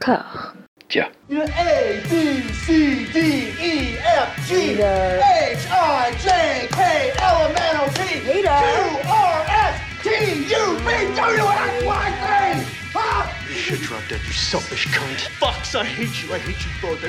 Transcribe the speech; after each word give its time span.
corps. 0.00 0.54
Tiens. 0.88 1.06
A, 1.30 2.02
B, 2.10 2.42
C, 2.52 3.06
D, 3.12 3.18
E, 3.60 3.98
F, 3.98 4.48
G, 4.48 4.72
H, 4.72 4.80
I, 5.70 6.10
J, 6.18 6.68
K, 6.72 7.12
L, 7.18 7.46
M, 7.46 7.54
N, 7.56 7.76
O, 7.76 7.86
P, 7.94 8.20
Q, 8.20 8.48
R, 8.48 9.44
S, 9.46 9.80
T, 10.02 10.08
U, 10.50 10.78
V, 10.78 11.14
W, 11.14 11.44
X, 11.46 11.84
Y, 11.84 12.06
Z. 12.20 12.76
Huh? 12.92 13.32
You 13.48 13.54
should 13.54 13.80
drop 13.80 14.02
dead, 14.08 14.20
you 14.26 14.32
selfish 14.32 14.88
cunt. 14.88 15.28
Fucks, 15.38 15.78
I 15.78 15.84
hate 15.84 16.24
you. 16.24 16.34
I 16.34 16.38
hate 16.38 16.58
you 16.64 16.70
both. 16.82 17.00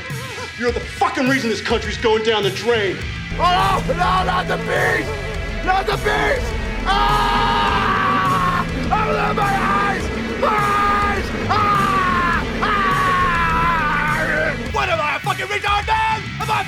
You're 0.60 0.72
the 0.72 0.80
fucking 0.80 1.28
reason 1.28 1.50
this 1.50 1.62
country's 1.62 1.98
going 1.98 2.24
down 2.24 2.44
the 2.44 2.52
drain. 2.52 2.98
Oh, 3.40 3.84
no, 3.88 3.96
not 3.96 4.48
the 4.48 4.58
bees! 4.58 5.08
Not 5.66 5.88
the 5.88 5.98
bees! 5.98 6.44
Ah! 6.86 8.64
Open 8.86 9.36
my 9.36 9.44
eyes! 9.44 10.04
Eyes! 10.04 10.42
Ah! 10.44 10.81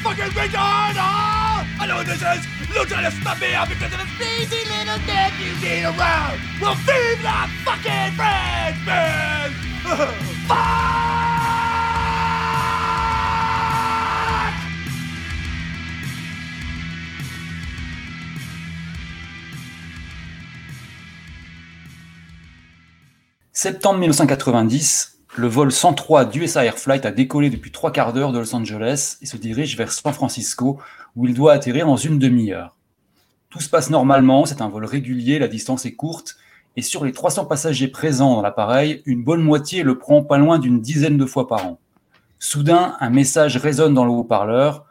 Fucking! 0.01 0.31
I 0.33 1.85
know 1.87 2.03
this 2.03 2.21
is! 2.21 2.45
Because 3.69 3.93
of 3.93 3.99
a 3.99 4.07
sneezy 4.17 4.63
little 4.71 4.97
dick 5.05 5.33
you 5.39 5.53
need! 5.61 5.85
Well, 6.61 6.75
feed 6.75 7.19
the 7.21 7.49
fucking 7.63 8.13
friends, 8.17 8.79
man! 8.85 9.51
Septembre 23.55 24.07
1990, 24.07 25.12
le 25.35 25.47
vol 25.47 25.71
103 25.71 26.25
d'USA 26.25 26.63
Air 26.63 26.77
Flight 26.77 27.05
a 27.05 27.11
décollé 27.11 27.49
depuis 27.49 27.71
trois 27.71 27.91
quarts 27.91 28.13
d'heure 28.13 28.31
de 28.31 28.39
Los 28.39 28.53
Angeles 28.53 29.17
et 29.21 29.25
se 29.25 29.37
dirige 29.37 29.75
vers 29.77 29.91
San 29.91 30.13
Francisco, 30.13 30.79
où 31.15 31.25
il 31.25 31.33
doit 31.33 31.53
atterrir 31.53 31.87
dans 31.87 31.97
une 31.97 32.19
demi-heure. 32.19 32.77
Tout 33.49 33.59
se 33.59 33.69
passe 33.69 33.89
normalement, 33.89 34.45
c'est 34.45 34.61
un 34.61 34.69
vol 34.69 34.85
régulier, 34.85 35.39
la 35.39 35.47
distance 35.47 35.85
est 35.85 35.95
courte, 35.95 36.37
et 36.75 36.83
sur 36.83 37.03
les 37.03 37.11
300 37.11 37.45
passagers 37.45 37.87
présents 37.87 38.35
dans 38.35 38.41
l'appareil, 38.41 39.01
une 39.05 39.23
bonne 39.23 39.41
moitié 39.41 39.81
le 39.81 39.97
prend 39.97 40.23
pas 40.23 40.37
loin 40.37 40.59
d'une 40.59 40.81
dizaine 40.81 41.17
de 41.17 41.25
fois 41.25 41.47
par 41.47 41.65
an. 41.65 41.79
Soudain, 42.37 42.95
un 42.99 43.09
message 43.09 43.57
résonne 43.57 43.93
dans 43.93 44.05
le 44.05 44.11
haut-parleur. 44.11 44.85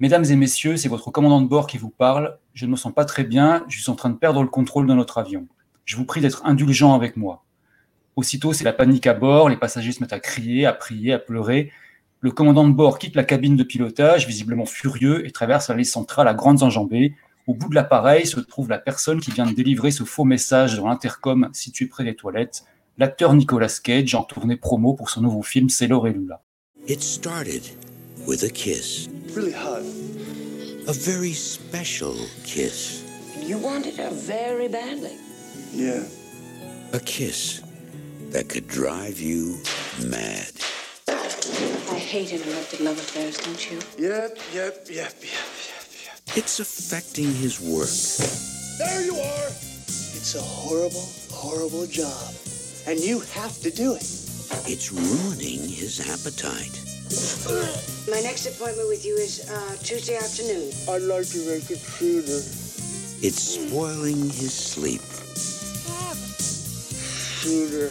Mesdames 0.00 0.24
et 0.24 0.36
messieurs, 0.36 0.76
c'est 0.76 0.88
votre 0.88 1.10
commandant 1.10 1.40
de 1.40 1.48
bord 1.48 1.66
qui 1.66 1.78
vous 1.78 1.90
parle. 1.90 2.38
Je 2.52 2.66
ne 2.66 2.72
me 2.72 2.76
sens 2.76 2.92
pas 2.92 3.04
très 3.04 3.24
bien, 3.24 3.64
je 3.68 3.80
suis 3.80 3.90
en 3.90 3.96
train 3.96 4.10
de 4.10 4.16
perdre 4.16 4.42
le 4.42 4.48
contrôle 4.48 4.86
de 4.86 4.94
notre 4.94 5.18
avion. 5.18 5.46
Je 5.84 5.96
vous 5.96 6.04
prie 6.04 6.20
d'être 6.20 6.44
indulgent 6.44 6.94
avec 6.94 7.16
moi. 7.16 7.44
Aussitôt, 8.18 8.52
c'est 8.52 8.64
la 8.64 8.72
panique 8.72 9.06
à 9.06 9.14
bord, 9.14 9.48
les 9.48 9.56
passagers 9.56 9.92
se 9.92 10.02
mettent 10.02 10.12
à 10.12 10.18
crier, 10.18 10.66
à 10.66 10.72
prier, 10.72 11.12
à 11.12 11.20
pleurer. 11.20 11.70
Le 12.18 12.32
commandant 12.32 12.66
de 12.66 12.74
bord 12.74 12.98
quitte 12.98 13.14
la 13.14 13.22
cabine 13.22 13.54
de 13.54 13.62
pilotage, 13.62 14.26
visiblement 14.26 14.66
furieux, 14.66 15.24
et 15.24 15.30
traverse 15.30 15.68
la 15.68 15.76
ligne 15.76 15.84
centrale 15.84 16.26
à 16.26 16.34
grandes 16.34 16.64
enjambées. 16.64 17.14
Au 17.46 17.54
bout 17.54 17.68
de 17.68 17.76
l'appareil 17.76 18.26
se 18.26 18.40
trouve 18.40 18.70
la 18.70 18.78
personne 18.78 19.20
qui 19.20 19.30
vient 19.30 19.46
de 19.46 19.52
délivrer 19.52 19.92
ce 19.92 20.02
faux 20.02 20.24
message 20.24 20.74
dans 20.74 20.88
l'intercom 20.88 21.48
situé 21.52 21.86
près 21.86 22.02
des 22.02 22.16
toilettes, 22.16 22.64
l'acteur 22.98 23.34
Nicolas 23.34 23.78
Cage 23.80 24.16
en 24.16 24.24
tournée 24.24 24.56
promo 24.56 24.94
pour 24.94 25.10
son 25.10 25.20
nouveau 25.20 25.42
film 25.42 25.68
Sailor 25.68 26.08
et 26.08 26.12
Lula. 26.12 26.42
It 26.88 27.00
started 27.00 27.62
with 28.26 28.42
a 28.42 28.50
kiss. 28.50 29.08
Really 29.36 29.52
hot. 29.52 29.84
A 30.88 30.92
very 30.92 31.32
special 31.32 32.16
kiss. 32.44 33.04
You 33.46 33.58
wanted 33.58 33.96
her 33.96 34.10
very 34.10 34.66
badly. 34.66 35.14
Yeah. 35.72 36.02
A 36.92 36.98
kiss 36.98 37.62
that 38.30 38.48
could 38.48 38.68
drive 38.68 39.20
you 39.20 39.58
mad. 40.06 40.50
I 41.08 41.98
hate 41.98 42.32
interrupted 42.32 42.80
love 42.80 42.98
affairs, 42.98 43.38
don't 43.38 43.70
you? 43.70 43.78
Yep, 43.98 44.38
yep, 44.54 44.86
yep, 44.86 44.86
yep, 44.88 45.14
yep, 45.20 45.84
yep. 46.04 46.36
It's 46.36 46.60
affecting 46.60 47.32
his 47.32 47.60
work. 47.60 47.88
There 48.78 49.02
you 49.04 49.16
are. 49.16 49.48
It's 49.48 50.34
a 50.34 50.40
horrible, 50.40 51.08
horrible 51.32 51.86
job. 51.86 52.34
And 52.86 53.00
you 53.00 53.20
have 53.32 53.58
to 53.62 53.70
do 53.70 53.94
it. 53.94 54.02
It's 54.66 54.92
ruining 54.92 55.68
his 55.68 56.00
appetite. 56.00 56.78
My 58.10 58.20
next 58.20 58.46
appointment 58.46 58.88
with 58.88 59.04
you 59.04 59.16
is 59.16 59.48
uh, 59.50 59.76
Tuesday 59.82 60.16
afternoon. 60.16 60.70
I'd 60.88 61.02
like 61.02 61.26
to 61.28 61.38
make 61.46 61.70
it 61.70 61.78
sooner. 61.78 62.42
It's 63.20 63.42
spoiling 63.42 64.28
his 64.30 64.52
sleep. 64.52 65.00
Sooner. 67.40 67.90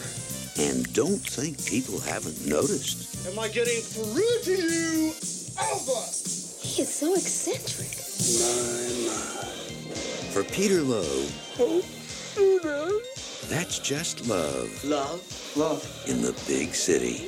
And 0.58 0.92
don't 0.92 1.20
think 1.20 1.64
people 1.66 2.00
haven't 2.00 2.44
noticed. 2.46 3.26
Am 3.28 3.38
I 3.38 3.48
getting 3.48 3.80
through 3.80 4.42
to 4.44 4.62
you? 4.62 5.12
Alpha! 5.56 6.00
He 6.66 6.82
is 6.82 6.92
so 6.92 7.14
eccentric. 7.14 7.94
My 8.38 9.06
my. 9.06 9.48
For 10.32 10.42
Peter 10.44 10.82
Lowe, 10.82 11.26
Oh, 11.60 11.80
sooner. 12.34 12.90
that's 13.48 13.78
just 13.78 14.26
love 14.28 14.68
Love. 14.84 15.22
Love. 15.56 15.82
in 16.08 16.22
the 16.22 16.32
big 16.46 16.74
city. 16.74 17.26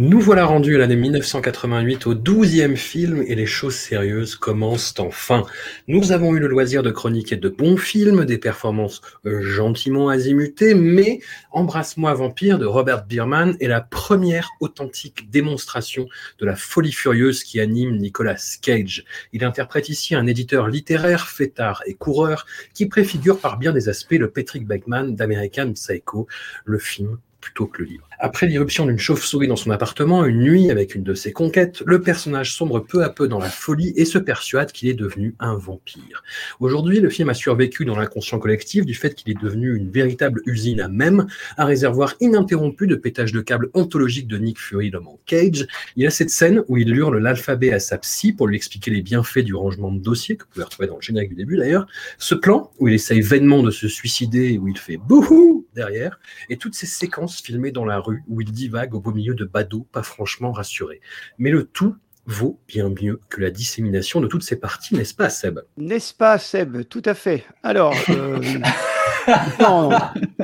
Nous 0.00 0.20
voilà 0.20 0.46
rendus 0.46 0.76
à 0.76 0.78
l'année 0.78 0.94
1988 0.94 2.06
au 2.06 2.14
douzième 2.14 2.76
film 2.76 3.20
et 3.26 3.34
les 3.34 3.46
choses 3.46 3.74
sérieuses 3.74 4.36
commencent 4.36 4.94
enfin. 5.00 5.42
Nous 5.88 6.12
avons 6.12 6.36
eu 6.36 6.38
le 6.38 6.46
loisir 6.46 6.84
de 6.84 6.92
chroniquer 6.92 7.34
de 7.34 7.48
bons 7.48 7.76
films, 7.76 8.24
des 8.24 8.38
performances 8.38 9.00
euh, 9.26 9.42
gentiment 9.42 10.08
azimutées, 10.08 10.74
mais 10.74 11.18
Embrasse-moi 11.50 12.14
vampire 12.14 12.60
de 12.60 12.64
Robert 12.64 13.06
Bierman 13.06 13.56
est 13.58 13.66
la 13.66 13.80
première 13.80 14.48
authentique 14.60 15.30
démonstration 15.30 16.06
de 16.38 16.46
la 16.46 16.54
folie 16.54 16.92
furieuse 16.92 17.42
qui 17.42 17.58
anime 17.58 17.96
Nicolas 17.96 18.56
Cage. 18.62 19.04
Il 19.32 19.44
interprète 19.44 19.88
ici 19.88 20.14
un 20.14 20.28
éditeur 20.28 20.68
littéraire, 20.68 21.26
fêtard 21.26 21.82
et 21.86 21.94
coureur 21.94 22.46
qui 22.72 22.86
préfigure 22.86 23.40
par 23.40 23.58
bien 23.58 23.72
des 23.72 23.88
aspects 23.88 24.12
le 24.12 24.30
Patrick 24.30 24.64
Bateman 24.64 25.16
d'American 25.16 25.72
Psycho, 25.72 26.28
le 26.64 26.78
film 26.78 27.18
plutôt 27.40 27.66
que 27.66 27.82
le 27.82 27.88
livre. 27.88 28.07
Après 28.20 28.48
l'irruption 28.48 28.84
d'une 28.84 28.98
chauve-souris 28.98 29.46
dans 29.46 29.54
son 29.54 29.70
appartement, 29.70 30.24
une 30.24 30.40
nuit 30.40 30.72
avec 30.72 30.96
une 30.96 31.04
de 31.04 31.14
ses 31.14 31.32
conquêtes, 31.32 31.84
le 31.86 32.00
personnage 32.00 32.52
sombre 32.52 32.80
peu 32.80 33.04
à 33.04 33.10
peu 33.10 33.28
dans 33.28 33.38
la 33.38 33.48
folie 33.48 33.92
et 33.94 34.04
se 34.04 34.18
persuade 34.18 34.72
qu'il 34.72 34.88
est 34.88 34.94
devenu 34.94 35.36
un 35.38 35.56
vampire. 35.56 36.24
Aujourd'hui, 36.58 36.98
le 36.98 37.10
film 37.10 37.28
a 37.28 37.34
survécu 37.34 37.84
dans 37.84 37.96
l'inconscient 37.96 38.40
collectif 38.40 38.84
du 38.84 38.94
fait 38.94 39.14
qu'il 39.14 39.30
est 39.30 39.40
devenu 39.40 39.76
une 39.76 39.88
véritable 39.88 40.42
usine 40.46 40.80
à 40.80 40.88
même, 40.88 41.28
un 41.58 41.64
réservoir 41.64 42.16
ininterrompu 42.20 42.88
de 42.88 42.96
pétage 42.96 43.30
de 43.30 43.40
câbles 43.40 43.70
ontologiques 43.74 44.26
de 44.26 44.38
Nick 44.38 44.58
Fury, 44.58 44.90
l'homme 44.90 45.06
en 45.06 45.20
cage. 45.24 45.68
Il 45.94 46.02
y 46.02 46.06
a 46.06 46.10
cette 46.10 46.30
scène 46.30 46.64
où 46.66 46.76
il 46.76 46.92
hurle 46.92 47.18
l'alphabet 47.18 47.72
à 47.72 47.78
sa 47.78 47.98
psy 47.98 48.32
pour 48.32 48.48
lui 48.48 48.56
expliquer 48.56 48.90
les 48.90 49.02
bienfaits 49.02 49.44
du 49.44 49.54
rangement 49.54 49.92
de 49.92 50.00
dossier, 50.00 50.36
que 50.36 50.42
vous 50.42 50.50
pouvez 50.54 50.64
retrouver 50.64 50.88
dans 50.88 50.96
le 50.96 51.02
générique 51.02 51.30
du 51.30 51.36
début 51.36 51.56
d'ailleurs. 51.56 51.86
Ce 52.18 52.34
plan 52.34 52.72
où 52.80 52.88
il 52.88 52.94
essaye 52.94 53.20
vainement 53.20 53.62
de 53.62 53.70
se 53.70 53.86
suicider, 53.86 54.58
où 54.58 54.66
il 54.66 54.76
fait 54.76 54.96
bouhou 54.96 55.67
derrière, 55.78 56.18
et 56.50 56.56
toutes 56.58 56.74
ces 56.74 56.86
séquences 56.86 57.40
filmées 57.40 57.70
dans 57.72 57.84
la 57.86 57.98
rue 57.98 58.22
où 58.28 58.40
il 58.40 58.50
divague 58.52 58.94
au 58.94 59.00
beau 59.00 59.12
milieu 59.12 59.34
de 59.34 59.44
badauds 59.44 59.86
pas 59.92 60.02
franchement 60.02 60.52
rassurés. 60.52 61.00
Mais 61.38 61.50
le 61.50 61.64
tout 61.64 61.96
vaut 62.26 62.60
bien 62.68 62.90
mieux 62.90 63.20
que 63.30 63.40
la 63.40 63.50
dissémination 63.50 64.20
de 64.20 64.26
toutes 64.26 64.42
ces 64.42 64.56
parties, 64.56 64.94
n'est-ce 64.94 65.14
pas, 65.14 65.30
Seb? 65.30 65.60
N'est-ce 65.78 66.12
pas, 66.12 66.36
Seb? 66.38 66.82
Tout 66.88 67.00
à 67.06 67.14
fait. 67.14 67.44
Alors, 67.62 67.94
euh, 68.10 68.38
non, 69.60 69.90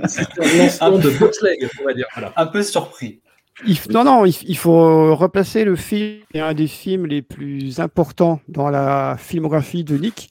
C'est 0.08 0.26
un 0.40 0.58
lancement 0.58 0.98
de 0.98 1.10
bobsleigh, 1.18 1.58
on 1.80 1.84
va 1.84 1.92
dire. 1.92 2.06
Voilà. 2.14 2.32
Un 2.36 2.46
peu 2.46 2.62
surpris. 2.62 3.20
il, 3.66 3.74
f- 3.74 3.92
non, 3.92 4.04
non, 4.04 4.24
il 4.24 4.56
faut 4.56 5.14
replacer 5.14 5.64
le 5.64 5.76
film. 5.76 6.20
C'est 6.32 6.40
un 6.40 6.54
des 6.54 6.68
films 6.68 7.06
les 7.06 7.20
plus 7.22 7.80
importants 7.80 8.40
dans 8.48 8.70
la 8.70 9.16
filmographie 9.18 9.84
de 9.84 9.96
Nick, 9.98 10.30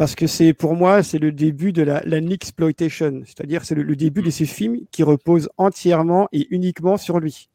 parce 0.00 0.14
que 0.14 0.26
c'est 0.26 0.54
pour 0.54 0.76
moi, 0.76 1.02
c'est 1.02 1.18
le 1.18 1.30
début 1.30 1.74
de 1.74 1.82
la, 1.82 2.00
la 2.06 2.16
exploitation, 2.16 3.20
c'est-à-dire 3.26 3.66
c'est 3.66 3.74
le, 3.74 3.96
début 3.96 4.22
de 4.22 4.30
ces 4.30 4.46
films 4.46 4.78
qui 4.90 5.02
reposent 5.02 5.50
entièrement 5.58 6.26
et 6.32 6.46
uniquement 6.48 6.96
sur 6.96 7.20
lui. 7.20 7.50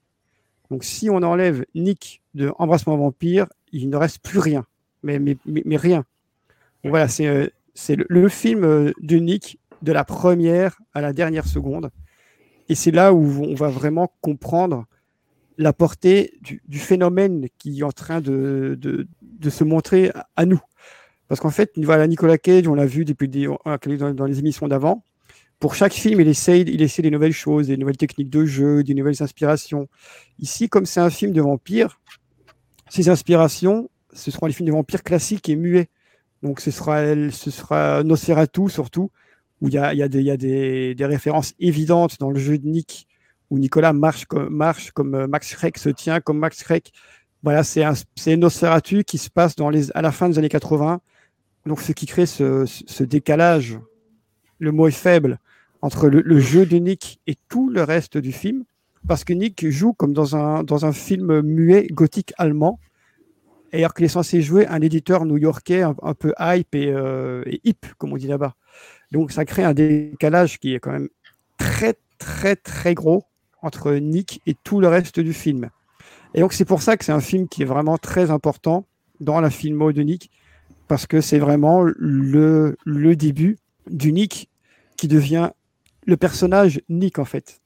Donc, 0.69 0.83
si 0.83 1.09
on 1.09 1.23
enlève 1.23 1.65
Nick 1.73 2.21
de 2.35 2.51
Embrassement 2.59 2.97
vampire, 2.97 3.47
il 3.71 3.89
ne 3.89 3.97
reste 3.97 4.19
plus 4.19 4.37
rien, 4.37 4.63
mais, 5.01 5.17
mais, 5.17 5.37
mais, 5.43 5.75
rien. 5.75 6.05
Voilà, 6.83 7.07
c'est 7.07 7.25
euh, 7.25 7.47
le, 7.87 8.29
film 8.29 8.63
euh, 8.63 8.91
de 9.01 9.15
Nick 9.15 9.57
de 9.81 9.91
la 9.91 10.03
première 10.03 10.79
à 10.93 11.01
la 11.01 11.13
dernière 11.13 11.47
seconde. 11.47 11.89
Et 12.69 12.75
c'est 12.75 12.91
là 12.91 13.11
où 13.11 13.43
on 13.43 13.55
va 13.55 13.69
vraiment 13.69 14.13
comprendre 14.21 14.85
la 15.57 15.73
portée 15.73 16.33
du, 16.41 16.77
phénomène 16.77 17.47
qui 17.57 17.79
est 17.79 17.83
en 17.83 17.91
train 17.91 18.21
de, 18.21 18.77
de, 18.79 19.49
se 19.49 19.63
montrer 19.63 20.11
à 20.35 20.45
nous. 20.45 20.61
Parce 21.27 21.41
qu'en 21.41 21.49
fait, 21.49 21.71
voilà, 21.77 22.07
Nicolas 22.07 22.37
Cage, 22.37 22.67
on 22.67 22.75
l'a 22.75 22.85
vu 22.85 23.05
depuis 23.05 23.27
dans, 23.27 24.25
les 24.25 24.39
émissions 24.39 24.67
d'avant. 24.67 25.03
Pour 25.59 25.73
chaque 25.73 25.93
film, 25.93 26.19
il 26.19 26.27
essaye, 26.27 26.61
il 26.61 26.81
essaie 26.81 27.01
des 27.01 27.09
nouvelles 27.09 27.31
choses, 27.31 27.67
des 27.67 27.77
nouvelles 27.77 27.97
techniques 27.97 28.29
de 28.29 28.45
jeu, 28.45 28.83
des 28.83 28.93
nouvelles 28.93 29.23
inspirations. 29.23 29.87
Ici, 30.37 30.69
comme 30.69 30.85
c'est 30.85 30.99
un 30.99 31.09
film 31.09 31.31
de 31.31 31.41
vampires, 31.41 31.99
ses 32.89 33.09
inspirations, 33.09 33.89
ce 34.13 34.31
seront 34.31 34.45
les 34.45 34.53
films 34.53 34.67
de 34.67 34.73
vampires 34.73 35.03
classiques 35.03 35.49
et 35.49 35.55
muets. 35.55 35.89
Donc 36.43 36.59
ce 36.59 36.69
sera, 36.69 37.01
ce 37.31 37.49
sera 37.49 38.03
Nosferatu 38.03 38.69
surtout, 38.69 39.09
où 39.61 39.69
il 39.69 39.73
y 39.73 39.77
a, 39.79 40.07
des, 40.07 40.95
références 40.99 41.53
évidentes 41.59 42.19
dans 42.19 42.29
le 42.29 42.39
jeu 42.39 42.59
de 42.59 42.67
Nick, 42.67 43.07
où 43.49 43.57
Nicolas 43.57 43.93
marche 43.93 44.25
comme, 44.25 44.63
comme 44.93 45.25
Max 45.27 45.49
Schreck 45.49 45.77
se 45.77 45.89
tient 45.89 46.19
comme 46.19 46.37
Max 46.37 46.59
Schreck. 46.59 46.91
Voilà, 47.41 47.63
c'est 47.63 48.37
Nosferatu 48.37 49.03
qui 49.03 49.17
se 49.17 49.29
passe 49.29 49.55
à 49.93 50.01
la 50.01 50.11
fin 50.11 50.29
des 50.29 50.37
années 50.37 50.49
80. 50.49 50.99
Donc, 51.65 51.81
ce 51.81 51.91
qui 51.91 52.05
crée 52.05 52.25
ce, 52.25 53.03
décalage, 53.03 53.79
le 54.59 54.71
mot 54.71 54.87
est 54.87 54.91
faible, 54.91 55.39
entre 55.81 56.07
le, 56.07 56.21
le, 56.21 56.39
jeu 56.39 56.65
de 56.65 56.77
Nick 56.77 57.19
et 57.27 57.35
tout 57.49 57.69
le 57.69 57.83
reste 57.83 58.17
du 58.17 58.31
film. 58.31 58.63
Parce 59.07 59.23
que 59.23 59.33
Nick 59.33 59.69
joue 59.69 59.93
comme 59.93 60.13
dans 60.13 60.35
un, 60.35 60.63
dans 60.63 60.85
un 60.85 60.91
film 60.91 61.41
muet 61.41 61.87
gothique 61.91 62.33
allemand 62.37 62.79
alors 63.73 63.93
qu'il 63.93 64.05
est 64.05 64.09
censé 64.09 64.41
jouer 64.41 64.67
un 64.67 64.81
éditeur 64.81 65.25
new-yorkais 65.25 65.81
un, 65.81 66.13
peu 66.13 66.33
hype 66.39 66.75
et, 66.75 66.91
euh, 66.91 67.43
et, 67.45 67.61
hip, 67.63 67.85
comme 67.97 68.13
on 68.13 68.17
dit 68.17 68.27
là-bas. 68.27 68.55
Donc 69.11 69.31
ça 69.31 69.45
crée 69.45 69.63
un 69.63 69.73
décalage 69.73 70.59
qui 70.59 70.73
est 70.73 70.79
quand 70.79 70.91
même 70.91 71.09
très 71.57 71.95
très 72.17 72.55
très 72.55 72.93
gros 72.93 73.23
entre 73.61 73.93
Nick 73.93 74.41
et 74.45 74.55
tout 74.63 74.79
le 74.79 74.87
reste 74.87 75.19
du 75.19 75.33
film. 75.33 75.69
Et 76.33 76.41
donc 76.41 76.53
c'est 76.53 76.65
pour 76.65 76.81
ça 76.81 76.97
que 76.97 77.05
c'est 77.05 77.11
un 77.11 77.21
film 77.21 77.47
qui 77.47 77.63
est 77.63 77.65
vraiment 77.65 77.97
très 77.97 78.31
important 78.31 78.85
dans 79.19 79.39
la 79.39 79.49
filmo 79.49 79.91
de 79.91 80.01
Nick, 80.01 80.31
parce 80.87 81.07
que 81.07 81.21
c'est 81.21 81.39
vraiment 81.39 81.83
le, 81.83 82.75
début 83.15 83.57
du 83.89 84.11
Nick 84.11 84.49
qui 84.97 85.07
devient 85.07 85.51
le 86.05 86.17
personnage 86.17 86.81
Nick 86.89 87.19
en 87.19 87.25
fait. 87.25 87.61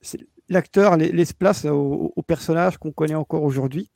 L'acteur 0.50 0.98
laisse 0.98 1.34
place 1.34 1.66
au, 1.66 2.14
personnage 2.26 2.78
qu'on 2.78 2.92
connaît 2.92 3.16
encore 3.16 3.44
aujourd'hui 3.44 3.90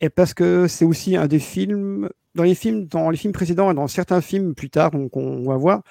et 0.00 0.08
parce 0.08 0.34
que 0.34 0.66
c'est 0.66 0.84
aussi 0.84 1.16
un 1.16 1.26
des 1.26 1.38
films, 1.38 2.08
dans 2.34 2.44
les 2.44 2.54
films, 2.54 2.86
dans 2.86 3.10
les 3.10 3.18
films 3.18 3.32
précédents 3.32 3.70
et 3.70 3.74
dans 3.74 3.88
certains 3.88 4.20
films 4.20 4.54
plus 4.54 4.70
tard 4.70 4.90
qu'on 5.12 5.44
va 5.44 5.56
voir, 5.56 5.82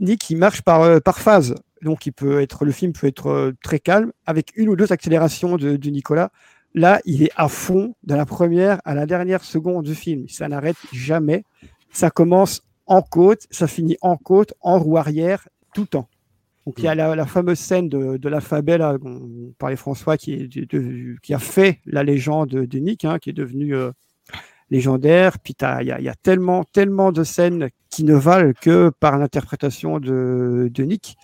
Nick 0.00 0.28
il 0.30 0.36
marche 0.36 0.62
par, 0.62 0.82
euh, 0.82 0.98
par 0.98 1.20
phase. 1.20 1.54
Donc 1.82 2.06
il 2.06 2.12
peut 2.12 2.40
être, 2.40 2.64
le 2.64 2.72
film 2.72 2.92
peut 2.92 3.06
être 3.06 3.28
euh, 3.28 3.52
très 3.62 3.78
calme 3.78 4.12
avec 4.26 4.52
une 4.56 4.68
ou 4.68 4.76
deux 4.76 4.92
accélérations 4.92 5.56
de, 5.56 5.76
de 5.76 5.90
Nicolas. 5.90 6.30
Là, 6.74 7.00
il 7.04 7.22
est 7.22 7.32
à 7.36 7.48
fond 7.48 7.94
de 8.02 8.14
la 8.14 8.24
première 8.24 8.80
à 8.84 8.94
la 8.94 9.06
dernière 9.06 9.44
seconde 9.44 9.84
du 9.84 9.94
film. 9.94 10.26
Ça 10.28 10.48
n'arrête 10.48 10.76
jamais. 10.92 11.44
Ça 11.92 12.10
commence 12.10 12.62
en 12.86 13.02
côte, 13.02 13.46
ça 13.50 13.66
finit 13.66 13.96
en 14.00 14.16
côte, 14.16 14.54
en 14.60 14.78
roue 14.78 14.96
arrière, 14.96 15.48
tout 15.74 15.82
le 15.82 15.86
temps. 15.86 16.08
Donc 16.66 16.76
il 16.78 16.84
y 16.84 16.88
a 16.88 16.94
la, 16.94 17.14
la 17.16 17.26
fameuse 17.26 17.58
scène 17.58 17.88
de, 17.88 18.16
de 18.16 18.28
l'alphabet 18.28 18.78
là, 18.78 18.96
dont 18.96 19.52
parlait 19.58 19.76
François, 19.76 20.16
qui, 20.16 20.32
est 20.32 20.48
de, 20.48 20.64
de, 20.64 21.16
qui 21.22 21.34
a 21.34 21.38
fait 21.38 21.80
la 21.84 22.04
légende 22.04 22.50
de 22.50 22.78
Nick, 22.78 23.04
hein, 23.04 23.18
qui 23.18 23.30
est 23.30 23.34
devenue 23.34 23.74
euh, 23.74 23.90
légendaire. 24.70 25.38
Puis 25.40 25.54
il 25.60 25.86
y 25.86 25.92
a, 25.92 26.00
y 26.00 26.08
a, 26.08 26.14
tellement, 26.14 26.64
tellement 26.64 27.12
de 27.12 27.24
scènes 27.24 27.70
qui 27.90 28.04
ne 28.04 28.14
valent 28.14 28.52
que 28.60 28.90
par 29.00 29.18
l'interprétation 29.18 29.98
de, 29.98 30.70
de 30.72 30.82
Nick. 30.84 31.16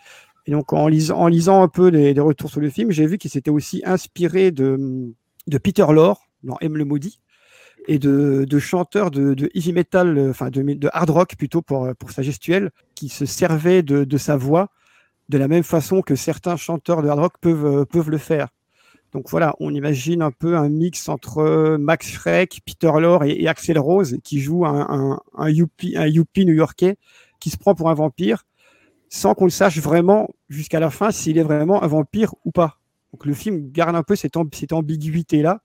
Et 0.46 0.50
donc 0.50 0.72
en 0.72 0.88
lisant, 0.88 1.18
en 1.18 1.28
lisant 1.28 1.62
un 1.62 1.68
peu 1.68 1.90
des, 1.90 2.14
des 2.14 2.20
retours 2.20 2.50
sur 2.50 2.60
le 2.60 2.70
film, 2.70 2.90
j'ai 2.90 3.06
vu 3.06 3.16
qu'il 3.16 3.30
s'était 3.30 3.50
aussi 3.50 3.82
inspiré 3.84 4.50
de, 4.50 5.12
de 5.48 5.58
Peter 5.58 5.86
Lorre 5.90 6.28
dans 6.44 6.56
M 6.60 6.76
le 6.76 6.84
maudit 6.84 7.20
et 7.86 7.98
de, 7.98 8.44
de 8.48 8.58
chanteurs 8.58 9.10
de, 9.10 9.50
heavy 9.54 9.72
metal, 9.72 10.28
enfin 10.30 10.50
de, 10.50 10.62
de, 10.62 10.88
hard 10.92 11.10
rock 11.10 11.36
plutôt 11.36 11.62
pour, 11.62 11.88
pour 11.98 12.10
sa 12.10 12.22
gestuelle, 12.22 12.70
qui 12.94 13.08
se 13.08 13.24
servaient 13.26 13.82
de, 13.82 14.18
sa 14.18 14.36
voix 14.36 14.70
de 15.28 15.38
la 15.38 15.48
même 15.48 15.62
façon 15.62 16.02
que 16.02 16.14
certains 16.14 16.56
chanteurs 16.56 17.02
de 17.02 17.08
hard 17.08 17.20
rock 17.20 17.34
peuvent, 17.40 17.66
euh, 17.66 17.84
peuvent 17.84 18.10
le 18.10 18.18
faire. 18.18 18.48
Donc 19.12 19.30
voilà, 19.30 19.54
on 19.58 19.74
imagine 19.74 20.20
un 20.20 20.30
peu 20.30 20.56
un 20.56 20.68
mix 20.68 21.08
entre 21.08 21.76
Max 21.78 22.08
Schreck, 22.08 22.60
Peter 22.66 22.92
Lorre 23.00 23.24
et, 23.24 23.48
Axel 23.48 23.78
Rose 23.78 24.18
qui 24.22 24.40
joue 24.40 24.66
un, 24.66 24.86
un, 24.90 25.20
un, 25.38 25.46
un 25.46 26.44
new-yorkais 26.44 26.96
qui 27.40 27.50
se 27.50 27.56
prend 27.56 27.74
pour 27.74 27.88
un 27.88 27.94
vampire 27.94 28.44
sans 29.08 29.34
qu'on 29.34 29.44
le 29.44 29.50
sache 29.50 29.78
vraiment 29.78 30.28
jusqu'à 30.50 30.80
la 30.80 30.90
fin 30.90 31.10
s'il 31.10 31.38
est 31.38 31.42
vraiment 31.42 31.82
un 31.82 31.86
vampire 31.86 32.34
ou 32.44 32.50
pas. 32.50 32.77
Donc 33.12 33.24
le 33.26 33.34
film 33.34 33.70
garde 33.70 33.96
un 33.96 34.02
peu 34.02 34.16
cette, 34.16 34.36
amb 34.36 34.48
cette 34.52 34.72
ambiguïté-là. 34.72 35.60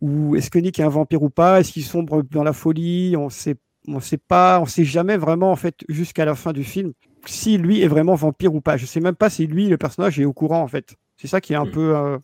Ou 0.00 0.36
est-ce 0.36 0.50
que 0.50 0.58
Nick 0.58 0.78
est 0.78 0.82
un 0.82 0.88
vampire 0.88 1.22
ou 1.22 1.30
pas? 1.30 1.60
Est-ce 1.60 1.72
qu'il 1.72 1.84
sombre 1.84 2.22
dans 2.22 2.42
la 2.42 2.52
folie? 2.52 3.16
On 3.16 3.30
sait, 3.30 3.56
on 3.88 4.00
sait 4.00 4.18
pas, 4.18 4.60
on 4.60 4.66
sait 4.66 4.84
jamais 4.84 5.16
vraiment 5.16 5.50
en 5.50 5.56
fait 5.56 5.76
jusqu'à 5.88 6.24
la 6.24 6.34
fin 6.34 6.52
du 6.52 6.64
film 6.64 6.92
si 7.26 7.58
lui 7.58 7.82
est 7.82 7.88
vraiment 7.88 8.14
vampire 8.14 8.54
ou 8.54 8.60
pas. 8.60 8.76
Je 8.76 8.86
sais 8.86 9.00
même 9.00 9.14
pas 9.14 9.30
si 9.30 9.46
lui, 9.46 9.68
le 9.68 9.78
personnage, 9.78 10.18
est 10.20 10.24
au 10.24 10.32
courant 10.32 10.62
en 10.62 10.68
fait. 10.68 10.96
C'est 11.16 11.28
ça 11.28 11.40
qui 11.40 11.52
est 11.52 11.56
un 11.56 11.66
peu. 11.66 11.96
Euh, 11.96 12.18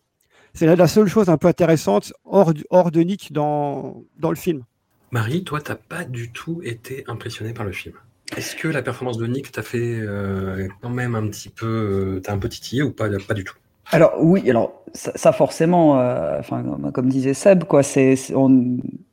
c'est 0.53 0.65
la, 0.65 0.75
la, 0.75 0.87
seule 0.87 1.07
chose 1.07 1.29
un 1.29 1.37
peu 1.37 1.47
intéressante 1.47 2.13
hors, 2.25 2.53
hors 2.69 2.91
de 2.91 3.01
Nick 3.01 3.33
dans, 3.33 4.03
dans 4.17 4.29
le 4.29 4.35
film. 4.35 4.63
Marie, 5.11 5.43
toi, 5.43 5.61
t'as 5.61 5.75
pas 5.75 6.05
du 6.05 6.31
tout 6.31 6.61
été 6.63 7.03
impressionné 7.07 7.53
par 7.53 7.65
le 7.65 7.71
film. 7.71 7.95
Est-ce 8.35 8.55
que 8.55 8.67
la 8.67 8.81
performance 8.81 9.17
de 9.17 9.27
Nick 9.27 9.51
t'a 9.51 9.61
fait 9.61 9.99
euh, 9.99 10.67
quand 10.81 10.89
même 10.89 11.15
un 11.15 11.27
petit 11.27 11.49
peu. 11.49 11.65
Euh, 11.65 12.19
t'as 12.19 12.33
un 12.33 12.39
peu 12.39 12.49
titillé 12.49 12.81
ou 12.83 12.91
pas, 12.91 13.09
pas 13.27 13.33
du 13.33 13.43
tout? 13.43 13.55
Alors 13.91 14.13
oui, 14.19 14.49
alors 14.49 14.83
ça, 14.93 15.11
ça 15.15 15.31
forcément, 15.31 15.99
euh, 15.99 16.39
enfin 16.39 16.63
comme 16.93 17.09
disait 17.09 17.33
Seb, 17.33 17.65
quoi, 17.65 17.83
c'est 17.83 18.15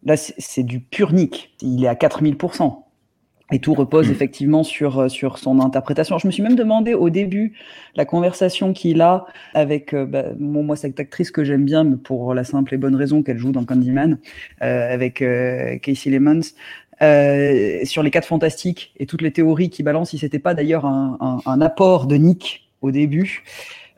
là 0.04 0.16
c'est 0.16 0.62
du 0.62 0.80
pur 0.80 1.12
Nick. 1.12 1.54
Il 1.60 1.84
est 1.84 1.88
à 1.88 1.94
4000%. 1.94 2.84
Et 3.52 3.58
tout 3.58 3.74
repose 3.74 4.08
mm. 4.08 4.12
effectivement 4.12 4.62
sur, 4.62 5.00
euh, 5.00 5.08
sur 5.08 5.38
son 5.38 5.60
interprétation. 5.60 6.18
Je 6.18 6.26
me 6.26 6.32
suis 6.32 6.42
même 6.42 6.54
demandé 6.54 6.94
au 6.94 7.10
début 7.10 7.54
la 7.96 8.04
conversation 8.04 8.72
qu'il 8.72 9.00
a 9.00 9.26
avec 9.54 9.92
euh, 9.92 10.06
bah, 10.06 10.26
moi 10.38 10.76
cette 10.76 11.00
actrice 11.00 11.30
que 11.30 11.44
j'aime 11.44 11.64
bien, 11.64 11.84
mais 11.84 11.96
pour 11.96 12.34
la 12.34 12.44
simple 12.44 12.74
et 12.74 12.78
bonne 12.78 12.94
raison 12.94 13.22
qu'elle 13.22 13.38
joue 13.38 13.52
dans 13.52 13.64
Candyman, 13.64 14.18
euh, 14.62 14.92
avec 14.94 15.22
euh, 15.22 15.78
Casey 15.78 16.10
Lemons, 16.10 16.40
euh, 17.02 17.80
sur 17.84 18.02
les 18.02 18.10
quatre 18.10 18.26
fantastiques 18.26 18.92
et 18.98 19.06
toutes 19.06 19.22
les 19.22 19.32
théories 19.32 19.70
qui 19.70 19.82
balancent, 19.82 20.10
si 20.10 20.18
c'était 20.18 20.38
pas 20.38 20.54
d'ailleurs 20.54 20.84
un, 20.84 21.16
un, 21.20 21.38
un, 21.50 21.60
apport 21.60 22.06
de 22.06 22.16
Nick 22.16 22.70
au 22.82 22.90
début. 22.90 23.42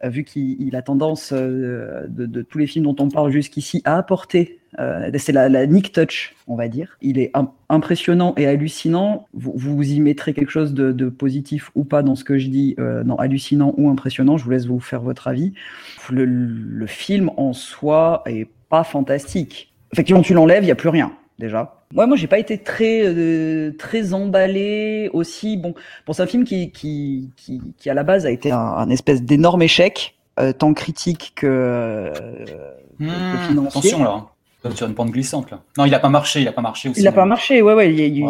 Euh, 0.04 0.08
vu 0.08 0.24
qu'il 0.24 0.74
a 0.74 0.82
tendance 0.82 1.32
euh, 1.32 2.06
de, 2.08 2.42
tous 2.42 2.58
les 2.58 2.66
films 2.66 2.84
dont 2.84 2.96
on 2.98 3.08
parle 3.08 3.30
jusqu'ici 3.30 3.82
à 3.84 3.96
apporter, 3.96 4.58
euh, 4.78 5.10
c'est 5.16 5.32
la, 5.32 5.66
Nick 5.66 5.92
Touch, 5.92 6.34
on 6.48 6.56
va 6.56 6.68
dire. 6.68 6.96
Il 7.02 7.18
est 7.18 7.32
impressionnant 7.68 8.34
et 8.36 8.46
hallucinant. 8.46 9.28
Vous, 9.32 9.52
vous 9.54 9.92
y 9.92 10.00
mettrez 10.00 10.34
quelque 10.34 10.50
chose 10.50 10.74
de, 10.74 11.08
positif 11.08 11.70
ou 11.74 11.84
pas 11.84 12.02
dans 12.02 12.16
ce 12.16 12.24
que 12.24 12.38
je 12.38 12.48
dis, 12.48 12.74
non, 12.78 13.16
hallucinant 13.16 13.74
ou 13.76 13.90
impressionnant. 13.90 14.36
Je 14.38 14.44
vous 14.44 14.50
laisse 14.50 14.66
vous 14.66 14.80
faire 14.80 15.02
votre 15.02 15.28
avis. 15.28 15.52
Le, 16.10 16.24
le 16.24 16.86
film 16.86 17.30
en 17.36 17.52
soi 17.52 18.22
est 18.26 18.48
pas 18.68 18.84
fantastique. 18.84 19.74
Effectivement, 19.92 20.22
tu 20.22 20.32
l'enlèves, 20.32 20.62
il 20.62 20.66
n'y 20.66 20.72
a 20.72 20.76
plus 20.76 20.88
rien 20.88 21.12
déjà. 21.38 21.81
Ouais, 21.94 22.06
moi, 22.06 22.16
j'ai 22.16 22.26
pas 22.26 22.38
été 22.38 22.58
très 22.58 23.02
euh, 23.04 23.72
très 23.78 24.14
emballé 24.14 25.10
aussi. 25.12 25.56
Bon, 25.56 25.74
bon 26.06 26.12
c'est 26.12 26.22
un 26.22 26.26
film 26.26 26.44
qui, 26.44 26.70
qui, 26.70 27.30
qui, 27.36 27.60
qui, 27.76 27.90
à 27.90 27.94
la 27.94 28.02
base 28.02 28.24
a 28.24 28.30
été 28.30 28.50
un, 28.50 28.58
un 28.58 28.88
espèce 28.90 29.22
d'énorme 29.22 29.62
échec, 29.62 30.16
euh, 30.40 30.52
tant 30.52 30.72
critique 30.72 31.32
que, 31.36 31.46
euh, 31.46 32.12
mmh, 32.98 33.08
que 33.08 33.48
financier. 33.48 33.90
Attention 33.92 34.04
là. 34.04 34.31
Sur 34.70 34.86
une 34.86 34.94
pente 34.94 35.10
glissante 35.10 35.50
là. 35.50 35.60
Non, 35.76 35.86
il 35.86 35.94
a 35.94 35.98
pas 35.98 36.08
marché, 36.08 36.40
il 36.40 36.48
a 36.48 36.52
pas 36.52 36.62
marché 36.62 36.88
aussi. 36.88 37.00
Il 37.00 37.08
a 37.08 37.12
pas 37.12 37.24
marché, 37.24 37.62
ouais, 37.62 37.74
ouais. 37.74 37.90
Eu, 37.90 38.24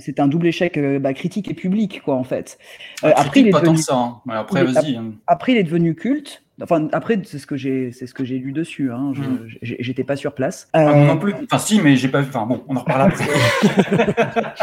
c'était 0.00 0.20
un 0.20 0.28
double 0.28 0.48
échec, 0.48 0.76
euh, 0.76 0.98
bah, 0.98 1.14
critique 1.14 1.50
et 1.50 1.54
public, 1.54 2.02
quoi, 2.04 2.14
en 2.14 2.24
fait. 2.24 2.58
Euh, 3.04 3.12
après, 3.16 3.40
il 3.40 3.48
est 3.48 3.50
pas 3.50 3.60
devenu, 3.60 3.76
tant 3.76 3.80
que 3.80 3.84
ça. 3.84 3.96
Hein. 3.96 4.20
Après, 4.28 4.64
vas-y. 4.64 4.96
Hein. 4.96 5.12
Après, 5.26 5.52
il 5.52 5.58
est 5.58 5.62
devenu 5.62 5.94
culte. 5.94 6.42
Enfin, 6.60 6.88
après, 6.92 7.20
c'est 7.24 7.38
ce 7.38 7.46
que 7.46 7.56
j'ai, 7.56 7.92
c'est 7.92 8.06
ce 8.06 8.14
que 8.14 8.24
j'ai 8.24 8.36
lu 8.36 8.52
dessus. 8.52 8.90
Hein. 8.92 9.12
Je, 9.14 9.22
mm. 9.22 9.48
J'étais 9.62 10.04
pas 10.04 10.16
sur 10.16 10.34
place. 10.34 10.68
Euh... 10.76 11.06
non 11.06 11.16
plus. 11.16 11.32
Enfin, 11.44 11.58
si, 11.58 11.80
mais 11.80 11.96
j'ai 11.96 12.08
pas. 12.08 12.20
Enfin, 12.20 12.44
bon, 12.46 12.64
on 12.68 12.76
en 12.76 12.80
reparle 12.80 13.12
après. 13.12 13.24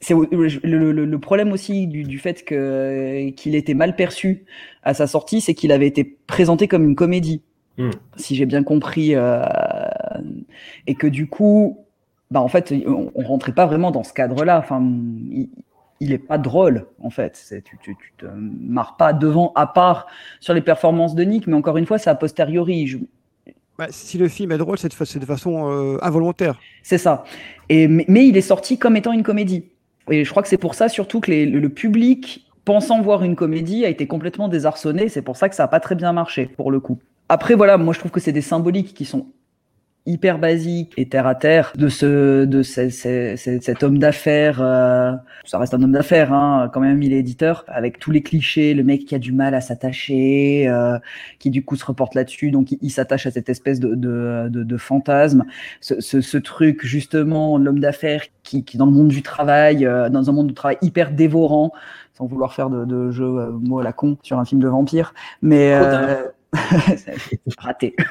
c'est 0.00 0.14
le, 0.14 0.92
le, 0.92 1.04
le, 1.04 1.18
problème 1.18 1.52
aussi 1.52 1.86
du, 1.86 2.04
du 2.04 2.18
fait 2.18 2.42
que 2.44 3.30
qu'il 3.30 3.54
était 3.54 3.74
mal 3.74 3.96
perçu 3.96 4.46
à 4.82 4.94
sa 4.94 5.06
sortie, 5.06 5.42
c'est 5.42 5.54
qu'il 5.54 5.72
avait 5.72 5.86
été 5.86 6.04
présenté 6.04 6.68
comme 6.68 6.84
une 6.84 6.96
comédie, 6.96 7.42
mm. 7.78 7.90
si 8.16 8.36
j'ai 8.36 8.46
bien 8.46 8.62
compris, 8.62 9.14
euh, 9.14 9.44
et 10.86 10.94
que 10.94 11.06
du 11.06 11.28
coup, 11.28 11.84
bah 12.30 12.40
en 12.40 12.48
fait, 12.48 12.72
on, 12.86 13.10
on 13.14 13.22
rentrait 13.22 13.52
pas 13.52 13.66
vraiment 13.66 13.90
dans 13.90 14.04
ce 14.04 14.12
cadre-là. 14.12 14.58
Enfin, 14.58 14.80
il, 15.30 15.48
il 16.00 16.12
est 16.12 16.18
pas 16.18 16.38
drôle 16.38 16.86
en 17.02 17.10
fait. 17.10 17.38
Tu, 17.64 17.78
tu, 17.78 17.96
tu, 17.96 18.12
te 18.18 18.26
marres 18.26 18.96
pas 18.96 19.12
devant 19.12 19.52
à 19.54 19.66
part 19.66 20.06
sur 20.40 20.54
les 20.54 20.62
performances 20.62 21.14
de 21.14 21.22
Nick, 21.22 21.46
mais 21.46 21.54
encore 21.54 21.76
une 21.76 21.86
fois, 21.86 21.98
c'est 21.98 22.10
a 22.10 22.14
posteriori. 22.14 22.86
Je... 22.86 22.98
Bah, 23.78 23.86
si 23.90 24.18
le 24.18 24.28
film 24.28 24.52
est 24.52 24.58
drôle, 24.58 24.78
c'est 24.78 24.88
de, 24.88 25.18
de, 25.18 25.26
façon 25.26 25.70
euh, 25.70 25.98
involontaire. 26.02 26.58
C'est 26.82 26.98
ça. 26.98 27.24
Et, 27.68 27.86
mais, 27.86 28.06
mais, 28.08 28.26
il 28.26 28.36
est 28.36 28.42
sorti 28.42 28.78
comme 28.78 28.96
étant 28.96 29.12
une 29.12 29.22
comédie. 29.22 29.64
Et 30.10 30.24
je 30.24 30.30
crois 30.30 30.42
que 30.42 30.48
c'est 30.48 30.58
pour 30.58 30.74
ça 30.74 30.88
surtout 30.88 31.20
que 31.20 31.30
les, 31.30 31.46
le, 31.46 31.60
le, 31.60 31.68
public, 31.68 32.46
pensant 32.64 33.00
voir 33.02 33.22
une 33.22 33.36
comédie, 33.36 33.84
a 33.84 33.88
été 33.88 34.06
complètement 34.06 34.48
désarçonné. 34.48 35.08
C'est 35.08 35.22
pour 35.22 35.36
ça 35.36 35.48
que 35.48 35.54
ça 35.54 35.64
a 35.64 35.68
pas 35.68 35.80
très 35.80 35.94
bien 35.94 36.12
marché 36.12 36.46
pour 36.46 36.70
le 36.70 36.80
coup. 36.80 36.98
Après 37.32 37.54
voilà, 37.54 37.78
moi 37.78 37.94
je 37.94 38.00
trouve 38.00 38.10
que 38.10 38.18
c'est 38.18 38.32
des 38.32 38.40
symboliques 38.40 38.92
qui 38.92 39.04
sont 39.04 39.28
hyper 40.04 40.40
basique 40.40 40.94
et 40.96 41.08
terre 41.08 41.28
à 41.28 41.36
terre 41.36 41.72
de 41.76 41.88
ce 41.88 42.44
de 42.44 42.62
ce, 42.64 42.90
ce, 42.90 43.36
ce, 43.36 43.60
cet 43.60 43.82
homme 43.84 43.98
d'affaires 43.98 44.60
euh, 44.60 45.12
ça 45.44 45.58
reste 45.58 45.74
un 45.74 45.82
homme 45.82 45.92
d'affaires 45.92 46.32
hein, 46.32 46.70
quand 46.72 46.80
même 46.80 47.02
il 47.02 47.12
est 47.12 47.18
éditeur 47.18 47.64
avec 47.68 47.98
tous 48.00 48.10
les 48.10 48.22
clichés 48.22 48.72
le 48.74 48.82
mec 48.82 49.04
qui 49.04 49.14
a 49.14 49.18
du 49.18 49.30
mal 49.30 49.54
à 49.54 49.60
s'attacher 49.60 50.66
euh, 50.68 50.98
qui 51.38 51.50
du 51.50 51.62
coup 51.64 51.76
se 51.76 51.84
reporte 51.84 52.14
là-dessus 52.14 52.50
donc 52.50 52.72
il, 52.72 52.78
il 52.80 52.90
s'attache 52.90 53.26
à 53.26 53.30
cette 53.30 53.48
espèce 53.50 53.78
de 53.78 53.94
de, 53.94 54.48
de, 54.48 54.64
de 54.64 54.76
fantasme. 54.76 55.44
Ce, 55.80 56.00
ce, 56.00 56.20
ce, 56.22 56.38
truc 56.38 56.84
justement 56.84 57.58
l'homme 57.58 57.78
d'affaires 57.78 58.24
qui, 58.42 58.64
qui 58.64 58.78
dans 58.78 58.86
le 58.86 58.92
monde 58.92 59.08
du 59.08 59.22
travail 59.22 59.86
euh, 59.86 60.08
dans 60.08 60.30
un 60.30 60.32
monde 60.32 60.48
du 60.48 60.54
travail 60.54 60.78
hyper 60.80 61.12
dévorant 61.12 61.72
sans 62.14 62.26
vouloir 62.26 62.54
faire 62.54 62.70
de, 62.70 62.84
de 62.86 63.10
jeu 63.10 63.24
euh, 63.24 63.50
mots 63.52 63.80
à 63.80 63.84
la 63.84 63.92
con 63.92 64.16
sur 64.22 64.38
un 64.38 64.46
film 64.46 64.62
de 64.62 64.68
vampire 64.68 65.12
mais 65.42 65.78
raté. 67.58 67.94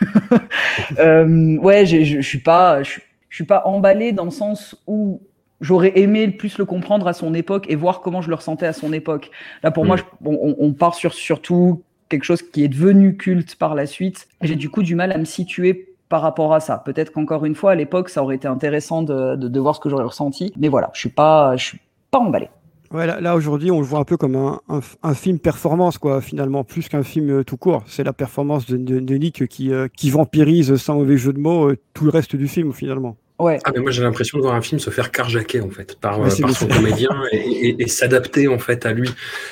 Euh, 0.97 1.57
ouais, 1.57 1.85
je 1.85 2.21
suis 2.21 2.39
pas, 2.39 2.81
je 2.83 2.99
suis 3.29 3.43
pas 3.43 3.61
emballé 3.65 4.11
dans 4.11 4.23
le 4.25 4.31
sens 4.31 4.75
où 4.87 5.21
j'aurais 5.61 5.99
aimé 5.99 6.25
le 6.25 6.31
plus 6.37 6.57
le 6.57 6.65
comprendre 6.65 7.07
à 7.07 7.13
son 7.13 7.33
époque 7.33 7.65
et 7.69 7.75
voir 7.75 8.01
comment 8.01 8.21
je 8.21 8.29
le 8.29 8.35
ressentais 8.35 8.65
à 8.65 8.73
son 8.73 8.91
époque. 8.93 9.29
Là, 9.61 9.71
pour 9.71 9.83
Mm. 9.83 9.87
moi, 9.87 9.97
je- 9.97 10.03
on, 10.25 10.55
on 10.57 10.73
part 10.73 10.95
sur 10.95 11.13
surtout 11.13 11.83
quelque 12.07 12.23
chose 12.23 12.41
qui 12.41 12.63
est 12.63 12.67
devenu 12.69 13.17
culte 13.17 13.55
par 13.55 13.75
la 13.75 13.85
suite. 13.85 14.27
J'ai 14.41 14.55
du 14.55 14.69
coup 14.69 14.81
du 14.83 14.95
mal 14.95 15.11
à 15.11 15.17
me 15.17 15.25
situer 15.25 15.93
par 16.07 16.21
rapport 16.21 16.53
à 16.53 16.59
ça. 16.59 16.81
Peut-être 16.83 17.11
qu'encore 17.11 17.45
une 17.45 17.55
fois, 17.55 17.71
à 17.71 17.75
l'époque, 17.75 18.09
ça 18.09 18.23
aurait 18.23 18.35
été 18.37 18.47
intéressant 18.47 19.03
de, 19.03 19.35
de, 19.35 19.47
de 19.47 19.59
voir 19.59 19.75
ce 19.75 19.79
que 19.79 19.89
j'aurais 19.89 20.05
ressenti. 20.05 20.51
Mais 20.57 20.69
voilà, 20.69 20.89
je 20.93 20.99
suis 21.01 21.09
pas, 21.09 21.55
je 21.55 21.65
suis 21.65 21.79
pas 22.09 22.19
emballé. 22.19 22.49
Ouais, 22.91 23.05
là, 23.05 23.35
aujourd'hui, 23.35 23.69
on 23.69 23.79
le 23.79 23.85
voit 23.85 23.99
un 23.99 24.03
peu 24.03 24.17
comme 24.17 24.35
un, 24.35 24.59
un, 25.03 25.13
film 25.13 25.37
performance, 25.37 25.99
quoi, 25.99 26.21
finalement, 26.21 26.63
plus 26.63 26.89
qu'un 26.89 27.03
film 27.03 27.29
euh, 27.29 27.43
tout 27.43 27.55
court. 27.55 27.83
C'est 27.85 28.03
la 28.03 28.13
performance 28.13 28.65
de 28.65 29.15
Nick 29.15 29.47
qui, 29.47 29.71
euh, 29.71 29.87
qui 29.95 30.09
vampirise, 30.09 30.75
sans 30.77 30.95
mauvais 30.95 31.17
jeu 31.17 31.31
de 31.31 31.39
mots, 31.39 31.69
euh, 31.69 31.77
tout 31.93 32.03
le 32.05 32.09
reste 32.09 32.35
du 32.35 32.47
film, 32.47 32.73
finalement. 32.73 33.15
Ouais. 33.39 33.57
Ah, 33.63 33.71
mais 33.73 33.79
moi 33.81 33.91
j'ai 33.91 34.03
l'impression 34.03 34.37
de 34.37 34.43
voir 34.43 34.53
un 34.55 34.61
film 34.61 34.79
se 34.79 34.89
faire 34.89 35.11
carjacker 35.11 35.61
en 35.61 35.69
fait 35.69 35.97
par, 35.99 36.19
Ouais, 36.19 36.27
euh, 36.31 36.41
par 36.41 36.51
son 36.51 36.67
comédien 36.67 37.09
et, 37.31 37.37
et- 37.37 37.81
et 37.83 37.87
s'adapter 37.87 38.47
en 38.49 38.59
fait 38.59 38.85
à 38.85 38.91
lui. 38.91 39.09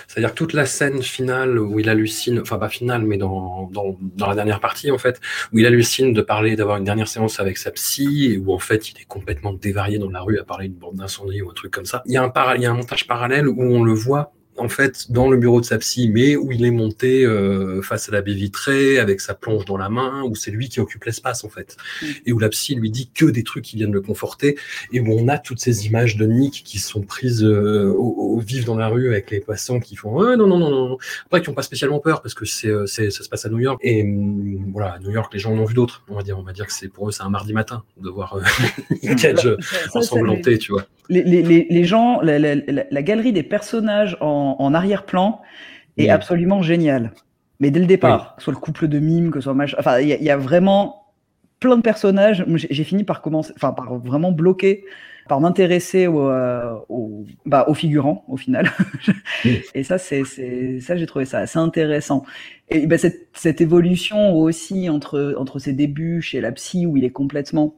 C'est-à-dire 0.08 0.34
toute 0.36 0.52
la 0.54 0.66
scène 0.66 1.02
finale 1.02 1.58
où 1.58 1.80
il 1.80 1.88
hallucine, 1.90 2.40
enfin 2.42 2.58
pas 2.58 2.68
finale 2.70 3.04
mais 3.04 3.18
dans, 3.18 3.70
dans, 3.72 3.98
dans 4.02 4.28
la 4.28 4.36
dernière 4.36 4.60
partie 4.60 4.92
en 4.92 4.98
fait, 4.98 5.20
où 5.54 5.60
il 5.60 5.66
hallucine 5.66 6.12
de 6.14 6.22
parler, 6.22 6.56
d'avoir 6.58 6.78
une 6.78 6.84
dernière 6.84 7.08
séance 7.08 7.40
avec 7.40 7.58
sa 7.58 7.72
psy 7.72 8.34
et 8.34 8.38
où 8.38 8.54
en 8.54 8.60
fait 8.60 8.90
il 8.92 9.00
est 9.02 9.06
complètement 9.06 9.54
dévarié 9.54 9.98
dans 10.00 10.10
la 10.10 10.22
rue 10.22 10.38
à 10.38 10.44
parler 10.44 10.68
d'une 10.68 10.78
bande 10.78 10.96
d'incendie 10.96 11.42
ou 11.42 11.50
un 11.50 11.54
truc 11.54 11.72
comme 11.72 11.86
ça. 11.86 12.04
Il 12.06 12.12
y 12.14 12.18
a 12.18 12.24
un, 12.24 12.56
il 12.56 12.62
y 12.62 12.66
a 12.66 12.72
un 12.72 12.76
montage 12.76 13.08
parallèle 13.08 13.48
où 13.48 13.62
on 13.62 13.84
le 13.84 13.94
voit 13.94 14.34
en 14.58 14.70
fait 14.70 15.12
dans 15.12 15.30
le 15.30 15.38
bureau 15.38 15.62
de 15.62 15.66
sa 15.66 15.78
psy, 15.78 16.10
mais 16.10 16.36
où 16.36 16.52
il 16.52 16.66
est 16.66 16.72
monté 16.72 17.26
euh, 17.26 17.82
face 17.82 18.10
à 18.10 18.12
la 18.12 18.22
baie 18.22 18.34
vitrée 18.34 19.00
avec 19.00 19.22
sa 19.22 19.34
plonge 19.34 19.66
dans 19.66 19.78
la 19.78 19.90
main, 19.90 20.24
où 20.24 20.36
c'est 20.36 20.52
lui 20.52 20.70
qui 20.70 20.80
occupe 20.80 21.04
l'espace 21.06 21.44
en 21.44 21.50
fait, 21.50 21.78
et 22.26 22.32
où 22.32 22.40
la 22.40 22.50
psy 22.50 22.76
lui 22.76 22.90
dit 22.90 23.10
que 23.14 23.26
des 23.26 23.44
trucs 23.44 23.64
qui 23.66 23.76
viennent 23.76 23.94
le 23.94 24.02
conforter, 24.02 24.58
et 24.92 25.00
où 25.00 25.12
on 25.12 25.28
a 25.28 25.38
toutes 25.38 25.60
ces 25.60 25.86
images 25.86 26.18
de 26.18 26.26
Nick 26.26 26.64
qui 26.64 26.80
sont 26.80 27.02
prises 27.02 27.44
euh, 27.44 27.94
au, 27.98 28.36
au 28.36 28.40
vif 28.40 28.66
dans 28.66 28.76
la 28.76 28.88
rue 28.88 29.08
avec 29.08 29.32
les 29.32 29.40
passants 29.40 29.80
qui 29.80 29.96
font 29.96 30.12
ouais, 30.12 30.36
non 30.36 30.48
non 30.48 30.58
non 30.58 30.70
non, 30.70 30.98
après 31.26 31.42
qui 31.42 31.50
n'ont 31.50 31.56
pas 31.56 31.62
spécialement 31.62 32.00
peur 32.00 32.22
parce 32.22 32.34
que 32.34 32.46
c'est 32.46 32.70
euh, 32.70 32.86
c'est 32.86 33.10
ça 33.12 33.24
se 33.24 33.30
passe 33.30 33.46
à 33.46 33.50
New 33.50 33.60
York. 33.60 33.80
Et 33.84 34.04
hum, 34.04 34.72
voilà 34.72 34.94
à 34.94 35.00
New 35.00 35.12
York 35.12 35.34
les 35.34 35.40
gens 35.40 35.54
en 35.54 35.60
ont 35.60 35.66
vu 35.66 35.74
d'autres, 35.74 36.04
on 36.10 36.16
va 36.16 36.24
dire. 36.24 36.38
On 36.38 36.44
va 36.44 36.54
dire 36.54 36.68
que 36.68 36.74
c'est 36.74 36.88
pour 36.88 37.10
eux 37.10 37.12
c'est 37.12 37.24
un 37.24 37.30
mardi 37.30 37.54
matin 37.54 37.84
de 38.02 38.10
voir 38.10 38.36
euh, 38.36 38.42
Nick 39.04 39.18
Cage 39.18 39.58
ensanglanté, 39.94 40.58
tu 40.58 40.72
vois. 40.72 40.86
Les, 41.10 41.24
les, 41.24 41.42
les, 41.44 41.68
les 41.70 41.84
gens, 41.86 42.22
la, 42.22 42.40
la, 42.40 42.56
la, 42.56 42.84
la 42.90 43.02
galerie 43.04 43.34
des 43.34 43.44
personnages 43.44 44.18
en, 44.22 44.56
en 44.60 44.74
arrière-plan 44.74 45.42
est 45.98 46.08
Oui. 46.08 46.10
absolument 46.10 46.62
géniale. 46.62 47.14
Mais 47.60 47.72
dès 47.72 47.80
le 47.80 47.86
départ, 47.88 48.36
que 48.36 48.42
ce 48.42 48.46
soit 48.46 48.54
le 48.54 48.60
couple 48.60 48.88
de 48.88 49.00
mimes, 49.00 49.32
que 49.32 49.42
soit 49.42 49.54
machin, 49.56 49.78
enfin, 49.80 50.00
il 50.00 50.08
y, 50.10 50.14
a- 50.14 50.18
il 50.18 50.24
y 50.24 50.30
a 50.30 50.38
vraiment 50.38 51.08
plein 51.60 51.78
de 51.78 51.82
personnages. 51.82 52.46
J'ai 52.56 52.84
fini 52.84 53.04
par 53.04 53.22
commencer, 53.22 53.52
enfin, 53.56 53.72
par 53.74 53.98
vraiment 54.00 54.32
bloquer, 54.32 54.86
par 55.28 55.42
m'intéresser 55.42 56.08
au, 56.08 56.30
euh, 56.30 56.76
au, 56.90 57.26
bah, 57.46 57.66
aux 57.68 57.74
figurants, 57.74 58.24
au 58.28 58.38
final. 58.38 58.70
Oui. 59.44 59.68
Et 59.74 59.84
ça, 59.84 59.98
c'est, 59.98 60.24
ça, 60.80 60.96
j'ai 60.98 61.06
trouvé 61.06 61.26
ça 61.26 61.40
assez 61.40 61.60
intéressant. 61.60 62.26
Et 62.70 62.88
bah, 62.88 62.98
cette, 62.98 63.28
cette 63.34 63.62
évolution 63.62 64.34
aussi 64.36 64.90
entre, 64.90 65.36
entre 65.38 65.60
ses 65.60 65.74
débuts 65.74 66.22
chez 66.22 66.42
la 66.42 66.52
psy, 66.52 66.86
où 66.86 66.98
il 66.98 67.04
est 67.06 67.12
complètement 67.12 67.76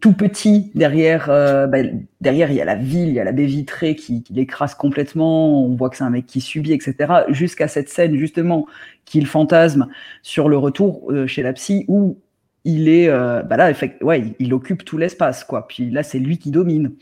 tout 0.00 0.12
petit 0.12 0.70
derrière 0.74 1.28
euh, 1.28 1.66
bah, 1.66 1.78
derrière 2.20 2.50
il 2.50 2.56
y 2.56 2.60
a 2.60 2.64
la 2.64 2.76
ville 2.76 3.08
il 3.08 3.14
y 3.14 3.20
a 3.20 3.24
la 3.24 3.32
baie 3.32 3.44
vitrée 3.44 3.94
qui, 3.94 4.24
l'écrase 4.30 4.74
complètement. 4.74 5.64
On 5.64 5.74
voit 5.74 5.90
que 5.90 5.96
c'est 5.96 6.04
un 6.04 6.10
mec 6.10 6.26
qui 6.26 6.40
subit 6.40 6.72
etc 6.72 7.12
jusqu'à 7.28 7.68
cette 7.68 7.88
scène 7.88 8.16
justement 8.16 8.66
qu'il 9.04 9.26
fantasme 9.26 9.88
sur 10.22 10.48
le 10.48 10.56
retour 10.56 11.10
euh, 11.10 11.26
chez 11.26 11.42
la 11.42 11.52
psy 11.52 11.84
où 11.88 12.18
il 12.64 12.88
est 12.88 13.08
euh, 13.08 13.42
bah 13.42 13.56
là 13.56 13.72
ouais 14.00 14.20
il, 14.20 14.34
il 14.38 14.54
occupe 14.54 14.84
tout 14.84 14.98
l'espace 14.98 15.44
quoi. 15.44 15.68
Puis 15.68 15.90
là 15.90 16.02
c'est 16.02 16.18
lui 16.18 16.38
qui 16.38 16.50
domine 16.50 16.92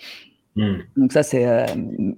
Hmm. 0.57 0.77
donc 0.97 1.13
ça 1.13 1.25
c'est 1.25 1.49
euh, 1.49 1.67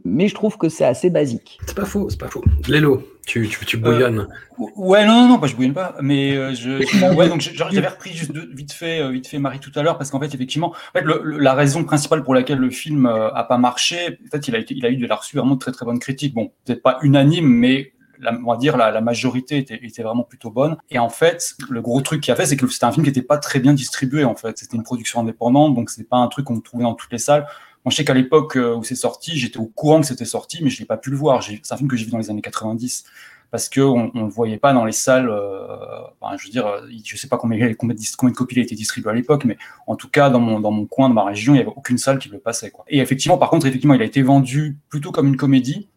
mais 0.04 0.28
je 0.28 0.34
trouve 0.34 0.58
que 0.58 0.68
c'est 0.68 0.84
assez 0.84 1.08
basique 1.08 1.58
C'est 1.66 1.74
pas 1.74 1.86
faux, 1.86 2.10
c'est 2.10 2.20
pas 2.20 2.28
faux. 2.28 2.44
Lélo, 2.68 3.02
tu, 3.26 3.48
tu, 3.48 3.64
tu 3.64 3.78
bouillonnes. 3.78 4.28
Ouais, 4.58 5.06
non, 5.06 5.22
non, 5.22 5.28
non, 5.28 5.38
pas, 5.38 5.46
je 5.46 5.56
bouillonne 5.56 5.72
pas, 5.72 5.94
mais 6.02 6.36
euh, 6.36 6.50
je, 6.54 6.82
je- 6.82 7.14
ouais, 7.14 7.30
donc 7.30 7.40
j'avais 7.40 7.86
repris 7.88 8.12
juste 8.12 8.32
de- 8.32 8.46
vite 8.54 8.72
fait, 8.72 9.00
euh, 9.00 9.08
vite 9.08 9.26
fait 9.26 9.38
Marie 9.38 9.58
tout 9.58 9.72
à 9.74 9.82
l'heure, 9.82 9.96
parce 9.96 10.10
qu'en 10.10 10.20
fait, 10.20 10.34
effectivement, 10.34 10.72
en 10.72 10.98
fait, 10.98 11.04
le- 11.04 11.22
le- 11.24 11.38
la 11.38 11.54
raison 11.54 11.82
principale 11.84 12.24
pour 12.24 12.34
laquelle 12.34 12.58
le 12.58 12.68
film 12.70 13.06
euh, 13.06 13.30
a 13.32 13.42
pas 13.44 13.56
marché, 13.56 14.18
en 14.26 14.30
fait, 14.30 14.48
il 14.48 14.54
a, 14.54 14.58
été, 14.58 14.74
il 14.74 14.84
a 14.84 14.90
eu 14.90 14.96
de 14.98 15.06
la 15.06 15.14
reçu 15.14 15.38
vraiment 15.38 15.54
de 15.54 15.58
très 15.60 15.72
très 15.72 15.86
bonnes 15.86 15.98
critiques. 15.98 16.34
Bon, 16.34 16.52
peut-être 16.66 16.82
pas 16.82 16.98
unanime, 17.02 17.46
mais 17.48 17.92
la, 18.18 18.32
on 18.44 18.50
va 18.50 18.56
dire 18.58 18.76
la, 18.76 18.90
la 18.90 19.00
majorité 19.00 19.56
était, 19.58 19.80
était 19.82 20.02
vraiment 20.02 20.24
plutôt 20.24 20.50
bonne. 20.50 20.76
Et 20.90 20.98
en 20.98 21.08
fait, 21.10 21.54
le 21.70 21.80
gros 21.80 22.00
truc 22.02 22.22
qu'il 22.22 22.32
a 22.32 22.36
fait, 22.36 22.44
c'est 22.46 22.56
que 22.56 22.66
c'était 22.66 22.84
un 22.84 22.92
film 22.92 23.04
qui 23.04 23.10
était 23.10 23.22
pas 23.22 23.38
très 23.38 23.60
bien 23.60 23.72
distribué. 23.72 24.24
En 24.24 24.34
fait, 24.36 24.58
c'était 24.58 24.76
une 24.76 24.82
production 24.82 25.20
indépendante, 25.20 25.74
donc 25.74 25.88
c'est 25.88 26.06
pas 26.08 26.16
un 26.18 26.28
truc 26.28 26.44
qu'on 26.46 26.60
trouvait 26.60 26.84
dans 26.84 26.94
toutes 26.94 27.12
les 27.12 27.18
salles. 27.18 27.46
Moi, 27.86 27.92
je 27.92 27.98
sais 27.98 28.04
qu'à 28.04 28.14
l'époque 28.14 28.56
euh, 28.56 28.74
où 28.74 28.82
c'est 28.82 28.96
sorti, 28.96 29.38
j'étais 29.38 29.58
au 29.58 29.66
courant 29.66 30.00
que 30.00 30.08
c'était 30.08 30.24
sorti, 30.24 30.58
mais 30.60 30.70
je 30.70 30.80
l'ai 30.80 30.86
pas 30.86 30.96
pu 30.96 31.08
le 31.10 31.16
voir. 31.16 31.44
C'est 31.44 31.60
un 31.70 31.76
film 31.76 31.88
que 31.88 31.96
j'ai 31.96 32.04
vu 32.04 32.10
dans 32.10 32.18
les 32.18 32.30
années 32.30 32.42
90 32.42 33.04
parce 33.52 33.68
que 33.68 33.80
on, 33.80 34.10
on 34.12 34.24
le 34.24 34.28
voyait 34.28 34.58
pas 34.58 34.72
dans 34.72 34.84
les 34.84 34.90
salles. 34.90 35.28
Euh, 35.28 36.00
enfin, 36.20 36.36
je 36.36 36.44
veux 36.44 36.50
dire, 36.50 36.66
euh, 36.66 36.80
je 37.04 37.16
sais 37.16 37.28
pas 37.28 37.36
combien, 37.38 37.64
de, 37.64 37.72
de 37.72 38.30
copies 38.34 38.56
il 38.56 38.58
a 38.58 38.62
été 38.64 38.74
distribué 38.74 39.08
à 39.08 39.14
l'époque, 39.14 39.44
mais 39.44 39.56
en 39.86 39.94
tout 39.94 40.08
cas 40.08 40.30
dans 40.30 40.40
mon 40.40 40.86
coin, 40.86 41.08
dans 41.08 41.14
ma 41.14 41.24
région, 41.24 41.54
il 41.54 41.58
y 41.58 41.60
avait 41.60 41.70
aucune 41.76 41.96
salle 41.96 42.18
qui 42.18 42.28
le 42.28 42.40
passait. 42.40 42.72
Et 42.88 42.98
effectivement, 42.98 43.38
par 43.38 43.50
contre, 43.50 43.66
effectivement, 43.66 43.94
il 43.94 44.02
a 44.02 44.04
été 44.04 44.20
vendu 44.20 44.78
plutôt 44.88 45.12
comme 45.12 45.28
une 45.28 45.36
comédie. 45.36 45.88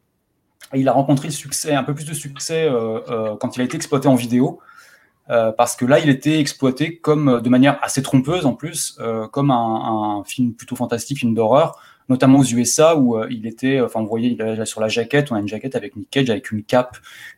Et 0.74 0.82
il 0.82 0.88
a 0.88 0.92
rencontré 0.92 1.30
un 1.72 1.84
peu 1.84 1.96
plus 1.96 2.06
de 2.06 2.14
succès 2.14 2.70
quand 3.40 3.58
il 3.58 3.62
a 3.62 3.64
été 3.64 3.76
exploité 3.78 4.08
en 4.08 4.14
vidéo. 4.14 4.60
Euh, 5.30 5.52
parce 5.52 5.76
que 5.76 5.86
là, 5.86 6.00
il 6.00 6.10
était 6.10 6.40
exploité 6.40 6.98
comme, 6.98 7.30
euh, 7.30 7.40
de 7.40 7.50
manière 7.50 7.78
assez 7.84 8.02
trompeuse 8.02 8.46
en 8.46 8.54
plus, 8.54 8.98
euh, 9.00 9.28
comme 9.28 9.52
un, 9.52 10.20
un 10.20 10.24
film 10.24 10.54
plutôt 10.54 10.76
fantastique, 10.76 11.20
film 11.20 11.34
d'horreur, 11.36 11.80
notamment 12.10 12.40
aux 12.40 12.44
USA 12.44 12.96
où 12.96 13.16
euh, 13.18 13.28
il 13.30 13.46
était, 13.46 13.80
enfin, 13.82 14.02
vous 14.02 14.08
voyez, 14.08 14.30
il 14.30 14.42
a, 14.42 14.66
sur 14.66 14.82
la 14.82 14.88
jaquette, 14.88 15.32
on 15.32 15.36
a 15.36 15.40
une 15.40 15.48
jaquette 15.48 15.76
avec 15.76 15.96
Nick 15.96 16.10
Cage 16.10 16.30
avec 16.32 16.52
une 16.52 16.64
cape 16.64 16.98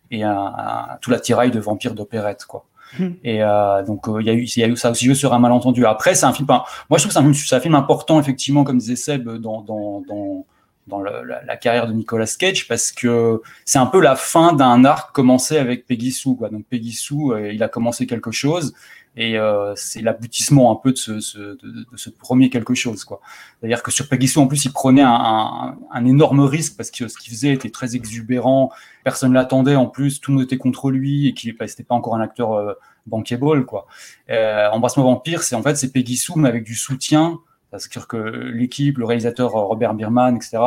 et 0.10 0.24
un, 0.24 0.32
un- 0.38 0.88
tout 1.02 1.12
l'attirail 1.12 1.52
de 1.52 1.60
vampire 1.60 1.94
d'opérette, 1.94 2.46
quoi. 2.46 2.66
Hmm. 3.00 3.12
Et 3.24 3.42
euh, 3.44 3.84
donc 3.84 4.08
euh, 4.10 4.22
il 4.22 4.28
y 4.28 4.30
a 4.30 4.34
eu, 4.34 4.44
il 4.44 4.60
y 4.60 4.64
a 4.64 4.68
eu 4.68 4.76
ça 4.76 4.92
aussi 4.92 5.06
je 5.06 5.14
sur 5.14 5.34
un 5.34 5.40
malentendu. 5.40 5.86
Après, 5.86 6.14
c'est 6.14 6.26
un 6.26 6.34
film, 6.34 6.48
moi 6.50 6.62
je 6.92 6.96
trouve 6.98 7.08
que 7.08 7.14
c'est 7.14 7.20
un, 7.20 7.24
film- 7.24 7.34
c'est 7.34 7.56
un 7.56 7.60
film 7.62 7.76
important 7.76 8.20
effectivement, 8.20 8.64
comme 8.66 8.78
disait 8.80 8.98
Seb, 8.98 9.30
dans 9.30 9.62
dans 9.62 10.02
dans, 10.08 10.46
dans 10.88 11.00
le- 11.02 11.24
la, 11.24 11.44
la 11.44 11.58
carrière 11.58 11.88
de 11.88 11.94
Nicolas 11.94 12.26
Cage 12.38 12.68
parce 12.68 12.92
que 12.92 13.42
c'est 13.66 13.80
un 13.80 13.86
peu 13.86 14.02
la 14.02 14.16
fin 14.16 14.54
d'un 14.54 14.84
arc 14.86 15.14
commencé 15.14 15.58
avec 15.58 15.86
Peggy 15.86 16.12
Sue. 16.12 16.36
Quoi. 16.36 16.50
Donc 16.50 16.66
Peggy 16.66 16.92
Sue, 16.94 17.32
euh, 17.32 17.52
il 17.54 17.62
a 17.64 17.70
commencé 17.70 18.08
quelque 18.08 18.32
chose 18.32 18.74
et 19.18 19.38
euh, 19.38 19.74
c'est 19.76 20.02
l'aboutissement 20.02 20.72
un 20.72 20.76
peu 20.76 20.94
de 20.94 20.98
ce, 20.98 21.12
de, 21.12 21.86
ce 21.96 22.10
premier 22.10 22.50
quelque 22.50 22.74
chose. 22.74 23.04
quoi. 23.04 23.20
C'est-à-dire 23.60 23.84
que 23.84 23.92
sur 23.92 24.08
Peggy 24.08 24.28
Sue, 24.28 24.40
en 24.40 24.48
plus, 24.48 24.64
il 24.66 24.72
prenait 24.72 25.02
un, 25.02 25.10
un, 25.12 25.78
un 25.92 26.06
énorme 26.06 26.40
risque 26.42 26.78
parce 26.78 26.90
que 26.92 27.08
ce 27.10 27.18
qu'il 27.18 27.32
faisait 27.34 27.52
était 27.54 27.70
très 27.70 27.96
exubérant. 27.96 28.72
Personne 29.04 29.34
l'attendait 29.34 29.76
en 29.76 29.88
plus, 29.88 30.22
tout 30.22 30.32
le 30.32 30.38
monde 30.38 30.46
était 30.46 30.58
contre 30.58 30.92
lui 30.92 31.28
et 31.28 31.34
qu'il 31.34 31.54
n'était 31.60 31.84
pas 31.84 31.96
encore 31.96 32.16
un 32.16 32.22
acteur 32.22 32.54
euh, 32.54 32.74
bankable. 33.06 33.66
Quoi. 33.66 33.86
Euh, 34.30 34.70
Embrassement 34.72 35.04
vampire, 35.04 35.44
c'est 35.44 35.56
en 35.56 35.62
fait 35.62 35.76
c'est 35.76 35.92
Peggy 35.92 36.16
Sue 36.18 36.34
mais 36.38 36.48
avec 36.50 36.64
du 36.64 36.76
soutien. 36.76 37.40
C'est-à-dire 37.72 38.08
que 38.08 38.18
l'équipe, 38.18 38.98
le 38.98 39.06
réalisateur 39.06 39.56
euh, 39.56 39.62
Robert 39.62 39.94
Bierman, 39.94 40.36
etc., 40.36 40.58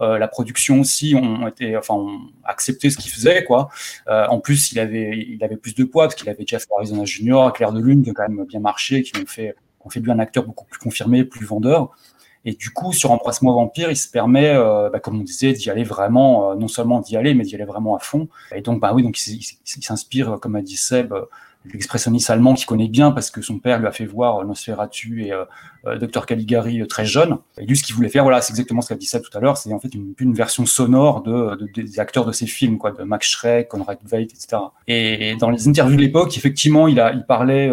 euh, 0.00 0.18
la 0.18 0.28
production 0.28 0.80
aussi 0.80 1.14
ont 1.14 1.46
été, 1.46 1.76
enfin, 1.76 1.94
ont 1.94 2.20
accepté 2.44 2.90
ce 2.90 2.96
qu'il 2.96 3.10
faisait, 3.10 3.44
quoi. 3.44 3.68
Euh, 4.08 4.26
en 4.28 4.40
plus, 4.40 4.72
il 4.72 4.78
avait, 4.78 5.26
il 5.28 5.42
avait 5.42 5.56
plus 5.56 5.74
de 5.74 5.84
poids 5.84 6.04
parce 6.04 6.14
qu'il 6.14 6.28
avait 6.28 6.44
Jeff 6.46 6.66
Arizona 6.76 7.04
Jr., 7.04 7.50
Claire 7.54 7.72
de 7.72 7.80
Lune 7.80 8.02
qui 8.02 8.10
a 8.10 8.12
quand 8.12 8.28
même 8.28 8.44
bien 8.46 8.60
marché, 8.60 9.02
qui 9.02 9.20
ont 9.20 9.26
fait, 9.26 9.56
ont 9.84 9.90
fait 9.90 10.00
lui 10.00 10.10
un 10.10 10.18
acteur 10.18 10.44
beaucoup 10.44 10.66
plus 10.66 10.78
confirmé, 10.78 11.24
plus 11.24 11.44
vendeur. 11.44 11.90
Et 12.44 12.52
du 12.52 12.70
coup, 12.70 12.92
sur 12.92 13.12
Embrassement 13.12 13.54
Vampire, 13.54 13.90
il 13.90 13.96
se 13.96 14.08
permet, 14.08 14.48
euh, 14.48 14.90
bah, 14.90 14.98
comme 14.98 15.20
on 15.20 15.22
disait, 15.22 15.52
d'y 15.52 15.70
aller 15.70 15.84
vraiment, 15.84 16.50
euh, 16.50 16.54
non 16.56 16.68
seulement 16.68 17.00
d'y 17.00 17.16
aller, 17.16 17.34
mais 17.34 17.44
d'y 17.44 17.54
aller 17.54 17.64
vraiment 17.64 17.94
à 17.94 18.00
fond. 18.00 18.28
Et 18.54 18.62
donc, 18.62 18.80
bah 18.80 18.92
oui, 18.94 19.02
donc 19.02 19.16
il, 19.26 19.42
s'inspire, 19.64 20.38
comme 20.40 20.56
a 20.56 20.62
dit 20.62 20.76
Seb, 20.76 21.14
l'expressionniste 21.64 22.30
allemand 22.30 22.54
qu'il 22.54 22.66
connaît 22.66 22.88
bien 22.88 23.12
parce 23.12 23.30
que 23.30 23.40
son 23.40 23.58
père 23.58 23.78
lui 23.78 23.86
a 23.86 23.92
fait 23.92 24.06
voir 24.06 24.44
Nosferatu 24.44 25.24
et 25.24 25.32
euh, 25.32 25.44
euh, 25.86 25.98
Dr 25.98 26.26
Caligari 26.26 26.80
euh, 26.80 26.86
très 26.86 27.04
jeune. 27.04 27.38
Et 27.58 27.66
lui, 27.66 27.76
ce 27.76 27.82
qu'il 27.82 27.94
voulait 27.94 28.08
faire, 28.08 28.24
voilà, 28.24 28.40
c'est 28.40 28.52
exactement 28.52 28.80
ce 28.80 28.88
qu'a 28.88 28.94
dit 28.96 29.06
Seb 29.06 29.22
tout 29.22 29.36
à 29.36 29.40
l'heure, 29.40 29.56
c'est 29.56 29.72
en 29.72 29.78
fait 29.78 29.90
une, 29.94 30.34
version 30.34 30.66
sonore 30.66 31.22
de, 31.22 31.56
de- 31.56 31.82
des 31.82 32.00
acteurs 32.00 32.24
de 32.24 32.32
ses 32.32 32.46
films, 32.46 32.78
quoi, 32.78 32.92
de 32.92 33.02
Max 33.02 33.28
Schreck, 33.28 33.68
Conrad 33.68 33.98
Veidt, 34.04 34.32
etc. 34.34 34.62
Et 34.88 35.36
dans 35.36 35.50
les 35.50 35.68
interviews 35.68 35.96
de 35.96 36.02
l'époque, 36.02 36.36
effectivement, 36.36 36.88
il 36.88 37.00
a, 37.00 37.12
parlait. 37.16 37.70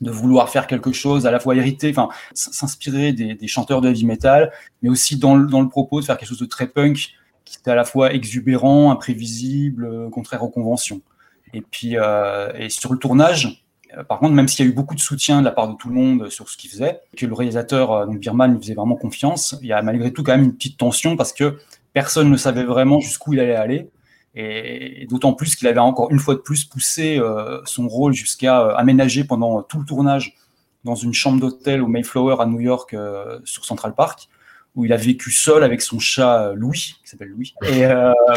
de 0.00 0.10
vouloir 0.10 0.48
faire 0.48 0.66
quelque 0.68 0.92
chose, 0.92 1.26
à 1.26 1.30
la 1.32 1.40
fois 1.40 1.56
hériter, 1.56 1.90
enfin, 1.90 2.08
s'inspirer 2.32 3.12
des, 3.12 3.48
chanteurs 3.48 3.80
de 3.80 3.88
heavy 3.88 4.06
metal, 4.06 4.52
mais 4.82 4.88
aussi 4.88 5.18
dans 5.18 5.34
le, 5.34 5.46
dans 5.46 5.60
le 5.60 5.68
propos 5.68 6.00
de 6.00 6.06
faire 6.06 6.16
quelque 6.16 6.28
chose 6.28 6.38
de 6.38 6.46
très 6.46 6.68
punk, 6.68 7.14
qui 7.44 7.58
était 7.58 7.70
à 7.70 7.74
la 7.74 7.84
fois 7.84 8.12
exubérant, 8.12 8.92
imprévisible, 8.92 10.08
contraire 10.10 10.42
aux 10.42 10.50
conventions. 10.50 11.00
Et 11.54 11.60
puis, 11.60 11.96
euh, 11.96 12.52
et 12.54 12.68
sur 12.68 12.92
le 12.92 12.98
tournage, 12.98 13.64
euh, 13.96 14.04
par 14.04 14.18
contre, 14.18 14.34
même 14.34 14.48
s'il 14.48 14.64
y 14.64 14.68
a 14.68 14.70
eu 14.70 14.74
beaucoup 14.74 14.94
de 14.94 15.00
soutien 15.00 15.40
de 15.40 15.44
la 15.44 15.50
part 15.50 15.68
de 15.68 15.76
tout 15.76 15.88
le 15.88 15.94
monde 15.94 16.28
sur 16.30 16.48
ce 16.48 16.56
qu'il 16.56 16.70
faisait, 16.70 17.00
que 17.16 17.26
le 17.26 17.34
réalisateur, 17.34 17.92
euh, 17.92 18.06
donc 18.06 18.18
Birman, 18.18 18.52
lui 18.52 18.60
faisait 18.60 18.74
vraiment 18.74 18.96
confiance, 18.96 19.56
il 19.62 19.68
y 19.68 19.72
a 19.72 19.82
malgré 19.82 20.12
tout 20.12 20.22
quand 20.22 20.32
même 20.32 20.44
une 20.44 20.54
petite 20.54 20.78
tension 20.78 21.16
parce 21.16 21.32
que 21.32 21.58
personne 21.92 22.30
ne 22.30 22.36
savait 22.36 22.64
vraiment 22.64 23.00
jusqu'où 23.00 23.34
il 23.34 23.40
allait 23.40 23.54
aller. 23.54 23.90
Et, 24.34 25.06
d'autant 25.10 25.32
plus 25.32 25.56
qu'il 25.56 25.66
avait 25.66 25.80
encore 25.80 26.10
une 26.10 26.18
fois 26.18 26.34
de 26.34 26.40
plus 26.40 26.64
poussé 26.64 27.20
son 27.64 27.88
rôle 27.88 28.12
jusqu'à 28.12 28.68
aménager 28.76 29.24
pendant 29.24 29.62
tout 29.62 29.80
le 29.80 29.84
tournage 29.84 30.36
dans 30.84 30.94
une 30.94 31.14
chambre 31.14 31.40
d'hôtel 31.40 31.82
au 31.82 31.88
Mayflower 31.88 32.36
à 32.38 32.46
New 32.46 32.60
York 32.60 32.94
sur 33.44 33.64
Central 33.64 33.94
Park 33.94 34.28
où 34.76 34.84
il 34.84 34.92
a 34.92 34.96
vécu 34.96 35.32
seul 35.32 35.64
avec 35.64 35.80
son 35.80 35.98
chat 35.98 36.52
Louis, 36.54 36.94
qui 37.02 37.08
s'appelle 37.08 37.30
Louis, 37.30 37.54
et 37.66 37.88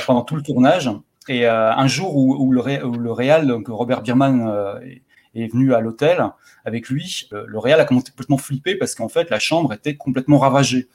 pendant 0.07 0.23
tout 0.23 0.35
le 0.35 0.41
tournage. 0.41 0.89
Et 1.27 1.45
un 1.45 1.87
jour 1.87 2.15
où, 2.15 2.51
le, 2.51 3.11
réal, 3.11 3.47
donc 3.47 3.67
Robert 3.67 4.01
Bierman, 4.01 4.81
est 5.35 5.47
venu 5.47 5.73
à 5.73 5.79
l'hôtel 5.79 6.31
avec 6.65 6.89
lui, 6.89 7.27
le 7.31 7.57
Real 7.57 7.79
a 7.79 7.85
complètement 7.85 8.37
flippé 8.37 8.75
parce 8.75 8.95
qu'en 8.95 9.09
fait, 9.09 9.29
la 9.29 9.39
chambre 9.39 9.73
était 9.73 9.95
complètement 9.95 10.39
ravagée, 10.39 10.87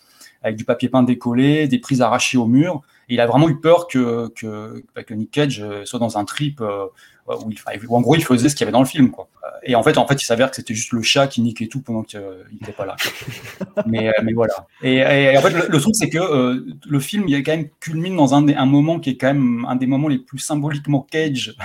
avec 0.43 0.57
du 0.57 0.65
papier 0.65 0.89
peint 0.89 1.03
décollé, 1.03 1.69
des 1.69 1.79
prises 1.79 2.03
arrachées 2.03 2.39
au 2.39 2.47
mur. 2.47 2.83
Et 3.09 3.15
il 3.15 3.21
a 3.21 3.27
vraiment 3.27 3.49
eu 3.49 3.61
peur 3.61 3.87
que, 3.87 4.29
que, 4.29 4.85
bah, 4.95 5.05
que 5.05 5.15
Nick 5.15 5.31
Cage 5.31 5.61
euh, 5.61 5.85
soit 5.85 5.99
dans 5.99 6.19
un 6.19 6.25
trip 6.25 6.61
euh, 6.61 6.87
où, 7.29 7.51
il, 7.51 7.87
où, 7.89 7.97
en 7.97 8.01
gros 8.01 8.15
il 8.15 8.25
faisait 8.25 8.49
ce 8.49 8.55
qu'il 8.55 8.63
y 8.63 8.65
avait 8.65 8.73
dans 8.73 8.81
le 8.81 8.87
film. 8.87 9.11
Quoi. 9.11 9.29
Et 9.63 9.75
en 9.75 9.83
fait, 9.83 9.99
en 9.99 10.07
fait 10.07 10.23
il 10.23 10.25
s'avère 10.25 10.51
que 10.51 10.57
c'était 10.57 10.75
juste 10.75 10.93
le 10.93 11.03
chat 11.03 11.27
qui 11.27 11.41
niquait 11.41 11.67
tout 11.67 11.81
pendant 11.81 12.03
qu'il 12.03 12.21
n'était 12.53 12.73
pas 12.73 12.87
là. 12.87 12.97
mais, 13.87 14.13
mais 14.23 14.33
voilà. 14.33 14.67
Et, 14.83 15.03
en 15.37 15.41
fait, 15.43 15.69
le, 15.69 15.81
truc, 15.81 15.97
c'est 15.97 16.09
que 16.09 16.65
le 16.89 17.01
film, 17.01 17.25
il 17.29 17.43
quand 17.43 17.57
même 17.57 17.69
culmine 17.81 18.17
dans 18.17 18.35
un, 18.35 18.49
un 18.49 18.67
moment 18.67 19.01
qui 19.01 19.11
est 19.11 19.17
quand 19.17 19.29
même 19.33 19.67
un 19.69 19.77
des 19.77 19.87
moments 19.87 20.09
les 20.09 20.19
plus 20.19 20.39
symboliquement 20.39 21.07
Cage 21.11 21.57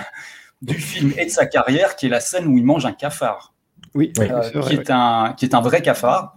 du 0.62 0.76
film 0.76 1.14
et 1.18 1.26
de 1.26 1.30
sa 1.30 1.46
carrière, 1.46 1.96
qui 1.96 2.06
est 2.06 2.10
la 2.10 2.20
scène 2.20 2.48
où 2.48 2.58
il 2.58 2.66
mange 2.66 2.86
un 2.86 2.92
cafard. 2.92 3.54
Oui, 3.94 4.14
euh, 4.20 4.62
qui, 4.62 4.74
est 4.74 4.90
un, 4.90 5.34
qui 5.36 5.46
est 5.46 5.54
un 5.54 5.62
vrai 5.62 5.82
cafard. 5.82 6.36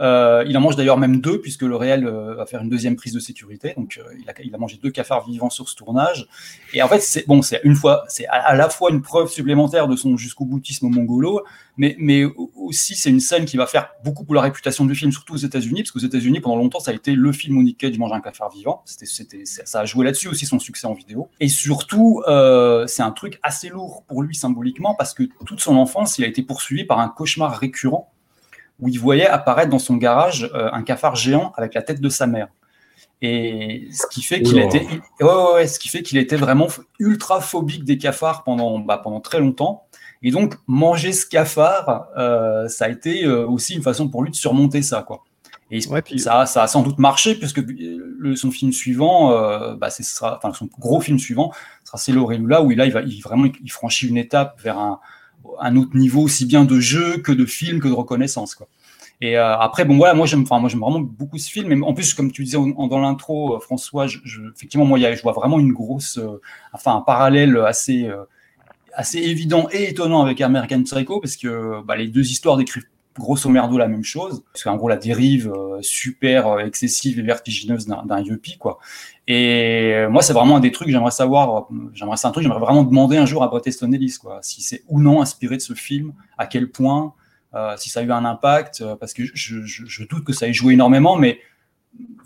Euh, 0.00 0.44
il 0.46 0.56
en 0.56 0.60
mange 0.60 0.76
d'ailleurs 0.76 0.98
même 0.98 1.20
deux, 1.20 1.40
puisque 1.40 1.62
le 1.62 1.76
réel 1.76 2.06
euh, 2.06 2.34
va 2.34 2.46
faire 2.46 2.62
une 2.62 2.68
deuxième 2.68 2.96
prise 2.96 3.12
de 3.12 3.20
sécurité. 3.20 3.74
Donc, 3.76 3.98
euh, 3.98 4.14
il 4.44 4.54
a, 4.54 4.58
mangé 4.58 4.78
deux 4.82 4.90
cafards 4.90 5.26
vivants 5.26 5.50
sur 5.50 5.68
ce 5.68 5.76
tournage. 5.76 6.26
Et 6.72 6.82
en 6.82 6.88
fait, 6.88 7.00
c'est 7.00 7.26
bon, 7.26 7.42
c'est 7.42 7.60
une 7.64 7.74
fois, 7.74 8.04
c'est 8.08 8.26
à, 8.26 8.54
la 8.54 8.68
fois 8.68 8.90
une 8.90 9.02
preuve 9.02 9.28
supplémentaire 9.28 9.88
de 9.88 9.96
son 9.96 10.16
jusqu'au 10.16 10.44
boutisme 10.44 10.88
mongolo, 10.88 11.42
mais, 11.76 11.96
mais 11.98 12.24
aussi 12.56 12.94
c'est 12.94 13.10
une 13.10 13.20
scène 13.20 13.44
qui 13.44 13.56
va 13.56 13.66
faire 13.66 13.88
beaucoup 14.04 14.24
pour 14.24 14.34
la 14.34 14.42
réputation 14.42 14.84
du 14.84 14.94
film, 14.94 15.10
surtout 15.10 15.34
aux 15.34 15.38
États-Unis, 15.38 15.82
parce 15.82 15.92
qu'aux 15.92 15.98
États-Unis, 16.00 16.40
pendant 16.40 16.56
longtemps, 16.56 16.80
ça 16.80 16.90
a 16.90 16.94
été 16.94 17.14
le 17.14 17.32
film 17.32 17.56
où 17.56 17.62
Nick 17.62 17.78
Cage 17.78 17.98
mange 17.98 18.12
un 18.12 18.20
cafard 18.20 18.50
vivant. 18.50 18.82
C'était, 18.84 19.44
ça 19.44 19.80
a 19.80 19.84
joué 19.84 20.04
là-dessus 20.04 20.28
aussi 20.28 20.46
son 20.46 20.58
succès 20.58 20.86
en 20.86 20.94
vidéo. 20.94 21.28
Et 21.40 21.48
surtout, 21.48 22.22
c'est 22.86 23.02
un 23.02 23.12
truc 23.12 23.38
assez 23.42 23.68
lourd 23.68 24.04
pour 24.06 24.22
lui 24.22 24.34
symboliquement, 24.34 24.94
parce 24.94 25.14
que 25.14 25.24
toute 25.46 25.60
son 25.60 25.76
enfance, 25.76 26.18
il 26.18 26.24
a 26.24 26.28
été 26.28 26.42
poursuivi 26.42 26.84
par 26.84 26.98
un 27.00 27.08
cauchemar 27.08 27.56
récurrent 27.58 28.12
où 28.82 28.88
il 28.88 28.98
voyait 28.98 29.26
apparaître 29.26 29.70
dans 29.70 29.78
son 29.78 29.96
garage 29.96 30.50
euh, 30.54 30.68
un 30.72 30.82
cafard 30.82 31.16
géant 31.16 31.52
avec 31.56 31.72
la 31.72 31.82
tête 31.82 32.00
de 32.00 32.08
sa 32.10 32.26
mère. 32.26 32.48
Et 33.22 33.88
ce 33.92 34.08
qui 34.08 34.22
fait 34.22 34.42
qu'il 34.42 34.58
était, 34.58 34.84
ouais, 35.20 35.52
ouais, 35.54 35.66
ce 35.68 35.78
qui 35.78 35.88
fait 35.88 36.02
qu'il 36.02 36.18
était 36.18 36.36
vraiment 36.36 36.66
ultra 36.98 37.40
phobique 37.40 37.84
des 37.84 37.96
cafards 37.96 38.42
pendant, 38.42 38.80
bah, 38.80 38.98
pendant 38.98 39.20
très 39.20 39.38
longtemps. 39.38 39.84
Et 40.24 40.32
donc 40.32 40.56
manger 40.66 41.12
ce 41.12 41.24
cafard, 41.24 42.08
euh, 42.18 42.66
ça 42.66 42.86
a 42.86 42.88
été 42.88 43.24
euh, 43.24 43.46
aussi 43.46 43.74
une 43.74 43.82
façon 43.82 44.08
pour 44.08 44.24
lui 44.24 44.32
de 44.32 44.36
surmonter 44.36 44.82
ça, 44.82 45.02
quoi. 45.02 45.22
Et 45.70 45.80
puis... 46.04 46.18
ça, 46.18 46.44
ça 46.44 46.64
a 46.64 46.66
sans 46.66 46.82
doute 46.82 46.98
marché 46.98 47.34
puisque 47.34 47.62
le, 47.64 48.36
son 48.36 48.50
film 48.50 48.72
suivant, 48.72 49.30
euh, 49.32 49.74
bah, 49.74 49.88
c'est 49.88 50.04
enfin 50.20 50.52
son 50.52 50.68
gros 50.78 51.00
film 51.00 51.18
suivant 51.18 51.50
sera 51.84 51.96
C'est 51.96 52.12
Lula 52.12 52.62
où 52.62 52.72
il, 52.72 52.76
là, 52.76 52.84
il 52.84 52.92
va, 52.92 53.00
il 53.02 53.20
vraiment, 53.20 53.46
il 53.46 53.70
franchit 53.70 54.08
une 54.08 54.18
étape 54.18 54.60
vers 54.60 54.78
un, 54.78 55.00
un 55.60 55.76
autre 55.76 55.96
niveau 55.96 56.22
aussi 56.22 56.46
bien 56.46 56.64
de 56.64 56.80
jeu 56.80 57.18
que 57.18 57.32
de 57.32 57.46
film 57.46 57.80
que 57.80 57.88
de 57.88 57.92
reconnaissance 57.92 58.54
quoi. 58.54 58.68
Et 59.20 59.38
euh, 59.38 59.56
après 59.56 59.84
bon 59.84 59.96
voilà 59.96 60.14
moi 60.14 60.26
j'aime 60.26 60.42
enfin 60.42 60.58
moi 60.58 60.68
j'aime 60.68 60.80
vraiment 60.80 61.00
beaucoup 61.00 61.38
ce 61.38 61.48
film 61.48 61.68
mais 61.68 61.86
en 61.86 61.94
plus 61.94 62.12
comme 62.12 62.32
tu 62.32 62.42
disais 62.42 62.58
dans 62.58 62.98
l'intro 62.98 63.54
euh, 63.54 63.60
François 63.60 64.06
effectivement 64.06 64.84
moi 64.84 64.98
je 64.98 65.22
vois 65.22 65.32
vraiment 65.32 65.60
une 65.60 65.72
grosse 65.72 66.18
euh, 66.18 66.40
enfin 66.72 66.96
un 66.96 67.02
parallèle 67.02 67.56
assez 67.58 68.10
assez 68.94 69.18
évident 69.18 69.68
et 69.70 69.90
étonnant 69.90 70.22
avec 70.22 70.40
American 70.40 70.82
Psycho 70.82 71.20
parce 71.20 71.36
que 71.36 71.82
bah, 71.84 71.94
les 71.94 72.08
deux 72.08 72.28
histoires 72.30 72.56
décrivent 72.56 72.86
grosso 73.18 73.48
merdo 73.48 73.78
la 73.78 73.88
même 73.88 74.04
chose, 74.04 74.42
parce 74.52 74.64
qu'en 74.64 74.76
gros 74.76 74.88
la 74.88 74.96
dérive 74.96 75.52
euh, 75.52 75.78
super 75.82 76.46
euh, 76.46 76.58
excessive 76.60 77.18
et 77.18 77.22
vertigineuse 77.22 77.86
d'un 77.86 78.20
yuppie 78.20 78.58
quoi. 78.58 78.78
Et 79.28 79.92
euh, 79.94 80.10
moi 80.10 80.22
c'est 80.22 80.32
vraiment 80.32 80.56
un 80.56 80.60
des 80.60 80.72
trucs 80.72 80.88
j'aimerais 80.88 81.10
savoir, 81.10 81.68
j'aimerais 81.92 82.16
c'est 82.16 82.26
un 82.26 82.32
truc 82.32 82.42
j'aimerais 82.42 82.60
vraiment 82.60 82.84
demander 82.84 83.16
un 83.16 83.26
jour 83.26 83.42
à 83.42 83.48
Bret 83.48 83.62
Easton 83.66 83.92
Ellis 83.92 84.16
quoi, 84.20 84.38
si 84.42 84.62
c'est 84.62 84.82
ou 84.88 85.00
non 85.00 85.20
inspiré 85.20 85.56
de 85.56 85.62
ce 85.62 85.74
film, 85.74 86.12
à 86.38 86.46
quel 86.46 86.70
point, 86.70 87.14
si 87.76 87.90
ça 87.90 88.00
a 88.00 88.02
eu 88.02 88.10
un 88.10 88.24
impact, 88.24 88.82
parce 88.98 89.12
que 89.12 89.24
je, 89.24 89.60
je, 89.64 89.84
je, 89.86 90.04
doute 90.04 90.24
que 90.24 90.32
ça 90.32 90.48
ait 90.48 90.54
joué 90.54 90.72
énormément, 90.72 91.16
mais 91.16 91.38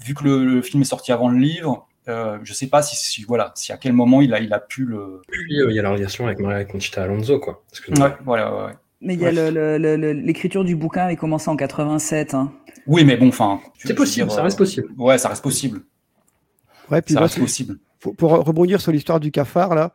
vu 0.05 0.15
que 0.15 0.25
le, 0.25 0.63
film 0.63 0.83
est 0.83 0.87
sorti 0.87 1.13
avant 1.13 1.29
le 1.29 1.39
livre, 1.39 1.87
euh, 2.09 2.39
je 2.45 2.53
sais 2.53 2.69
pas 2.69 2.83
si, 2.83 2.97
si, 2.97 3.25
voilà 3.25 3.53
si 3.57 3.73
à 3.73 3.77
quel 3.77 3.93
moment 3.93 4.21
il 4.21 4.33
a 4.33 4.39
il 4.39 4.53
a 4.53 4.61
pu 4.61 4.85
le. 4.85 5.23
Puis 5.29 5.43
il 5.49 5.75
y 5.75 5.79
a 5.79 5.83
la 5.83 5.91
relation 5.91 6.27
avec 6.27 6.39
Maria 6.39 6.65
Conchita 6.65 7.03
Alonso 7.03 7.41
quoi. 7.41 7.65
Parce 7.69 7.81
que... 7.81 8.01
Ouais, 8.01 8.15
voilà 8.25 8.55
ouais. 8.55 8.73
Mais 9.01 9.15
il 9.15 9.21
y 9.21 9.27
a 9.27 9.33
l'écriture 9.33 10.65
du 10.65 10.75
bouquin 10.75 11.09
est 11.09 11.17
commencé 11.17 11.51
en 11.51 11.57
87. 11.57 12.35
Hein. 12.35 12.53
Oui, 12.87 13.05
mais 13.05 13.17
bon, 13.17 13.29
enfin. 13.29 13.61
C'est 13.79 13.95
possible, 13.95 14.31
ça 14.31 14.43
reste 14.43 14.59
possible. 14.59 14.89
Ouais, 14.97 15.19
ça 15.19 15.29
reste 15.29 15.43
possible. 15.43 15.83
Ouais, 16.91 17.03
puis 17.03 17.15
ça 17.15 17.21
reste 17.21 17.39
possible. 17.39 17.79
Pour, 18.01 18.31
rebondir 18.31 18.81
sur 18.81 18.93
l'histoire 18.93 19.21
du 19.21 19.31
cafard, 19.31 19.75
là, 19.75 19.93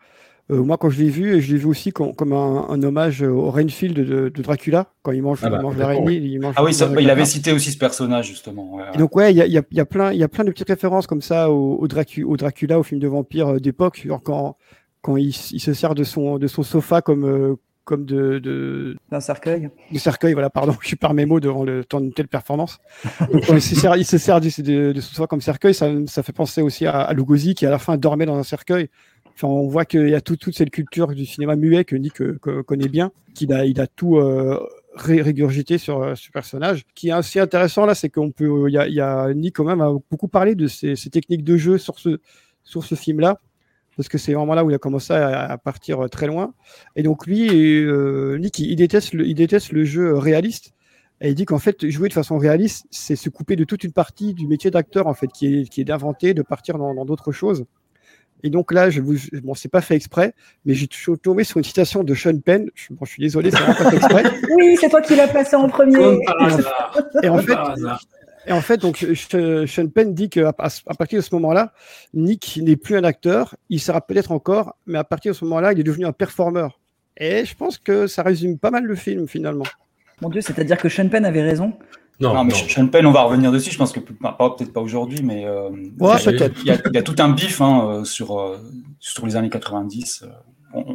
euh, 0.51 0.61
moi, 0.63 0.77
quand 0.77 0.89
je 0.89 1.01
l'ai 1.01 1.09
vu, 1.09 1.41
je 1.41 1.53
l'ai 1.53 1.57
vu 1.59 1.67
aussi 1.67 1.91
comme, 1.91 2.33
un, 2.33 2.83
hommage 2.83 3.21
au 3.21 3.49
Rainfield 3.49 3.97
de, 3.97 4.41
Dracula, 4.41 4.91
quand 5.01 5.13
il 5.13 5.21
mange, 5.21 5.39
ah 5.43 5.49
bah, 5.49 5.61
l'araignée. 5.77 6.15
Il 6.15 6.51
ah 6.55 6.63
oui, 6.63 6.75
il 6.99 7.09
avait 7.09 7.25
cité 7.25 7.53
aussi 7.53 7.71
ce 7.71 7.77
personnage, 7.77 8.27
justement. 8.27 8.79
donc, 8.97 9.15
ouais, 9.15 9.31
il 9.33 9.37
y 9.37 9.41
a, 9.41 9.45
y, 9.47 9.79
a, 9.79 9.85
plein, 9.85 10.11
y 10.11 10.23
a 10.23 10.27
plein 10.27 10.43
de 10.43 10.51
petites 10.51 10.67
références 10.67 11.07
comme 11.07 11.21
ça 11.21 11.49
au, 11.49 11.77
au, 11.77 11.87
Dracula, 11.87 12.79
au 12.79 12.83
film 12.83 12.99
de 12.99 13.07
vampire 13.07 13.47
euh, 13.47 13.59
d'époque, 13.59 14.05
quand, 14.23 14.57
quand 15.01 15.15
il, 15.15 15.31
se 15.31 15.73
sert 15.73 15.95
de 15.95 16.03
son, 16.03 16.37
de 16.37 16.47
son 16.47 16.63
sofa 16.63 17.01
comme, 17.01 17.25
euh, 17.25 17.55
comme 17.84 18.06
de, 18.06 18.96
d'un 19.10 19.20
cercueil. 19.20 19.70
Du 19.91 20.00
cercueil, 20.00 20.34
voilà, 20.34 20.50
pardon, 20.50 20.76
je 20.82 20.88
suis 20.88 20.96
par 20.96 21.13
mes 21.13 21.26
mots 21.26 21.39
devant 21.39 21.63
le 21.63 21.84
temps 21.84 22.02
d'une 22.02 22.13
telle 22.13 22.28
performance. 22.28 22.80
il, 23.34 23.62
se 23.62 23.76
sert, 23.76 23.96
il 23.98 24.06
se 24.06 24.17
sert 24.17 24.39
de, 24.39 24.91
de, 24.91 25.02
ce 25.02 25.22
comme 25.24 25.41
cercueil, 25.41 25.74
ça, 25.74 25.89
ça, 26.08 26.24
fait 26.24 26.34
penser 26.34 26.62
aussi 26.62 26.86
à, 26.86 27.02
à, 27.02 27.13
Lugosi 27.13 27.56
qui 27.56 27.65
à 27.65 27.70
la 27.70 27.80
fin 27.80 27.98
dormait 27.98 28.26
dans 28.26 28.38
un 28.38 28.44
cercueil. 28.44 28.89
Enfin, 29.34 29.48
on 29.48 29.67
voit 29.67 29.86
qu'il 29.86 30.10
y 30.10 30.15
a 30.15 30.22
tout, 30.22 30.36
toute 30.36 30.56
cette 30.56 30.70
culture 30.70 31.08
du 31.08 31.26
cinéma 31.26 31.56
muet 31.56 31.86
que 31.86 31.96
Nick 31.96 32.22
euh, 32.22 32.38
connaît 32.65 32.89
bien, 32.89 33.12
qu'il 33.34 33.54
a, 33.54 33.65
il 33.65 33.80
a 33.80 33.88
tout 33.88 34.17
euh, 34.17 34.60
régurgité 34.96 35.78
sur 35.78 36.02
euh, 36.02 36.15
ce 36.15 36.30
personnage. 36.32 36.80
Ce 36.80 36.94
qui 36.94 37.10
est 37.10 37.13
assez 37.13 37.39
intéressant 37.39 37.86
là, 37.86 37.96
c'est 37.96 38.10
qu'on 38.10 38.32
peut, 38.32 38.65
il 38.67 38.74
y 38.74 38.78
a, 38.78 38.88
y 38.88 39.00
a, 39.00 39.34
Nick 39.34 39.56
quand 39.56 39.63
même 39.63 39.82
a 39.82 39.94
beaucoup 40.10 40.28
parlé 40.28 40.56
de 40.56 40.67
ces, 40.67 40.96
ces 40.96 41.10
techniques 41.10 41.44
de 41.44 41.58
jeu 41.58 41.78
sur 41.78 41.98
ce, 41.98 42.20
sur 42.63 42.84
ce 42.84 42.96
film-là 42.96 43.39
parce 44.01 44.09
que 44.09 44.17
c'est 44.17 44.33
vraiment 44.33 44.55
là 44.55 44.65
où 44.65 44.71
il 44.71 44.73
a 44.73 44.79
commencé 44.79 45.13
à, 45.13 45.59
partir 45.59 45.99
euh, 45.99 46.07
très 46.07 46.25
loin. 46.25 46.55
Et 46.95 47.03
donc 47.03 47.27
lui, 47.27 47.47
euh, 47.85 48.39
Nick, 48.39 48.57
il 48.57 48.75
déteste, 48.75 49.13
le, 49.13 49.27
il 49.27 49.35
déteste 49.35 49.71
le 49.71 49.85
jeu 49.85 50.17
réaliste. 50.17 50.73
Et 51.21 51.29
il 51.29 51.35
dit 51.35 51.45
qu'en 51.45 51.59
fait, 51.59 51.87
jouer 51.87 52.09
de 52.09 52.13
façon 52.13 52.39
réaliste, 52.39 52.87
c'est 52.89 53.15
se 53.15 53.29
couper 53.29 53.55
de 53.55 53.63
toute 53.63 53.83
une 53.83 53.91
partie 53.91 54.33
du 54.33 54.47
métier 54.47 54.71
d'acteur, 54.71 55.05
en 55.05 55.13
fait, 55.13 55.27
qui 55.27 55.55
est, 55.55 55.69
qui 55.69 55.81
est 55.81 55.83
d'inventer, 55.83 56.33
de 56.33 56.41
partir 56.41 56.79
dans 56.79 57.05
d'autres 57.05 57.31
choses. 57.31 57.65
Et 58.41 58.49
donc 58.49 58.71
là, 58.73 58.89
je 58.89 59.01
vous, 59.01 59.13
bon, 59.43 59.53
c'est 59.53 59.69
pas 59.69 59.81
fait 59.81 59.95
exprès, 59.95 60.33
mais 60.65 60.73
j'ai 60.73 60.87
tombé 61.21 61.43
sur 61.43 61.57
une 61.57 61.63
citation 61.63 62.03
de 62.03 62.15
Sean 62.15 62.39
Penn. 62.39 62.71
Je, 62.73 62.87
bon, 62.89 63.05
je 63.05 63.11
suis 63.11 63.21
désolé, 63.21 63.51
c'est 63.51 63.63
pas 63.63 63.75
fait 63.75 63.97
exprès. 63.97 64.23
oui, 64.57 64.77
c'est 64.81 64.89
toi 64.89 65.01
qui 65.01 65.15
l'as 65.15 65.27
placé 65.27 65.55
en 65.55 65.69
premier. 65.69 66.17
et 67.21 67.29
en 67.29 67.37
fait, 67.37 67.57
et 68.47 68.51
en 68.51 68.62
fait, 68.62 68.77
donc, 68.77 69.06
Sean 69.15 69.88
Penn 69.88 70.13
dit 70.13 70.30
qu'à 70.30 70.49
à 70.49 70.93
partir 70.95 71.19
de 71.19 71.23
ce 71.23 71.34
moment-là, 71.36 71.73
Nick 72.13 72.60
n'est 72.62 72.75
plus 72.75 72.95
un 72.95 73.04
acteur, 73.04 73.56
il 73.69 73.80
sera 73.80 74.01
peut-être 74.01 74.32
encore, 74.32 74.75
mais 74.86 74.97
à 74.97 75.04
partir 75.04 75.34
de 75.34 75.38
ce 75.38 75.45
moment-là, 75.45 75.73
il 75.73 75.80
est 75.80 75.84
devenu 75.84 76.06
un 76.06 76.12
performeur. 76.12 76.80
Et 77.17 77.45
je 77.45 77.56
pense 77.56 77.77
que 77.77 78.08
ça 78.08 78.23
résume 78.23 78.58
pas 78.58 78.71
mal 78.71 78.84
le 78.84 78.95
film, 78.95 79.27
finalement. 79.27 79.65
Mon 80.21 80.30
Dieu, 80.30 80.41
c'est-à-dire 80.41 80.77
que 80.77 80.89
Sean 80.89 81.10
Penn 81.10 81.25
avait 81.25 81.43
raison? 81.43 81.73
Non, 82.21 82.43
mais 82.43 82.54
Sean 82.54 82.88
Penn, 82.88 83.06
on 83.06 83.12
va 83.12 83.23
revenir 83.23 83.51
dessus. 83.51 83.71
Je 83.71 83.77
pense 83.77 83.91
que 83.91 83.99
peut-être 83.99 84.73
pas 84.73 84.82
aujourd'hui, 84.82 85.23
mais 85.23 85.45
euh, 85.45 85.69
il, 85.73 86.65
y 86.65 86.97
a, 86.97 87.01
tout 87.01 87.15
un 87.17 87.30
bif 87.30 87.62
hein, 87.62 87.88
euh, 87.88 88.04
sur, 88.04 88.39
euh, 88.39 88.58
sur 88.99 89.25
les 89.25 89.36
années 89.36 89.49
90 89.49 90.25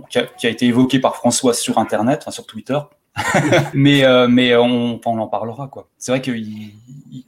qui, 0.08 0.18
a, 0.18 0.50
été 0.50 0.66
évoqué 0.66 1.00
par 1.00 1.16
François 1.16 1.52
sur 1.52 1.78
Internet, 1.78 2.24
sur 2.30 2.46
Twitter. 2.46 2.78
mais 3.74 4.04
euh, 4.04 4.28
mais 4.28 4.54
on, 4.56 5.00
on 5.04 5.18
en 5.18 5.28
parlera 5.28 5.68
quoi. 5.68 5.88
C'est 5.98 6.12
vrai 6.12 6.20
qu'ils 6.20 6.72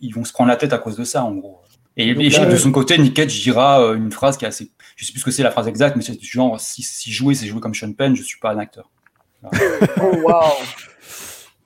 ils 0.01 0.13
vont 0.13 0.25
se 0.25 0.33
prendre 0.33 0.51
la 0.51 0.57
tête 0.57 0.73
à 0.73 0.79
cause 0.79 0.97
de 0.97 1.05
ça 1.05 1.25
en 1.25 1.35
gros. 1.35 1.61
Et, 1.99 2.15
de 2.15 2.57
son 2.57 2.71
côté, 2.71 2.97
Nick 2.97 3.15
Cage 3.15 3.41
dira 3.43 3.83
euh, 3.83 3.97
une 3.97 4.13
phrase 4.13 4.37
qui 4.37 4.45
est 4.45 4.49
assez, 4.49 4.71
je 4.95 5.05
sais 5.05 5.11
plus 5.11 5.19
ce 5.19 5.25
que 5.25 5.31
c'est 5.33 5.43
la 5.43 5.51
phrase 5.51 5.67
exacte, 5.67 5.97
mais 5.97 6.03
c'est 6.03 6.17
du 6.17 6.29
genre 6.29 6.61
si, 6.61 6.83
si 6.83 7.11
jouer 7.11 7.35
c'est 7.35 7.47
jouer 7.47 7.61
comme 7.61 7.75
Sean 7.75 7.93
Penn, 7.93 8.15
je 8.15 8.23
suis 8.23 8.39
pas 8.39 8.53
un 8.53 8.59
acteur. 8.59 8.89
oh 9.43 10.17
waouh. 10.23 10.53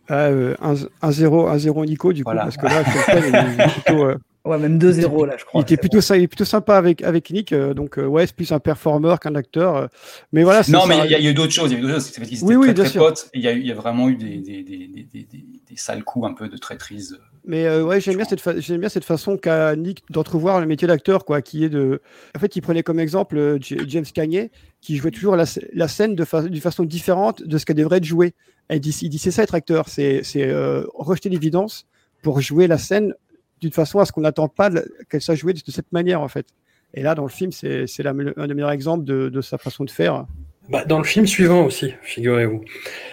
1-0 0.08 0.56
1-0 0.58 1.86
Nico 1.86 2.12
du 2.12 2.24
coup 2.24 2.32
parce 2.34 2.56
que 2.56 2.66
là 2.66 2.84
Sean 2.84 3.30
Penn 3.30 3.60
est 3.60 3.68
plutôt 3.68 4.04
euh, 4.04 4.18
Ouais, 4.44 4.58
même 4.58 4.76
2-0 4.78 5.24
là, 5.26 5.36
je 5.38 5.44
crois. 5.44 5.60
Il 5.60 5.62
était 5.62 5.76
plutôt, 5.76 6.00
ça, 6.00 6.16
il 6.16 6.24
est 6.24 6.28
plutôt 6.28 6.44
sympa 6.44 6.76
avec, 6.76 7.02
avec 7.02 7.30
Nick, 7.30 7.52
euh, 7.52 7.74
donc 7.74 7.96
euh, 7.96 8.06
ouais, 8.06 8.26
c'est 8.26 8.34
plus 8.34 8.50
un 8.50 8.58
performeur 8.58 9.20
qu'un 9.20 9.36
acteur. 9.36 9.76
Euh, 9.76 9.86
mais 10.32 10.42
voilà. 10.42 10.62
Non, 10.68 10.84
mais 10.86 10.98
il 11.04 11.10
y, 11.12 11.14
a 11.14 11.30
eu 11.30 11.32
d'autres 11.32 11.52
choses. 11.52 11.70
Il 11.70 11.74
y 11.74 11.76
a 11.76 11.78
eu 11.78 11.82
d'autres 11.82 12.04
choses. 12.04 12.42
oui, 12.42 12.56
oui, 12.56 12.74
très, 12.74 12.84
très 12.84 12.98
potes. 12.98 13.30
Il 13.34 13.40
y, 13.42 13.46
a, 13.46 13.52
il 13.52 13.64
y 13.64 13.70
a 13.70 13.74
vraiment 13.74 14.08
eu 14.08 14.16
des, 14.16 14.38
des, 14.38 14.64
des, 14.64 14.88
des, 14.88 15.06
des, 15.14 15.76
sales 15.76 16.02
coups 16.02 16.26
un 16.26 16.34
peu 16.34 16.48
de 16.48 16.56
traîtrise 16.56 17.18
Mais 17.44 17.66
euh, 17.66 17.84
ouais, 17.84 18.00
j'aime 18.00 18.16
bien, 18.16 18.24
cette 18.24 18.40
fa- 18.40 18.58
j'aime 18.58 18.80
bien 18.80 18.88
cette 18.88 19.04
façon 19.04 19.36
qu'a 19.36 19.76
Nick 19.76 20.02
d'entrevoir 20.10 20.60
le 20.60 20.66
métier 20.66 20.88
d'acteur, 20.88 21.24
quoi, 21.24 21.40
qui 21.40 21.64
est 21.64 21.68
de. 21.68 22.02
En 22.36 22.40
fait, 22.40 22.56
il 22.56 22.62
prenait 22.62 22.82
comme 22.82 22.98
exemple 22.98 23.58
J- 23.60 23.78
James 23.86 24.04
Cagney, 24.12 24.50
qui 24.80 24.96
jouait 24.96 25.12
toujours 25.12 25.36
la, 25.36 25.44
sc- 25.44 25.68
la 25.72 25.86
scène 25.86 26.16
de 26.16 26.24
fa- 26.24 26.42
d'une 26.42 26.60
façon 26.60 26.82
différente 26.82 27.44
de 27.44 27.58
ce 27.58 27.64
qu'elle 27.64 27.76
devrait 27.76 27.98
être 27.98 28.04
jouée. 28.04 28.34
Et 28.70 28.74
il 28.76 28.80
dit, 28.80 29.08
dit 29.08 29.18
c'est 29.18 29.30
ça 29.30 29.44
être 29.44 29.54
acteur, 29.54 29.88
c'est 29.88 30.22
c'est, 30.24 30.48
euh, 30.48 30.82
rejeter 30.94 31.28
l'évidence 31.28 31.86
pour 32.22 32.40
jouer 32.40 32.66
la 32.66 32.78
scène 32.78 33.14
d'une 33.62 33.72
façon 33.72 33.98
à 34.00 34.04
ce 34.04 34.12
qu'on 34.12 34.20
n'attend 34.20 34.48
pas 34.48 34.68
qu'elle 35.08 35.22
soit 35.22 35.34
jouée 35.34 35.54
de, 35.54 35.60
cette 35.68 35.90
manière, 35.92 36.20
en 36.20 36.28
fait. 36.28 36.46
Et 36.94 37.02
là, 37.02 37.14
dans 37.14 37.22
le 37.22 37.30
film, 37.30 37.52
c'est 37.52 37.86
c'est 37.86 38.02
la 38.02 38.12
me- 38.12 38.38
un 38.38 38.46
des 38.46 38.52
meilleurs 38.54 38.72
exemples 38.72 39.04
de, 39.04 39.30
de 39.30 39.40
sa 39.40 39.56
façon 39.56 39.84
de 39.84 39.90
faire. 39.90 40.26
Bah, 40.68 40.84
dans 40.84 40.98
le 40.98 41.04
film 41.04 41.26
suivant 41.26 41.64
aussi, 41.64 41.94
figurez-vous. 42.02 42.62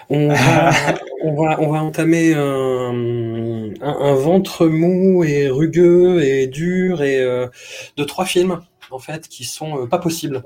On 0.10 0.28
va, 0.30 0.72
on 1.24 1.34
va, 1.42 1.62
on 1.62 1.72
va 1.72 1.82
entamer 1.82 2.34
un, 2.34 3.72
un, 3.82 3.98
un 4.12 4.14
ventre 4.16 4.68
mou 4.68 5.24
et 5.24 5.50
rugueux 5.50 6.22
et 6.22 6.48
dur 6.48 7.02
et 7.02 7.22
euh, 7.22 7.48
de 7.96 8.04
trois 8.04 8.26
films 8.26 8.60
en 8.92 9.00
fait 9.00 9.28
qui 9.28 9.44
sont 9.46 9.84
euh, 9.84 9.86
pas 9.88 10.00
possibles. 10.00 10.44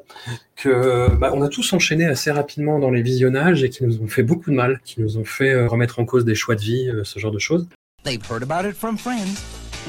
Que 0.55 1.09
bah, 1.15 1.31
on 1.33 1.41
a 1.41 1.49
tous 1.49 1.73
enchaîné 1.73 2.05
assez 2.05 2.31
rapidement 2.31 2.79
dans 2.79 2.91
les 2.91 3.01
visionnages 3.01 3.63
et 3.63 3.69
qui 3.69 3.83
nous 3.83 4.01
ont 4.01 4.07
fait 4.07 4.23
beaucoup 4.23 4.51
de 4.51 4.55
mal, 4.55 4.79
qui 4.85 5.01
nous 5.01 5.17
ont 5.17 5.25
fait 5.25 5.51
euh, 5.51 5.67
remettre 5.67 5.99
en 5.99 6.05
cause 6.05 6.23
des 6.25 6.35
choix 6.35 6.55
de 6.55 6.61
vie, 6.61 6.89
euh, 6.89 7.03
ce 7.03 7.19
genre 7.19 7.31
de 7.31 7.39
choses. 7.39 7.67
They've 8.03 8.21
heard 8.29 8.43
about 8.43 8.67
it 8.67 8.75
from 8.75 8.97
friends, 8.97 9.41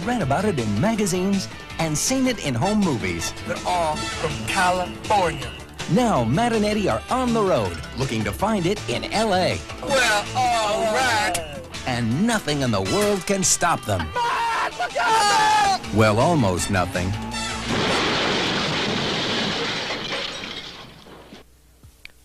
read 0.03 0.23
about 0.23 0.45
it 0.45 0.59
in 0.59 0.81
magazines, 0.81 1.49
and 1.79 1.97
seen 1.97 2.27
it 2.27 2.45
in 2.47 2.55
home 2.55 2.81
movies. 2.81 3.33
They're 3.47 3.57
all 3.67 3.97
from 3.97 4.31
California. 4.47 5.51
Now, 5.93 6.25
Matt 6.25 6.53
and 6.53 6.65
Eddie 6.65 6.89
are 6.89 7.03
on 7.11 7.35
the 7.35 7.43
road, 7.43 7.77
looking 7.99 8.25
to 8.25 8.33
find 8.33 8.65
it 8.67 8.81
in 8.89 9.03
LA. 9.13 9.57
Well, 9.83 10.25
all 10.37 10.95
right. 10.95 11.61
And 11.87 12.27
nothing 12.27 12.63
in 12.63 12.71
the 12.71 12.81
world 12.81 13.27
can 13.27 13.43
stop 13.43 13.85
them. 13.85 14.07
Matt, 14.15 15.81
Well, 15.95 16.19
almost 16.19 16.71
nothing. 16.71 17.13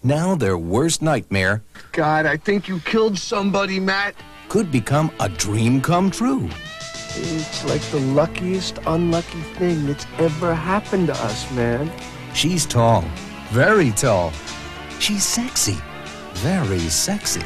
Now, 0.01 0.35
their 0.35 0.57
worst 0.57 1.01
nightmare 1.01 1.61
God, 1.91 2.25
I 2.25 2.37
think 2.37 2.67
you 2.67 2.79
killed 2.79 3.17
somebody, 3.17 3.79
Matt. 3.79 4.15
could 4.47 4.71
become 4.71 5.11
a 5.19 5.27
dream 5.27 5.81
come 5.81 6.09
true. 6.09 6.49
It's 7.15 7.65
like 7.65 7.81
the 7.91 7.99
luckiest 7.99 8.79
unlucky 8.85 9.41
thing 9.57 9.87
that's 9.87 10.05
ever 10.19 10.53
happened 10.53 11.07
to 11.07 11.13
us, 11.13 11.51
man. 11.51 11.91
She's 12.33 12.65
tall, 12.65 13.03
very 13.49 13.91
tall. 13.91 14.31
She's 14.99 15.23
sexy, 15.23 15.77
very 16.33 16.79
sexy. 16.79 17.43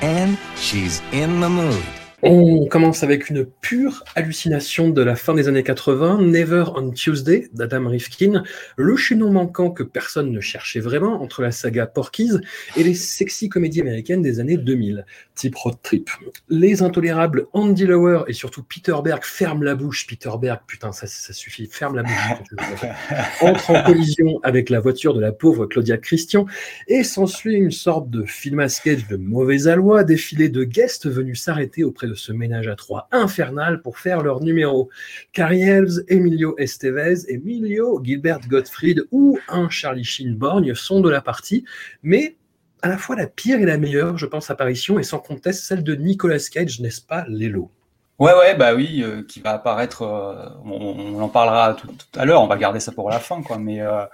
And 0.00 0.38
she's 0.56 1.00
in 1.12 1.40
the 1.40 1.48
mood. 1.48 1.84
On 2.22 2.66
commence 2.66 3.04
avec 3.04 3.30
une 3.30 3.44
pure 3.44 4.02
hallucination 4.16 4.88
de 4.88 5.02
la 5.02 5.14
fin 5.14 5.34
des 5.34 5.46
années 5.46 5.62
80, 5.62 6.20
Never 6.22 6.64
on 6.74 6.90
Tuesday 6.90 7.48
d'Adam 7.52 7.86
Rifkin, 7.86 8.42
le 8.76 8.96
chaînon 8.96 9.30
manquant 9.30 9.70
que 9.70 9.84
personne 9.84 10.32
ne 10.32 10.40
cherchait 10.40 10.80
vraiment 10.80 11.22
entre 11.22 11.42
la 11.42 11.52
saga 11.52 11.86
Porky's 11.86 12.40
et 12.76 12.82
les 12.82 12.94
sexy 12.94 13.48
comédies 13.48 13.82
américaines 13.82 14.20
des 14.20 14.40
années 14.40 14.56
2000, 14.56 15.06
type 15.36 15.54
Road 15.54 15.76
Trip. 15.80 16.10
Les 16.48 16.82
intolérables 16.82 17.46
Andy 17.52 17.86
Lower 17.86 18.24
et 18.26 18.32
surtout 18.32 18.64
Peter 18.64 18.96
Berg 19.04 19.22
ferment 19.22 19.62
la 19.62 19.76
bouche. 19.76 20.04
Peter 20.08 20.30
Berg, 20.40 20.62
putain, 20.66 20.90
ça, 20.90 21.06
ça 21.06 21.32
suffit, 21.32 21.68
ferme 21.70 21.94
la 21.94 22.02
bouche. 22.02 22.90
entre 23.42 23.70
en 23.70 23.84
collision 23.84 24.40
avec 24.42 24.70
la 24.70 24.80
voiture 24.80 25.14
de 25.14 25.20
la 25.20 25.30
pauvre 25.30 25.66
Claudia 25.66 25.98
Christian 25.98 26.46
et 26.88 27.04
s'ensuit 27.04 27.54
une 27.54 27.70
sorte 27.70 28.10
de 28.10 28.24
film 28.24 28.58
à 28.58 28.68
sketch 28.68 29.06
de 29.06 29.16
mauvais 29.16 29.68
aloi, 29.68 30.02
défilé 30.02 30.48
de 30.48 30.64
guests 30.64 31.08
venus 31.08 31.44
s'arrêter 31.44 31.84
auprès 31.84 32.07
de 32.08 32.14
ce 32.14 32.32
ménage 32.32 32.68
à 32.68 32.76
trois 32.76 33.08
infernal 33.12 33.82
pour 33.82 33.98
faire 33.98 34.22
leur 34.22 34.40
numéro. 34.40 34.88
Carrie 35.32 35.62
Elves, 35.62 36.04
Emilio 36.08 36.54
Estevez, 36.58 37.28
Emilio 37.28 38.00
Gilbert 38.02 38.40
Gottfried 38.48 39.04
ou 39.10 39.38
un 39.48 39.68
Charlie 39.68 40.04
Sheen 40.04 40.34
borgne 40.34 40.74
sont 40.74 41.00
de 41.00 41.10
la 41.10 41.20
partie, 41.20 41.64
mais 42.02 42.36
à 42.82 42.88
la 42.88 42.98
fois 42.98 43.16
la 43.16 43.26
pire 43.26 43.60
et 43.60 43.64
la 43.66 43.78
meilleure, 43.78 44.18
je 44.18 44.26
pense, 44.26 44.50
apparition, 44.50 44.98
et 44.98 45.02
sans 45.02 45.18
conteste 45.18 45.64
celle 45.64 45.82
de 45.82 45.94
Nicolas 45.94 46.38
Cage, 46.50 46.80
n'est-ce 46.80 47.02
pas, 47.02 47.24
Lélo 47.28 47.70
Ouais, 48.18 48.34
ouais, 48.34 48.56
bah 48.56 48.74
oui, 48.74 49.02
euh, 49.04 49.22
qui 49.22 49.40
va 49.40 49.52
apparaître. 49.52 50.02
euh, 50.02 50.48
on, 50.64 51.20
en 51.20 51.28
parlera 51.28 51.74
tout, 51.74 51.88
à 52.16 52.24
l'heure. 52.24 52.42
On 52.42 52.48
va 52.48 52.56
garder 52.56 52.80
ça 52.80 52.90
pour 52.90 53.10
la 53.10 53.20
fin, 53.20 53.42
quoi. 53.42 53.58
Mais 53.58 53.80
euh, 53.80 54.04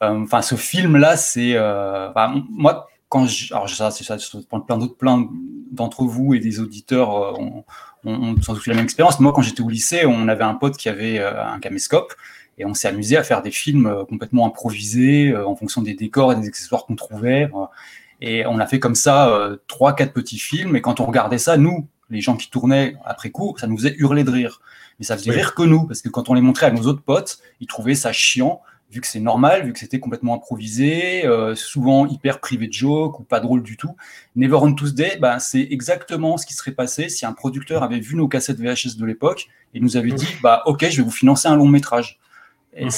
enfin, 0.00 0.42
ce 0.42 0.54
film-là, 0.54 1.16
c'est. 1.16 1.58
enfin, 1.58 2.44
moi, 2.50 2.88
quand 3.14 3.26
je, 3.28 3.54
alors 3.54 3.70
ça, 3.70 3.92
c'est 3.92 4.02
ça, 4.02 4.16
plein 4.66 4.76
d'autres, 4.76 4.96
plein 4.96 5.28
d'entre 5.70 6.02
vous 6.02 6.34
et 6.34 6.40
des 6.40 6.58
auditeurs 6.58 7.14
euh, 7.16 7.32
ont, 7.38 7.64
ont, 8.04 8.12
ont 8.12 8.42
sans 8.42 8.54
doute 8.54 8.66
la 8.66 8.74
même 8.74 8.82
expérience. 8.82 9.20
Moi, 9.20 9.32
quand 9.32 9.42
j'étais 9.42 9.60
au 9.60 9.68
lycée, 9.68 10.04
on 10.04 10.26
avait 10.26 10.42
un 10.42 10.54
pote 10.54 10.76
qui 10.76 10.88
avait 10.88 11.20
euh, 11.20 11.46
un 11.46 11.60
caméscope 11.60 12.12
et 12.58 12.64
on 12.64 12.74
s'est 12.74 12.88
amusé 12.88 13.16
à 13.16 13.22
faire 13.22 13.40
des 13.40 13.52
films 13.52 13.86
euh, 13.86 14.04
complètement 14.04 14.48
improvisés 14.48 15.32
en 15.36 15.54
fonction 15.54 15.80
des 15.80 15.94
décors 15.94 16.32
et 16.32 16.36
des 16.36 16.48
accessoires 16.48 16.86
qu'on 16.86 16.96
trouvait. 16.96 17.48
et 18.20 18.44
on 18.46 18.58
a 18.58 18.66
fait 18.66 18.80
comme 18.80 18.96
ça 18.96 19.16
trois, 19.68 19.94
quatre 19.94 20.12
petits 20.12 20.38
films. 20.40 20.74
Et 20.74 20.80
quand 20.80 20.98
on 20.98 21.06
regardait 21.06 21.38
ça, 21.38 21.56
nous, 21.56 21.86
les 22.10 22.20
gens 22.20 22.36
qui 22.36 22.50
tournaient 22.50 22.96
après 23.04 23.30
coup, 23.30 23.54
ça 23.60 23.68
nous 23.68 23.76
faisait 23.76 23.94
hurler 23.98 24.24
de 24.24 24.32
rire. 24.32 24.60
Mais 24.98 25.04
ça 25.04 25.16
faisait 25.16 25.30
Oui. 25.30 25.36
rire 25.36 25.54
que 25.54 25.62
nous, 25.62 25.86
parce 25.86 26.02
que 26.02 26.08
quand 26.08 26.28
on 26.30 26.34
les 26.34 26.40
montrait 26.40 26.66
à 26.66 26.72
nos 26.72 26.86
autres 26.88 27.02
potes, 27.02 27.38
ils 27.60 27.68
trouvaient 27.68 27.94
ça 27.94 28.12
chiant, 28.12 28.60
vu 28.90 29.00
que 29.00 29.06
c'est 29.06 29.20
normal, 29.20 29.66
vu 29.66 29.72
que 29.72 29.78
c'était 29.78 29.98
complètement 29.98 30.34
improvisé, 30.34 31.26
euh, 31.26 31.54
souvent 31.54 32.06
hyper 32.06 32.40
privé 32.40 32.68
de 32.68 32.72
joke 32.72 33.18
ou 33.18 33.24
pas 33.24 33.40
drôle 33.40 33.62
du 33.62 33.76
tout. 33.76 33.96
Never 34.36 34.56
on 34.56 34.72
Tuesday, 34.72 35.18
ben, 35.20 35.38
c'est 35.38 35.66
exactement 35.70 36.36
ce 36.36 36.46
qui 36.46 36.54
serait 36.54 36.72
passé 36.72 37.08
si 37.08 37.26
un 37.26 37.32
producteur 37.32 37.82
avait 37.82 37.98
vu 37.98 38.14
nos 38.14 38.28
cassettes 38.28 38.60
VHS 38.60 38.96
de 38.96 39.04
l'époque 39.04 39.48
et 39.74 39.80
nous 39.80 39.96
avait 39.96 40.12
dit, 40.12 40.28
bah, 40.42 40.62
ok, 40.66 40.86
je 40.88 40.98
vais 40.98 41.02
vous 41.02 41.10
financer 41.10 41.48
un 41.48 41.56
long 41.56 41.66
métrage. 41.66 42.20
Et, 42.76 42.88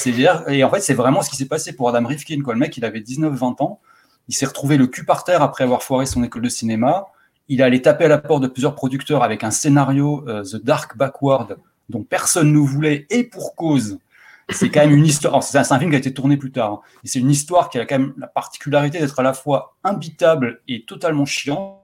et 0.47 0.63
en 0.63 0.69
fait, 0.69 0.81
c'est 0.81 0.93
vraiment 0.93 1.21
ce 1.21 1.29
qui 1.29 1.35
s'est 1.35 1.45
passé 1.45 1.73
pour 1.73 1.89
Adam 1.89 2.07
Rifkin. 2.07 2.41
Quoi. 2.41 2.53
Le 2.53 2.59
mec, 2.59 2.77
il 2.77 2.85
avait 2.85 2.99
19-20 2.99 3.63
ans. 3.63 3.79
Il 4.27 4.35
s'est 4.35 4.45
retrouvé 4.45 4.77
le 4.77 4.87
cul 4.87 5.05
par 5.05 5.23
terre 5.23 5.41
après 5.41 5.63
avoir 5.63 5.83
foiré 5.83 6.05
son 6.05 6.23
école 6.23 6.41
de 6.41 6.49
cinéma. 6.49 7.07
Il 7.47 7.61
allé 7.61 7.81
taper 7.81 8.05
à 8.05 8.07
la 8.09 8.17
porte 8.17 8.43
de 8.43 8.47
plusieurs 8.47 8.75
producteurs 8.75 9.23
avec 9.23 9.43
un 9.43 9.51
scénario, 9.51 10.27
euh, 10.27 10.43
The 10.43 10.57
Dark 10.57 10.97
Backward, 10.97 11.57
dont 11.89 12.03
personne 12.03 12.51
ne 12.51 12.59
voulait, 12.59 13.05
et 13.09 13.23
pour 13.23 13.55
cause. 13.55 13.99
C'est 14.49 14.69
quand 14.69 14.79
même 14.81 14.95
une 14.95 15.05
histoire. 15.05 15.43
C'est 15.43 15.57
un, 15.57 15.79
film 15.79 15.89
qui 15.89 15.95
a 15.95 15.99
été 15.99 16.13
tourné 16.13 16.37
plus 16.37 16.51
tard. 16.51 16.71
hein. 16.71 16.79
Et 17.03 17.07
c'est 17.07 17.19
une 17.19 17.29
histoire 17.31 17.69
qui 17.69 17.79
a 17.79 17.85
quand 17.85 17.99
même 17.99 18.13
la 18.17 18.27
particularité 18.27 18.99
d'être 18.99 19.19
à 19.19 19.23
la 19.23 19.33
fois 19.33 19.75
imbitable 19.83 20.61
et 20.67 20.83
totalement 20.85 21.25
chiante. 21.25 21.81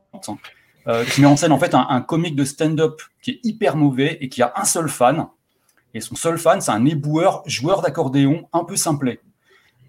euh, 0.88 1.04
qui 1.06 1.22
met 1.22 1.28
en 1.28 1.36
scène 1.38 1.52
en 1.54 1.60
fait 1.60 1.74
un, 1.76 1.86
un 1.90 2.02
comique 2.02 2.36
de 2.36 2.44
stand-up 2.46 3.02
qui 3.22 3.32
est 3.32 3.40
hyper 3.44 3.76
mauvais 3.78 4.18
et 4.22 4.30
qui 4.30 4.42
a 4.42 4.54
un 4.56 4.64
seul 4.66 4.88
fan. 4.90 5.28
Et 5.94 6.02
son 6.02 6.16
seul 6.16 6.38
fan, 6.38 6.60
c'est 6.62 6.72
un 6.72 6.86
éboueur, 6.86 7.42
joueur 7.46 7.82
d'accordéon, 7.82 8.48
un 8.54 8.64
peu 8.64 8.76
simplet. 8.76 9.20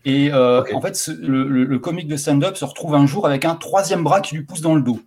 Et 0.05 0.31
euh, 0.33 0.63
en 0.75 0.81
fait, 0.81 0.95
ce- 0.97 1.11
le, 1.13 1.49
le- 1.49 1.65
le 1.65 1.79
comique 1.79 2.09
de 2.09 2.17
stand-up 2.17 2.57
se 2.57 2.65
retrouve 2.65 2.95
un 2.95 3.07
jour 3.07 3.27
avec 3.27 3.45
un 3.45 3.55
troisième 3.55 4.03
bras 4.05 4.21
qui 4.21 4.35
lui 4.37 4.45
pousse 4.45 4.61
dans 4.61 4.75
le 4.75 4.83
dos. 4.83 5.01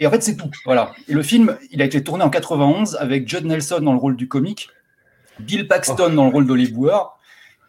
Et 0.00 0.06
en 0.06 0.10
fait, 0.10 0.22
c'est 0.22 0.36
tout. 0.36 0.50
Voilà. 0.64 0.92
Et 1.08 1.12
le 1.14 1.22
film, 1.22 1.56
il 1.70 1.82
a 1.82 1.84
été 1.84 2.02
tourné 2.02 2.22
en 2.24 2.30
91 2.30 2.96
avec 2.96 3.28
Judd 3.28 3.44
Nelson 3.44 3.80
dans 3.80 3.92
le 3.92 3.98
rôle 3.98 4.16
du 4.16 4.26
comique, 4.28 4.68
Bill 5.40 5.68
Paxton 5.68 6.10
dans 6.14 6.24
le 6.24 6.30
rôle 6.30 6.46
de 6.46 6.54
l'éboueur. 6.54 7.18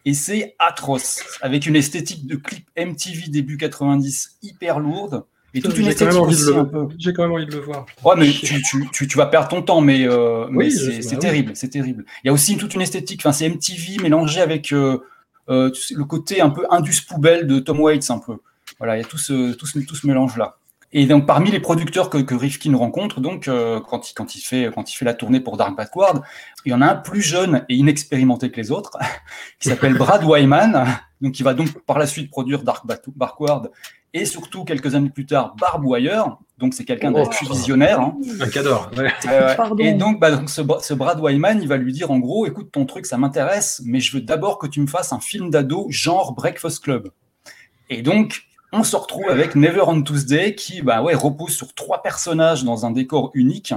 Et 0.05 0.13
c'est 0.13 0.55
atroce, 0.57 1.21
avec 1.41 1.65
une 1.65 1.75
esthétique 1.75 2.25
de 2.27 2.37
clip 2.37 2.65
MTV 2.77 3.27
début 3.27 3.57
90 3.57 4.37
hyper 4.41 4.79
lourde. 4.79 5.25
Et 5.53 5.61
toute 5.61 5.77
une 5.77 5.85
J'ai 5.85 5.95
quand 5.95 6.05
même 6.05 6.15
esthétique 6.15 6.21
envie 6.23 6.35
de 6.35 6.41
aussi 6.41 6.53
le- 6.53 6.59
un 6.59 6.65
peu. 6.65 6.87
J'ai 6.97 7.13
quand 7.13 7.23
même 7.23 7.31
envie 7.33 7.45
de 7.45 7.51
le 7.51 7.59
voir. 7.59 7.85
Ouais, 8.05 8.15
mais 8.17 8.29
tu, 8.31 8.61
tu, 8.61 8.87
tu, 8.93 9.07
tu 9.07 9.17
vas 9.17 9.25
perdre 9.25 9.49
ton 9.49 9.61
temps, 9.61 9.81
mais, 9.81 10.07
euh, 10.07 10.47
mais 10.49 10.65
Oui, 10.65 10.71
c'est 10.71 10.79
je- 10.91 11.01
c'est 11.01 11.09
bah 11.09 11.09
oui. 11.15 11.19
terrible, 11.19 11.51
c'est 11.55 11.67
terrible. 11.69 12.05
Il 12.23 12.27
y 12.27 12.29
a 12.29 12.33
aussi 12.33 12.55
toute 12.57 12.73
une 12.75 12.81
esthétique, 12.81 13.19
enfin, 13.21 13.31
c'est 13.33 13.45
MTV 13.49 13.97
mélangé 14.01 14.39
avec 14.39 14.71
euh, 14.71 14.99
euh, 15.49 15.71
le 15.91 16.03
côté 16.05 16.39
un 16.41 16.51
peu 16.51 16.65
indus 16.69 17.01
poubelle 17.01 17.47
de 17.47 17.59
Tom 17.59 17.79
Waits, 17.81 18.09
un 18.09 18.19
peu. 18.19 18.37
Voilà, 18.77 18.95
il 18.97 19.01
y 19.01 19.03
a 19.03 19.07
tout 19.07 19.17
ce, 19.17 19.53
tout 19.53 19.65
ce, 19.65 19.79
tout 19.79 19.95
ce 19.95 20.05
mélange-là. 20.07 20.57
Et 20.93 21.05
donc, 21.05 21.25
parmi 21.25 21.51
les 21.51 21.59
producteurs 21.59 22.09
que, 22.09 22.17
que 22.17 22.33
Rifkin 22.33 22.75
rencontre, 22.75 23.19
donc, 23.19 23.47
euh, 23.49 23.81
quand, 23.81 24.09
il, 24.09 24.13
quand, 24.13 24.35
il 24.35 24.39
fait, 24.41 24.71
quand 24.73 24.89
il 24.91 24.95
fait 24.95 25.03
la 25.05 25.13
tournée 25.13 25.41
pour 25.41 25.57
Dark 25.57 25.75
Backward, 25.75 26.21
il 26.65 26.71
y 26.71 26.73
en 26.73 26.81
a 26.81 26.87
un 26.87 26.95
plus 26.95 27.21
jeune 27.21 27.65
et 27.67 27.75
inexpérimenté 27.75 28.49
que 28.51 28.55
les 28.57 28.71
autres, 28.71 28.91
qui 29.59 29.67
s'appelle 29.69 29.95
Brad 29.95 30.23
Wyman, 30.23 30.85
donc, 31.21 31.33
qui 31.33 31.43
va 31.43 31.53
donc 31.53 31.77
par 31.85 31.99
la 31.99 32.07
suite 32.07 32.29
produire 32.31 32.63
Dark 32.63 32.85
Back- 32.87 33.03
Backward, 33.15 33.69
et 34.13 34.23
surtout, 34.25 34.63
quelques 34.63 34.95
années 34.95 35.09
plus 35.09 35.25
tard, 35.25 35.55
Barb 35.59 35.83
Wire, 35.85 36.37
donc 36.57 36.73
c'est 36.73 36.85
quelqu'un 36.85 37.11
Oh. 37.13 37.25
d'assez 37.25 37.45
visionnaire. 37.45 37.99
hein. 37.99 38.15
Un 38.39 38.47
cadre. 38.47 38.89
Ouais. 38.97 39.11
Et 39.85 39.93
donc, 39.93 40.21
bah, 40.21 40.31
donc 40.31 40.49
ce, 40.49 40.61
ce 40.81 40.93
Brad 40.93 41.19
Wyman, 41.19 41.61
il 41.61 41.67
va 41.67 41.75
lui 41.75 41.91
dire 41.91 42.09
en 42.11 42.17
gros, 42.17 42.45
écoute, 42.47 42.71
ton 42.71 42.85
truc, 42.85 43.05
ça 43.05 43.17
m'intéresse, 43.17 43.81
mais 43.85 43.99
je 43.99 44.15
veux 44.15 44.21
d'abord 44.21 44.57
que 44.57 44.65
tu 44.67 44.79
me 44.79 44.87
fasses 44.87 45.11
un 45.11 45.19
film 45.19 45.49
d'ado 45.49 45.85
genre 45.89 46.33
Breakfast 46.33 46.81
Club. 46.81 47.09
Et 47.89 48.01
donc, 48.01 48.43
on 48.73 48.83
se 48.83 48.95
retrouve 48.95 49.29
avec 49.29 49.55
Never 49.55 49.83
on 49.87 50.01
Tuesday, 50.01 50.55
qui 50.55 50.81
bah, 50.81 51.01
ouais, 51.01 51.15
repose 51.15 51.51
sur 51.51 51.73
trois 51.73 52.01
personnages 52.01 52.63
dans 52.63 52.85
un 52.85 52.91
décor 52.91 53.31
unique. 53.33 53.73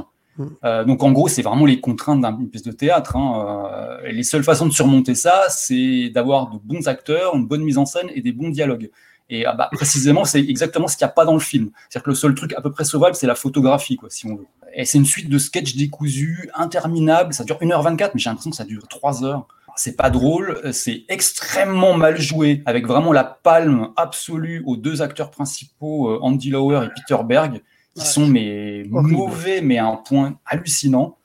Euh, 0.64 0.85
donc, 0.85 1.03
en 1.03 1.12
gros, 1.12 1.29
c'est 1.29 1.42
vraiment 1.42 1.66
les 1.66 1.81
contraintes 1.81 2.22
d'une 2.38 2.48
pièce 2.48 2.62
de 2.62 2.72
théâtre. 2.72 3.16
hein. 3.16 3.68
Euh, 4.03 4.07
et 4.07 4.12
les 4.12 4.22
seules 4.22 4.44
façons 4.44 4.66
de 4.66 4.72
surmonter 4.72 5.14
ça, 5.14 5.44
c'est 5.48 6.09
d'avoir 6.11 6.50
de 6.50 6.59
bons 6.62 6.88
acteurs, 6.88 7.35
une 7.37 7.46
bonne 7.46 7.62
mise 7.62 7.79
en 7.79 7.85
scène 7.85 8.09
et 8.14 8.22
des 8.22 8.33
bons 8.33 8.48
dialogues. 8.48 8.90
Et 9.29 9.46
ah 9.46 9.53
bah, 9.53 9.68
précisément, 9.70 10.24
c'est 10.24 10.40
exactement 10.40 10.88
ce 10.88 10.96
qu'il 10.96 11.05
n'y 11.05 11.11
a 11.11 11.12
pas 11.12 11.24
dans 11.24 11.35
le 11.35 11.40
film. 11.40 11.70
C'est-à-dire 11.88 12.05
que 12.05 12.11
le 12.11 12.16
seul 12.16 12.35
truc 12.35 12.53
à 12.55 12.61
peu 12.61 12.72
près 12.72 12.85
sauvable, 12.85 13.14
c'est 13.14 13.29
la 13.29 13.37
photographie, 13.37 13.96
quoi, 13.96 14.11
si 14.11 14.26
on 14.26 14.35
veut. 14.35 14.46
et 14.74 14.85
c'est 14.85 14.98
une 14.98 15.05
suite 15.05 15.29
de 15.29 15.38
sketchs 15.38 15.76
décousus, 15.76 16.50
interminables. 16.55 17.33
Ça 17.33 17.44
dure 17.44 17.59
1h24, 17.61 18.11
mais 18.14 18.20
j'ai 18.20 18.31
l'impression 18.31 18.50
que 18.50 18.57
ça 18.57 18.64
dure 18.64 18.88
3 18.88 19.24
heures. 19.24 19.46
C'est 19.83 19.97
pas 19.97 20.11
drôle, 20.11 20.61
c'est 20.75 21.05
extrêmement 21.09 21.97
mal 21.97 22.21
joué, 22.21 22.62
avec 22.66 22.87
vraiment 22.87 23.14
la 23.14 23.25
palme 23.25 23.88
absolue 23.97 24.62
aux 24.66 24.77
deux 24.77 25.01
acteurs 25.01 25.31
principaux, 25.31 26.11
euh, 26.11 26.19
Andy 26.21 26.51
Lauer 26.51 26.85
et 26.85 26.88
Peter 26.95 27.23
Berg, 27.25 27.62
qui 27.95 28.07
sont 28.07 28.27
mais 28.27 28.85
mauvais, 28.90 29.62
mais 29.62 29.79
à 29.79 29.87
un 29.87 29.97
point 29.97 30.38
hallucinant. 30.45 31.16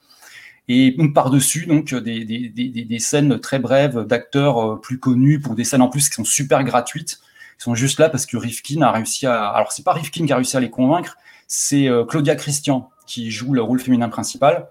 Et 0.70 0.92
donc 0.92 1.14
par-dessus, 1.14 1.66
donc 1.66 1.94
des, 1.94 2.24
des, 2.24 2.48
des, 2.48 2.70
des, 2.70 3.00
scènes 3.00 3.42
très 3.42 3.60
brèves 3.60 4.06
d'acteurs 4.08 4.58
euh, 4.60 4.80
plus 4.80 5.00
connus 5.00 5.42
pour 5.42 5.56
des 5.56 5.66
scènes 5.66 5.82
en 5.82 5.90
plus 5.90 6.08
qui 6.08 6.16
sont 6.16 6.24
super 6.24 6.64
gratuites. 6.64 7.20
Ils 7.60 7.64
sont 7.64 7.76
juste 7.76 8.00
là 8.00 8.08
parce 8.08 8.26
que 8.26 8.38
Rifkin 8.38 8.82
a 8.84 8.92
réussi 8.94 9.28
à. 9.28 9.50
Alors 9.50 9.74
c'est 9.74 9.84
pas 9.84 9.92
Rifkin 9.92 10.26
qui 10.26 10.32
a 10.32 10.38
réussi 10.38 10.56
à 10.56 10.62
les 10.62 10.70
convaincre, 10.70 11.18
c'est 11.50 11.90
euh, 11.90 12.06
Claudia 12.06 12.38
Christian 12.38 12.90
qui 13.06 13.32
joue 13.32 13.54
le 13.54 13.62
rôle 13.62 13.82
féminin 13.82 14.08
principal, 14.08 14.70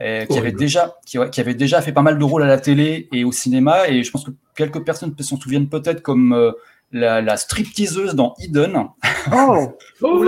euh, 0.00 0.26
qui 0.26 0.38
avait 0.38 0.52
déjà 0.52 0.96
qui, 1.04 1.18
qui, 1.32 1.40
avait 1.40 1.54
déjà 1.54 1.82
fait 1.82 1.92
pas 1.92 2.02
mal 2.02 2.18
de 2.18 2.24
rôles 2.24 2.42
à 2.42 2.46
la 2.46 2.58
télé 2.58 3.08
et 3.12 3.24
au 3.24 3.32
cinéma. 3.32 3.88
Et 3.88 4.02
je 4.02 4.10
pense 4.10 4.24
que 4.24 4.30
quelques 4.54 4.84
personnes 4.84 5.14
s'en 5.20 5.38
souviennent 5.38 5.68
peut-être 5.68 6.02
comme 6.02 6.54
la, 6.92 7.20
la 7.20 7.36
stripteaseuse 7.36 8.14
dans 8.14 8.34
Eden. 8.40 8.86
Oh, 9.32 9.76
oh, 10.02 10.24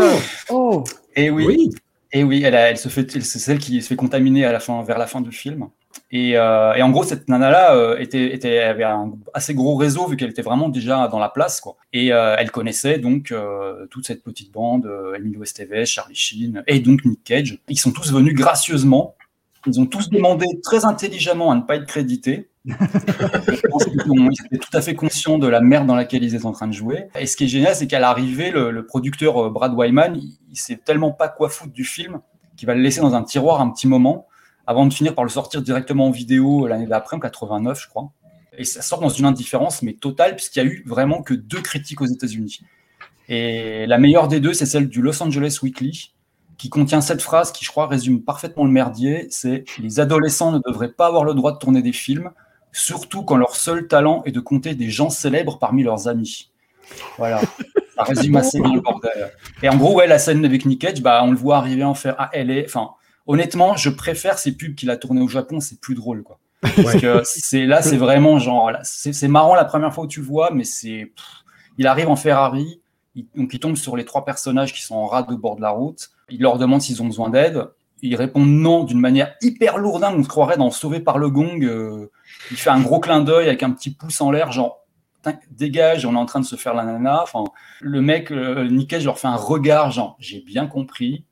oh. 0.50 0.84
Et 1.16 1.30
oui. 1.30 1.44
oui. 1.46 1.70
Et 2.12 2.24
oui, 2.24 2.42
elle, 2.44 2.54
elle 2.54 2.76
se 2.76 2.88
fait, 2.88 3.08
c'est 3.20 3.38
celle 3.38 3.58
qui 3.58 3.80
se 3.82 3.88
fait 3.88 3.96
contaminer 3.96 4.44
à 4.44 4.52
la 4.52 4.58
fin, 4.58 4.82
vers 4.82 4.98
la 4.98 5.06
fin 5.06 5.20
du 5.20 5.30
film. 5.30 5.68
Et, 6.12 6.36
euh, 6.36 6.74
et 6.74 6.82
en 6.82 6.90
gros, 6.90 7.04
cette 7.04 7.28
nana-là 7.28 7.74
euh, 7.74 7.98
était, 7.98 8.34
était, 8.34 8.58
avait 8.58 8.84
un 8.84 9.12
assez 9.32 9.54
gros 9.54 9.76
réseau 9.76 10.08
vu 10.08 10.16
qu'elle 10.16 10.30
était 10.30 10.42
vraiment 10.42 10.68
déjà 10.68 11.06
dans 11.06 11.20
la 11.20 11.28
place, 11.28 11.60
quoi. 11.60 11.76
Et 11.92 12.12
euh, 12.12 12.34
elle 12.36 12.50
connaissait 12.50 12.98
donc 12.98 13.30
euh, 13.30 13.86
toute 13.90 14.06
cette 14.06 14.24
petite 14.24 14.50
bande, 14.50 14.86
euh, 14.86 15.14
Emilio 15.14 15.42
Estevez, 15.44 15.86
Charlie 15.86 16.16
Sheen 16.16 16.64
et 16.66 16.80
donc 16.80 17.04
Nick 17.04 17.22
Cage. 17.22 17.58
Ils 17.68 17.78
sont 17.78 17.92
tous 17.92 18.12
venus 18.12 18.34
gracieusement. 18.34 19.14
Ils 19.66 19.80
ont 19.80 19.86
tous 19.86 20.08
demandé 20.08 20.46
très 20.62 20.84
intelligemment 20.84 21.50
à 21.50 21.54
ne 21.54 21.62
pas 21.62 21.76
être 21.76 21.86
crédités. 21.86 22.48
je 22.64 23.66
pense 23.68 23.84
qu'ils 23.84 23.96
étaient 24.46 24.58
tout 24.58 24.76
à 24.76 24.80
fait 24.80 24.94
conscients 24.94 25.38
de 25.38 25.48
la 25.48 25.60
merde 25.60 25.86
dans 25.86 25.94
laquelle 25.94 26.22
ils 26.24 26.34
étaient 26.34 26.46
en 26.46 26.52
train 26.52 26.68
de 26.68 26.72
jouer. 26.72 27.08
Et 27.18 27.26
ce 27.26 27.36
qui 27.36 27.44
est 27.44 27.48
génial, 27.48 27.74
c'est 27.74 27.86
qu'à 27.86 28.00
l'arrivée, 28.00 28.50
le, 28.50 28.84
producteur 28.84 29.50
Brad 29.50 29.74
Wyman, 29.74 30.16
il, 30.16 30.38
il 30.50 30.56
sait 30.56 30.76
tellement 30.76 31.10
pas 31.12 31.28
quoi 31.28 31.48
foutre 31.48 31.72
du 31.72 31.84
film 31.84 32.20
qu'il 32.56 32.66
va 32.66 32.74
le 32.74 32.82
laisser 32.82 33.00
dans 33.00 33.14
un 33.14 33.22
tiroir 33.22 33.60
un 33.60 33.70
petit 33.70 33.88
moment 33.88 34.26
avant 34.66 34.86
de 34.86 34.92
finir 34.92 35.14
par 35.14 35.24
le 35.24 35.30
sortir 35.30 35.62
directement 35.62 36.06
en 36.06 36.10
vidéo 36.10 36.66
l'année 36.66 36.86
d'après, 36.86 37.16
en 37.16 37.20
89, 37.20 37.82
je 37.82 37.88
crois. 37.88 38.12
Et 38.56 38.64
ça 38.64 38.82
sort 38.82 39.00
dans 39.00 39.08
une 39.08 39.24
indifférence, 39.24 39.82
mais 39.82 39.94
totale, 39.94 40.36
puisqu'il 40.36 40.58
y 40.58 40.62
a 40.62 40.64
eu 40.66 40.84
vraiment 40.86 41.22
que 41.22 41.34
deux 41.34 41.60
critiques 41.60 42.00
aux 42.00 42.06
États-Unis. 42.06 42.60
Et 43.28 43.86
la 43.86 43.98
meilleure 43.98 44.28
des 44.28 44.40
deux, 44.40 44.52
c'est 44.52 44.66
celle 44.66 44.88
du 44.88 45.02
Los 45.02 45.22
Angeles 45.22 45.58
Weekly, 45.62 46.12
qui 46.60 46.68
contient 46.68 47.00
cette 47.00 47.22
phrase 47.22 47.52
qui, 47.52 47.64
je 47.64 47.70
crois, 47.70 47.86
résume 47.86 48.22
parfaitement 48.22 48.66
le 48.66 48.70
merdier. 48.70 49.26
C'est 49.30 49.64
les 49.78 49.98
adolescents 49.98 50.52
ne 50.52 50.58
devraient 50.58 50.92
pas 50.92 51.06
avoir 51.06 51.24
le 51.24 51.32
droit 51.32 51.52
de 51.52 51.56
tourner 51.56 51.80
des 51.80 51.94
films, 51.94 52.32
surtout 52.70 53.22
quand 53.22 53.38
leur 53.38 53.56
seul 53.56 53.88
talent 53.88 54.22
est 54.26 54.30
de 54.30 54.40
compter 54.40 54.74
des 54.74 54.90
gens 54.90 55.08
célèbres 55.08 55.58
parmi 55.58 55.82
leurs 55.82 56.06
amis. 56.06 56.50
Voilà. 57.16 57.40
Ça 57.96 58.02
résume 58.02 58.36
assez 58.36 58.60
bien 58.60 58.74
le 58.74 58.82
bordel. 58.82 59.32
Et 59.62 59.70
en 59.70 59.76
gros, 59.78 59.94
ouais, 59.94 60.06
la 60.06 60.18
scène 60.18 60.44
avec 60.44 60.66
Nick 60.66 60.82
Cage, 60.82 61.00
bah, 61.00 61.22
on 61.24 61.30
le 61.30 61.36
voit 61.38 61.56
arriver 61.56 61.82
en 61.82 61.94
faire 61.94 62.14
à 62.18 62.30
LA. 62.34 62.64
Enfin, 62.66 62.90
honnêtement, 63.26 63.74
je 63.78 63.88
préfère 63.88 64.38
ces 64.38 64.52
pubs 64.52 64.74
qu'il 64.74 64.90
a 64.90 64.98
tourné 64.98 65.22
au 65.22 65.28
Japon, 65.28 65.60
c'est 65.60 65.80
plus 65.80 65.94
drôle, 65.94 66.22
quoi. 66.22 66.40
Parce 66.60 67.00
que 67.00 67.22
c'est 67.24 67.64
là, 67.64 67.80
c'est 67.80 67.96
vraiment 67.96 68.38
genre, 68.38 68.70
c'est 68.82 69.28
marrant 69.28 69.54
la 69.54 69.64
première 69.64 69.94
fois 69.94 70.04
où 70.04 70.08
tu 70.08 70.20
le 70.20 70.26
vois, 70.26 70.50
mais 70.52 70.64
c'est, 70.64 71.10
il 71.78 71.86
arrive 71.86 72.10
en 72.10 72.16
Ferrari, 72.16 72.82
il, 73.14 73.26
donc 73.34 73.54
il 73.54 73.60
tombe 73.60 73.76
sur 73.76 73.96
les 73.96 74.04
trois 74.04 74.26
personnages 74.26 74.74
qui 74.74 74.82
sont 74.82 74.96
en 74.96 75.06
rade 75.06 75.32
au 75.32 75.38
bord 75.38 75.56
de 75.56 75.62
la 75.62 75.70
route. 75.70 76.10
Il 76.30 76.40
leur 76.40 76.58
demande 76.58 76.80
s'ils 76.80 77.02
ont 77.02 77.06
besoin 77.06 77.30
d'aide. 77.30 77.64
Ils 78.02 78.16
répondent 78.16 78.48
non 78.48 78.84
d'une 78.84 79.00
manière 79.00 79.34
hyper 79.42 79.78
lourdingue. 79.78 80.18
On 80.18 80.22
se 80.22 80.28
croirait 80.28 80.56
dans 80.56 80.70
Sauvé 80.70 81.00
par 81.00 81.18
le 81.18 81.28
gong. 81.28 81.62
Euh, 81.62 82.10
il 82.50 82.56
fait 82.56 82.70
un 82.70 82.80
gros 82.80 83.00
clin 83.00 83.20
d'œil 83.20 83.48
avec 83.48 83.62
un 83.62 83.70
petit 83.70 83.90
pouce 83.90 84.20
en 84.20 84.30
l'air, 84.30 84.52
genre 84.52 84.78
dégage, 85.50 86.06
on 86.06 86.14
est 86.14 86.18
en 86.18 86.24
train 86.24 86.40
de 86.40 86.46
se 86.46 86.56
faire 86.56 86.74
la 86.74 86.84
nana. 86.84 87.22
Enfin, 87.22 87.44
le 87.80 88.00
mec, 88.00 88.30
euh, 88.30 88.68
Nickel, 88.68 89.00
je 89.00 89.06
leur 89.06 89.18
fais 89.18 89.28
un 89.28 89.36
regard, 89.36 89.90
genre 89.90 90.16
j'ai 90.18 90.40
bien 90.40 90.66
compris. 90.66 91.24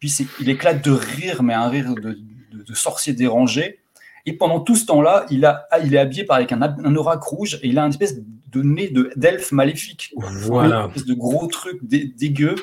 Puis 0.00 0.12
il 0.40 0.50
éclate 0.50 0.84
de 0.84 0.90
rire, 0.90 1.42
mais 1.42 1.54
un 1.54 1.68
rire 1.68 1.94
de, 1.94 2.00
de, 2.00 2.62
de 2.64 2.74
sorcier 2.74 3.12
dérangé. 3.12 3.78
Et 4.26 4.32
pendant 4.32 4.60
tout 4.60 4.74
ce 4.74 4.86
temps-là, 4.86 5.24
il, 5.30 5.44
a, 5.44 5.68
il 5.84 5.94
est 5.94 5.98
habillé 5.98 6.24
par 6.24 6.38
avec 6.38 6.50
un, 6.50 6.60
un 6.60 6.96
oracle 6.96 7.28
rouge 7.28 7.60
et 7.62 7.68
il 7.68 7.78
a 7.78 7.84
une 7.84 7.90
espèce 7.90 8.16
de 8.18 8.62
nez 8.62 8.92
d'elfe 9.14 9.52
maléfique. 9.52 10.12
Voilà. 10.16 10.80
Une 10.80 10.88
espèce 10.88 11.06
de 11.06 11.14
gros 11.14 11.46
truc 11.46 11.78
dé, 11.82 12.04
dégueu. 12.04 12.56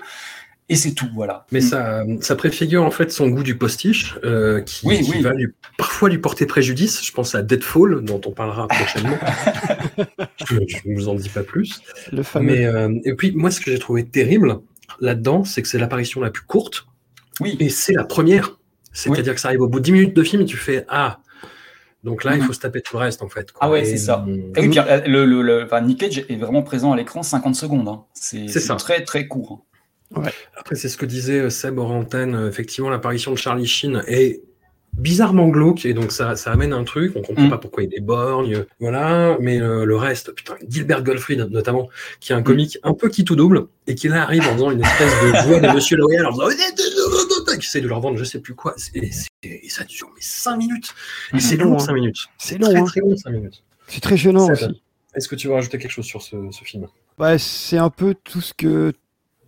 Et 0.70 0.76
c'est 0.76 0.94
tout, 0.94 1.08
voilà. 1.14 1.46
Mais 1.52 1.60
ça, 1.62 2.04
ça 2.22 2.36
préfigure 2.36 2.84
en 2.84 2.92
fait 2.92 3.12
son 3.12 3.28
goût 3.30 3.44
du 3.44 3.58
postiche, 3.58 4.16
euh, 4.24 4.62
qui, 4.62 4.88
oui, 4.88 5.02
qui 5.02 5.12
oui. 5.12 5.22
va 5.22 5.34
lui, 5.34 5.48
parfois 5.78 6.10
lui 6.10 6.18
porter 6.20 6.46
préjudice. 6.46 7.06
Je 7.06 7.12
pense 7.12 7.36
à 7.36 7.42
Deadfall, 7.44 8.02
dont 8.04 8.22
on 8.26 8.32
parlera 8.32 8.68
prochainement. 8.70 9.18
je 10.48 10.56
ne 10.56 10.96
vous 10.96 11.10
en 11.10 11.16
dis 11.16 11.30
pas 11.30 11.44
plus. 11.44 11.82
Le 12.12 12.24
fameux. 12.24 12.46
Mais, 12.54 12.66
euh, 12.66 12.94
et 13.04 13.14
puis, 13.14 13.32
moi, 13.34 13.52
ce 13.52 13.60
que 13.60 13.72
j'ai 13.72 13.80
trouvé 13.80 14.06
terrible 14.06 14.60
là-dedans, 15.00 15.44
c'est 15.44 15.62
que 15.62 15.68
c'est 15.68 15.78
l'apparition 15.80 16.22
la 16.22 16.32
plus 16.32 16.44
courte. 16.46 16.86
Oui. 17.40 17.58
Et 17.60 17.70
c'est 17.70 17.94
la 17.94 18.04
première. 18.06 18.58
C'est-à-dire 18.94 19.24
Oui. 19.32 19.36
que 19.36 19.42
ça 19.42 19.48
arrive 19.50 19.62
au 19.62 19.68
bout 19.68 19.80
de 19.80 19.86
10 19.86 19.92
minutes 19.92 20.16
de 20.16 20.24
film 20.24 20.44
et 20.44 20.46
tu 20.46 20.56
fais 20.58 20.86
Ah, 20.88 21.20
donc 22.04 22.24
là, 22.24 22.36
il 22.36 22.42
Mhm. 22.42 22.48
faut 22.48 22.54
se 22.54 22.60
taper 22.60 22.82
tout 22.82 22.96
le 22.98 23.02
reste 23.04 23.22
en 23.22 23.28
fait. 23.30 23.52
quoi. 23.52 23.60
Ah 23.64 23.70
ouais, 23.72 23.84
c'est 23.86 23.98
ça. 23.98 24.24
euh, 24.28 24.36
Et 24.56 24.62
oui, 24.62 24.70
puis, 24.70 24.80
euh, 24.80 25.02
le, 25.08 25.26
le, 25.26 25.42
le- 25.42 25.64
enfin, 25.66 25.82
Nick 25.82 26.00
Cage 26.00 26.20
est 26.30 26.36
vraiment 26.36 26.62
présent 26.62 26.92
à 26.92 26.96
l'écran 26.98 27.24
50 27.24 27.56
secondes. 27.56 27.88
hein. 27.88 28.04
C'est 28.14 28.48
très 28.78 29.04
très 29.04 29.28
court. 29.28 29.66
Hein. 30.16 30.24
Après, 30.58 30.76
c'est 30.76 30.90
ce 30.90 30.98
que 30.98 31.06
disait 31.06 31.40
euh, 31.40 31.50
Seb 31.50 31.78
hors 31.78 31.92
antenne. 31.92 32.36
euh, 32.36 32.50
Effectivement, 32.50 32.90
l'apparition 32.90 33.32
de 33.32 33.38
Charlie 33.38 33.68
Sheen 33.68 34.04
est 34.08 34.42
bizarrement 34.94 35.48
glauque 35.48 35.86
et 35.88 35.96
donc 35.96 36.12
ça, 36.12 36.36
ça 36.36 36.52
amène 36.52 36.72
un 36.72 36.84
truc. 36.84 37.14
On 37.16 37.22
comprend 37.24 37.46
Mm. 37.46 37.50
pas 37.50 37.58
pourquoi 37.58 37.82
il 37.84 37.94
est 37.96 38.00
borgne, 38.00 38.64
voilà. 38.80 39.38
Mais 39.40 39.60
euh, 39.60 39.86
le 39.86 39.96
reste, 39.96 40.32
putain, 40.34 40.54
Gilbert 40.70 41.02
Gottfried 41.04 41.40
notamment, 41.50 41.90
qui 42.20 42.32
est 42.32 42.36
un 42.36 42.44
comique 42.44 42.78
un 42.84 42.94
peu 42.94 43.10
qui 43.10 43.24
tout 43.26 43.36
double 43.36 43.66
et 43.88 43.96
qui 43.96 44.08
là 44.08 44.22
arrive 44.22 44.48
en 44.48 44.54
faisant 44.54 44.70
une 44.72 44.82
espèce 44.84 45.12
de 45.24 45.48
voix 45.48 45.60
de 45.60 45.74
Monsieur 45.74 45.98
Loyal 45.98 46.28
en 46.28 46.32
faisant 46.32 46.48
qui 47.60 47.66
essaie 47.68 47.82
de 47.82 47.88
leur 47.88 48.02
vendre 48.02 48.18
je 48.18 48.24
sais 48.24 48.40
plus 48.40 48.54
quoi. 48.54 48.76
Et, 48.94 49.10
et 49.44 49.70
ça 49.70 49.84
dure 49.84 50.10
mais 50.14 50.22
5 50.22 50.58
minutes. 50.58 50.94
Et 51.34 51.40
c'est 51.40 51.58
long, 51.58 51.72
long, 51.72 51.76
hein. 51.78 51.80
5 51.80 51.94
minutes. 51.94 52.18
C'est 52.38 52.60
très 52.60 52.74
long, 52.74 52.82
hein. 52.82 52.86
très 52.86 53.00
long 53.02 53.18
5 53.18 53.30
minutes. 53.32 53.64
C'est 53.88 54.02
très 54.02 54.18
gênant. 54.18 54.48
Est-ce 55.16 55.28
que 55.28 55.36
tu 55.36 55.48
veux 55.48 55.54
rajouter 55.54 55.78
quelque 55.80 55.92
chose 55.92 56.06
sur 56.06 56.22
ce, 56.22 56.36
ce 56.52 56.64
film? 56.64 56.88
Ouais, 57.20 57.38
c'est 57.38 57.78
un 57.78 57.90
peu 57.92 58.16
tout 58.24 58.42
ce 58.42 58.54
que 58.54 58.94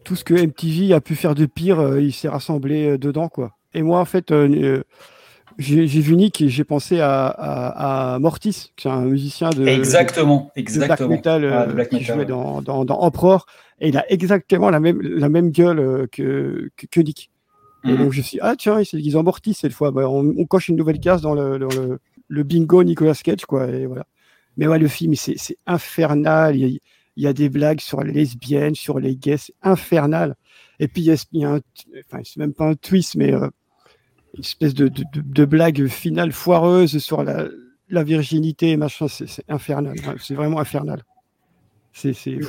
tout 0.06 0.16
ce 0.16 0.24
que 0.24 0.34
MTV 0.34 0.94
a 0.94 1.02
pu 1.02 1.16
faire 1.16 1.36
de 1.36 1.46
pire, 1.46 1.80
euh, 1.82 2.02
il 2.02 2.14
s'est 2.14 2.30
rassemblé 2.30 2.92
euh, 2.92 2.98
dedans 2.98 3.28
quoi. 3.28 3.58
Et 3.74 3.82
moi 3.82 4.00
en 4.00 4.06
fait, 4.06 4.32
euh, 4.32 4.84
j'ai 5.58 5.86
vu 5.86 6.16
Nick 6.16 6.42
et 6.42 6.50
j'ai 6.50 6.64
pensé 6.64 7.00
à, 7.02 7.28
à, 7.28 8.16
à 8.16 8.20
Mortis, 8.20 8.72
qui 8.78 8.88
est 8.88 8.92
un 8.92 9.02
musicien 9.06 9.50
de, 9.50 9.68
exactement, 9.68 10.52
de 10.56 10.60
exactement. 10.62 11.10
black 11.10 11.18
metal, 11.26 11.46
Ah, 11.54 11.66
de 11.68 11.74
black 11.74 11.90
qui 11.90 11.96
metal, 11.96 12.08
jouait 12.16 12.24
ouais. 12.24 12.26
dans, 12.26 12.62
dans, 12.62 12.86
dans 12.86 13.00
Emperor, 13.00 13.46
et 13.82 13.90
il 13.90 13.98
a 13.98 14.10
exactement 14.12 14.70
la 14.70 14.80
même 14.80 15.02
la 15.02 15.28
même 15.30 15.52
gueule 15.52 16.08
que, 16.12 16.70
que, 16.78 16.86
que 16.88 17.02
Nick. 17.02 17.30
Et 17.88 17.90
Mhm. 17.92 17.98
donc 17.98 18.14
je 18.14 18.18
me 18.20 18.24
suis 18.24 18.38
dit, 18.38 18.42
ah 18.42 18.56
tiens, 18.58 18.80
il 18.80 18.86
s'est 18.86 18.98
déguisé 18.98 19.18
en 19.18 19.24
Mortis 19.24 19.54
cette 19.54 19.74
fois. 19.74 19.92
Bah, 19.92 20.10
on, 20.10 20.34
on 20.38 20.46
coche 20.46 20.70
une 20.70 20.76
nouvelle 20.76 21.00
case 21.00 21.22
dans 21.22 21.36
le, 21.36 21.60
dans 21.60 21.70
le, 21.70 22.00
le 22.28 22.44
bingo 22.44 22.84
Nicolas 22.84 23.14
Cage 23.14 23.46
quoi. 23.46 23.68
Et 23.68 23.86
voilà. 23.86 24.06
Mais 24.58 24.68
ouais, 24.68 24.80
le 24.80 24.88
film, 24.88 25.16
c'est 25.16 25.36
c'est 25.38 25.58
infernal. 25.68 26.56
Il 26.56 26.80
il 27.16 27.24
y 27.24 27.28
a 27.28 27.34
des 27.34 27.50
blagues 27.50 27.80
sur 27.80 28.04
les 28.04 28.12
lesbiennes, 28.12 28.76
sur 28.76 29.00
les 29.00 29.16
gays, 29.16 29.38
c'est 29.38 29.56
infernal. 29.62 30.36
Et 30.80 30.88
puis 30.88 31.02
il 31.02 31.40
y 31.40 31.46
a, 31.46 31.50
un, 31.50 31.62
enfin 32.06 32.22
c'est 32.24 32.38
même 32.38 32.54
pas 32.54 32.66
un 32.66 32.76
twist, 32.76 33.16
mais 33.16 33.34
euh, 33.34 33.50
une 34.34 34.42
espèce 34.42 34.74
de, 34.74 34.88
de, 34.88 35.04
de, 35.14 35.22
de 35.22 35.46
blague 35.46 35.88
finale 35.88 36.32
foireuse 36.32 36.98
sur 36.98 37.24
la, 37.24 37.48
la 37.90 38.04
virginité 38.04 38.72
et 38.72 38.78
machin. 38.78 39.08
C'est 39.08 39.28
c'est 39.28 39.46
infernal. 39.48 39.96
C'est 40.20 40.36
vraiment 40.36 40.60
infernal. 40.60 41.04
C'est 41.94 42.14
c'est 42.14 42.40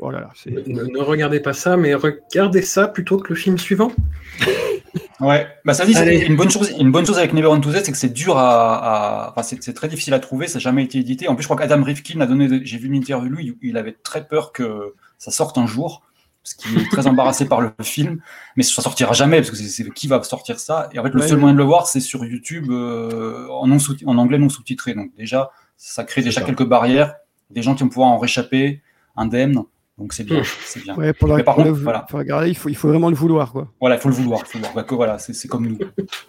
oh 0.00 0.10
là 0.10 0.20
là, 0.20 0.30
c'est 0.34 0.50
ne, 0.50 0.84
ne 0.84 0.98
regardez 0.98 1.40
pas 1.40 1.52
ça, 1.52 1.76
mais 1.76 1.94
regardez 1.94 2.62
ça 2.62 2.88
plutôt 2.88 3.18
que 3.18 3.28
le 3.28 3.34
film 3.34 3.58
suivant. 3.58 3.92
Ouais, 5.20 5.46
bah 5.64 5.74
ça 5.74 5.84
dit, 5.86 5.92
une 5.92 6.36
bonne 6.36 6.50
chose. 6.50 6.72
Une 6.78 6.90
bonne 6.92 7.06
chose 7.06 7.18
avec 7.18 7.32
Never 7.32 7.48
to 7.60 7.70
Z, 7.70 7.82
c'est 7.84 7.92
que 7.92 7.98
c'est 7.98 8.12
dur 8.12 8.36
à, 8.38 9.26
à- 9.26 9.30
enfin 9.30 9.42
c'est 9.42 9.72
très 9.74 9.88
difficile 9.88 10.14
à 10.14 10.20
trouver, 10.20 10.46
ça 10.48 10.54
n'a 10.54 10.60
jamais 10.60 10.84
été 10.84 10.98
édité. 10.98 11.28
En 11.28 11.34
plus, 11.34 11.42
je 11.42 11.48
crois 11.48 11.56
qu'Adam 11.56 11.82
Rifkin 11.82 12.20
a 12.20 12.26
donné, 12.26 12.60
j'ai 12.64 12.78
vu 12.78 12.86
une 12.88 12.94
interview 12.94 13.28
de 13.28 13.34
lui, 13.34 13.56
il- 13.62 13.76
avait 13.76 13.96
très 14.02 14.26
peur 14.26 14.52
que 14.52 14.94
ça 15.18 15.30
sorte 15.30 15.56
un 15.58 15.66
jour, 15.66 16.02
parce 16.42 16.54
qu'il 16.54 16.78
est 16.78 16.88
très 16.90 17.06
embarrassé 17.06 17.46
par 17.48 17.60
le 17.60 17.72
film, 17.82 18.20
mais 18.56 18.62
ça 18.62 18.82
sortira 18.82 19.12
jamais 19.14 19.38
parce 19.38 19.50
que 19.50 19.56
c'est 19.56 19.90
qui 19.92 20.06
va 20.08 20.22
sortir 20.22 20.58
ça? 20.60 20.88
Et 20.92 20.98
en 20.98 21.02
fait, 21.02 21.10
le 21.10 21.20
Ouais, 21.20 21.26
seul 21.26 21.36
ouais. 21.36 21.40
moyen 21.40 21.54
de 21.54 21.58
le 21.58 21.64
voir, 21.64 21.86
c'est 21.88 22.00
sur 22.00 22.24
YouTube 22.24 22.66
euh, 22.70 23.48
en, 23.50 23.66
non 23.66 23.78
sous- 23.78 23.96
en 24.06 24.18
anglais 24.18 24.38
non 24.38 24.48
sous-titré. 24.48 24.94
Donc 24.94 25.10
déjà, 25.16 25.50
ça 25.76 26.04
crée 26.04 26.22
déjà 26.22 26.40
ça. 26.40 26.46
quelques 26.46 26.64
barrières, 26.66 27.14
des 27.50 27.62
gens 27.62 27.74
qui 27.74 27.82
vont 27.82 27.88
pouvoir 27.88 28.08
en 28.10 28.18
réchapper, 28.18 28.82
indemnes. 29.16 29.62
Donc 29.96 30.12
c'est 30.12 30.24
bien, 30.24 30.40
Hmm. 30.40 30.44
c'est 30.64 30.82
bien. 30.82 30.96
ouais, 30.96 31.12
pour, 31.12 31.28
Mais 31.36 31.44
par 31.44 31.54
pour 31.54 31.64
le- 31.64 31.70
contre, 31.70 31.82
voilà. 31.84 32.00
pour 32.00 32.18
regarder, 32.18 32.48
il 32.48 32.56
faut, 32.56 32.68
il 32.68 32.74
faut 32.76 32.88
vraiment 32.88 33.10
le 33.10 33.14
vouloir 33.16 33.52
quoi. 33.52 33.68
Voilà, 33.80 33.94
il 33.94 34.00
faut 34.00 34.08
le 34.08 34.14
vouloir, 34.16 34.40
il 34.44 34.46
faut 34.46 34.58
le 34.58 34.64
vouloir. 34.64 34.74
Bah, 34.74 34.82
que 34.82 34.94
voilà, 34.96 35.18
c'est 35.18 35.32
c'est 35.34 35.46
comme 35.46 35.66
nous. 35.68 35.78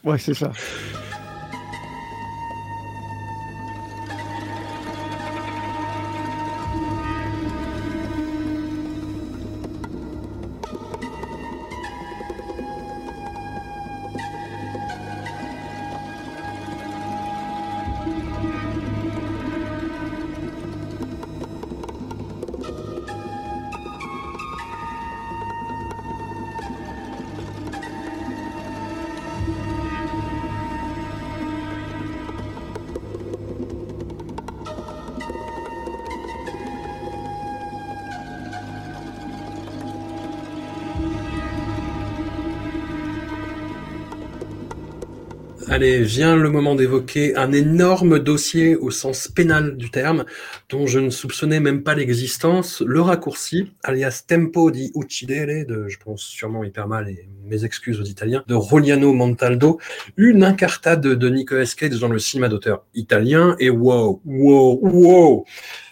Ouais, 0.04 0.19
c'est 0.19 0.36
ça. 0.36 0.51
Allez, 45.75 46.03
vient 46.03 46.38
le 46.38 46.49
moment 46.49 46.73
d'évoquer 46.73 47.35
un 47.35 47.51
énorme 47.51 48.19
dossier 48.19 48.77
au 48.77 48.91
sens 48.91 49.27
pénal 49.27 49.75
du 49.75 49.91
terme, 49.91 50.23
dont 50.69 50.88
je 50.88 50.99
ne 50.99 51.09
soupçonnais 51.09 51.59
même 51.59 51.83
pas 51.83 51.95
l'existence, 51.95 52.79
le 52.79 53.01
raccourci, 53.01 53.73
alias 53.83 54.23
Tempo 54.25 54.71
di 54.71 54.93
Uccidere, 54.95 55.65
de, 55.65 55.89
je 55.89 55.97
pense 55.97 56.21
sûrement 56.21 56.63
hyper 56.63 56.88
mal, 56.88 57.09
et 57.09 57.27
mes 57.43 57.65
excuses 57.65 57.99
aux 57.99 58.05
Italiens, 58.05 58.45
de 58.47 58.55
Roliano 58.55 59.11
Montaldo, 59.11 59.77
une 60.15 60.45
incartade 60.45 61.01
de 61.01 61.29
Nicolas 61.29 61.65
Cage 61.65 61.99
dans 61.99 62.07
le 62.07 62.19
cinéma 62.19 62.47
d'auteur 62.47 62.85
italien, 62.93 63.57
et 63.59 63.69
wow, 63.69 64.21
wow, 64.23 64.79
wow 64.81 65.45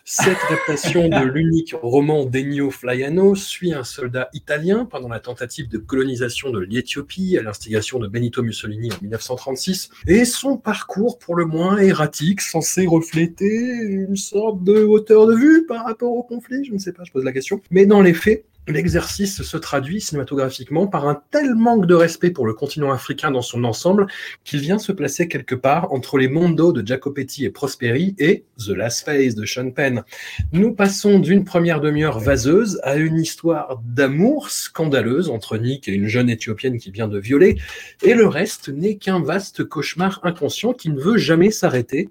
cette 0.05 0.37
répression 0.37 1.07
de 1.07 1.23
l'unique 1.23 1.73
roman 1.81 2.25
d'Ennio 2.25 2.71
Flaiano 2.71 3.35
suit 3.35 3.73
un 3.73 3.85
soldat 3.85 4.29
italien 4.33 4.83
pendant 4.83 5.07
la 5.07 5.21
tentative 5.21 5.69
de 5.69 5.77
colonisation 5.77 6.49
de 6.49 6.59
l'Éthiopie 6.59 7.37
à 7.37 7.41
l'instigation 7.41 7.99
de 7.99 8.07
Benito 8.07 8.43
Mussolini 8.43 8.91
en 8.91 8.97
1936 9.01 9.91
et 10.07 10.25
son 10.25 10.57
parcours 10.57 11.19
pour 11.19 11.35
le 11.35 11.45
moins 11.45 11.77
erratique 11.77 12.41
censé 12.41 12.85
refléter 12.85 13.45
une 13.47 14.17
sorte 14.17 14.61
de 14.63 14.83
hauteur 14.83 15.25
de 15.25 15.35
vue 15.35 15.65
par 15.65 15.85
rapport 15.85 16.11
au 16.11 16.23
conflit, 16.23 16.65
je 16.65 16.73
ne 16.73 16.79
sais 16.79 16.91
pas, 16.91 17.05
je 17.05 17.11
pose 17.11 17.23
la 17.23 17.31
question. 17.31 17.61
Mais 17.71 17.85
dans 17.85 18.01
les 18.01 18.13
faits, 18.13 18.43
l'exercice 18.67 19.41
se 19.41 19.57
traduit 19.57 20.01
cinématographiquement 20.01 20.87
par 20.87 21.07
un 21.07 21.21
tel 21.31 21.55
manque 21.55 21.85
de 21.85 21.95
respect 21.95 22.31
pour 22.31 22.45
le 22.45 22.53
continent 22.53 22.91
africain 22.91 23.31
dans 23.31 23.41
son 23.41 23.63
ensemble 23.63 24.07
qu'il 24.43 24.59
vient 24.59 24.79
se 24.79 24.91
placer 24.91 25.27
quelque 25.27 25.55
part 25.55 25.91
entre 25.91 26.17
les 26.17 26.27
mondos 26.27 26.71
de 26.71 26.85
Jacopetti 26.85 27.45
et 27.45 27.49
Prosperi 27.49 28.15
et 28.19 28.45
The 28.57 28.69
Last 28.69 29.05
Phase 29.05 29.35
de 29.35 29.45
Sean 29.45 29.71
Penn. 29.71 30.03
Nous 30.51 30.73
passons 30.73 31.19
d'une 31.19 31.43
première 31.43 31.81
demi-heure 31.81 32.19
vaseuse 32.19 32.79
à 32.83 32.95
une 32.95 33.19
histoire 33.19 33.81
d'amour 33.83 34.49
scandaleuse 34.49 35.29
entre 35.29 35.57
Nick 35.57 35.87
et 35.87 35.93
une 35.93 36.07
jeune 36.07 36.29
éthiopienne 36.29 36.77
qui 36.77 36.91
vient 36.91 37.07
de 37.07 37.19
violer, 37.19 37.57
et 38.01 38.13
le 38.13 38.27
reste 38.27 38.69
n'est 38.69 38.95
qu'un 38.95 39.21
vaste 39.21 39.63
cauchemar 39.63 40.19
inconscient 40.23 40.73
qui 40.73 40.89
ne 40.89 40.99
veut 40.99 41.17
jamais 41.17 41.51
s'arrêter. 41.51 42.09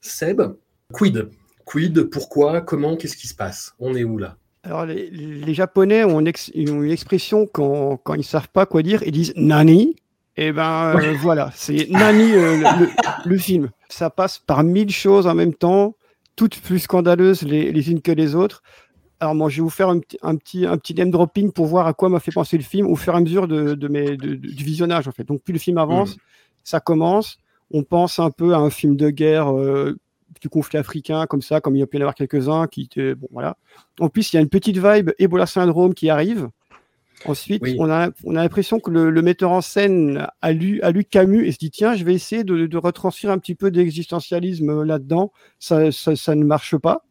Seb, 0.00 0.42
quid? 0.92 1.28
Quid? 1.64 2.02
Pourquoi? 2.04 2.60
Comment? 2.60 2.96
Qu'est-ce 2.96 3.16
qui 3.16 3.28
se 3.28 3.34
passe? 3.34 3.74
On 3.78 3.94
est 3.94 4.04
où 4.04 4.18
là? 4.18 4.36
Alors, 4.64 4.86
les, 4.86 5.10
les 5.10 5.54
Japonais 5.54 6.04
ont, 6.04 6.20
une 6.20 6.28
ex- 6.28 6.50
ont 6.56 6.82
une 6.82 6.90
expression 6.90 7.46
quand, 7.52 7.96
quand 7.96 8.14
ils 8.14 8.18
ne 8.18 8.22
savent 8.22 8.48
pas 8.48 8.64
quoi 8.66 8.82
dire, 8.82 9.02
ils 9.04 9.12
disent 9.12 9.32
nani. 9.36 9.96
Et 10.36 10.52
ben 10.52 10.94
euh, 10.96 11.14
voilà, 11.20 11.50
c'est 11.54 11.88
nani 11.90 12.32
euh, 12.32 12.56
le, 12.56 12.84
le- 12.84 12.90
le 13.24 13.38
film. 13.38 13.70
Ça 13.88 14.08
passe 14.08 14.38
par 14.38 14.62
mille 14.64 14.90
choses 14.90 15.26
en 15.26 15.34
même 15.34 15.52
temps, 15.54 15.94
toutes 16.36 16.58
plus 16.60 16.78
scandaleuses 16.78 17.42
les, 17.42 17.72
les 17.72 17.90
unes 17.90 18.00
que 18.00 18.12
les 18.12 18.34
autres. 18.34 18.62
Alors 19.20 19.34
moi, 19.34 19.48
je 19.48 19.56
vais 19.56 19.62
vous 19.62 19.70
faire 19.70 19.88
un 19.88 19.98
petit, 19.98 20.18
un 20.22 20.36
petit, 20.36 20.66
un 20.66 20.78
petit 20.78 20.94
name 20.94 21.10
dropping 21.10 21.52
pour 21.52 21.66
voir 21.66 21.86
à 21.86 21.92
quoi 21.92 22.08
m'a 22.08 22.18
fait 22.20 22.32
penser 22.32 22.56
le 22.56 22.62
film 22.64 22.86
au 22.86 22.96
fur 22.96 23.12
et 23.14 23.16
à 23.16 23.20
mesure 23.20 23.46
de, 23.48 23.74
de 23.74 23.88
mes, 23.88 24.16
de- 24.16 24.34
de- 24.34 24.34
du 24.36 24.64
visionnage 24.64 25.06
en 25.08 25.12
fait. 25.12 25.24
Donc 25.24 25.42
plus 25.42 25.52
le 25.52 25.58
film 25.58 25.78
avance, 25.78 26.16
ça 26.64 26.80
commence, 26.80 27.36
on 27.72 27.82
pense 27.82 28.18
un 28.18 28.30
peu 28.30 28.54
à 28.54 28.58
un 28.58 28.70
film 28.70 28.96
de 28.96 29.10
guerre 29.10 29.52
euh, 29.56 29.96
du 30.42 30.48
conflit 30.50 30.76
africain 30.78 31.24
comme 31.26 31.40
ça, 31.40 31.60
comme 31.60 31.76
il 31.76 31.78
y 31.78 31.82
a 31.82 31.86
pu 31.86 31.96
y 31.96 32.00
en 32.00 32.02
avoir 32.02 32.16
quelques-uns 32.16 32.66
qui 32.66 32.82
étaient 32.82 33.14
bon 33.14 33.28
voilà. 33.30 33.56
En 34.00 34.08
plus, 34.10 34.32
il 34.32 34.36
y 34.36 34.38
a 34.38 34.42
une 34.42 34.48
petite 34.48 34.76
vibe 34.76 35.12
Ebola 35.18 35.46
syndrome 35.46 35.94
qui 35.94 36.10
arrive. 36.10 36.48
Ensuite, 37.24 37.62
Oui. 37.62 37.76
on 37.78 37.88
a, 37.88 38.10
on 38.24 38.34
a 38.34 38.42
l'impression 38.42 38.80
que 38.80 38.90
le, 38.90 39.08
le 39.08 39.22
metteur 39.22 39.52
en 39.52 39.60
scène 39.60 40.26
a 40.40 40.52
lu, 40.52 40.80
a 40.82 40.90
lu 40.90 41.04
Camus 41.04 41.46
et 41.46 41.52
se 41.52 41.58
dit 41.58 41.70
tiens, 41.70 41.94
je 41.94 42.04
vais 42.04 42.14
essayer 42.14 42.42
de, 42.42 42.66
de 42.66 42.76
retranscrire 42.76 43.30
un 43.30 43.38
petit 43.38 43.54
peu 43.54 43.70
d'existentialisme 43.70 44.68
euh, 44.70 44.84
là-dedans. 44.84 45.30
Ça, 45.60 45.92
ça, 45.92 46.16
ça 46.16 46.34
ne 46.34 46.44
marche 46.44 46.76
pas. 46.76 47.04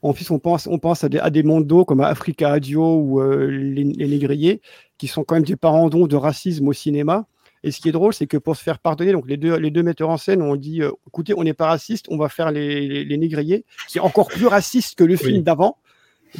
En 0.00 0.12
plus, 0.12 0.30
on 0.30 0.38
pense, 0.38 0.68
on 0.68 0.78
pense 0.78 1.02
à 1.02 1.08
des, 1.08 1.18
à 1.18 1.30
des 1.30 1.42
mondos 1.42 1.84
comme 1.84 2.00
Africa 2.00 2.52
Adio 2.52 3.00
ou 3.00 3.20
euh, 3.20 3.48
les, 3.48 3.82
les 3.82 4.06
Négriers, 4.06 4.60
qui 4.96 5.08
sont 5.08 5.24
quand 5.24 5.34
même 5.34 5.44
des 5.44 5.56
parents 5.56 5.88
de 5.88 6.16
racisme 6.16 6.68
au 6.68 6.72
cinéma. 6.72 7.26
Et 7.64 7.70
ce 7.70 7.80
qui 7.80 7.88
est 7.88 7.92
drôle, 7.92 8.14
c'est 8.14 8.26
que 8.26 8.36
pour 8.36 8.56
se 8.56 8.62
faire 8.62 8.78
pardonner, 8.78 9.12
donc 9.12 9.28
les 9.28 9.36
deux, 9.36 9.56
les 9.56 9.70
deux 9.70 9.82
metteurs 9.82 10.10
en 10.10 10.16
scène 10.16 10.42
ont 10.42 10.56
dit 10.56 10.82
euh, 10.82 10.90
écoutez, 11.06 11.34
on 11.36 11.42
n'est 11.42 11.54
pas 11.54 11.66
raciste, 11.66 12.06
on 12.08 12.16
va 12.16 12.28
faire 12.28 12.50
les, 12.52 12.86
les, 12.86 13.04
les 13.04 13.16
Négriers, 13.16 13.64
qui 13.88 13.98
est 13.98 14.00
encore 14.00 14.28
plus 14.28 14.46
raciste 14.46 14.96
que 14.96 15.04
le 15.04 15.16
film 15.16 15.42
d'avant. 15.42 15.78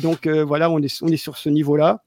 Donc 0.03 0.27
euh, 0.27 0.45
voilà, 0.45 0.71
on 0.71 0.79
est, 0.81 1.03
on 1.03 1.09
est 1.09 1.17
sur 1.17 1.37
ce 1.37 1.49
niveau-là. 1.49 2.03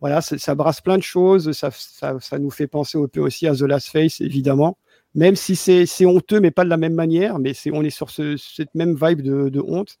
Voilà, 0.00 0.20
ça, 0.20 0.54
brasse 0.54 0.80
plein 0.80 0.98
de 0.98 1.02
choses. 1.02 1.52
Ça, 1.52 1.70
ça, 1.70 2.16
ça 2.20 2.38
nous 2.38 2.50
fait 2.50 2.66
penser 2.66 2.98
un 2.98 3.06
peu 3.06 3.20
aussi 3.20 3.46
à 3.46 3.54
The 3.54 3.62
Last 3.62 3.88
Face, 3.88 4.20
évidemment. 4.20 4.76
Même 5.14 5.36
si 5.36 5.56
c'est 5.56 5.86
c'est 5.86 6.04
honteux, 6.04 6.40
mais 6.40 6.50
pas 6.50 6.64
de 6.64 6.68
la 6.68 6.76
même 6.76 6.94
manière. 6.94 7.38
Mais 7.38 7.54
c'est 7.54 7.70
on 7.72 7.82
est 7.82 7.90
sur 7.90 8.10
ce, 8.10 8.36
cette 8.36 8.74
même 8.74 8.94
vibe 9.00 9.22
de, 9.22 9.48
de 9.48 9.60
honte. 9.60 9.98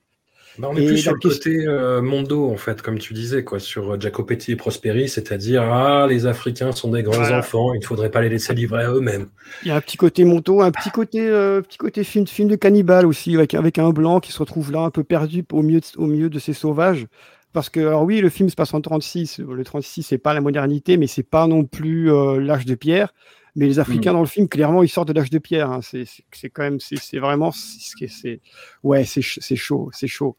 Bah, 0.58 0.68
on 0.72 0.76
est 0.76 0.82
Et 0.84 0.86
plus 0.86 0.98
sur 0.98 1.12
le 1.12 1.18
question- 1.18 1.50
côté 1.52 1.66
euh, 1.66 2.00
mondo, 2.02 2.50
en 2.50 2.56
fait, 2.56 2.80
comme 2.82 2.98
tu 2.98 3.12
disais, 3.14 3.44
quoi, 3.44 3.58
sur 3.60 3.92
euh, 3.94 4.00
Jacopetti 4.00 4.52
et 4.52 4.56
Prosperi, 4.56 5.08
c'est-à-dire, 5.08 5.62
ah, 5.62 6.06
les 6.08 6.26
Africains 6.26 6.72
sont 6.72 6.90
des 6.90 7.02
grands 7.02 7.14
Voilà. 7.16 7.38
enfants, 7.38 7.74
il 7.74 7.80
ne 7.80 7.84
faudrait 7.84 8.10
pas 8.10 8.20
les 8.22 8.28
laisser 8.28 8.54
livrer 8.54 8.84
à 8.84 8.92
eux-mêmes. 8.92 9.26
Il 9.62 9.68
y 9.68 9.70
a 9.70 9.76
un 9.76 9.80
petit 9.80 9.96
côté 9.96 10.24
monto, 10.24 10.62
un 10.62 10.70
petit 10.70 10.90
côté, 10.90 11.20
euh, 11.28 11.60
petit 11.60 11.78
côté 11.78 12.04
film, 12.04 12.26
film 12.26 12.48
de 12.48 12.56
cannibale 12.56 13.06
aussi, 13.06 13.34
avec, 13.34 13.54
avec 13.54 13.78
un 13.78 13.90
blanc 13.90 14.20
qui 14.20 14.32
se 14.32 14.38
retrouve 14.38 14.72
là 14.72 14.80
un 14.80 14.90
peu 14.90 15.04
perdu 15.04 15.44
au 15.52 15.62
milieu 15.62 15.80
de, 15.80 15.86
au 15.96 16.06
milieu 16.06 16.30
de 16.30 16.38
ces 16.38 16.52
sauvages. 16.52 17.06
Parce 17.52 17.68
que, 17.70 17.80
alors 17.80 18.02
oui, 18.04 18.20
le 18.20 18.28
film 18.28 18.50
se 18.50 18.54
passe 18.54 18.74
en 18.74 18.80
36. 18.82 19.38
Le 19.40 19.64
36, 19.64 20.02
c'est 20.02 20.18
pas 20.18 20.34
la 20.34 20.40
modernité, 20.42 20.96
mais 20.98 21.06
c'est 21.06 21.22
pas 21.22 21.46
non 21.46 21.64
plus 21.64 22.12
euh, 22.12 22.38
l'âge 22.38 22.66
de 22.66 22.74
pierre. 22.74 23.14
Mais 23.58 23.64
les 23.66 23.78
Africains 23.78 24.12
dans 24.12 24.20
le 24.20 24.26
film, 24.26 24.48
clairement, 24.48 24.82
ils 24.82 24.88
sortent 24.90 25.08
de 25.08 25.14
l'âge 25.14 25.30
de 25.30 25.38
pierre. 25.38 25.70
hein. 25.70 25.80
C'est 25.82 26.04
quand 26.50 26.62
même, 26.62 26.78
c'est 26.80 27.18
vraiment, 27.18 27.52
c'est 27.52 28.40
ouais, 28.82 29.04
c'est 29.06 29.22
chaud, 29.22 29.88
c'est 29.94 30.06
chaud. 30.06 30.36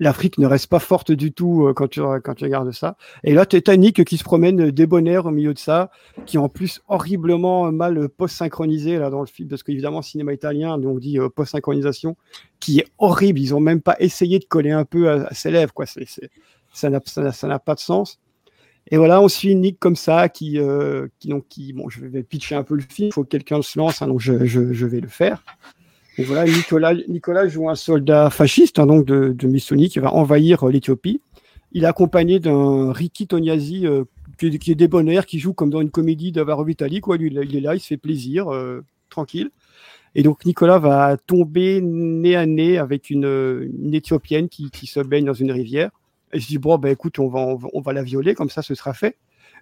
L'Afrique, 0.00 0.38
ne 0.38 0.46
reste 0.46 0.66
pas 0.66 0.80
forte 0.80 1.12
du 1.12 1.32
tout 1.32 1.66
euh, 1.66 1.72
quand 1.72 1.88
tu, 1.88 2.00
quand 2.00 2.34
tu 2.34 2.44
regardes 2.44 2.72
ça. 2.72 2.96
Et 3.22 3.32
là, 3.34 3.46
Nick 3.76 4.04
qui 4.04 4.16
se 4.16 4.24
promène 4.24 4.68
euh, 4.68 4.72
débonnaire 4.72 5.26
au 5.26 5.30
milieu 5.30 5.54
de 5.54 5.58
ça, 5.58 5.90
qui 6.26 6.36
est 6.36 6.40
en 6.40 6.48
plus 6.48 6.82
horriblement 6.88 7.70
mal 7.70 7.96
euh, 7.98 8.08
post-synchronisé 8.08 8.98
là 8.98 9.10
dans 9.10 9.20
le 9.20 9.26
film, 9.26 9.48
parce 9.48 9.62
qu'évidemment, 9.62 10.02
cinéma 10.02 10.32
italien, 10.32 10.78
donc 10.78 10.96
on 10.96 10.98
dit 10.98 11.18
post-synchronisation, 11.36 12.16
qui 12.58 12.80
est 12.80 12.86
horrible. 12.98 13.38
Ils 13.38 13.54
ont 13.54 13.60
même 13.60 13.80
pas 13.80 13.96
essayé 14.00 14.38
de 14.38 14.44
coller 14.44 14.72
un 14.72 14.84
peu 14.84 15.08
à, 15.10 15.26
à 15.26 15.34
ses 15.34 15.50
lèvres, 15.50 15.72
quoi. 15.72 15.86
Ça 15.86 16.90
n'a 16.90 17.00
ça 17.04 17.58
pas 17.60 17.74
de 17.74 17.80
sens. 17.80 18.18
Et 18.90 18.98
voilà, 18.98 19.20
on 19.22 19.28
suit 19.28 19.54
Nick 19.54 19.78
comme 19.78 19.96
ça, 19.96 20.28
qui, 20.28 20.58
euh, 20.58 21.08
qui, 21.18 21.28
donc, 21.28 21.46
qui, 21.48 21.72
bon, 21.72 21.88
je 21.88 22.04
vais 22.04 22.22
pitcher 22.22 22.54
un 22.54 22.64
peu 22.64 22.74
le 22.74 22.82
film, 22.82 23.08
il 23.08 23.12
faut 23.14 23.24
que 23.24 23.28
quelqu'un 23.28 23.62
se 23.62 23.78
lance, 23.78 24.02
hein, 24.02 24.08
donc 24.08 24.20
je, 24.20 24.44
je, 24.44 24.72
je 24.72 24.86
vais 24.86 25.00
le 25.00 25.08
faire. 25.08 25.42
Voilà, 26.18 26.44
Nicolas, 27.08 27.48
joue 27.48 27.68
un 27.68 27.74
soldat 27.74 28.30
fasciste 28.30 28.78
hein, 28.78 28.86
donc 28.86 29.04
de, 29.04 29.32
de 29.32 29.86
qui 29.86 29.98
va 29.98 30.12
envahir 30.12 30.64
euh, 30.64 30.70
l'Éthiopie. 30.70 31.20
Il 31.72 31.82
est 31.82 31.88
accompagné 31.88 32.38
d'un 32.38 32.92
Ricky 32.92 33.26
Tognazzi 33.26 33.86
euh, 33.86 34.04
qui, 34.38 34.46
est- 34.46 34.58
qui 34.58 34.70
est 34.70 34.76
débonnaire, 34.76 35.26
qui 35.26 35.40
joue 35.40 35.54
comme 35.54 35.70
dans 35.70 35.80
une 35.80 35.90
comédie 35.90 36.30
d'Avaro 36.30 36.64
Vitali. 36.64 37.00
Quoi. 37.00 37.16
Il 37.18 37.36
est 37.38 37.60
là, 37.60 37.74
il 37.74 37.80
se 37.80 37.88
fait 37.88 37.96
plaisir, 37.96 38.52
euh, 38.52 38.84
tranquille. 39.10 39.50
Et 40.14 40.22
donc 40.22 40.44
Nicolas 40.44 40.78
va 40.78 41.16
tomber 41.16 41.80
nez 41.82 42.36
à 42.36 42.46
nez 42.46 42.78
avec 42.78 43.10
une, 43.10 43.68
Éthiopienne 43.92 44.48
qui, 44.48 44.70
se 44.86 45.00
baigne 45.00 45.24
dans 45.24 45.32
une 45.32 45.50
rivière. 45.50 45.90
Et 46.32 46.38
je 46.38 46.46
dis, 46.46 46.58
bon, 46.58 46.78
ben 46.78 46.90
écoute, 46.90 47.18
on 47.18 47.28
va, 47.28 47.56
on 47.72 47.80
va, 47.80 47.92
la 47.92 48.04
violer, 48.04 48.34
comme 48.34 48.50
ça 48.50 48.62
ce 48.62 48.76
sera 48.76 48.94
fait. 48.94 49.16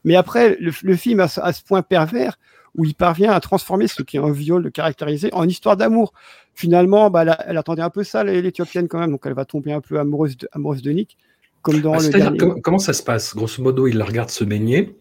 Mais 0.04 0.16
après, 0.16 0.58
le, 0.60 0.96
film 0.96 1.20
a, 1.20 1.28
a 1.36 1.52
ce 1.52 1.62
point 1.62 1.80
pervers 1.80 2.38
où 2.76 2.84
il 2.84 2.94
parvient 2.94 3.32
à 3.32 3.40
transformer 3.40 3.86
ce 3.86 4.02
qui 4.02 4.16
est 4.16 4.20
un 4.20 4.32
viol 4.32 4.70
caractérisé 4.72 5.30
en 5.32 5.46
histoire 5.46 5.76
d'amour. 5.76 6.12
Finalement, 6.54 7.10
bah, 7.10 7.24
elle, 7.46 7.56
attendait 7.58 7.82
un 7.82 7.90
peu 7.90 8.04
ça, 8.04 8.24
l'Éthiopienne 8.24 8.88
quand 8.88 8.98
même, 8.98 9.10
donc 9.10 9.22
elle 9.24 9.34
va 9.34 9.44
tomber 9.44 9.72
un 9.72 9.80
peu 9.80 9.98
amoureuse 9.98 10.36
de, 10.36 10.48
amoureuse 10.52 10.82
de 10.82 10.90
Nick, 10.90 11.16
comme 11.62 11.80
dans 11.80 11.92
Ah, 11.94 11.98
le 12.02 12.08
dernier. 12.08 12.38
com- 12.38 12.60
comment 12.62 12.78
ça 12.78 12.92
se 12.92 13.02
passe? 13.02 13.34
Grosso 13.34 13.62
modo, 13.62 13.86
il 13.86 13.96
la 13.98 14.04
regarde 14.04 14.30
se 14.30 14.44
baigner. 14.44 14.94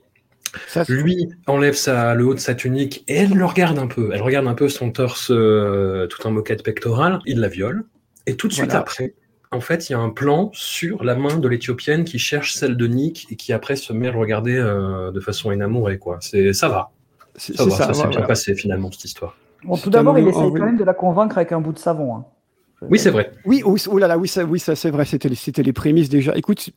Ça, 0.67 0.83
Lui 0.89 1.29
enlève 1.47 1.75
sa, 1.75 2.13
le 2.13 2.25
haut 2.25 2.33
de 2.33 2.39
sa 2.39 2.55
tunique 2.55 3.05
et 3.07 3.15
elle 3.15 3.33
le 3.33 3.45
regarde 3.45 3.79
un 3.79 3.87
peu. 3.87 4.09
Elle 4.13 4.21
regarde 4.21 4.47
un 4.47 4.53
peu 4.53 4.67
son 4.67 4.91
torse 4.91 5.31
euh, 5.31 6.07
tout 6.07 6.25
en 6.27 6.31
moquette 6.31 6.61
pectorale. 6.63 7.19
Il 7.25 7.39
la 7.39 7.47
viole. 7.47 7.83
Et 8.27 8.35
tout 8.35 8.49
de 8.49 8.53
suite 8.53 8.65
Voilà. 8.65 8.81
après, 8.81 9.13
en 9.51 9.61
fait, 9.61 9.89
il 9.89 9.93
y 9.93 9.95
a 9.95 9.99
un 9.99 10.09
plan 10.09 10.49
sur 10.53 11.05
la 11.05 11.15
main 11.15 11.37
de 11.37 11.47
l'Éthiopienne 11.47 12.03
qui 12.03 12.19
cherche 12.19 12.53
celle 12.53 12.75
de 12.75 12.85
Nick 12.87 13.27
et 13.31 13.37
qui 13.37 13.53
après 13.53 13.77
se 13.77 13.93
met 13.93 14.09
à 14.09 14.11
le 14.11 14.17
regarder 14.19 14.57
euh, 14.57 15.11
de 15.11 15.19
façon 15.21 15.51
énamourée. 15.51 15.97
Quoi. 15.97 16.19
Ça 16.21 16.67
va. 16.67 16.91
C'est 17.35 17.55
Ça 17.55 17.69
ça, 17.69 17.69
ça, 17.69 17.93
s'est 17.93 18.01
bien 18.03 18.11
voilà. 18.11 18.27
passé 18.27 18.55
finalement, 18.55 18.91
cette 18.91 19.05
histoire. 19.05 19.35
Bon, 19.63 19.77
tout 19.77 19.89
d'abord, 19.89 20.17
il 20.17 20.27
essaye 20.27 20.41
ah, 20.43 20.47
oui. 20.47 20.59
quand 20.59 20.65
même 20.65 20.77
de 20.77 20.83
la 20.83 20.93
convaincre 20.93 21.37
avec 21.37 21.51
un 21.51 21.61
bout 21.61 21.71
de 21.73 21.79
savon. 21.79 22.15
hein. 22.15 22.25
Oui, 22.89 22.97
c'est 22.97 23.11
vrai. 23.11 23.31
Oui, 23.45 23.61
oui, 23.63 23.79
oh 23.91 23.97
là 23.99 24.07
là, 24.07 24.17
oui, 24.17 24.27
ça, 24.27 24.43
oui, 24.43 24.59
ça 24.59 24.75
c'est 24.75 24.89
vrai, 24.89 25.05
c'était 25.05 25.29
les, 25.61 25.73
prémices 25.73 26.09
déjà. 26.09 26.35
Écoute, 26.35 26.71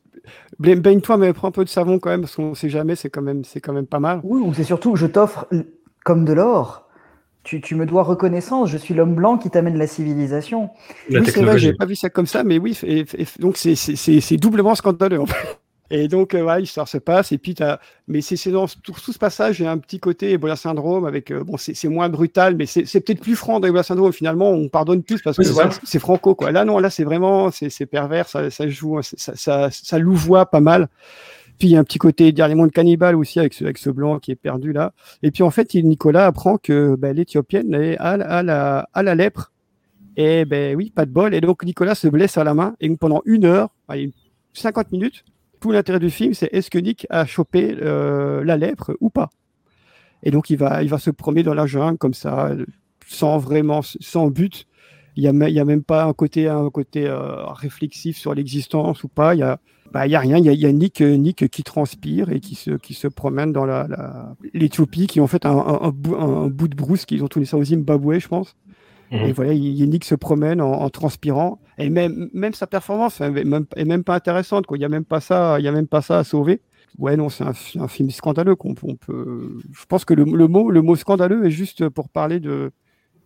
baigne- 0.59 0.79
baigne-toi, 0.79 1.17
mais 1.17 1.33
prends 1.33 1.47
un 1.47 1.51
peu 1.51 1.63
de 1.65 1.69
savon 1.69 1.97
quand 1.97 2.11
même, 2.11 2.21
parce 2.21 2.35
qu'on 2.35 2.53
sait 2.53 2.69
jamais, 2.69 2.95
c'est 2.95 3.09
quand 3.09 3.23
même, 3.23 3.43
c'est 3.43 3.59
quand 3.59 3.73
même 3.73 3.87
pas 3.87 3.99
mal. 3.99 4.19
Oui, 4.23 4.39
ou 4.39 4.53
c'est 4.53 4.63
surtout, 4.63 4.95
je 4.95 5.07
t'offre 5.07 5.47
comme 6.03 6.23
de 6.23 6.33
l'or. 6.33 6.83
Tu, 7.43 7.59
tu 7.61 7.73
me 7.75 7.85
dois 7.87 8.03
reconnaissance, 8.03 8.69
je 8.69 8.77
suis 8.77 8.93
l'homme 8.93 9.15
blanc 9.15 9.37
qui 9.39 9.49
t'amène 9.49 9.77
la 9.77 9.87
civilisation. 9.87 10.69
La 11.09 11.21
oui, 11.21 11.27
c'est 11.29 11.41
vrai, 11.43 11.57
j'avais 11.57 11.75
pas 11.75 11.85
vu 11.85 11.95
ça 11.95 12.09
comme 12.11 12.25
ça, 12.27 12.43
mais 12.43 12.59
oui, 12.59 12.77
et- 12.83 12.99
et- 13.17 13.27
donc 13.39 13.57
c'est 13.57 14.37
doublement 14.37 14.75
scandaleux. 14.75 15.21
en 15.21 15.25
fait. 15.25 15.59
Et 15.91 16.07
donc, 16.07 16.33
euh, 16.33 16.41
voilà, 16.41 16.59
l'histoire 16.59 16.87
se 16.87 16.97
passe, 16.97 17.31
et 17.31 17.37
puis 17.37 17.53
t'as- 17.53 17.79
mais 18.07 18.21
c'est 18.21 18.49
dans 18.51 18.67
tout, 18.67 18.91
tout 18.93 19.11
ce 19.13 19.19
passage, 19.19 19.59
il 19.59 19.63
y 19.63 19.65
a 19.67 19.71
un 19.71 19.77
petit 19.77 19.99
côté 19.99 20.31
Ebola 20.31 20.55
syndrome 20.55 21.05
avec, 21.05 21.31
euh, 21.31 21.43
bon, 21.43 21.57
c'est 21.57 21.87
moins 21.87 22.09
brutal, 22.09 22.55
mais 22.55 22.65
c'est 22.65 22.83
peut-être 23.01 23.21
plus 23.21 23.35
franc 23.35 23.59
dans 23.59 23.67
Ebola 23.67 23.83
syndrome. 23.83 24.11
Finalement, 24.11 24.49
on 24.49 24.67
pardonne 24.67 25.03
plus 25.03 25.21
parce 25.21 25.37
Oui, 25.37 25.45
que 25.45 25.51
c'est 25.83 25.99
franco, 25.99 26.33
quoi. 26.33 26.51
Là, 26.51 26.65
non, 26.65 26.79
là, 26.79 26.89
c'est 26.89 27.03
vraiment, 27.03 27.51
c'est 27.51 27.85
pervers, 27.85 28.27
ça, 28.27 28.49
ça 28.49 28.67
joue, 28.67 28.99
ça, 29.01 29.33
ça, 29.35 29.69
ça 29.71 29.99
louvoie 29.99 30.47
pas 30.47 30.59
mal. 30.59 30.87
Puis 31.57 31.69
il 31.69 31.71
y 31.71 31.77
a 31.77 31.79
un 31.79 31.83
petit 31.85 31.99
côté 31.99 32.31
dernier 32.33 32.55
monde 32.55 32.71
cannibale 32.71 33.15
aussi 33.15 33.39
avec 33.39 33.53
ce, 33.53 33.63
avec 33.63 33.77
ce 33.77 33.89
blanc 33.89 34.19
qui 34.19 34.31
est 34.31 34.35
perdu 34.35 34.73
là. 34.73 34.91
Et 35.23 35.31
puis 35.31 35.41
en 35.43 35.51
fait, 35.51 35.73
il- 35.73 35.87
Nicolas 35.87 36.25
apprend 36.25 36.57
que 36.57 36.95
ben, 36.97 37.15
l'Éthiopienne 37.15 37.73
est- 37.73 37.97
a, 37.99 38.09
a 38.11 38.43
la, 38.43 38.89
a 38.93 39.03
la 39.03 39.15
lèpre. 39.15 39.53
Et 40.17 40.43
ben 40.45 40.75
oui, 40.75 40.91
pas 40.93 41.05
de 41.05 41.11
bol. 41.11 41.33
Et 41.33 41.39
donc 41.41 41.63
Nicolas 41.63 41.95
se 41.95 42.07
blesse 42.09 42.37
à 42.37 42.43
la 42.43 42.53
main. 42.53 42.75
Et 42.81 42.89
pendant 42.97 43.21
une 43.25 43.45
heure, 43.45 43.69
allez, 43.87 44.11
50 44.53 44.91
minutes, 44.91 45.23
tout 45.65 45.71
l'intérêt 45.71 45.97
du 45.97 46.11
film, 46.11 46.35
c'est 46.35 46.47
est-ce 46.53 46.69
que 46.69 46.77
Nick 46.77 47.07
a 47.09 47.25
chopé 47.25 47.75
euh, 47.81 48.43
la 48.43 48.55
lèpre 48.55 48.95
ou 49.01 49.09
pas? 49.09 49.31
Et 50.21 50.29
donc 50.29 50.51
il 50.51 50.57
va, 50.57 50.83
il 50.83 50.89
va 50.89 50.99
se 50.99 51.09
promener 51.09 51.41
dans 51.41 51.55
la 51.55 51.65
jungle 51.65 51.97
comme 51.97 52.13
ça, 52.13 52.51
sans 53.07 53.39
vraiment, 53.39 53.81
sans 53.81 54.27
but. 54.27 54.67
Il 55.15 55.23
n'y 55.23 55.59
a, 55.59 55.65
même 55.65 55.81
pas 55.81 56.03
un 56.03 56.13
côté, 56.13 56.47
un 56.47 56.69
côté 56.69 57.07
euh, 57.07 57.47
réflexif 57.47 58.15
sur 58.15 58.35
l'existence 58.35 59.03
ou 59.03 59.07
pas. 59.07 59.33
Il 59.33 59.39
y 59.39 59.41
a, 59.41 59.57
bah, 59.91 60.01
a 60.01 60.19
rien. 60.19 60.37
Il 60.37 60.45
y 60.45 60.65
a, 60.67 60.71
Nick, 60.71 61.01
Nick 61.01 61.49
qui 61.49 61.63
transpire 61.63 62.29
et 62.29 62.41
qui 62.41 62.53
se, 62.53 62.71
qui 62.71 62.93
se 62.93 63.07
promène 63.07 63.51
dans 63.51 63.65
la, 63.65 64.35
l'Éthiopie, 64.53 65.07
qui 65.07 65.19
en 65.19 65.25
fait 65.25 65.47
un, 65.47 65.57
un 65.57 66.47
bout 66.47 66.67
de 66.67 66.75
brousse 66.75 67.05
qu'ils 67.05 67.23
ont 67.23 67.27
tourné 67.27 67.47
ça 67.47 67.57
au 67.57 67.63
Zimbabwe, 67.63 68.19
je 68.19 68.27
pense. 68.27 68.55
Mhm. 69.11 69.25
Et 69.25 69.31
voilà, 69.33 69.53
il, 69.53 69.63
il- 69.79 69.89
Nick 69.89 70.03
se 70.03 70.15
promène 70.15 70.61
en, 70.61 70.71
en 70.71 70.89
transpirant. 70.89 71.59
Et 71.77 71.89
même, 71.89 72.29
même 72.33 72.53
sa 72.53 72.67
performance 72.67 73.21
est 73.21 73.29
même, 73.29 73.65
est 73.75 73.85
même 73.85 74.03
pas 74.03 74.15
intéressante. 74.15 74.65
Quoi. 74.65 74.77
Il 74.77 74.79
n'y 74.79 74.85
a 74.85 74.89
même 74.89 75.05
pas 75.05 75.19
ça, 75.19 75.57
il 75.59 75.65
y 75.65 75.67
a 75.67 75.71
même 75.71 75.87
pas 75.87 76.01
ça 76.01 76.19
à 76.19 76.23
sauver. 76.23 76.61
Ouais, 76.97 77.17
non, 77.17 77.27
c'est 77.29 77.43
un, 77.43 77.87
film 77.87 78.09
scandaleux. 78.09 78.55
Qu'on, 78.55 78.73
on 78.83 78.95
peut... 78.95 79.57
Je 79.73 79.85
pense 79.85 80.05
que 80.05 80.13
le, 80.13 80.23
le 80.23 80.47
mot, 80.47 80.71
le 80.71 80.81
mot 80.81 80.95
scandaleux 80.95 81.45
est 81.45 81.51
juste 81.51 81.89
pour 81.89 82.07
parler 82.09 82.39
de, 82.39 82.71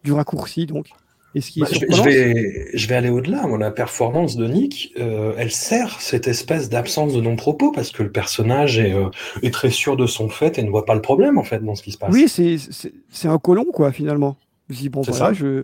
du 0.04 0.12
raccourci. 0.12 0.66
Donc. 0.66 0.88
Et 1.36 1.42
ce 1.42 1.52
qui 1.52 1.60
est 1.60 1.64
Bah, 1.64 1.70
je, 1.72 1.80
vais, 1.80 1.92
je, 1.92 2.02
vais, 2.02 2.66
je 2.74 2.88
vais 2.88 2.96
aller 2.96 3.10
au-delà. 3.10 3.46
La 3.60 3.70
performance 3.70 4.36
de 4.36 4.48
Nick, 4.48 4.94
euh, 5.00 5.34
elle 5.38 5.52
sert 5.52 6.02
cette 6.02 6.28
espèce 6.28 6.70
d'absence 6.70 7.14
de 7.14 7.22
non-propos 7.22 7.72
parce 7.72 7.92
que 7.92 8.02
le 8.02 8.12
personnage 8.12 8.80
est, 8.80 8.94
euh, 8.94 9.10
est 9.44 9.54
très 9.54 9.70
sûr 9.70 9.96
de 9.96 10.08
son 10.08 10.30
fait 10.30 10.58
et 10.58 10.64
ne 10.64 10.72
voit 10.72 10.86
pas 10.86 10.96
le 10.96 11.02
problème 11.02 11.38
en 11.38 11.44
fait 11.44 11.64
dans 11.64 11.76
ce 11.76 11.84
qui 11.84 11.92
se 11.92 12.00
passe. 12.00 12.12
Oui, 12.12 12.28
c'est 12.28 13.28
un 13.28 13.38
colon, 13.38 13.66
quoi, 13.66 13.92
finalement. 13.92 14.38
Je 14.70 14.78
dis, 14.78 14.90
bon, 14.90 15.04
C'est 15.04 15.12
voilà, 15.12 15.28
ça. 15.28 15.34
je, 15.34 15.64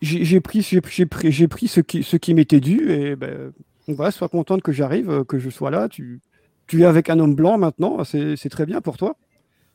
j'ai, 0.00 0.40
pris, 0.40 0.62
j'ai, 0.62 0.80
pris, 0.80 1.06
pris 1.06 1.68
ce 1.68 1.80
qui, 1.80 2.02
ce 2.02 2.16
qui 2.16 2.34
m'était 2.34 2.60
dû, 2.60 2.90
et 2.90 3.16
ben, 3.16 3.52
voilà, 3.88 4.10
sois 4.10 4.28
contente 4.28 4.62
que 4.62 4.72
j'arrive, 4.72 5.10
euh, 5.10 5.24
que 5.24 5.38
je 5.38 5.50
sois 5.50 5.70
là. 5.70 5.88
Tu, 5.88 6.20
tu 6.66 6.82
es 6.82 6.84
avec 6.84 7.10
un 7.10 7.18
homme 7.18 7.34
blanc 7.34 7.58
maintenant, 7.58 8.04
c'est, 8.04 8.36
très 8.50 8.66
bien 8.66 8.80
pour 8.80 8.96
toi. 8.96 9.16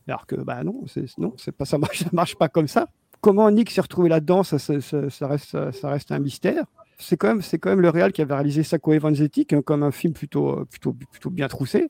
Alors 0.08 0.28
que, 0.28 0.36
bah 0.36 0.64
non, 0.64 0.84
c'est, 0.88 1.06
non, 1.18 1.34
pas, 1.58 1.66
ça 1.66 1.78
marche, 1.78 2.00
ça 2.04 2.10
marche 2.14 2.36
pas 2.36 2.50
comme 2.50 2.68
ça. 2.68 2.88
Comment 3.22 3.50
Nick 3.52 3.72
s'est 3.72 3.82
retrouvé 3.82 4.10
là-dedans, 4.10 4.44
ça, 4.44 4.60
ça, 4.60 4.80
ça, 4.82 5.28
reste, 5.28 5.72
ça, 5.72 5.90
reste 5.90 6.12
un 6.12 6.20
mystère. 6.20 6.66
C'est 7.00 7.18
quand 7.18 7.28
même, 7.28 7.42
c'est 7.42 7.58
quand 7.58 7.70
même 7.70 7.80
le 7.82 7.90
réal 7.90 8.12
qui 8.12 8.22
avait 8.22 8.34
réalisé 8.34 8.64
Sacco 8.64 8.94
et 8.94 9.00
Vanzetti, 9.00 9.48
hein, 9.52 9.62
comme 9.62 9.82
un 9.82 9.92
film 9.92 10.14
plutôt, 10.14 10.60
euh, 10.60 10.66
plutôt, 10.66 10.94
plutôt 10.94 11.30
bien 11.30 11.48
troussé. 11.48 11.90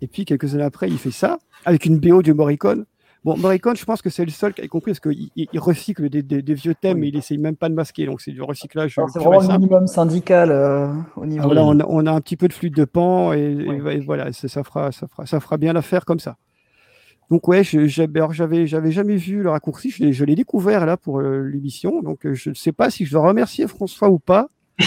Et 0.00 0.06
puis 0.06 0.24
quelques 0.24 0.54
années 0.54 0.64
après, 0.64 0.88
il 0.88 0.98
fait 0.98 1.10
ça 1.10 1.38
avec 1.64 1.86
une 1.86 1.98
BO 1.98 2.22
de 2.22 2.32
Morricone. 2.32 2.84
Bon, 3.24 3.38
Morricone, 3.38 3.74
je 3.74 3.84
pense 3.86 4.02
que 4.02 4.10
c'est 4.10 4.24
le 4.26 4.30
seul 4.30 4.52
qui 4.52 4.60
a 4.60 4.68
compris 4.68 4.92
parce 4.92 5.00
qu'il 5.00 5.30
il- 5.34 5.58
recycle 5.58 6.10
des, 6.10 6.22
des- 6.22 6.42
des 6.42 6.54
vieux 6.54 6.74
thèmes, 6.74 6.98
mais 6.98 7.08
il 7.08 7.16
essaye 7.16 7.38
même 7.38 7.56
pas 7.56 7.70
de 7.70 7.74
masquer, 7.74 8.04
donc 8.04 8.20
c'est 8.20 8.32
du 8.32 8.42
recyclage. 8.42 8.98
Alors, 8.98 9.08
C'est 9.08 9.18
vraiment 9.18 9.40
le 9.40 9.48
minimum 9.58 9.86
syndical 9.86 10.50
euh, 10.50 10.88
au 11.16 11.22
Ah, 11.22 11.26
niveau. 11.26 11.44
voilà, 11.46 11.64
on, 11.64 11.80
a, 11.80 11.86
on 11.88 12.04
a 12.06 12.12
un 12.12 12.20
petit 12.20 12.36
peu 12.36 12.48
de 12.48 12.52
flûte 12.52 12.76
de 12.76 12.84
pan 12.84 13.32
et, 13.32 13.38
et- 13.38 13.92
et 13.96 14.00
voilà, 14.00 14.30
ça 14.32 14.62
fera, 14.62 14.92
ça 14.92 15.08
fera, 15.08 15.24
ça 15.24 15.40
fera 15.40 15.56
bien 15.56 15.72
l'affaire 15.72 16.04
comme 16.04 16.18
ça. 16.18 16.36
Donc 17.30 17.48
ouais, 17.48 17.64
j'avais, 17.64 18.66
j'avais, 18.66 18.92
jamais 18.92 19.16
vu 19.16 19.42
le 19.42 19.48
raccourci, 19.48 19.90
je 19.90 20.24
l'ai, 20.24 20.34
découvert 20.34 20.84
là 20.84 20.98
pour 20.98 21.20
euh, 21.20 21.48
l'émission, 21.48 22.02
donc 22.02 22.26
euh, 22.26 22.34
je 22.34 22.50
ne 22.50 22.54
sais 22.54 22.72
pas 22.72 22.90
si 22.90 23.06
je 23.06 23.12
dois 23.12 23.26
remercier 23.26 23.66
François 23.66 24.10
ou 24.10 24.18
pas. 24.18 24.48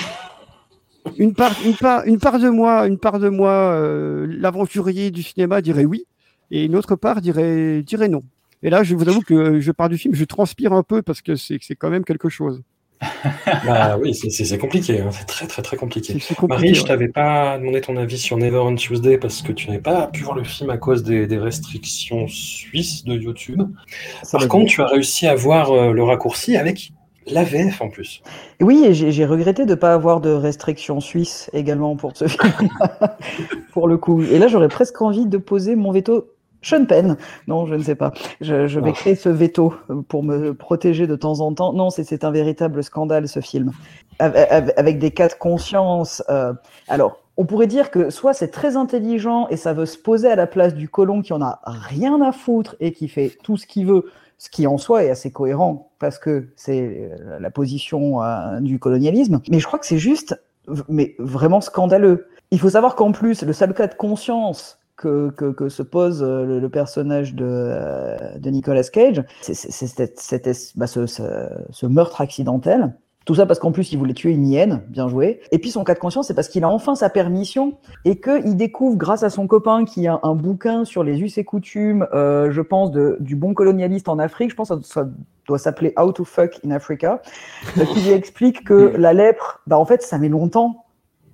Une 1.18 1.34
part, 1.34 1.54
une 1.66 1.74
part, 1.76 2.04
une 2.06 2.20
part 2.20 2.38
de 2.38 2.50
moi, 2.50 2.86
une 2.86 3.00
part 3.00 3.18
de 3.18 3.30
moi, 3.30 3.50
euh, 3.50 4.28
l'aventurier 4.30 5.10
du 5.10 5.24
cinéma 5.24 5.62
dirait 5.62 5.86
oui, 5.86 6.06
et 6.52 6.66
une 6.66 6.76
autre 6.76 6.96
part 6.96 7.22
dirait, 7.22 7.82
dirait 7.84 8.10
non. 8.10 8.24
Et 8.64 8.70
là, 8.70 8.84
je 8.84 8.96
vous 8.96 9.08
avoue 9.08 9.22
que 9.22 9.60
je 9.60 9.72
pars 9.72 9.90
du 9.90 9.98
film, 9.98 10.16
je 10.16 10.26
transpire 10.26 10.74
un 10.74 10.84
peu 10.84 11.02
parce 11.02 11.22
que 11.22 11.36
c'est, 11.36 11.60
quand 11.78 11.90
même 11.90 12.04
quelque 12.04 12.30
chose. 12.30 12.62
Bah 13.66 13.98
oui, 14.02 14.16
c'est- 14.16 14.58
compliqué, 14.58 15.00
hein. 15.02 15.10
c'est 15.12 15.26
très 15.26 15.46
très 15.46 15.62
très 15.62 15.78
compliqué. 15.78 16.18
Marie, 16.50 16.74
je 16.74 16.82
ouais. 16.82 16.88
t'avais 16.88 17.08
pas 17.08 17.58
demandé 17.60 17.80
ton 17.80 17.96
avis 17.96 18.18
sur 18.18 18.38
Never 18.38 18.58
on 18.58 18.74
Tuesday 18.76 19.18
parce 19.20 19.42
que 19.44 19.52
tu 19.52 19.68
n'avais 19.68 19.82
pas 19.82 20.08
pu 20.08 20.24
voir 20.24 20.36
le 20.36 20.44
film 20.44 20.70
à 20.72 20.78
cause 20.78 21.04
des, 21.04 21.28
des 21.28 21.38
restrictions 21.38 22.28
suisses 22.28 23.04
de 23.06 23.14
YouTube. 23.14 23.62
Ça 24.24 24.40
Par 24.40 24.48
contre, 24.48 24.66
bien. 24.66 24.74
tu 24.74 24.82
as 24.82 24.88
réussi 24.88 25.28
à 25.28 25.36
voir 25.36 25.72
euh, 25.72 25.94
le 25.94 26.04
raccourci 26.04 26.58
avec 26.58 26.92
la 27.30 27.44
VF 27.44 27.82
en 27.82 27.90
plus. 27.90 28.22
Oui, 28.62 28.84
et 28.86 28.94
j'ai 28.94 29.12
j'ai 29.12 29.26
regretté 29.26 29.66
de 29.66 29.72
ne 29.72 29.76
pas 29.76 29.94
avoir 29.94 30.20
de 30.22 30.30
restrictions 30.30 31.00
suisses 31.00 31.50
également 31.54 31.96
pour 31.96 32.16
ce 32.16 32.28
film, 32.28 32.70
pour 33.74 33.88
le 33.88 33.98
coup. 33.98 34.22
Et 34.24 34.40
là, 34.40 34.48
j'aurais 34.48 34.70
presque 34.70 35.02
envie 35.02 35.26
de 35.28 35.38
poser 35.38 35.76
mon 35.76 35.92
veto. 35.92 36.32
Sean 36.62 36.86
Penn. 36.86 37.18
Non, 37.48 37.66
je 37.66 37.76
ne 37.76 37.84
sais 37.84 37.96
pas. 37.96 38.12
Je, 38.42 38.68
je 38.68 38.80
vais 38.80 38.90
Ah. 38.90 38.94
créer 38.94 39.16
ce 39.16 39.30
veto 39.30 39.74
pour 40.08 40.24
me 40.24 40.54
protéger 40.54 41.08
de 41.08 41.16
temps 41.16 41.40
en 41.40 41.54
temps. 41.54 41.74
Non, 41.74 41.90
c'est 41.90 42.24
un 42.24 42.32
véritable 42.32 42.84
scandale, 42.84 43.28
ce 43.28 43.40
film. 43.40 43.72
Avec, 44.20 44.98
des 45.00 45.12
cas 45.12 45.28
de 45.28 45.34
conscience. 45.34 46.24
euh, 46.30 46.54
alors, 46.88 47.18
on 47.38 47.46
pourrait 47.46 47.68
dire 47.68 47.92
que 47.92 48.10
soit 48.10 48.34
c'est 48.34 48.48
très 48.48 48.76
intelligent 48.78 49.48
et 49.50 49.58
ça 49.58 49.74
veut 49.74 49.86
se 49.86 49.98
poser 49.98 50.28
à 50.28 50.36
la 50.36 50.48
place 50.48 50.74
du 50.74 50.90
colon 50.90 51.22
qui 51.22 51.34
en 51.34 51.42
a 51.42 51.60
rien 51.66 52.20
à 52.22 52.32
foutre 52.32 52.76
et 52.80 52.92
qui 52.94 53.08
fait 53.08 53.38
tout 53.44 53.58
ce 53.58 53.68
qu'il 53.68 53.86
veut, 53.86 54.06
ce 54.40 54.50
qui 54.50 54.66
en 54.66 54.80
soi 54.80 55.04
est 55.04 55.12
assez 55.12 55.32
cohérent 55.32 55.92
parce 56.00 56.18
que 56.18 56.48
c'est 56.56 57.12
euh, 57.12 57.40
la 57.40 57.52
position 57.52 58.24
euh, 58.24 58.60
du 58.60 58.80
colonialisme. 58.80 59.40
Mais 59.52 59.60
je 59.60 59.68
crois 59.68 59.78
que 59.78 59.86
c'est 59.86 60.00
juste, 60.00 60.42
mais 60.90 61.16
vraiment 61.20 61.62
scandaleux. 61.62 62.28
Il 62.50 62.60
faut 62.60 62.72
savoir 62.72 62.96
qu'en 62.96 63.12
plus, 63.12 63.44
le 63.44 63.54
seul 63.54 63.74
cas 63.76 63.86
de 63.86 63.94
conscience 63.94 64.80
que, 64.98 65.70
se 65.70 65.84
pose 65.84 66.24
euh, 66.24 66.60
le, 66.60 66.70
personnage 66.70 67.36
de, 67.36 67.46
euh, 67.48 68.18
de 68.38 68.50
Nicolas 68.50 68.84
Cage, 68.84 69.24
c'est 69.42 70.76
bah, 70.76 70.88
ce, 70.88 71.86
meurtre 71.86 72.22
accidentel. 72.22 72.96
Tout 73.26 73.36
ça 73.36 73.46
parce 73.46 73.60
qu'en 73.60 73.74
plus, 73.74 73.92
il 73.92 73.98
voulait 73.98 74.14
tuer 74.14 74.32
une 74.32 74.48
hyène, 74.48 74.84
bien 74.88 75.10
joué. 75.10 75.42
Et 75.52 75.60
puis 75.60 75.70
son 75.70 75.84
cas 75.84 75.94
de 75.94 76.00
conscience, 76.00 76.28
c'est 76.28 76.34
parce 76.34 76.48
qu'il 76.48 76.64
a 76.64 76.70
enfin 76.70 76.96
sa 76.96 77.10
permission 77.10 77.74
et 78.06 78.22
qu'il 78.22 78.56
découvre, 78.56 78.96
grâce 78.96 79.24
à 79.24 79.30
son 79.30 79.48
copain, 79.48 79.84
qui 79.84 80.08
a 80.08 80.20
un 80.24 80.34
bouquin 80.34 80.86
sur 80.86 81.04
les 81.04 81.20
us 81.20 81.38
et 81.38 81.44
coutumes, 81.44 82.08
euh, 82.14 82.52
je 82.52 82.62
pense, 82.62 82.92
du 82.92 83.36
bon 83.36 83.54
colonialiste 83.54 84.08
en 84.08 84.18
Afrique. 84.18 84.52
Je 84.52 84.56
pense 84.56 84.70
que 84.70 84.82
ça, 84.82 85.10
doit 85.46 85.60
s'appeler 85.60 85.94
How 85.98 86.12
to 86.12 86.26
Fuck 86.26 86.60
in 86.66 86.72
Africa, 86.72 87.22
qui 87.74 88.02
lui 88.02 88.12
explique 88.12 88.66
que 88.66 88.94
la 88.98 89.14
lèpre, 89.14 89.62
bah, 89.68 89.78
en 89.78 89.86
fait, 89.86 90.02
ça 90.02 90.18
met 90.18 90.30
longtemps 90.30 90.86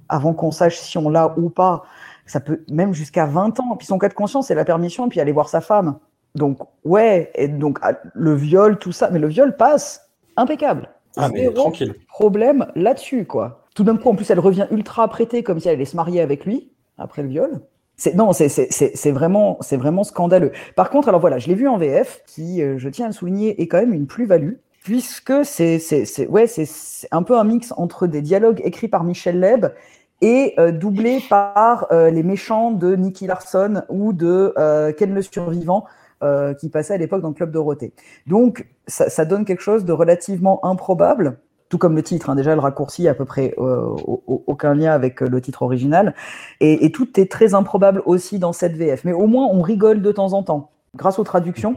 avant 0.10 0.34
qu'on 0.34 0.52
sache 0.52 0.78
si 0.78 0.98
on 0.98 1.10
l'a 1.10 1.34
ou 1.38 1.50
pas. 1.50 1.84
Ça 2.26 2.40
peut 2.40 2.64
même 2.70 2.94
jusqu'à 2.94 3.26
20 3.26 3.60
ans. 3.60 3.76
Puis 3.78 3.88
son 3.88 3.98
cas 3.98 4.10
de 4.10 4.14
conscience, 4.14 4.48
c'est 4.48 4.56
la 4.56 4.66
permission, 4.66 5.10
puis 5.10 5.20
aller 5.20 5.32
voir 5.32 5.50
sa 5.50 5.62
femme. 5.62 5.98
Donc, 6.36 6.58
ouais, 6.84 7.32
et 7.36 7.48
donc 7.48 7.78
ah, 7.82 7.94
le 8.14 8.34
viol, 8.34 8.78
tout 8.80 8.92
ça, 8.92 9.10
mais 9.12 9.20
le 9.20 9.28
viol 9.28 9.56
passe 9.56 10.10
impeccable. 10.36 10.90
Ah, 11.16 11.30
mais 11.30 11.52
tranquille. 11.54 11.94
problème 12.08 12.66
là-dessus, 12.76 13.26
quoi. 13.26 13.66
Tout 13.76 13.84
d'un 13.84 13.98
coup, 13.98 14.10
en 14.10 14.16
plus, 14.16 14.30
elle 14.32 14.40
revient 14.40 14.66
ultra 14.72 15.04
apprêtée, 15.04 15.44
comme 15.44 15.60
si 15.60 15.68
elle 15.68 15.76
allait 15.76 15.86
se 15.86 15.96
marier 15.96 16.22
avec 16.22 16.46
lui 16.46 16.72
après 16.98 17.22
le 17.22 17.28
viol. 17.30 17.62
C'est 17.98 18.16
non, 18.16 18.34
c'est 18.34 18.50
c'est- 18.50 18.68
c'est 18.72 19.12
vraiment 19.12 19.58
c'est 19.62 19.78
vraiment 19.78 20.04
scandaleux. 20.04 20.52
Par 20.76 20.90
contre, 20.90 21.10
alors 21.10 21.22
voilà, 21.22 21.38
je 21.38 21.48
l'ai 21.48 21.54
vu 21.56 21.68
en 21.68 21.78
VF, 21.78 22.24
qui, 22.26 22.64
euh, 22.64 22.80
je 22.80 22.90
tiens 22.90 23.06
à 23.06 23.10
le 23.10 23.14
souligner, 23.14 23.62
est 23.62 23.68
quand 23.68 23.78
même 23.78 23.94
une 23.94 24.08
plus-value, 24.08 24.54
puisque 24.84 25.46
c'est 25.46 25.78
c'est 25.78 26.06
c'est 26.06 26.26
ouais 26.28 26.48
c'est 26.48 26.68
un 27.12 27.22
peu 27.22 27.38
un 27.38 27.44
mix 27.44 27.72
entre 27.78 28.08
des 28.08 28.22
dialogues 28.24 28.62
écrits 28.64 28.88
par 28.88 29.04
Michel 29.04 29.40
Leb 29.40 29.68
et 30.24 30.54
euh, 30.58 30.72
doublés 30.72 31.22
par 31.30 31.86
euh, 31.92 32.10
les 32.10 32.24
méchants 32.24 32.72
de 32.72 32.96
Nicky 32.96 33.28
Larson 33.28 33.84
ou 33.90 34.14
de 34.14 34.54
euh, 34.58 34.92
Ken 34.94 35.14
le 35.14 35.22
Survivant, 35.22 35.86
qui 36.58 36.70
passait 36.70 36.94
à 36.94 36.98
l'époque 36.98 37.22
dans 37.22 37.28
le 37.28 37.34
Club 37.34 37.52
Dorothée. 37.52 37.92
Donc, 38.28 38.66
ça, 38.88 39.26
donne 39.26 39.44
quelque 39.44 39.60
chose 39.62 39.84
de 39.84 39.92
relativement 39.92 40.64
improbable, 40.66 41.38
tout 41.68 41.78
comme 41.78 41.98
le 41.98 42.02
titre. 42.02 42.30
hein. 42.30 42.36
déjà, 42.36 42.56
le 42.56 42.62
raccourci 42.62 43.10
à 43.10 43.14
peu 43.14 43.26
près 43.26 43.54
au- 43.58 44.22
au- 44.26 44.44
aucun 44.48 44.74
lien 44.74 44.94
avec 44.94 45.20
le 45.20 45.42
titre 45.42 45.64
original. 45.64 46.16
Et 46.62 46.94
tout 46.94 47.20
est 47.20 47.30
très 47.30 47.54
improbable 47.56 48.02
aussi 48.06 48.40
dans 48.40 48.54
cette 48.54 48.78
VF. 48.78 49.04
Mais 49.04 49.12
au 49.12 49.28
moins, 49.28 49.48
on 49.52 49.62
rigole 49.62 50.02
de 50.02 50.12
temps 50.14 50.32
en 50.32 50.44
temps, 50.44 50.72
grâce 50.96 51.20
aux 51.20 51.26
traductions. 51.26 51.76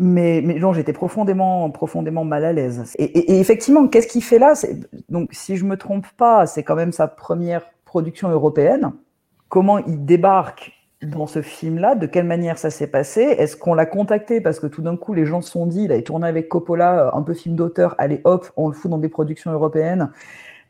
Mais, 0.00 0.40
mais 0.44 0.60
non, 0.60 0.72
j'étais 0.72 0.92
profondément, 0.92 1.68
profondément 1.70 2.24
mal 2.24 2.44
à 2.44 2.52
l'aise. 2.52 2.94
Et, 2.98 3.40
effectivement, 3.40 3.88
qu'est-ce 3.88 4.06
qu'il 4.06 4.22
fait 4.22 4.38
là? 4.38 4.52
Donc, 5.08 5.30
si 5.32 5.56
je 5.56 5.64
me 5.64 5.76
trompe 5.76 6.06
pas, 6.16 6.46
c'est 6.46 6.62
quand 6.62 6.76
même 6.76 6.92
sa 6.92 7.08
première 7.08 7.62
production 7.84 8.30
européenne. 8.30 8.92
Comment 9.48 9.78
il 9.78 10.04
débarque 10.04 10.72
dans 11.02 11.26
ce 11.26 11.42
film-là? 11.42 11.96
De 11.96 12.06
quelle 12.06 12.26
manière 12.26 12.58
ça 12.58 12.70
s'est 12.70 12.86
passé? 12.86 13.22
Est-ce 13.22 13.56
qu'on 13.56 13.74
l'a 13.74 13.86
contacté? 13.86 14.40
Parce 14.40 14.60
que 14.60 14.68
tout 14.68 14.82
d'un 14.82 14.96
coup, 14.96 15.14
les 15.14 15.26
gens 15.26 15.40
se 15.40 15.50
sont 15.50 15.66
dit, 15.66 15.84
il 15.84 15.92
avait 15.92 16.02
tourné 16.02 16.28
avec 16.28 16.48
Coppola, 16.48 17.08
euh, 17.08 17.18
un 17.18 17.22
peu 17.22 17.34
film 17.34 17.56
d'auteur, 17.56 17.96
allez 17.98 18.20
hop, 18.22 18.48
on 18.56 18.68
le 18.68 18.74
fout 18.74 18.88
dans 18.88 18.98
des 18.98 19.08
productions 19.08 19.50
européennes. 19.50 20.12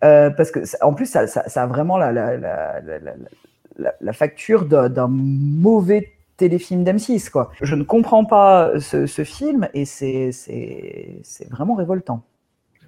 Euh, 0.04 0.30
parce 0.30 0.50
que 0.50 0.60
en 0.82 0.94
plus, 0.94 1.06
ça, 1.06 1.26
a 1.54 1.66
vraiment 1.66 1.98
la, 1.98 2.12
la, 2.12 4.12
facture 4.14 4.64
d'un 4.64 5.08
mauvais 5.08 6.12
téléfilm 6.38 6.84
d'M6. 6.84 7.28
Quoi. 7.30 7.50
Je 7.60 7.74
ne 7.74 7.82
comprends 7.82 8.24
pas 8.24 8.80
ce, 8.80 9.06
ce 9.06 9.24
film 9.24 9.68
et 9.74 9.84
c'est 9.84 10.32
c'est- 10.32 11.20
c'est 11.22 11.50
vraiment 11.50 11.74
révoltant. 11.74 12.22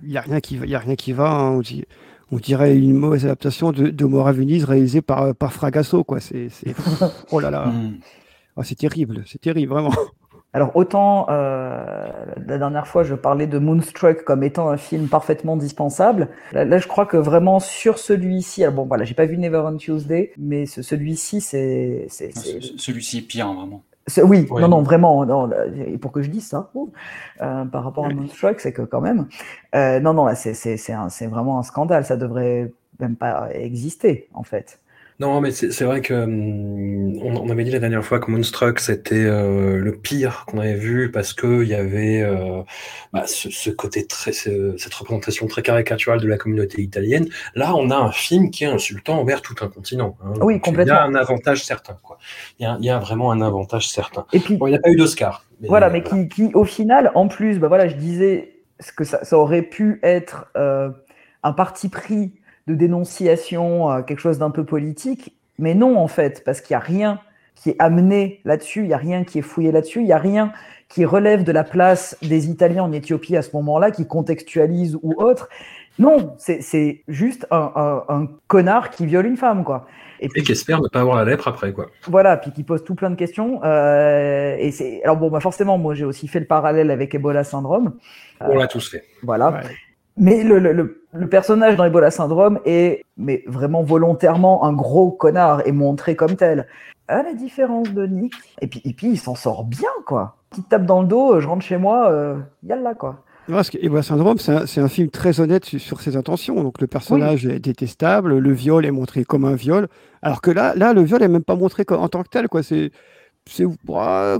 Il 0.03 0.09
n'y 0.09 0.17
a 0.17 0.23
rien 0.23 0.41
qui 0.41 0.57
va. 0.57 0.65
Il 0.65 0.71
y 0.71 0.75
a 0.75 0.79
rien 0.79 0.97
qui 0.97 1.13
va 1.13 1.31
hein. 1.31 1.51
on, 1.51 1.61
dit, 1.61 1.85
on 2.33 2.39
dirait 2.39 2.75
une 2.75 2.95
mauvaise 2.95 3.27
adaptation 3.27 3.71
de, 3.73 3.89
de 3.91 4.05
Mora 4.07 4.33
Venise 4.33 4.65
réalisée 4.65 5.03
par, 5.03 5.35
par 5.35 5.53
Fragasso, 5.53 6.03
quoi. 6.05 6.21
C'est, 6.21 6.49
c'est- 6.49 6.75
oh 7.33 7.41
là 7.41 7.51
là. 7.51 7.67
Mm. 7.67 7.99
Ah, 8.57 8.65
c'est 8.65 8.77
terrible, 8.77 9.23
c'est 9.27 9.41
terrible, 9.41 9.73
vraiment. 9.73 9.93
Alors 10.53 10.75
autant 10.75 11.27
euh, 11.31 12.09
la 12.47 12.59
dernière 12.59 12.87
fois 12.89 13.05
je 13.05 13.15
parlais 13.15 13.47
de 13.47 13.59
Moonstruck 13.59 14.25
comme 14.25 14.43
étant 14.43 14.69
un 14.69 14.77
film 14.77 15.07
parfaitement 15.09 15.57
dispensable. 15.57 16.29
Là, 16.53 16.65
là, 16.65 16.79
je 16.79 16.89
crois 16.89 17.07
que 17.07 17.17
vraiment 17.17 17.61
sur 17.61 17.99
celui-ci, 17.99 18.65
alors 18.65 18.75
bon 18.75 18.85
voilà 18.87 19.05
j'ai 19.05 19.15
pas 19.15 19.27
vu 19.27 19.39
Never 19.39 19.59
on 19.65 19.77
Tuesday, 19.77 20.33
mais 20.39 20.67
ce- 20.67 20.83
celui-ci 20.83 21.41
c'est 21.41 22.07
c'est 22.09 22.37
c'est- 22.37 22.61
Ce- 22.61 22.79
Celui-ci 22.79 23.19
est 23.19 23.23
pire, 23.23 23.53
vraiment. 23.53 23.83
c'est- 24.09 24.23
oui 24.25 24.49
non 24.63 24.67
non 24.69 24.83
vraiment 24.83 25.25
non 25.25 25.47
là, 25.47 25.67
et 25.87 25.99
pour 25.99 26.11
que 26.11 26.21
je 26.21 26.31
dise 26.31 26.49
ça 26.49 26.71
oh, 26.75 26.91
euh, 27.43 27.65
par 27.67 27.85
rapport 27.85 28.07
à 28.07 28.09
Moonstruck 28.11 28.59
c'est 28.59 28.73
que 28.73 28.83
quand 28.83 29.01
même 29.01 29.29
euh, 29.77 30.01
non 30.01 30.15
non 30.15 30.25
là 30.25 30.35
c'est 30.35 30.55
c'est 30.55 30.77
c'est 30.77 30.93
un- 30.93 31.11
c'est 31.11 31.29
vraiment 31.29 31.61
un 31.61 31.63
scandale 31.63 32.05
ça 32.05 32.17
devrait 32.17 32.73
même 32.99 33.15
pas 33.15 33.49
exister 33.55 34.29
en 34.35 34.43
fait. 34.43 34.81
Non, 35.21 35.43
mais 35.43 35.51
c'est 35.51 35.85
vrai 35.85 36.01
que 36.01 36.15
hum, 36.15 37.19
on, 37.23 37.37
on 37.37 37.51
avait 37.51 37.65
dit 37.65 37.71
la 37.71 37.79
dernière 37.79 38.03
fois 38.05 38.21
que 38.21 38.31
Moonstruck 38.31 38.81
c'était 38.81 39.17
euh, 39.27 39.77
le 39.77 39.93
pire 39.93 40.45
qu'on 40.47 40.59
avait 40.59 40.75
vu 40.77 41.11
parce 41.11 41.35
que 41.35 41.63
il 41.63 41.69
y 41.69 41.75
avait 41.75 42.23
euh, 42.23 42.63
bah, 43.13 43.27
ce, 43.27 43.51
ce 43.51 43.69
côté 43.69 44.07
très, 44.07 44.33
ce- 44.33 44.77
cette 44.79 44.95
représentation 44.95 45.47
très 45.47 45.61
caricaturale 45.63 46.21
de 46.21 46.27
la 46.29 46.39
communauté 46.39 46.81
italienne. 46.81 47.29
Là, 47.55 47.75
on 47.77 47.91
a 47.91 47.97
un 47.97 48.13
film 48.13 48.51
qui 48.51 48.65
est 48.65 48.69
insultant 48.69 49.19
envers 49.21 49.43
tout 49.43 49.55
un 49.61 49.69
continent. 49.69 50.17
hein. 50.25 50.33
Oui, 50.41 50.55
Donc, 50.55 50.63
complètement. 50.63 50.95
Il 50.95 50.97
y 50.97 51.01
a 51.01 51.05
un 51.05 51.15
avantage 51.15 51.65
certain, 51.65 51.99
quoi. 52.03 52.17
Il 52.59 52.63
y 52.63 52.67
a, 52.67 52.79
il 52.81 52.85
y 52.87 52.91
a 52.91 52.99
vraiment 52.99 53.31
un 53.31 53.43
avantage 53.43 53.89
certain. 53.91 54.25
Et 54.33 54.41
puis 54.41 54.57
Bon, 54.57 54.67
il 54.67 54.71
n'y 54.71 54.77
a 54.77 54.81
pas 54.81 54.91
eu 54.91 54.97
d'Oscar. 54.97 55.45
mais, 55.61 55.69
Voilà, 55.69 55.89
euh, 55.89 55.91
mais 55.91 56.03
qui, 56.03 56.29
qui, 56.29 56.51
au 56.55 56.65
final, 56.65 57.13
en 57.15 57.29
plus, 57.29 57.59
bah 57.59 57.69
voilà, 57.69 57.89
je 57.89 57.97
disais 57.97 58.55
ce 58.81 58.93
que 58.93 59.05
ça, 59.05 59.25
ça 59.25 59.37
aurait 59.39 59.63
pu 59.63 60.01
être 60.03 60.47
euh, 60.57 60.91
un 61.43 61.53
parti 61.53 61.89
pris 61.91 62.40
de 62.71 62.75
dénonciation, 62.75 63.91
euh, 63.91 64.03
quelque 64.03 64.21
chose 64.21 64.39
d'un 64.39 64.51
peu 64.51 64.65
politique, 64.65 65.37
mais 65.59 65.75
non 65.75 65.99
en 65.99 66.09
fait, 66.09 66.43
parce 66.45 66.61
qu'il 66.61 66.75
n'y 66.75 66.83
a 66.83 66.85
rien 66.85 67.21
qui 67.55 67.71
est 67.71 67.77
amené 67.79 68.41
là-dessus, 68.45 68.81
il 68.81 68.87
n'y 68.89 68.95
a 68.95 68.99
rien 68.99 69.25
qui 69.25 69.39
est 69.39 69.43
fouillé 69.43 69.71
là-dessus, 69.73 70.01
il 70.01 70.07
n'y 70.07 70.13
a 70.13 70.19
rien 70.19 70.53
qui 70.89 71.05
relève 71.05 71.45
de 71.45 71.53
la 71.53 71.63
place 71.65 72.17
des 72.23 72.49
Italiens 72.49 72.85
en 72.85 72.93
Éthiopie 72.93 73.37
à 73.37 73.43
ce 73.43 73.51
moment-là, 73.57 73.91
qui 73.91 74.07
contextualise 74.07 74.97
ou 75.03 75.13
autre. 75.19 75.49
Non, 75.99 76.35
c'est 76.39 76.63
c'est 76.63 77.03
juste 77.09 77.47
un, 77.51 77.71
un- 77.77 78.05
un 78.15 78.29
connard 78.47 78.91
qui 78.91 79.05
viole 79.07 79.27
une 79.27 79.37
femme, 79.37 79.65
quoi. 79.65 79.87
Et 80.21 80.29
Et 80.35 80.43
qui 80.43 80.53
espère 80.53 80.81
ne 80.81 80.89
pas 80.89 81.01
avoir 81.01 81.17
la 81.17 81.25
lèpre 81.25 81.49
après, 81.49 81.73
quoi. 81.73 81.87
voilà, 82.09 82.37
puis 82.39 82.53
qui 82.53 82.63
pose 82.63 82.83
tout 82.85 82.95
plein 82.95 83.11
de 83.11 83.15
questions. 83.17 83.61
euh, 83.65 84.57
et 84.59 84.71
c'est 84.71 85.03
alors 85.05 85.17
bon, 85.19 85.29
bah 85.31 85.41
forcément, 85.41 85.77
moi 85.79 85.95
j'ai 85.95 86.05
aussi 86.07 86.29
fait 86.29 86.41
le 86.41 86.47
parallèle 86.47 86.91
avec 86.91 87.15
Ebola 87.15 87.45
syndrome. 87.45 87.93
On 88.41 88.57
l'a 88.57 88.67
tous 88.67 88.91
fait. 88.91 89.05
Voilà. 89.23 89.51
Ouais. 89.51 89.61
Mais 90.17 90.43
le, 90.43 90.59
le- 90.59 90.73
le- 90.73 91.05
le 91.13 91.29
personnage 91.29 91.77
dans 91.77 91.85
Ebola 91.85 92.11
syndrome 92.11 92.61
est, 92.65 93.05
mais 93.17 93.43
vraiment 93.47 93.83
volontairement, 93.83 94.65
un 94.65 94.73
gros 94.73 95.11
connard 95.11 95.67
et 95.67 95.73
montré 95.73 96.15
comme 96.15 96.37
tel. 96.37 96.67
À 97.09 97.23
la 97.23 97.35
différence 97.35 97.91
de 97.93 98.07
Nick. 98.07 98.35
Et 98.61 98.69
puis, 98.69 98.81
et 98.85 98.93
puis 98.93 99.09
il 99.09 99.19
s'en 99.19 99.35
sort 99.35 99.65
bien, 99.65 99.89
quoi. 100.07 100.37
Petite 100.51 100.69
tape 100.69 100.87
dans 100.87 101.03
le 101.03 101.09
dos, 101.09 101.41
je 101.41 101.49
rentre 101.49 101.65
chez 101.65 101.77
moi, 101.77 102.11
euh, 102.11 102.37
yalla, 102.63 102.95
quoi. 102.95 103.25
Parce 103.49 103.71
que 103.71 103.79
Ebola 103.81 104.03
Syndrome, 104.03 104.39
c'est 104.39 104.81
un, 104.81 104.89
film 104.89 105.11
très 105.11 105.41
honnête 105.41 105.65
sur, 105.65 105.81
sur 105.81 106.01
ses 106.01 106.17
intentions. 106.17 106.63
Donc 106.63 106.81
le 106.81 106.87
personnage 106.87 107.47
est 107.47 107.59
détestable, 107.59 108.39
le 108.39 108.53
viol 108.53 108.87
est 108.87 108.93
montré 108.93 109.25
comme 109.25 109.45
un 109.45 109.57
viol, 109.57 109.89
alors 110.23 110.41
que 110.41 110.53
là, 110.53 110.75
là 110.77 110.93
le 110.93 111.03
viol 111.03 111.21
est 111.23 111.29
même 111.29 111.43
pas 111.43 111.57
montré 111.57 111.85
en 111.89 112.09
tant 112.09 112.23
que 112.23 112.29
tel. 112.29 112.47
Quoi. 112.49 112.63
C'est, 112.63 112.93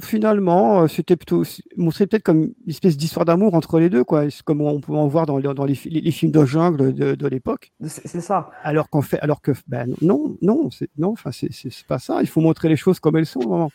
finalement, 0.01 0.83
euh, 0.83 0.87
c'était 0.89 1.17
plutôt 1.17 1.43
montré 1.77 2.07
peut-être 2.07 2.23
comme 2.23 2.43
une 2.43 2.55
espèce 2.69 2.97
d'histoire 2.97 3.25
d'amour 3.25 3.55
entre 3.55 3.79
les 3.81 3.89
deux, 3.91 4.05
quoi. 4.05 4.25
Comme 4.45 4.61
on 4.61 4.81
peut 4.81 4.93
en 4.93 5.09
voir 5.09 5.27
dans, 5.27 5.39
dans 5.41 5.65
les, 5.65 5.75
fi- 5.75 5.91
les- 5.91 6.01
les 6.01 6.11
films 6.11 6.33
de 6.33 6.45
jungle 6.45 6.93
de, 6.95 7.15
de 7.15 7.27
l'époque. 7.27 7.73
C'est 7.87 8.21
ça. 8.21 8.51
Alors 8.63 8.89
qu'en 8.91 9.03
fait, 9.03 9.19
alors 9.21 9.41
que 9.43 9.53
ben 9.67 9.95
non, 10.03 10.37
non, 10.43 10.71
c'est 10.71 10.89
non, 10.99 11.11
enfin 11.11 11.31
c'est 11.33 11.51
pas 11.89 11.99
ça. 11.99 12.21
Il 12.23 12.29
faut 12.29 12.41
montrer 12.41 12.69
les 12.69 12.77
choses 12.77 13.01
comme 13.01 13.17
elles 13.17 13.27
sont. 13.27 13.41
vraiment. 13.41 13.71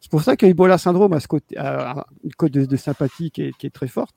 C'est 0.00 0.10
pour 0.10 0.22
ça 0.22 0.36
que 0.36 0.46
Ebola 0.46 0.78
syndrome 0.78 1.12
a 1.14 1.20
ce 1.20 1.26
côté, 1.28 1.56
a 1.56 2.06
une 2.22 2.32
cote 2.34 2.52
de, 2.52 2.64
de 2.66 2.76
sympathie 2.76 3.30
qui 3.30 3.42
est, 3.42 3.52
qui 3.56 3.66
est 3.66 3.70
très 3.70 3.88
forte. 3.88 4.14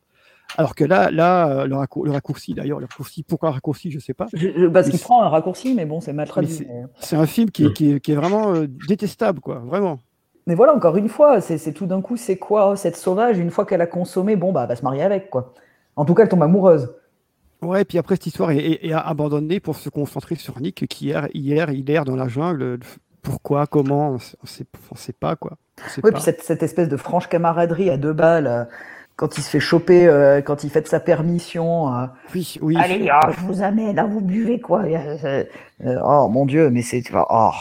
Alors 0.58 0.74
que 0.76 0.84
là, 0.84 1.12
là, 1.12 1.48
euh, 1.62 1.68
le, 1.68 1.76
raccour- 1.76 2.06
le 2.06 2.12
raccourci 2.12 2.54
d'ailleurs, 2.56 2.80
le 2.80 2.86
raccourci, 2.86 3.24
pourquoi 3.24 3.52
raccourci, 3.52 3.92
je 3.92 4.00
sais 4.00 4.16
pas. 4.16 4.28
Je- 4.34 4.48
je- 4.56 4.66
parce 4.68 4.90
qu'il 4.90 5.00
prend 5.00 5.22
un 5.22 5.30
raccourci, 5.30 5.74
mais 5.76 5.86
bon, 5.86 6.02
c'est 6.02 6.12
mal 6.14 6.28
traduit. 6.28 6.52
c'est- 6.52 6.66
mais- 6.68 6.86
C'est 7.00 7.16
un 7.16 7.28
film 7.28 7.50
qui 7.52 7.66
est, 7.66 7.74
qui 7.74 8.00
qui 8.02 8.12
est 8.12 8.16
vraiment 8.16 8.54
euh, 8.56 8.68
détestable, 8.88 9.40
quoi, 9.42 9.60
vraiment. 9.60 10.00
Mais 10.50 10.56
voilà, 10.56 10.74
encore 10.74 10.98
une 10.98 11.10
fois, 11.10 11.42
c'est 11.42 11.72
tout 11.74 11.86
d'un 11.86 12.02
coup, 12.02 12.18
c'est 12.18 12.38
quoi 12.38 12.72
oh, 12.72 12.76
cette 12.76 12.98
sauvage 12.98 13.38
Une 13.38 13.52
fois 13.52 13.66
qu'elle 13.68 13.82
a 13.82 13.86
consommé, 13.88 14.36
bon, 14.36 14.52
bah, 14.52 14.64
elle 14.64 14.70
va 14.70 14.76
se 14.76 14.84
marier 14.84 15.04
avec, 15.04 15.30
quoi. 15.30 15.54
En 15.96 16.06
tout 16.06 16.16
cas, 16.16 16.24
elle 16.24 16.30
tombe 16.30 16.42
amoureuse. 16.42 16.92
Ouais, 17.62 17.84
et 17.84 17.86
puis 17.86 18.00
après 18.00 18.16
cette 18.16 18.26
histoire 18.26 18.50
est, 18.50 18.58
est- 18.58 18.88
est 18.88 18.94
abandonnée 18.94 19.60
pour 19.60 19.76
se 19.76 19.90
concentrer 19.90 20.34
sur 20.36 20.60
Nick 20.60 20.88
qui 20.88 21.06
hier, 21.06 21.28
hier, 21.36 21.70
il 21.70 21.92
erre 21.92 22.04
dans 22.06 22.16
la 22.16 22.28
jungle. 22.28 22.80
Pourquoi, 23.22 23.68
comment, 23.68 24.10
on 24.12 24.18
sait, 24.18 24.38
on 24.42 24.48
sait, 24.48 24.66
on 24.92 24.96
sait 24.96 25.14
pas 25.14 25.36
quoi. 25.36 25.52
Sait 25.88 26.02
Oui, 26.04 26.10
pas. 26.10 26.16
puis 26.16 26.24
cette, 26.24 26.42
cette 26.42 26.64
espèce 26.64 26.90
de 26.90 26.98
franche 26.98 27.28
camaraderie 27.28 27.92
à 27.92 27.98
deux 27.98 28.14
balles, 28.14 28.48
euh, 28.48 28.64
quand 29.18 29.38
il 29.38 29.42
se 29.44 29.50
fait 29.50 29.60
choper, 29.60 30.08
euh, 30.08 30.42
quand 30.42 30.64
il 30.64 30.72
fait 30.72 30.82
de 30.82 30.88
sa 30.88 31.00
permission. 31.02 31.94
euh, 31.94 32.06
Oui, 32.34 32.56
oui. 32.62 32.76
Allez, 32.80 33.08
ah, 33.12 33.30
je 33.30 33.42
vous 33.46 33.62
amène, 33.62 33.96
là, 33.98 34.06
vous 34.06 34.22
buvez, 34.22 34.60
quoi. 34.60 34.84
Euh, 34.86 35.44
oh, 36.04 36.28
mon 36.30 36.46
Dieu, 36.48 36.70
mais 36.72 36.82
c'est. 36.82 37.04
Oh, 37.14 37.52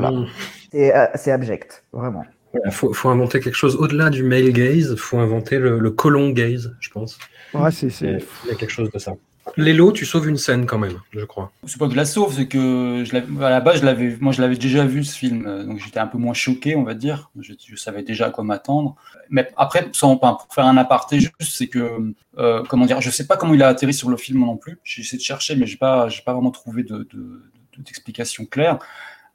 voilà. 0.00 0.10
Mm. 0.10 0.26
C'est 0.72 0.96
euh, 0.96 1.06
c'est 1.14 1.30
abject, 1.32 1.84
vraiment. 1.92 2.24
Il 2.66 2.70
faut, 2.70 2.92
faut 2.92 3.08
inventer 3.08 3.40
quelque 3.40 3.56
chose 3.56 3.74
au-delà 3.76 4.10
du 4.10 4.22
male 4.22 4.52
gaze, 4.52 4.90
il 4.92 4.96
faut 4.98 5.18
inventer 5.18 5.58
le, 5.58 5.78
le 5.80 5.90
colon 5.90 6.30
gaze, 6.30 6.76
je 6.78 6.88
pense. 6.90 7.18
Ouais, 7.52 7.72
c'est, 7.72 7.88
Il 8.00 8.20
y 8.48 8.52
a 8.52 8.54
quelque 8.54 8.70
chose 8.70 8.90
de 8.92 8.98
ça. 8.98 9.14
Lélo, 9.56 9.92
tu 9.92 10.06
sauves 10.06 10.28
une 10.28 10.36
scène 10.38 10.64
quand 10.64 10.78
même, 10.78 10.98
je 11.12 11.24
crois. 11.24 11.52
C'est 11.66 11.78
pas 11.78 11.86
que 11.86 11.92
je 11.92 11.96
la 11.96 12.04
sauve, 12.06 12.32
c'est 12.34 12.46
que 12.46 13.02
je 13.04 13.16
à 13.44 13.50
la 13.50 13.60
base, 13.60 13.80
je 13.80 13.84
l'avais, 13.84 14.16
moi, 14.20 14.32
je 14.32 14.40
l'avais 14.40 14.56
déjà 14.56 14.86
vu 14.86 15.04
ce 15.04 15.16
film, 15.18 15.66
donc 15.66 15.80
j'étais 15.84 15.98
un 15.98 16.06
peu 16.06 16.16
moins 16.16 16.32
choqué, 16.32 16.76
on 16.76 16.82
va 16.84 16.94
dire. 16.94 17.30
Je, 17.40 17.52
je 17.64 17.76
savais 17.76 18.02
déjà 18.02 18.26
à 18.26 18.30
quoi 18.30 18.42
m'attendre. 18.44 18.96
Mais 19.30 19.48
après, 19.56 19.88
sans, 19.92 20.12
enfin, 20.12 20.34
pour 20.40 20.52
faire 20.54 20.64
un 20.64 20.76
aparté, 20.76 21.20
juste, 21.20 21.34
c'est 21.40 21.66
que, 21.66 22.12
euh, 22.38 22.62
comment 22.68 22.86
dire, 22.86 23.00
je 23.00 23.10
sais 23.10 23.26
pas 23.26 23.36
comment 23.36 23.52
il 23.54 23.62
a 23.62 23.68
atterri 23.68 23.92
sur 23.92 24.08
le 24.10 24.16
film 24.16 24.40
non 24.40 24.56
plus. 24.56 24.78
J'ai 24.82 25.02
essayé 25.02 25.18
de 25.18 25.24
chercher, 25.24 25.56
mais 25.56 25.66
j'ai 25.66 25.76
pas, 25.76 26.08
j'ai 26.08 26.22
pas 26.22 26.32
vraiment 26.32 26.50
trouvé 26.50 26.82
de, 26.84 26.98
de, 26.98 27.04
de- 27.12 27.82
d'explication 27.84 28.44
claire. 28.46 28.78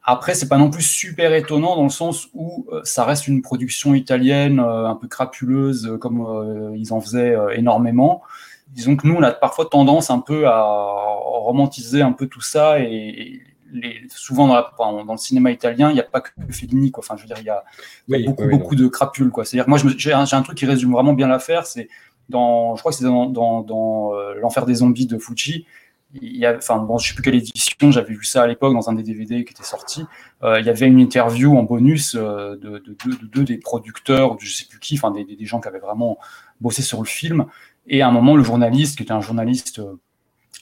Après, 0.04 0.34
c'est 0.34 0.48
pas 0.48 0.58
non 0.58 0.70
plus 0.70 0.82
super 0.84 1.34
étonnant 1.34 1.76
dans 1.76 1.84
le 1.84 1.90
sens 1.90 2.30
où 2.34 2.66
euh, 2.72 2.82
ça 2.84 3.04
reste 3.04 3.28
une 3.28 3.42
production 3.42 3.94
italienne 3.94 4.60
euh, 4.60 4.88
un 4.88 4.96
peu 4.96 5.08
crapuleuse, 5.08 5.88
euh, 5.88 5.98
comme 5.98 6.22
euh, 6.22 6.76
ils 6.78 6.94
en 6.94 7.02
faisaient 7.02 7.36
euh, 7.36 7.50
énormément. 7.56 8.22
Disons 8.70 8.96
que 8.96 9.06
nous, 9.08 9.16
on 9.16 9.24
a 9.24 9.32
parfois 9.32 9.66
tendance 9.66 10.10
un 10.10 10.20
peu 10.20 10.48
à 10.48 10.62
romantiser 10.64 12.02
un 12.02 12.12
peu 12.14 12.28
tout 12.28 12.42
ça 12.42 12.80
et, 12.80 13.42
les, 13.72 14.02
souvent 14.10 14.48
dans, 14.48 14.56
la- 14.56 14.74
dans 14.80 15.12
le 15.12 15.18
cinéma 15.18 15.52
italien, 15.52 15.90
il 15.92 15.94
n'y 15.94 16.00
a 16.00 16.04
pas 16.04 16.22
que 16.22 16.30
Fellini, 16.50 16.90
quoi. 16.92 17.04
Enfin, 17.04 17.16
je 17.18 17.22
veux 17.22 17.28
dire, 17.28 17.38
il 17.40 17.46
y 17.46 17.50
a, 17.50 17.64
Oui, 18.08 18.24
beaucoup, 18.26 18.44
oui, 18.44 18.50
beaucoup 18.50 18.76
de 18.76 18.88
crapules, 18.88 19.30
quoi. 19.30 19.46
C'est-à-dire 19.46 19.70
moi, 19.70 19.78
un, 19.80 20.26
j'ai 20.26 20.36
un 20.36 20.42
truc 20.42 20.58
qui 20.58 20.66
résume 20.66 20.92
vraiment 20.92 21.14
bien 21.14 21.28
l'affaire, 21.28 21.68
c'est 21.68 21.88
dans, 22.30 22.76
je 22.76 22.82
crois 22.82 22.92
que 22.92 22.98
c'est 22.98 23.04
dans, 23.06 23.28
dans, 23.28 23.62
dans 23.62 24.14
euh, 24.16 24.34
l'enfer 24.42 24.66
des 24.66 24.76
zombies 24.76 25.06
de 25.08 25.18
Fucci. 25.20 25.66
Il 26.14 26.38
y 26.38 26.46
a, 26.46 26.56
enfin, 26.58 26.78
bon, 26.80 26.98
je 26.98 27.10
sais 27.10 27.14
plus 27.14 27.22
quelle 27.22 27.36
édition, 27.36 27.92
j'avais 27.92 28.14
vu 28.16 28.24
ça 28.24 28.42
à 28.44 28.48
l'époque 28.48 28.74
dans 28.74 28.90
un 28.90 28.94
des 28.94 29.04
DVD 29.04 29.46
qui 29.46 29.54
était 29.54 29.64
sorti. 29.64 30.06
Euh, 30.44 30.60
il 30.60 30.66
y 30.66 30.70
avait 30.70 30.88
une 30.88 31.00
interview 31.00 31.56
en 31.56 31.64
bonus 31.64 32.16
euh, 32.16 32.56
de, 32.58 32.80
de, 32.80 32.96
de, 33.06 33.16
de 33.16 33.26
deux 33.28 33.44
des 33.44 33.58
producteurs, 33.58 34.36
de 34.36 34.42
je 34.42 34.52
sais 34.52 34.66
plus 34.66 34.80
qui, 34.80 34.96
enfin 34.98 35.12
des, 35.12 35.24
des- 35.24 35.46
gens 35.46 35.62
qui 35.62 35.68
avaient 35.68 35.78
vraiment 35.80 36.18
bossé 36.62 36.82
sur 36.82 37.00
le 37.00 37.06
film. 37.06 37.46
Et 37.88 38.02
à 38.02 38.08
un 38.08 38.12
moment, 38.12 38.36
le 38.36 38.44
journaliste, 38.44 38.98
qui 38.98 39.04
était 39.04 39.12
un 39.12 39.22
journaliste 39.22 39.78
euh, 39.80 39.98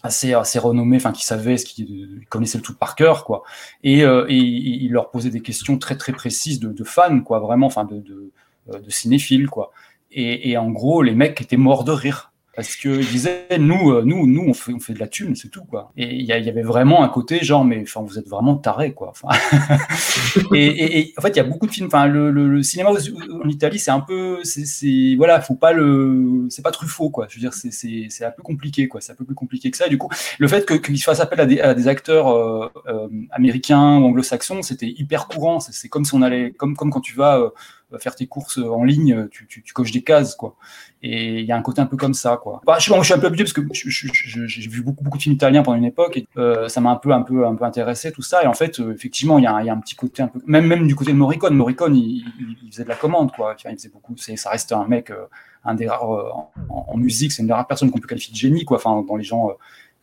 assez, 0.04 0.34
assez 0.34 0.60
renommé, 0.60 0.98
enfin 0.98 1.12
qui 1.12 1.26
savait 1.26 1.58
ce 1.58 1.66
qu'il 1.66 2.26
connaissait 2.30 2.58
le 2.60 2.64
tout 2.64 2.76
par 2.76 2.95
cœur, 2.95 3.26
quoi. 3.26 3.43
Et, 3.84 4.04
euh, 4.04 4.26
et 4.30 4.36
il 4.38 4.91
leur 4.91 5.12
posait 5.12 5.30
des 5.30 5.41
questions 5.41 5.78
très 5.78 5.98
très 5.98 6.14
précises 6.14 6.60
de, 6.60 6.72
de 6.72 6.84
fans, 6.84 7.22
quoi, 7.22 7.39
vraiment, 7.39 7.68
enfin 7.68 7.86
de, 7.86 8.00
de, 8.00 8.32
euh, 8.74 8.80
de 8.80 8.89
cinéphiles, 8.89 9.48
quoi. 9.50 9.72
Et, 10.12 10.52
et 10.52 10.58
en 10.58 10.72
gros, 10.72 11.02
les 11.04 11.16
mecs 11.16 11.41
étaient 11.41 11.58
morts 11.58 11.84
de 11.84 11.91
rire. 11.91 12.32
Parce 12.58 12.76
qu'ils 12.76 13.05
disaient, 13.05 13.45
nous, 13.60 13.91
euh, 13.91 14.01
nous, 14.03 14.26
nous, 14.26 14.41
on 14.47 14.53
fait, 14.55 14.74
on 14.74 14.80
fait 14.80 14.93
de 14.93 14.99
la 14.99 15.08
thune, 15.08 15.36
c'est 15.36 15.49
tout, 15.49 15.64
quoi. 15.64 15.91
Et 15.95 16.16
il 16.16 16.26
y, 16.26 16.32
avait 16.32 16.64
vraiment 16.64 17.03
un 17.03 17.08
côté, 17.08 17.43
genre, 17.43 17.64
mais 17.64 17.84
enfin, 17.84 18.01
vous 18.01 18.18
êtes 18.18 18.28
vraiment 18.28 18.55
tarés, 18.58 18.93
quoi. 18.93 19.14
Et, 20.55 21.14
en 21.16 21.22
fait, 21.22 21.30
il 21.30 21.38
y 21.38 21.39
a 21.39 21.43
beaucoup 21.43 21.68
de 21.68 21.72
films. 21.72 21.86
Enfin, 21.86 22.08
le, 22.08 22.64
cinéma 22.64 22.89
en 22.89 23.47
Italie, 23.47 23.78
c'est 23.78 23.91
un 23.91 23.99
peu, 23.99 24.39
c'est, 24.43 25.14
voilà, 25.18 25.39
faut 25.39 25.53
pas 25.53 25.72
le, 25.72 26.47
c'est 26.49 26.64
pas 26.64 26.72
Truffaut, 26.72 27.12
quoi. 27.12 27.28
Je 27.30 27.36
veux 27.36 27.41
dire, 27.41 27.53
c'est, 27.53 28.26
un 28.26 28.32
peu 28.32 28.41
compliqué, 28.41 28.88
quoi. 28.88 29.01
C'est 29.01 29.12
un 29.12 29.16
peu 29.16 29.24
plus 29.24 29.36
compliqué 29.36 29.70
que 29.70 29.78
ça. 29.78 29.88
Du 29.88 29.99
coup, 29.99 30.10
le 30.39 30.47
fait 30.47 30.66
que, 30.66 30.74
qu'il 30.74 30.99
fasse 31.03 31.20
appel 31.20 31.39
à 31.39 31.45
des, 31.45 31.62
à 31.62 31.76
des 31.76 31.88
acteurs 31.88 32.30
euh, 32.30 32.72
euh, 32.88 33.08
américains 33.30 33.99
ou 33.99 34.05
anglo-saxons, 34.05 34.64
c'était 34.64 34.95
hyper 34.97 35.28
courant. 35.28 35.60
C'est, 35.60 35.89
comme 35.89 36.05
si 36.05 36.16
on 36.16 36.24
allait, 36.24 36.53
comme, 36.53 36.76
comme 36.76 36.89
quand 36.89 37.01
tu 37.01 37.16
vas 37.16 37.51
faire 37.99 38.15
tes 38.15 38.27
courses 38.27 38.57
en 38.57 38.83
ligne, 38.83 39.27
tu, 39.29 39.47
tu, 39.47 39.63
tu 39.63 39.73
coches 39.73 39.91
des 39.91 40.03
cases, 40.03 40.35
quoi. 40.35 40.55
Et 41.03 41.39
il 41.39 41.45
y 41.45 41.51
a 41.51 41.55
un 41.55 41.61
côté 41.61 41.79
un 41.79 41.85
peu 41.85 41.95
comme 41.95 42.13
ça, 42.13 42.38
quoi. 42.41 42.61
Bah, 42.65 42.77
je, 42.79 42.91
suis 43.03 43.13
un 43.13 43.19
peu 43.19 43.27
habitué 43.27 43.43
parce 43.43 43.53
que 43.53 43.61
j'ai 43.71 44.67
vu 44.67 44.81
beaucoup, 44.81 45.03
beaucoup 45.03 45.17
de 45.17 45.23
films 45.23 45.35
italiens 45.35 45.63
pendant 45.63 45.77
une 45.77 45.85
époque 45.85 46.17
et 46.17 46.27
euh, 46.38 46.67
ça 46.67 46.81
m'a 46.81 46.89
un 46.91 46.95
peu, 46.95 47.11
un 47.11 47.21
peu, 47.21 47.45
un 47.45 47.55
peu 47.55 47.63
intéressé 47.65 48.11
tout 48.11 48.21
ça. 48.21 48.43
Et 48.43 48.47
en 48.47 48.53
fait, 48.53 48.79
euh, 48.79 48.93
effectivement, 48.93 49.38
il 49.38 49.43
y, 49.43 49.47
a 49.47 49.59
il 49.61 49.67
y 49.67 49.69
a 49.69 49.73
un 49.73 49.79
petit 49.79 49.95
côté 49.95 50.23
un 50.23 50.27
peu, 50.27 50.39
même, 50.45 50.65
même 50.67 50.88
du 50.88 50.95
côté 50.95 51.11
de 51.11 51.17
Morricone. 51.17 51.55
Morricone, 51.55 51.95
il, 51.95 52.25
il- 52.39 52.57
il 52.63 52.71
faisait 52.71 52.83
de 52.83 52.89
la 52.89 52.95
commande, 52.95 53.31
quoi. 53.31 53.53
Enfin, 53.55 53.69
il 53.69 53.77
faisait 53.77 53.89
beaucoup. 53.89 54.15
Ça 54.17 54.49
reste 54.49 54.71
un 54.71 54.85
mec, 54.88 55.11
euh, 55.11 55.25
un 55.63 55.75
des 55.75 55.88
rares 55.88 56.13
euh, 56.13 56.29
en, 56.31 56.51
en 56.89 56.97
musique, 56.97 57.31
c'est 57.31 57.41
une 57.41 57.47
des 57.47 57.53
rares 57.53 57.67
personnes 57.67 57.91
qu'on 57.91 57.99
peut 57.99 58.07
qualifier 58.07 58.31
de 58.33 58.38
génie, 58.38 58.65
quoi. 58.65 58.77
Enfin, 58.77 59.03
dans 59.07 59.15
les 59.15 59.23
gens. 59.23 59.51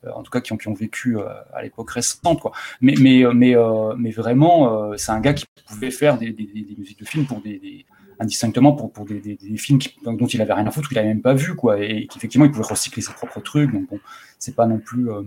Euh, 0.06 0.10
en 0.14 0.22
tout 0.22 0.30
cas 0.30 0.40
qui 0.40 0.52
ont, 0.52 0.56
qui 0.56 0.68
ont 0.68 0.74
vécu 0.74 1.18
euh, 1.18 1.24
à 1.52 1.62
l'époque 1.62 1.90
récente. 1.90 2.40
Quoi. 2.40 2.52
Mais, 2.80 2.94
mais, 3.00 3.24
euh, 3.24 3.32
mais, 3.32 3.54
mais 3.98 4.10
vraiment, 4.10 4.92
c'est 4.96 5.12
un 5.12 5.20
gars 5.20 5.34
qui 5.34 5.44
pouvait 5.66 5.90
faire 5.90 6.18
des, 6.18 6.30
des, 6.32 6.44
des- 6.46 6.62
des 6.62 6.76
musiques 6.78 6.98
de 7.00 7.04
films 7.06 7.26
pour 7.26 7.40
des, 7.40 7.58
des- 7.58 7.84
indistinctement 8.20 8.72
pour, 8.72 8.92
pour 8.92 9.04
des, 9.04 9.20
des- 9.20 9.34
des 9.36 9.56
films 9.56 9.78
qui- 9.78 9.96
dont 10.04 10.26
il 10.26 10.40
avait 10.40 10.52
rien 10.52 10.66
à 10.66 10.70
foutre, 10.70 10.88
qu'il 10.88 10.98
avait 10.98 11.08
même 11.08 11.20
pas 11.22 11.34
vu, 11.34 11.54
quoi, 11.56 11.80
et 11.80 12.06
qu'effectivement 12.06 12.44
il 12.46 12.52
pouvait 12.52 12.64
recycler 12.68 13.02
ses 13.02 13.12
propres 13.12 13.40
trucs. 13.40 13.72
Donc 13.72 13.88
bon, 13.90 13.98
c'est 14.38 14.54
pas 14.54 14.66
non 14.66 14.78
plus. 14.78 15.10
euh, 15.10 15.22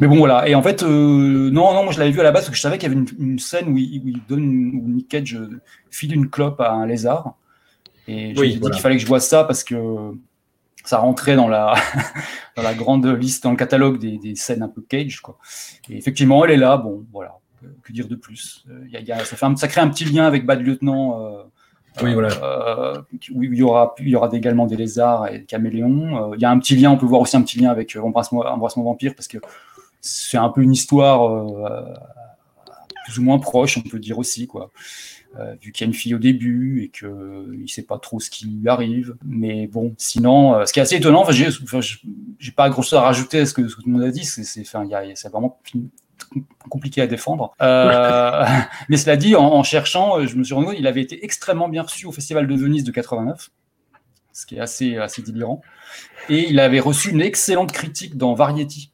Mais 0.00 0.06
bon 0.06 0.18
voilà. 0.18 0.48
Et 0.48 0.54
en 0.54 0.62
fait, 0.62 0.82
euh, 0.84 1.50
non, 1.50 1.74
non, 1.74 1.82
moi 1.84 1.92
je 1.92 1.98
l'avais 1.98 2.12
vu 2.12 2.20
à 2.20 2.22
la 2.22 2.30
base 2.30 2.42
parce 2.42 2.50
que 2.50 2.56
je 2.56 2.62
savais 2.62 2.78
qu'il 2.78 2.88
y 2.88 2.92
avait 2.94 3.00
une, 3.00 3.08
une 3.32 3.38
scène 3.40 3.68
où 3.68 3.76
il, 3.76 4.00
où 4.04 4.08
il 4.08 4.20
donne, 4.28 4.44
où 4.44 4.88
Nick 4.88 5.08
Cage 5.08 5.36
file 5.90 6.14
une 6.14 6.30
clope 6.30 6.60
à 6.60 6.70
un 6.72 6.86
lézard. 6.86 7.34
Et 8.08 8.34
je 8.34 8.40
Oui, 8.40 8.46
me 8.46 8.50
suis 8.52 8.60
dit 8.60 8.70
qu'il 8.70 8.80
fallait 8.80 8.96
que 8.96 9.02
je 9.02 9.06
vois 9.06 9.20
ça 9.20 9.44
parce 9.44 9.64
que 9.64 9.74
ça 10.84 10.98
rentrait 10.98 11.36
dans 11.36 11.48
la, 11.48 11.74
dans 12.56 12.62
la 12.62 12.74
grande 12.74 13.06
liste, 13.06 13.44
dans 13.44 13.50
le 13.50 13.56
catalogue 13.56 13.98
des, 13.98 14.18
des 14.18 14.34
scènes 14.34 14.62
un 14.62 14.68
peu 14.68 14.82
Cage. 14.82 15.20
Quoi. 15.20 15.38
Et 15.88 15.96
effectivement, 15.96 16.44
elle 16.44 16.50
est 16.52 16.56
là. 16.56 16.76
Bon, 16.76 17.04
voilà. 17.12 17.36
Que- 17.82 17.92
dire 17.92 18.08
de 18.08 18.16
plus? 18.16 18.64
Euh, 18.70 18.84
y 18.88 18.96
a- 18.96 19.00
y 19.00 19.12
a- 19.12 19.24
ça, 19.24 19.36
fait 19.36 19.46
un- 19.46 19.54
ça 19.56 19.68
crée 19.68 19.80
un 19.80 19.88
petit 19.88 20.04
lien 20.04 20.24
avec 20.24 20.44
Bad 20.46 20.60
Lieutenant. 20.60 21.20
euh, 21.20 21.42
Oui, 22.02 22.14
voilà. 22.14 22.30
euh, 22.42 23.02
où 23.34 23.42
il 23.42 23.54
y 23.54 23.62
aura, 23.62 23.94
il 23.98 24.08
y 24.08 24.16
aura 24.16 24.28
également 24.32 24.66
des 24.66 24.76
lézards 24.76 25.28
et 25.28 25.40
des 25.40 25.44
caméléons. 25.44 26.32
Euh, 26.32 26.34
il 26.36 26.40
y 26.40 26.44
a 26.44 26.50
un 26.50 26.58
petit 26.58 26.74
lien, 26.74 26.90
on 26.90 26.96
peut 26.96 27.06
voir 27.06 27.20
aussi 27.20 27.36
un 27.36 27.42
petit 27.42 27.58
lien 27.60 27.70
avec 27.70 27.94
euh, 27.96 28.00
Embrasse-moi 28.00 28.50
Embrasse-moi 28.50 28.84
Vampire 28.84 29.14
parce 29.14 29.28
que 29.28 29.38
c'est 30.00 30.38
un 30.38 30.48
peu 30.48 30.62
une 30.62 30.72
histoire 30.72 31.22
euh, 31.30 31.94
plus 33.04 33.18
ou 33.18 33.22
moins 33.22 33.38
proche, 33.38 33.78
on 33.78 33.82
peut 33.88 33.98
dire 33.98 34.18
aussi, 34.18 34.46
quoi. 34.46 34.70
Euh, 35.38 35.54
vu 35.62 35.72
qu'il 35.72 35.86
y 35.86 35.86
a 35.86 35.88
une 35.88 35.94
fille 35.94 36.14
au 36.14 36.18
début 36.18 36.82
et 36.82 36.88
qu'il 36.90 37.08
ne 37.08 37.66
sait 37.66 37.84
pas 37.84 37.98
trop 37.98 38.20
ce 38.20 38.28
qui 38.28 38.46
lui 38.46 38.68
arrive. 38.68 39.16
Mais 39.24 39.66
bon, 39.66 39.94
sinon, 39.96 40.54
euh, 40.54 40.66
ce 40.66 40.74
qui 40.74 40.78
est 40.78 40.82
assez 40.82 40.96
étonnant, 40.96 41.22
enfin, 41.22 41.32
j'ai 41.32 41.48
j'ai 42.38 42.52
pas 42.52 42.68
grand 42.68 42.82
chose 42.82 42.98
à 42.98 43.00
rajouter 43.00 43.40
à 43.40 43.46
ce 43.46 43.54
que, 43.54 43.66
ce 43.66 43.76
que 43.76 43.80
tout 43.80 43.88
le 43.88 43.94
monde 43.94 44.02
a 44.02 44.10
dit, 44.10 44.24
c'est 44.24 45.28
vraiment 45.30 45.58
compliqué 46.68 47.00
à 47.00 47.06
défendre. 47.06 47.54
Euh, 47.62 48.44
mais 48.88 48.96
cela 48.96 49.16
dit, 49.16 49.34
en, 49.34 49.44
en 49.44 49.62
cherchant, 49.62 50.18
euh, 50.18 50.26
je 50.26 50.36
me 50.36 50.44
suis 50.44 50.54
rendu 50.54 50.66
compte 50.66 50.76
qu'il 50.76 50.86
avait 50.86 51.02
été 51.02 51.24
extrêmement 51.24 51.68
bien 51.68 51.82
reçu 51.82 52.06
au 52.06 52.12
Festival 52.12 52.46
de 52.46 52.54
Venise 52.54 52.84
de 52.84 52.92
89, 52.92 53.50
ce 54.32 54.46
qui 54.46 54.56
est 54.56 54.60
assez, 54.60 54.98
assez 54.98 55.22
délirant. 55.22 55.62
Et 56.28 56.50
il 56.50 56.60
avait 56.60 56.80
reçu 56.80 57.10
une 57.10 57.20
excellente 57.20 57.72
critique 57.72 58.16
dans 58.16 58.34
Variety, 58.34 58.91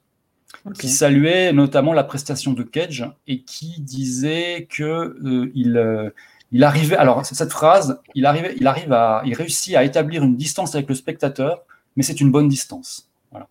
qui 0.79 0.89
saluait 0.89 1.53
notamment 1.53 1.93
la 1.93 2.05
prestation 2.05 2.53
de 2.53 2.63
Cage 2.63 3.09
et 3.27 3.41
qui 3.43 3.81
disait 3.81 4.67
que 4.71 4.83
euh, 4.85 5.51
il, 5.55 5.77
euh, 5.77 6.11
il 6.53 6.65
arrivait. 6.65 6.97
Alors 6.97 7.25
cette 7.25 7.51
phrase, 7.53 8.01
il 8.15 8.27
arrivait, 8.27 8.55
il 8.59 8.67
arrive 8.67 8.93
à, 8.93 9.23
il 9.25 9.35
réussit 9.35 9.75
à 9.77 9.85
établir 9.85 10.23
une 10.25 10.37
distance 10.37 10.75
avec 10.75 10.89
le 10.89 10.95
spectateur, 10.95 11.63
mais 11.97 12.03
c'est 12.03 12.21
une 12.21 12.31
bonne 12.31 12.49
distance. 12.49 13.09
Voilà. 13.31 13.49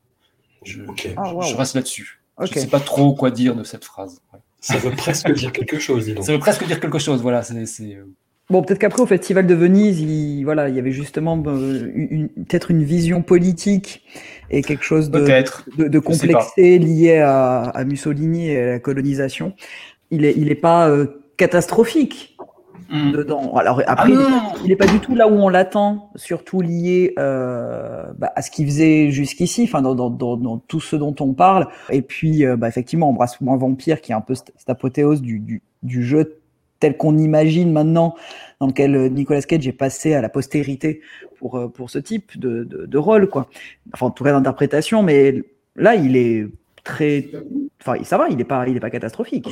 Je, 0.63 0.81
Ah, 1.17 1.23
je- 1.29 1.33
wow. 1.33 1.41
je 1.43 1.55
reste 1.55 1.75
là-dessus. 1.75 2.21
Je 2.39 2.43
ne 2.53 2.59
sais 2.59 2.67
pas 2.67 2.79
trop 2.79 3.13
quoi 3.15 3.31
dire 3.31 3.55
de 3.55 3.63
cette 3.63 3.83
phrase. 3.85 4.21
Ouais. 4.33 4.39
Ça 4.59 4.77
veut 4.77 4.91
presque 4.91 5.31
dire 5.33 5.51
quelque 5.51 5.79
chose, 5.79 6.05
dis 6.05 6.13
donc. 6.13 6.23
Ça 6.25 6.33
veut 6.33 6.39
presque 6.39 6.65
dire 6.67 6.79
quelque 6.79 6.99
chose. 6.99 7.21
Voilà, 7.21 7.41
c'est. 7.41 7.55
euh, 7.95 8.05
Bon, 8.49 8.61
peut-être 8.63 8.79
qu'après, 8.79 9.01
au 9.01 9.05
Festival 9.05 9.45
de 9.45 9.53
Venise, 9.53 9.99
il, 9.99 10.43
voilà, 10.45 10.69
il 10.69 10.75
y 10.75 10.79
avait 10.79 10.91
justement 10.93 11.41
euh, 11.47 11.91
une- 11.93 12.29
peut-être 12.29 12.71
une 12.71 12.83
vision 12.83 13.21
politique 13.21 14.03
et 14.49 14.61
quelque 14.61 14.83
chose 14.83 15.09
de, 15.11 15.19
de, 15.77 15.87
de 15.87 15.99
complexé 15.99 16.79
lié 16.79 17.17
à, 17.19 17.61
à 17.61 17.83
Mussolini 17.83 18.49
et 18.49 18.61
à 18.61 18.65
la 18.71 18.79
colonisation. 18.79 19.53
Il 20.11 20.25
est, 20.25 20.33
il 20.37 20.49
est 20.51 20.55
pas 20.55 20.89
euh, 20.89 21.05
catastrophique 21.37 22.37
dedans. 22.89 23.53
Alors 23.55 23.81
après, 23.85 24.09
Mm. 24.11 24.17
Ah 24.19 24.53
il, 24.63 24.71
est 24.71 24.75
non. 24.75 24.77
pas, 24.77 24.87
du 24.87 24.99
tout 24.99 25.13
là 25.13 25.27
où 25.27 25.33
on 25.33 25.49
l'attend, 25.49 26.11
surtout 26.15 26.61
lié 26.61 27.13
euh, 27.19 28.05
bah, 28.17 28.31
à 28.35 28.41
ce 28.41 28.49
qu'il 28.49 28.65
faisait 28.65 29.11
jusqu'ici, 29.11 29.63
enfin 29.65 29.81
dans, 29.81 29.93
dans, 29.95 30.09
dans, 30.09 30.37
dans 30.37 30.57
tout 30.57 30.79
ce 30.79 30.95
dont 30.95 31.15
on 31.19 31.33
parle. 31.33 31.67
Et 31.89 32.01
puis, 32.01 32.45
euh, 32.45 32.55
bah, 32.55 32.69
effectivement, 32.69 33.09
Embrasse-moi 33.09 33.57
Vampire, 33.57 33.99
qui 34.01 34.13
est 34.13 34.15
un 34.15 34.21
peu 34.21 34.35
cette 34.35 34.53
cette 34.55 34.69
apothéose 34.69 35.21
du, 35.21 35.39
du, 35.39 35.61
du 35.83 36.03
jeu 36.03 36.39
tel 36.79 36.97
qu'on 36.97 37.17
imagine 37.17 37.71
maintenant, 37.71 38.15
dans 38.59 38.67
lequel 38.67 38.95
euh, 38.95 39.09
Nicolas 39.09 39.41
Cage 39.41 39.67
est 39.67 39.71
passé 39.71 40.13
à 40.13 40.21
la 40.21 40.29
postérité 40.29 41.01
pour, 41.39 41.57
euh, 41.57 41.67
pour 41.67 41.89
ce 41.89 41.99
type 41.99 42.39
de, 42.39 42.63
de, 42.63 42.85
de 42.85 42.97
rôle, 42.97 43.29
quoi. 43.29 43.49
Enfin, 43.93 44.07
en 44.07 44.11
tout 44.11 44.23
cas 44.23 44.31
d'interprétation, 44.31 45.03
mais 45.03 45.43
là, 45.75 45.95
il 45.95 46.15
est 46.15 46.47
très, 46.83 47.29
enfin, 47.81 48.03
ça 48.03 48.17
va, 48.17 48.29
il 48.29 48.39
est 48.39 48.45
pas, 48.45 48.67
il 48.67 48.77
est 48.77 48.79
pas 48.79 48.89
catastrophique. 48.89 49.49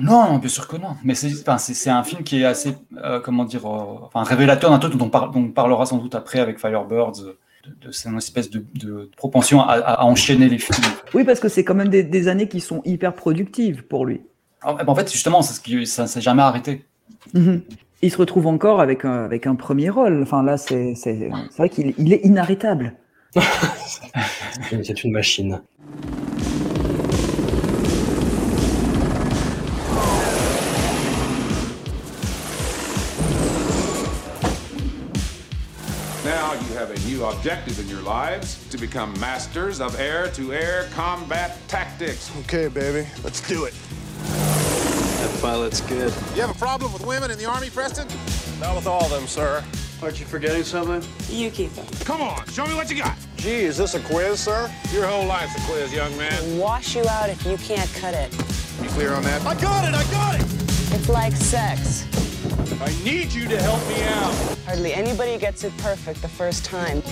Non, 0.00 0.38
bien 0.38 0.48
sûr 0.48 0.66
que 0.66 0.76
non. 0.76 0.96
Mais 1.04 1.14
c'est 1.14 1.30
enfin, 1.48 1.56
un 1.92 2.02
film 2.02 2.24
qui 2.24 2.42
est 2.42 2.44
assez, 2.44 2.74
euh, 3.04 3.20
comment 3.20 3.44
dire, 3.44 3.64
euh, 3.64 4.06
enfin, 4.06 4.24
révélateur 4.24 4.70
d'un 4.70 4.80
truc 4.80 4.96
dont 4.96 5.04
on, 5.06 5.08
par- 5.10 5.30
dont 5.30 5.40
on 5.40 5.48
parlera 5.50 5.86
sans 5.86 5.98
doute 5.98 6.16
après 6.16 6.40
avec 6.40 6.58
Firebirds, 6.58 7.20
euh, 7.20 7.38
de, 7.64 7.86
de 7.86 7.92
cette 7.92 8.12
espèce 8.16 8.50
de, 8.50 8.64
de 8.74 9.08
propension 9.16 9.60
à, 9.60 9.74
à- 9.74 10.00
à 10.00 10.04
enchaîner 10.04 10.48
les 10.48 10.58
films. 10.58 10.82
Oui, 11.14 11.22
parce 11.22 11.38
que 11.38 11.48
c'est 11.48 11.62
quand 11.62 11.74
même 11.76 11.88
des, 11.88 12.02
des 12.02 12.26
années 12.26 12.48
qui 12.48 12.60
sont 12.60 12.82
hyper 12.84 13.14
productives 13.14 13.84
pour 13.84 14.04
lui. 14.04 14.20
En 14.64 14.76
en 14.86 14.94
fait, 14.94 15.10
justement, 15.12 15.42
c'est 15.42 15.54
ce 15.54 15.60
qui, 15.60 15.86
ça 15.86 16.02
ne 16.02 16.08
s'est 16.08 16.20
jamais 16.20 16.42
arrêté. 16.42 16.84
Mhm. 17.34 17.62
Il 18.02 18.10
se 18.10 18.16
retrouve 18.16 18.46
encore 18.46 18.80
avec 18.80 19.04
un, 19.04 19.24
avec 19.24 19.46
un 19.46 19.54
premier 19.54 19.88
rôle. 19.88 20.22
Enfin, 20.22 20.42
là, 20.42 20.56
c'est 20.58 20.94
vrai 21.56 21.68
qu'il 21.68 21.94
il 21.98 22.12
est 22.12 22.24
inarrêtable. 22.24 22.94
C'est 24.82 25.02
une 25.02 25.12
machine. 25.12 25.60
Now 36.24 36.52
you 36.54 36.76
have 36.78 36.90
a 36.90 36.98
new 37.08 37.24
objective 37.24 37.80
in 37.80 37.88
your 37.88 38.02
lives 38.02 38.66
to 38.70 38.78
become 38.78 39.12
masters 39.18 39.80
of 39.80 39.98
air 39.98 40.30
to 40.32 40.52
air 40.52 40.88
combat 40.94 41.56
tactics. 41.68 42.30
Okay, 42.44 42.68
baby, 42.68 43.06
let's 43.24 43.40
do 43.40 43.64
it. 43.64 43.74
That 44.24 45.38
pilot's 45.40 45.80
good. 45.82 46.12
You 46.34 46.42
have 46.42 46.50
a 46.50 46.58
problem 46.58 46.92
with 46.92 47.06
women 47.06 47.30
in 47.30 47.38
the 47.38 47.46
Army, 47.46 47.70
Preston? 47.70 48.06
Not 48.60 48.76
with 48.76 48.86
all 48.86 49.04
of 49.04 49.10
them, 49.10 49.26
sir. 49.26 49.64
Aren't 50.02 50.20
you 50.20 50.26
forgetting 50.26 50.64
something? 50.64 51.02
You 51.28 51.50
keep 51.50 51.72
them. 51.72 51.86
Come 52.04 52.20
on, 52.20 52.46
show 52.48 52.66
me 52.66 52.74
what 52.74 52.90
you 52.90 52.96
got. 52.96 53.16
Gee, 53.36 53.64
is 53.64 53.76
this 53.76 53.94
a 53.94 54.00
quiz, 54.00 54.40
sir? 54.40 54.70
Your 54.92 55.06
whole 55.06 55.26
life's 55.26 55.56
a 55.56 55.70
quiz, 55.70 55.92
young 55.92 56.16
man. 56.18 56.58
Wash 56.58 56.94
you 56.94 57.06
out 57.08 57.30
if 57.30 57.44
you 57.46 57.56
can't 57.58 57.92
cut 57.94 58.14
it. 58.14 58.32
You 58.82 58.88
clear 58.90 59.12
on 59.14 59.22
that? 59.22 59.40
I 59.46 59.54
got 59.60 59.88
it, 59.88 59.94
I 59.94 60.02
got 60.10 60.34
it! 60.34 60.42
It's 60.92 61.08
like 61.08 61.32
sex. 61.32 62.06
I 62.80 62.92
need 63.04 63.32
you 63.32 63.48
to 63.48 63.62
help 63.62 63.86
me 63.88 64.02
out. 64.04 64.58
Hardly 64.66 64.92
anybody 64.92 65.38
gets 65.38 65.64
it 65.64 65.76
perfect 65.78 66.20
the 66.22 66.28
first 66.28 66.64
time. 66.64 67.02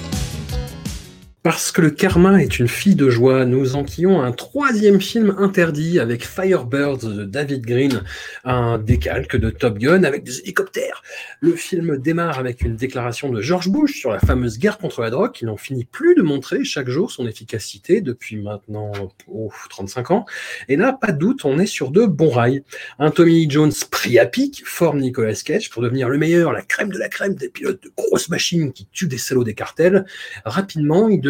Parce 1.42 1.72
que 1.72 1.80
le 1.80 1.90
karma 1.90 2.40
est 2.40 2.60
une 2.60 2.68
fille 2.68 2.94
de 2.94 3.10
joie, 3.10 3.44
nous 3.44 3.74
enquillons 3.74 4.22
un 4.22 4.30
troisième 4.30 5.00
film 5.00 5.34
interdit 5.38 5.98
avec 5.98 6.24
Firebirds 6.24 6.98
de 6.98 7.24
David 7.24 7.66
Green, 7.66 8.04
un 8.44 8.78
décalque 8.78 9.34
de 9.34 9.50
Top 9.50 9.78
Gun 9.78 10.04
avec 10.04 10.22
des 10.22 10.38
hélicoptères. 10.38 11.02
Le 11.40 11.56
film 11.56 11.96
démarre 11.96 12.38
avec 12.38 12.62
une 12.62 12.76
déclaration 12.76 13.28
de 13.32 13.40
George 13.40 13.70
Bush 13.70 13.98
sur 13.98 14.12
la 14.12 14.20
fameuse 14.20 14.60
guerre 14.60 14.78
contre 14.78 15.00
la 15.00 15.10
drogue 15.10 15.32
qui 15.32 15.44
n'en 15.44 15.56
finit 15.56 15.84
plus 15.84 16.14
de 16.14 16.22
montrer 16.22 16.62
chaque 16.62 16.88
jour 16.88 17.10
son 17.10 17.26
efficacité 17.26 18.02
depuis 18.02 18.36
maintenant 18.36 18.92
oh, 19.26 19.50
35 19.68 20.12
ans. 20.12 20.26
Et 20.68 20.76
là, 20.76 20.92
pas 20.92 21.10
de 21.10 21.18
doute, 21.18 21.44
on 21.44 21.58
est 21.58 21.66
sur 21.66 21.90
de 21.90 22.06
bons 22.06 22.30
rails. 22.30 22.62
Un 23.00 23.10
Tommy 23.10 23.50
Jones 23.50 23.72
pris 23.90 24.16
à 24.20 24.26
pic 24.26 24.62
forme 24.64 25.00
Nicolas 25.00 25.34
Cage 25.44 25.70
pour 25.70 25.82
devenir 25.82 26.08
le 26.08 26.18
meilleur, 26.18 26.52
la 26.52 26.62
crème 26.62 26.92
de 26.92 26.98
la 26.98 27.08
crème 27.08 27.34
des 27.34 27.48
pilotes 27.48 27.82
de 27.82 27.90
grosses 27.96 28.28
machines 28.28 28.72
qui 28.72 28.86
tuent 28.92 29.08
des 29.08 29.18
salauds 29.18 29.42
des 29.42 29.54
cartels. 29.54 30.04
Rapidement, 30.44 31.08
il 31.08 31.20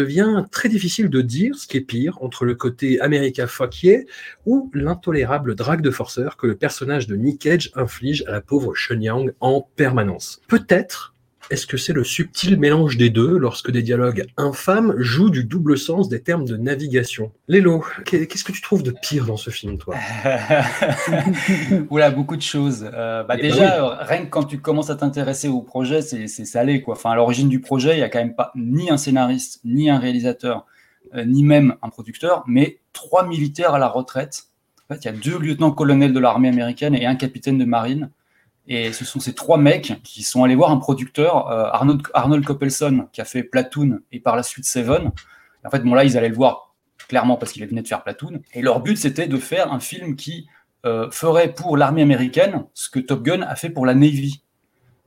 très 0.51 0.69
difficile 0.69 1.09
de 1.09 1.21
dire 1.21 1.55
ce 1.55 1.67
qui 1.67 1.77
est 1.77 1.81
pire 1.81 2.17
entre 2.21 2.45
le 2.45 2.55
côté 2.55 2.99
America 3.01 3.47
fuck 3.47 3.85
ou 4.45 4.69
l'intolérable 4.73 5.55
drague 5.55 5.81
de 5.81 5.91
forceur 5.91 6.37
que 6.37 6.47
le 6.47 6.55
personnage 6.55 7.07
de 7.07 7.15
Nick 7.15 7.41
Cage 7.41 7.71
inflige 7.75 8.23
à 8.27 8.31
la 8.31 8.41
pauvre 8.41 8.75
Sean 8.75 8.99
Young 8.99 9.33
en 9.39 9.67
permanence. 9.75 10.41
Peut-être 10.47 11.12
est-ce 11.49 11.67
que 11.67 11.77
c'est 11.77 11.93
le 11.93 12.03
subtil 12.03 12.57
mélange 12.59 12.97
des 12.97 13.09
deux 13.09 13.37
lorsque 13.37 13.69
des 13.71 13.81
dialogues 13.83 14.25
infâmes 14.37 14.95
jouent 14.97 15.29
du 15.29 15.43
double 15.43 15.77
sens 15.77 16.09
des 16.09 16.21
termes 16.21 16.45
de 16.45 16.57
navigation? 16.57 17.31
Lélo, 17.47 17.83
qu'est- 18.05 18.27
qu'est-ce 18.27 18.43
que 18.43 18.51
tu 18.51 18.61
trouves 18.61 18.81
de 18.83 18.91
pire 19.01 19.25
dans 19.25 19.37
ce 19.37 19.49
film, 19.49 19.77
toi? 19.77 19.95
Oula, 21.89 22.11
beaucoup 22.11 22.35
de 22.35 22.41
choses. 22.41 22.89
Euh, 22.93 23.23
bah, 23.23 23.35
Eh 23.37 23.41
ben 23.41 23.49
déjà, 23.51 23.83
euh, 23.85 23.95
rien 24.03 24.25
que 24.25 24.29
quand 24.29 24.43
tu 24.43 24.59
commences 24.59 24.89
à 24.89 24.95
t'intéresser 24.95 25.47
au 25.47 25.61
projet, 25.61 26.01
c'est 26.01 26.27
c'est 26.27 26.45
salé. 26.45 26.81
Quoi. 26.81 26.95
Enfin, 26.95 27.11
à 27.11 27.15
l'origine 27.15 27.49
du 27.49 27.59
projet, 27.59 27.93
il 27.93 27.97
n'y 27.97 28.03
a 28.03 28.09
quand 28.09 28.19
même 28.19 28.35
pas 28.35 28.51
ni 28.55 28.89
un 28.89 28.97
scénariste, 28.97 29.59
ni 29.65 29.89
un 29.89 29.99
réalisateur, 29.99 30.65
euh, 31.15 31.25
ni 31.25 31.43
même 31.43 31.75
un 31.81 31.89
producteur, 31.89 32.43
mais 32.47 32.79
trois 32.93 33.27
militaires 33.27 33.73
à 33.73 33.79
la 33.79 33.87
retraite. 33.87 34.43
En 34.89 34.93
fait, 34.95 35.01
il 35.05 35.05
y 35.05 35.09
a 35.09 35.13
deux 35.13 35.39
lieutenants-colonels 35.39 36.13
de 36.13 36.19
l'armée 36.19 36.49
américaine 36.49 36.95
et 36.95 37.05
un 37.05 37.15
capitaine 37.15 37.57
de 37.57 37.65
marine. 37.65 38.09
Et 38.67 38.93
ce 38.93 39.03
sont 39.03 39.19
ces 39.19 39.33
trois 39.33 39.57
mecs 39.57 40.01
qui 40.03 40.23
sont 40.23 40.43
allés 40.43 40.55
voir 40.55 40.71
un 40.71 40.77
producteur, 40.77 41.51
euh, 41.51 41.65
Arnold, 41.71 42.01
Arnold 42.13 42.45
Coppelson, 42.45 43.07
qui 43.11 43.21
a 43.21 43.25
fait 43.25 43.43
Platoon 43.43 43.99
et 44.11 44.19
par 44.19 44.35
la 44.35 44.43
suite 44.43 44.65
Seven. 44.65 45.11
En 45.65 45.69
fait, 45.69 45.79
bon, 45.79 45.93
là, 45.93 46.05
ils 46.05 46.17
allaient 46.17 46.29
le 46.29 46.35
voir 46.35 46.73
clairement 47.09 47.35
parce 47.35 47.51
qu'il 47.51 47.65
venait 47.67 47.81
de 47.81 47.87
faire 47.87 48.03
Platoon. 48.03 48.41
Et 48.53 48.61
leur 48.61 48.79
but, 48.79 48.97
c'était 48.97 49.27
de 49.27 49.37
faire 49.37 49.71
un 49.71 49.79
film 49.79 50.15
qui 50.15 50.47
euh, 50.85 51.11
ferait 51.11 51.53
pour 51.53 51.77
l'armée 51.77 52.01
américaine 52.01 52.65
ce 52.73 52.89
que 52.89 52.99
Top 52.99 53.23
Gun 53.23 53.41
a 53.41 53.55
fait 53.55 53.69
pour 53.69 53.85
la 53.85 53.95
Navy. 53.95 54.43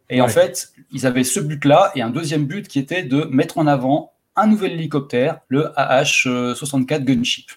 Et 0.08 0.20
en 0.20 0.28
fait, 0.28 0.72
ils 0.92 1.06
avaient 1.06 1.24
ce 1.24 1.40
but-là 1.40 1.90
et 1.94 2.02
un 2.02 2.10
deuxième 2.10 2.46
but 2.46 2.68
qui 2.68 2.78
était 2.78 3.02
de 3.02 3.24
mettre 3.24 3.58
en 3.58 3.66
avant 3.66 4.12
un 4.36 4.46
nouvel 4.46 4.72
hélicoptère, 4.72 5.40
le 5.48 5.72
AH-64 5.76 7.04
Gunship. 7.04 7.50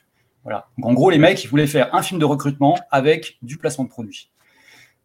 Voilà. 0.43 0.67
Donc, 0.77 0.91
en 0.91 0.93
gros, 0.93 1.09
les 1.09 1.17
mecs, 1.17 1.43
ils 1.43 1.47
voulaient 1.47 1.67
faire 1.67 1.93
un 1.93 2.01
film 2.01 2.19
de 2.19 2.25
recrutement 2.25 2.77
avec 2.89 3.37
du 3.41 3.57
placement 3.57 3.83
de 3.83 3.89
produits. 3.89 4.31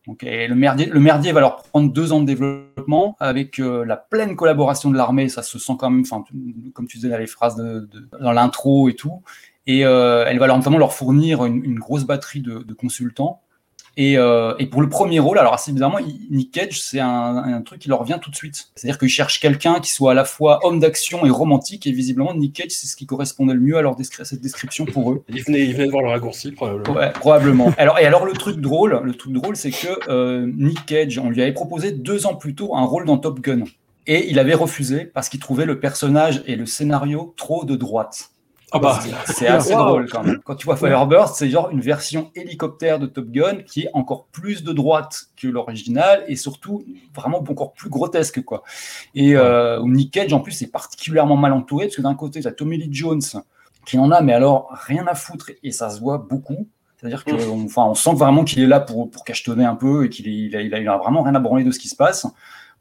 Donc, 0.07 0.23
le, 0.23 0.55
merdier, 0.55 0.87
le 0.87 1.01
merdier 1.01 1.33
va 1.33 1.41
leur 1.41 1.57
prendre 1.57 1.91
deux 1.91 2.13
ans 2.13 2.21
de 2.21 2.27
développement 2.27 3.17
avec 3.21 3.59
euh, 3.59 3.85
la 3.87 3.97
pleine 3.97 4.37
collaboration 4.37 4.91
de 4.91 4.97
l'armée. 4.99 5.31
Ça 5.31 5.43
se 5.43 5.59
sent 5.59 5.73
quand 5.79 5.89
même, 5.89 6.03
enfin, 6.03 6.23
comme 6.75 6.87
tu 6.87 6.99
disais 6.99 7.09
dans 7.09 7.17
les 7.19 7.27
phrases 7.27 7.57
de, 7.57 7.89
de- 7.91 8.09
dans 8.21 8.33
l'intro 8.33 8.89
et 8.91 8.95
tout. 8.95 9.23
Et 9.67 9.87
euh, 9.87 10.25
elle 10.27 10.39
va 10.39 10.47
leur, 10.47 10.59
notamment 10.59 10.77
leur 10.77 10.93
fournir 10.93 11.47
une, 11.47 11.65
une 11.65 11.79
grosse 11.79 12.05
batterie 12.05 12.43
de, 12.43 12.59
de 12.59 12.75
consultants. 12.75 13.41
Et, 13.97 14.19
euh, 14.19 14.55
et 14.59 14.67
pour 14.67 14.83
le 14.83 14.89
premier 14.89 15.21
rôle, 15.21 15.39
alors 15.39 15.55
assez 15.55 15.73
bizarrement, 15.73 15.99
Nick 16.31 16.53
Cage, 16.53 16.81
c'est 16.81 17.01
un, 17.01 17.37
un 17.37 17.63
truc 17.63 17.81
qui 17.81 17.89
leur 17.89 18.05
vient 18.05 18.19
tout 18.19 18.31
de 18.31 18.37
suite. 18.37 18.69
C'est-à-dire 18.75 18.99
qu'ils 18.99 19.09
cherchent 19.09 19.41
quelqu'un 19.41 19.81
qui 19.81 19.91
soit 19.91 20.13
à 20.13 20.15
la 20.15 20.25
fois 20.25 20.61
homme 20.65 20.81
d'action 20.81 21.25
et 21.25 21.31
romantique. 21.31 21.87
Et 21.87 21.93
visiblement, 21.93 22.35
Nick 22.35 22.55
Cage, 22.55 22.71
c'est 22.71 22.87
ce 22.87 22.97
qui 22.97 23.07
correspondait 23.07 23.55
le 23.55 23.61
mieux 23.61 23.77
à 23.77 23.83
leur 23.83 23.97
cette 24.05 24.41
description 24.41 24.85
pour 24.85 25.13
eux. 25.13 25.25
Il 25.29 25.43
venait, 25.43 25.65
il 25.65 25.73
venait 25.75 25.87
de 25.87 25.91
voir 25.91 26.03
le 26.03 26.11
raccourci, 26.11 26.53
probablement. 26.53 26.95
Ouais, 26.95 27.13
probablement. 27.13 27.73
Alors, 27.79 27.99
et 27.99 28.05
alors 28.05 28.25
le 28.25 28.33
truc 28.33 28.61
drôle, 28.61 29.01
le 29.03 29.15
truc 29.15 29.33
drôle, 29.33 29.57
c'est 29.57 29.71
que 29.71 29.89
euh, 30.09 30.51
Nick 30.57 30.87
Cage, 30.87 31.19
on 31.19 31.31
lui 31.31 31.43
avait 31.43 31.53
proposé 31.53 31.93
deux 31.93 32.27
ans 32.27 32.35
plus 32.35 32.55
tôt 32.55 32.75
un 32.75 32.85
rôle 32.85 33.07
dans 33.07 33.19
Top 33.19 33.41
Gun, 33.41 33.65
et 34.07 34.29
il 34.31 34.39
avait 34.39 34.55
refusé 34.55 35.05
parce 35.05 35.29
qu'il 35.29 35.41
trouvait 35.41 35.65
le 35.65 35.81
personnage 35.81 36.43
et 36.47 36.57
le 36.57 36.67
scénario 36.67 37.35
trop 37.37 37.65
de 37.65 37.77
droite. 37.77 38.31
Ah 38.75 38.79
bah. 38.81 39.01
C'est- 39.27 39.47
assez 39.47 39.75
Wow. 39.75 39.85
drôle 39.87 40.11
quand 40.11 40.23
même. 40.25 40.41
Quand 40.45 40.55
tu 40.57 40.67
vois 40.67 40.77
Fireburst, 40.77 41.37
c'est 41.37 41.49
genre 41.49 41.71
une 41.71 41.81
version 41.81 42.31
hélicoptère 42.35 42.99
de 42.99 43.07
Top 43.07 43.27
Gun 43.31 43.59
qui 43.67 43.83
est 43.83 43.91
encore 43.95 44.27
plus 44.33 44.63
de 44.65 44.73
droite 44.73 45.27
que 45.37 45.49
l'original 45.49 46.25
et 46.29 46.37
surtout 46.37 46.85
vraiment 47.15 47.39
encore 47.39 47.73
plus 47.73 47.89
grotesque 47.91 48.43
quoi. 48.45 48.63
Et 49.15 49.37
euh, 49.37 49.81
Nick 49.85 50.13
Cage 50.13 50.33
en 50.33 50.41
plus 50.41 50.61
est 50.63 50.71
particulièrement 50.71 51.37
mal 51.37 51.53
entouré 51.53 51.87
parce 51.87 51.97
que 51.97 52.03
d'un 52.03 52.15
côté 52.15 52.41
tu 52.41 52.49
as 52.49 52.53
Tommy 52.53 52.77
Lee 52.77 52.89
Jones 52.93 53.21
qui 53.87 53.99
en 53.99 54.11
a 54.11 54.21
mais 54.23 54.33
alors 54.33 54.69
rien 54.73 55.07
à 55.07 55.15
foutre 55.15 55.51
et 55.63 55.71
ça 55.71 55.91
se 55.91 56.01
voit 56.01 56.19
beaucoup. 56.19 56.67
C'est-à-dire 56.97 57.25
que, 57.25 57.33
on, 57.51 57.65
enfin, 57.67 57.85
on 57.85 57.95
sent 57.95 58.15
vraiment 58.15 58.45
qu'il 58.45 58.63
est 58.63 58.67
là 58.67 58.81
pour, 58.81 59.11
pour 59.11 59.25
cachetonner 59.25 59.65
un 59.67 59.75
peu 59.77 60.07
et 60.07 60.09
qu'il 60.09 60.27
il 60.27 60.57
a, 60.57 60.63
il 60.63 60.75
a- 60.75 60.79
il 60.81 60.89
a 60.89 60.97
vraiment 60.97 61.23
rien 61.23 61.35
à 61.35 61.39
branler 61.39 61.63
de 61.63 61.71
ce 61.71 61.79
qui 61.79 61.89
se 61.89 61.97
passe. 61.97 62.25
En 62.25 62.33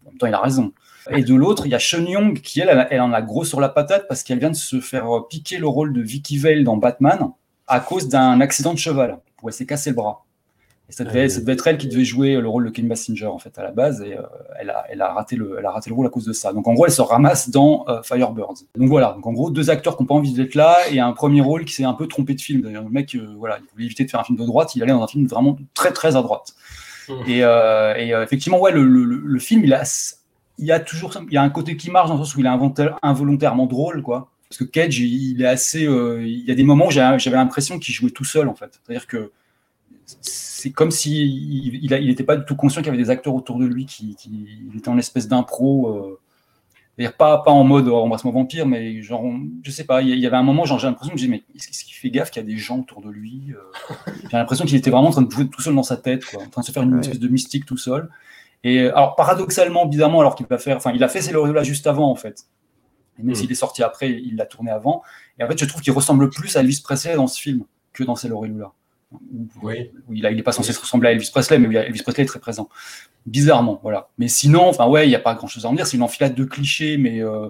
même 0.05 0.17
temps, 0.17 0.27
il 0.27 0.33
a 0.33 0.39
raison. 0.39 0.71
Et 1.11 1.23
de 1.23 1.35
l'autre, 1.35 1.65
il 1.65 1.69
y 1.71 1.75
a 1.75 1.79
Sean 1.79 2.05
Young 2.05 2.39
qui, 2.41 2.59
elle, 2.61 2.87
elle, 2.89 3.01
en 3.01 3.11
a 3.13 3.21
gros 3.21 3.43
sur 3.43 3.59
la 3.59 3.69
patate 3.69 4.07
parce 4.07 4.23
qu'elle 4.23 4.39
vient 4.39 4.49
de 4.51 4.55
se 4.55 4.79
faire 4.79 5.13
euh, 5.15 5.27
piquer 5.27 5.57
le 5.57 5.67
rôle 5.67 5.91
de 5.93 6.01
Vicky 6.01 6.37
Vale 6.37 6.63
dans 6.63 6.77
Batman 6.77 7.31
à 7.67 7.79
cause 7.79 8.07
d'un 8.09 8.39
accident 8.41 8.73
de 8.73 8.79
cheval 8.79 9.19
où 9.41 9.49
elle 9.49 9.53
s'est 9.53 9.65
cassé 9.65 9.89
le 9.89 9.95
bras. 9.95 10.25
Et 10.89 10.91
ça 10.91 11.05
devait, 11.05 11.29
ça 11.29 11.39
devait 11.39 11.53
être 11.53 11.65
elle 11.65 11.77
qui 11.77 11.87
devait 11.87 12.03
jouer 12.03 12.35
le 12.35 12.47
rôle 12.47 12.65
de 12.65 12.69
Kim 12.69 12.89
Basinger 12.89 13.25
en 13.27 13.39
fait 13.39 13.57
à 13.57 13.63
la 13.63 13.71
base 13.71 14.01
et 14.01 14.17
euh, 14.17 14.21
elle, 14.59 14.69
a, 14.69 14.83
elle, 14.89 15.01
a 15.01 15.13
raté 15.13 15.37
le, 15.37 15.55
elle 15.57 15.65
a 15.65 15.71
raté 15.71 15.89
le 15.89 15.95
rôle 15.95 16.05
à 16.05 16.09
cause 16.09 16.25
de 16.25 16.33
ça. 16.33 16.51
Donc 16.51 16.67
en 16.67 16.73
gros, 16.73 16.85
elle 16.85 16.91
se 16.91 17.01
ramasse 17.01 17.49
dans 17.49 17.85
euh, 17.87 18.01
Firebirds. 18.03 18.63
Donc 18.77 18.89
voilà, 18.89 19.13
donc 19.13 19.25
en 19.25 19.31
gros, 19.31 19.49
deux 19.49 19.69
acteurs 19.69 19.95
qui 19.95 20.03
n'ont 20.03 20.07
pas 20.07 20.15
envie 20.15 20.33
d'être 20.33 20.55
là 20.55 20.77
et 20.91 20.99
un 20.99 21.13
premier 21.13 21.39
rôle 21.41 21.63
qui 21.63 21.73
s'est 21.73 21.85
un 21.85 21.93
peu 21.93 22.07
trompé 22.07 22.33
de 22.35 22.41
film. 22.41 22.61
D'ailleurs, 22.61 22.83
le 22.83 22.89
mec, 22.89 23.15
euh, 23.15 23.33
voilà, 23.37 23.59
il 23.61 23.65
voulait 23.71 23.85
éviter 23.85 24.03
de 24.03 24.09
faire 24.09 24.19
un 24.19 24.23
film 24.25 24.37
de 24.37 24.45
droite, 24.45 24.75
il 24.75 24.83
allait 24.83 24.91
dans 24.91 25.03
un 25.03 25.07
film 25.07 25.25
vraiment 25.25 25.57
très 25.73 25.91
très 25.93 26.15
à 26.17 26.21
droite. 26.21 26.53
Et, 27.27 27.43
euh, 27.43 27.95
et, 27.97 28.09
effectivement, 28.11 28.59
ouais, 28.59 28.71
le, 28.71 28.83
le- 28.83 29.03
le 29.03 29.39
film, 29.39 29.63
il 29.65 29.73
a, 29.73 29.83
il 30.59 30.65
y 30.65 30.71
a 30.71 30.79
toujours, 30.79 31.13
il 31.27 31.33
y 31.33 31.37
a 31.37 31.41
un 31.43 31.49
côté 31.49 31.75
qui 31.77 31.89
marche 31.91 32.09
dans 32.09 32.15
le 32.17 32.23
sens 32.23 32.35
où 32.35 32.39
il 32.39 32.45
est 32.45 32.49
involontaire- 32.49 32.97
involontairement 33.01 33.65
drôle, 33.65 34.01
quoi. 34.03 34.29
Parce 34.49 34.59
que 34.59 34.63
Cage, 34.65 34.99
il, 34.99 35.41
est 35.41 35.47
assez, 35.47 35.85
euh, 35.87 36.21
il 36.25 36.45
y 36.45 36.51
a 36.51 36.55
des 36.55 36.63
moments 36.63 36.87
où 36.87 36.91
j'avais 36.91 37.17
l'impression 37.31 37.79
qu'il 37.79 37.93
jouait 37.93 38.11
tout 38.11 38.23
seul, 38.25 38.47
en 38.47 38.53
fait. 38.53 38.79
C'est-à-dire 38.85 39.07
que 39.07 39.31
c'est 40.21 40.71
comme 40.71 40.91
si 40.91 41.21
il, 41.25 41.83
il, 41.83 41.93
a- 41.93 41.99
il 41.99 42.09
était 42.09 42.23
pas 42.23 42.35
du 42.37 42.45
tout 42.45 42.55
conscient 42.55 42.81
qu'il 42.81 42.91
y 42.91 42.93
avait 42.93 43.03
des 43.03 43.09
acteurs 43.09 43.33
autour 43.35 43.57
de 43.57 43.65
lui 43.65 43.85
qui, 43.85 44.15
qui 44.15 44.29
il 44.71 44.77
était 44.77 44.89
en 44.89 44.97
espèce 44.97 45.27
d'impro. 45.27 45.87
Euh, 45.97 46.19
c'est-à-dire 46.95 47.17
pas, 47.17 47.39
pas 47.39 47.49
en 47.49 47.63
mode 47.63 47.87
euh, 47.87 47.91
embrasse-moi 47.93 48.31
vampire, 48.31 48.67
mais 48.67 49.01
genre, 49.01 49.25
je 49.63 49.71
sais 49.71 49.83
pas, 49.85 50.03
il 50.03 50.09
y- 50.19 50.27
avait 50.27 50.35
un 50.37 50.43
moment, 50.43 50.63
genre, 50.65 50.77
j'ai 50.77 50.85
l'impression 50.85 51.15
que 51.15 51.19
j'ai 51.19 51.27
mais 51.27 51.41
est-ce 51.55 51.83
qu'il 51.83 51.95
fait 51.95 52.11
gaffe 52.11 52.29
qu'il 52.29 52.43
y 52.43 52.45
a 52.45 52.47
des 52.47 52.57
gens 52.57 52.77
autour 52.81 53.01
de 53.01 53.09
lui 53.09 53.41
euh, 53.49 54.05
J'ai 54.29 54.37
l'impression 54.37 54.65
qu'il 54.65 54.75
était 54.75 54.91
vraiment 54.91 55.07
en 55.07 55.11
train 55.11 55.23
de 55.23 55.31
jouer 55.31 55.47
tout 55.47 55.61
seul 55.61 55.73
dans 55.73 55.81
sa 55.81 55.97
tête, 55.97 56.23
quoi, 56.25 56.43
en 56.43 56.49
train 56.49 56.61
de 56.61 56.67
se 56.67 56.71
faire 56.71 56.83
une 56.83 56.93
Ouais. 56.93 56.99
espèce 56.99 57.19
de 57.19 57.27
mystique 57.27 57.65
tout 57.65 57.77
seul. 57.77 58.09
Et 58.63 58.79
euh, 58.81 58.95
alors, 58.95 59.15
paradoxalement, 59.15 59.85
bizarrement, 59.85 60.19
alors 60.21 60.35
qu'il 60.35 60.45
va 60.47 60.57
faire, 60.57 60.77
enfin, 60.77 60.91
il 60.93 61.03
a 61.03 61.07
fait 61.07 61.21
ses 61.21 61.31
là 61.33 61.63
juste 61.63 61.87
avant, 61.87 62.09
en 62.09 62.15
fait. 62.15 62.45
Et 63.19 63.23
même 63.23 63.33
Mm. 63.33 63.35
s'il 63.35 63.51
est 63.51 63.55
sorti 63.55 63.83
après, 63.83 64.09
il 64.11 64.35
l'a 64.35 64.45
tourné 64.45 64.71
avant. 64.71 65.03
Et 65.37 65.43
en 65.43 65.47
fait, 65.47 65.59
je 65.59 65.65
trouve 65.65 65.81
qu'il 65.81 65.93
ressemble 65.93 66.29
plus 66.29 66.55
à 66.55 66.61
Elvis 66.61 66.81
Presley 66.83 67.15
dans 67.15 67.27
ce 67.27 67.39
film 67.39 67.63
que 67.91 68.03
dans 68.03 68.15
C'est 68.15 68.27
là 68.29 68.35
Oui. 69.61 69.91
où 70.07 70.13
il, 70.13 70.25
a- 70.25 70.31
il 70.31 70.39
est 70.39 70.43
pas 70.43 70.51
censé 70.51 70.73
se 70.73 70.79
ressembler 70.79 71.09
à 71.09 71.11
Elvis 71.11 71.29
Presley, 71.31 71.59
mais 71.59 71.75
Elvis 71.75 72.01
Presley 72.01 72.23
est 72.23 72.27
très 72.27 72.39
présent. 72.39 72.69
Bizarrement, 73.25 73.79
voilà. 73.83 74.09
Mais 74.17 74.27
sinon, 74.27 74.67
enfin 74.67 74.87
ouais, 74.87 75.05
il 75.05 75.09
n'y 75.09 75.15
a 75.15 75.19
pas 75.19 75.35
grand 75.35 75.47
chose 75.47 75.65
à 75.65 75.69
en 75.69 75.73
dire. 75.73 75.85
C'est 75.85 75.97
une 75.97 76.03
enfilade 76.03 76.33
de 76.33 76.43
clichés, 76.43 76.97
mais 76.97 77.21
euh, 77.21 77.49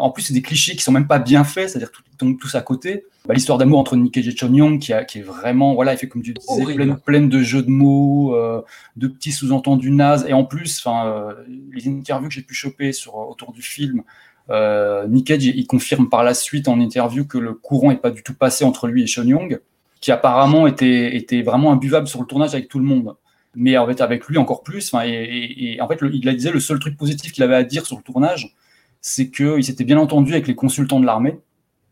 en 0.00 0.10
plus, 0.10 0.22
c'est 0.22 0.34
des 0.34 0.42
clichés 0.42 0.74
qui 0.76 0.82
sont 0.82 0.92
même 0.92 1.06
pas 1.06 1.18
bien 1.18 1.44
faits, 1.44 1.70
c'est-à-dire 1.70 1.90
tout- 1.90 2.02
ils 2.12 2.16
tombent 2.16 2.38
tous 2.38 2.54
à 2.54 2.60
côté. 2.62 3.04
Bah, 3.26 3.34
L'histoire 3.34 3.58
d'amour 3.58 3.78
entre 3.78 3.96
Nick 3.96 4.14
Cage 4.14 4.28
et 4.28 4.36
Chon 4.36 4.52
Young, 4.52 4.78
qui, 4.80 4.92
a- 4.92 5.04
qui 5.04 5.18
est 5.18 5.22
vraiment, 5.22 5.74
voilà, 5.74 5.92
il 5.92 5.98
fait 5.98 6.08
comme 6.08 6.22
tu 6.22 6.32
disais, 6.34 6.62
pleine, 6.76 6.88
pleine 7.04 7.28
de 7.28 7.40
jeux 7.42 7.62
de 7.62 7.70
mots, 7.70 8.34
euh, 8.34 8.62
de 8.96 9.06
petits 9.08 9.32
sous-entendus 9.32 9.90
nazes. 9.90 10.24
Et 10.28 10.32
en 10.32 10.44
plus, 10.44 10.78
enfin, 10.84 11.06
euh, 11.06 11.34
les 11.72 11.86
interviews 11.88 12.28
que 12.28 12.34
j'ai 12.34 12.42
pu 12.42 12.54
choper 12.54 12.92
sur, 12.92 13.14
autour 13.16 13.52
du 13.52 13.62
film, 13.62 14.02
euh, 14.50 15.06
Nick 15.06 15.26
Cage, 15.28 15.44
il 15.44 15.66
confirme 15.66 16.08
par 16.08 16.24
la 16.24 16.34
suite 16.34 16.66
en 16.68 16.80
interview 16.80 17.24
que 17.26 17.38
le 17.38 17.52
courant 17.54 17.90
n'est 17.90 17.96
pas 17.98 18.10
du 18.10 18.22
tout 18.22 18.34
passé 18.34 18.64
entre 18.64 18.88
lui 18.88 19.02
et 19.02 19.06
Sean 19.06 19.24
Young, 19.24 19.60
qui 20.00 20.10
apparemment 20.12 20.66
était, 20.66 21.14
était 21.16 21.42
vraiment 21.42 21.72
imbuvable 21.72 22.08
sur 22.08 22.20
le 22.20 22.26
tournage 22.26 22.54
avec 22.54 22.68
tout 22.68 22.78
le 22.78 22.84
monde. 22.84 23.14
Mais 23.54 23.76
en 23.76 23.86
fait, 23.86 24.00
avec 24.00 24.26
lui 24.26 24.38
encore 24.38 24.62
plus. 24.62 24.92
Et, 25.04 25.08
et- 25.08 25.74
et 25.74 25.80
en 25.80 25.88
fait, 25.88 26.00
le- 26.00 26.14
il 26.14 26.28
a 26.28 26.32
disait 26.32 26.52
le 26.52 26.60
seul 26.60 26.78
truc 26.78 26.96
positif 26.96 27.32
qu'il 27.32 27.42
avait 27.42 27.56
à 27.56 27.64
dire 27.64 27.84
sur 27.84 27.96
le 27.96 28.02
tournage, 28.02 28.54
c'est 29.00 29.30
qu'il 29.30 29.64
s'était 29.64 29.84
bien 29.84 29.98
entendu 29.98 30.32
avec 30.32 30.46
les 30.46 30.54
consultants 30.54 31.00
de 31.00 31.06
l'armée, 31.06 31.40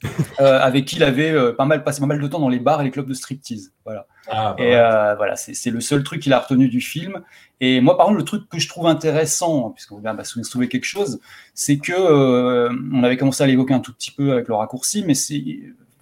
euh, 0.40 0.60
avec 0.60 0.84
qui 0.84 0.96
il 0.96 1.02
avait 1.02 1.30
euh, 1.32 1.52
pas 1.52 1.64
mal 1.64 1.82
passé 1.82 2.00
pas 2.00 2.06
mal 2.06 2.20
de 2.20 2.26
temps 2.28 2.38
dans 2.38 2.48
les 2.48 2.60
bars 2.60 2.80
et 2.80 2.84
les 2.84 2.90
clubs 2.90 3.08
de 3.08 3.14
striptease. 3.14 3.72
Voilà. 3.84 4.06
Ah, 4.28 4.54
bah 4.56 4.64
Et 4.64 4.70
ouais. 4.70 4.74
euh, 4.76 5.14
voilà, 5.16 5.34
c'est 5.36 5.70
le 5.70 5.80
seul 5.80 6.04
truc 6.04 6.22
qu'il 6.22 6.32
a 6.32 6.38
retenu 6.38 6.68
du 6.68 6.80
film. 6.80 7.20
Et 7.60 7.80
moi, 7.80 7.96
par 7.96 8.06
contre, 8.06 8.18
le 8.18 8.24
truc 8.24 8.48
que 8.48 8.58
je 8.60 8.68
trouve 8.68 8.86
intéressant, 8.86 9.70
puisqu'on 9.70 9.98
vient 9.98 10.14
bah, 10.14 10.22
sou- 10.24 10.40
trouver 10.42 10.68
quelque 10.68 10.84
chose, 10.84 11.18
c'est 11.54 11.78
que 11.78 11.92
euh, 11.92 12.70
on 12.92 13.02
avait 13.02 13.16
commencé 13.16 13.42
à 13.42 13.46
l'évoquer 13.46 13.74
un 13.74 13.80
tout 13.80 13.92
petit 13.92 14.12
peu 14.12 14.32
avec 14.32 14.46
le 14.48 14.54
raccourci, 14.54 15.02
mais 15.04 15.14
c'est, 15.14 15.42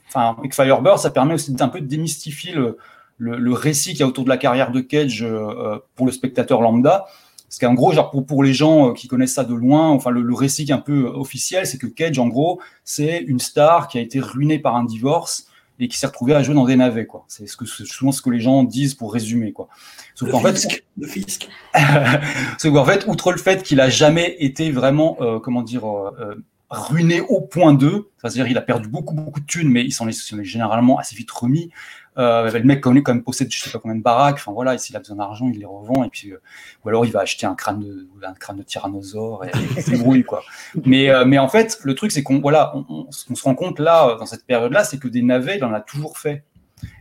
enfin, 0.09 0.35
avec 0.39 0.55
Firebird, 0.55 0.99
ça 0.99 1.11
permet 1.11 1.35
aussi 1.35 1.53
d'un 1.55 1.69
peu 1.69 1.81
de 1.81 1.87
démystifier 1.87 2.53
le, 2.53 2.77
le, 3.19 3.39
le 3.39 3.53
récit 3.53 3.91
qu'il 3.91 4.01
y 4.01 4.03
a 4.03 4.07
autour 4.07 4.25
de 4.25 4.29
la 4.29 4.37
carrière 4.37 4.73
de 4.73 4.81
Cage 4.81 5.23
euh, 5.23 5.79
pour 5.95 6.05
le 6.07 6.13
spectateur 6.13 6.61
lambda. 6.61 7.07
Parce 7.49 7.59
qu'en 7.59 7.75
gros, 7.75 7.93
genre 7.93 8.11
pour, 8.11 8.27
pour 8.27 8.43
les 8.43 8.53
gens 8.53 8.91
euh, 8.91 8.93
qui 8.93 9.09
connaissent 9.09 9.35
ça 9.35 9.45
de 9.45 9.55
loin, 9.55 9.89
enfin 9.91 10.11
le, 10.11 10.23
le 10.23 10.35
récit 10.35 10.71
un 10.73 10.79
peu 10.79 11.07
officiel, 11.07 11.67
c'est 11.67 11.79
que 11.79 11.87
Cage, 11.87 12.19
en 12.19 12.27
gros, 12.27 12.61
c'est 12.85 13.19
une 13.19 13.39
star 13.39 13.89
qui 13.89 13.99
a 13.99 14.01
été 14.01 14.21
ruinée 14.21 14.59
par 14.59 14.77
un 14.77 14.85
divorce 14.85 15.47
et 15.79 15.89
qui 15.89 15.99
s'est 15.99 16.07
retrouvée 16.07 16.35
à 16.35 16.43
jouer 16.43 16.55
dans 16.55 16.65
des 16.65 16.77
navets, 16.77 17.07
quoi. 17.07 17.25
C'est 17.29 17.47
ce 17.47 17.57
que 17.57 17.67
c'est 17.67 17.85
souvent 17.85 18.13
ce 18.13 18.23
que 18.23 18.31
les 18.31 18.41
gens 18.41 18.65
disent 18.65 18.95
pour 18.95 19.13
résumer, 19.13 19.53
quoi. 19.53 19.69
Sauf 20.15 20.31
qu'en 20.31 20.41
fait, 20.41 20.83
le 20.99 21.07
fisc. 21.07 21.49
Sauf 22.59 22.73
qu'en 22.73 22.85
fait, 22.85 23.07
outre 23.07 23.33
le 23.33 23.39
fait 23.39 23.63
qu'il 23.63 23.81
a 23.81 23.91
jamais 23.91 24.37
été 24.39 24.71
vraiment, 24.71 25.19
euh, 25.21 25.39
comment 25.39 25.63
dire, 25.63 25.85
euh, 25.85 26.11
euh, 26.21 26.35
ruiné 26.71 27.21
au 27.21 27.41
point 27.41 27.73
2, 27.75 28.11
c'est-à-dire 28.19 28.47
il 28.49 28.59
a 28.59 28.63
perdu 28.63 28.89
beaucoup 28.89 29.15
beaucoup 29.15 29.41
de 29.41 29.47
thunes, 29.47 29.71
mais 29.71 29.85
il 29.85 29.93
s'en 29.93 30.09
est, 30.09 30.45
généralement 30.45 30.99
assez 30.99 31.15
vite 31.15 31.31
remis. 31.31 31.71
Euh, 32.19 32.51
le 32.51 32.65
mec 32.65 32.81
connaît 32.81 33.03
quand 33.03 33.13
même 33.13 33.23
possède 33.23 33.53
je 33.53 33.61
sais 33.63 33.71
pas 33.71 33.79
combien 33.79 33.97
de 33.97 34.03
baraques. 34.03 34.37
Enfin 34.37 34.53
voilà, 34.53 34.77
s'il 34.79 34.97
a 34.97 34.99
besoin 34.99 35.17
d'argent, 35.17 35.49
il 35.53 35.59
les 35.59 35.67
revend 35.67 36.03
et 36.03 36.09
puis 36.09 36.33
euh, 36.33 36.41
ou 36.85 36.89
alors 36.89 37.05
il 37.05 37.13
va 37.13 37.21
acheter 37.21 37.47
un 37.47 37.55
crâne 37.55 37.81
de 37.81 38.09
un 38.27 38.33
crâne 38.33 38.57
de 38.57 38.63
tyrannosaure 38.63 39.45
et, 39.45 39.51
et 39.77 39.83
se 39.83 39.91
débrouille 39.91 40.25
quoi. 40.25 40.43
Mais 40.85 41.11
euh, 41.11 41.25
mais 41.25 41.39
en 41.39 41.49
fait, 41.49 41.79
le 41.83 41.95
truc 41.95 42.11
c'est 42.11 42.23
qu'on 42.23 42.41
voilà, 42.41 42.73
on, 42.75 43.07
on- 43.11 43.11
se 43.13 43.43
rend 43.43 43.55
compte 43.55 43.79
là 43.79 44.09
euh, 44.09 44.19
dans 44.19 44.27
cette 44.27 44.47
période-là, 44.47 44.83
c'est 44.85 44.99
que 44.99 45.09
des 45.09 45.23
navets, 45.23 45.59
il 45.59 45.65
en 45.65 45.73
a 45.75 45.81
toujours 45.81 46.19
fait. 46.19 46.43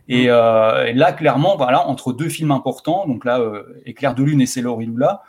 Et, 0.08 0.26
euh, 0.30 0.86
et 0.86 0.94
là, 0.94 1.12
clairement, 1.14 1.58
voilà, 1.58 1.88
entre 1.88 2.14
deux 2.14 2.30
films 2.30 2.52
importants, 2.52 3.08
donc 3.08 3.26
là, 3.26 3.40
euh, 3.40 3.82
Éclair 3.86 4.14
de 4.14 4.24
lune 4.24 4.40
et 4.40 4.46
C'est 4.46 4.62
Lula, 4.62 5.24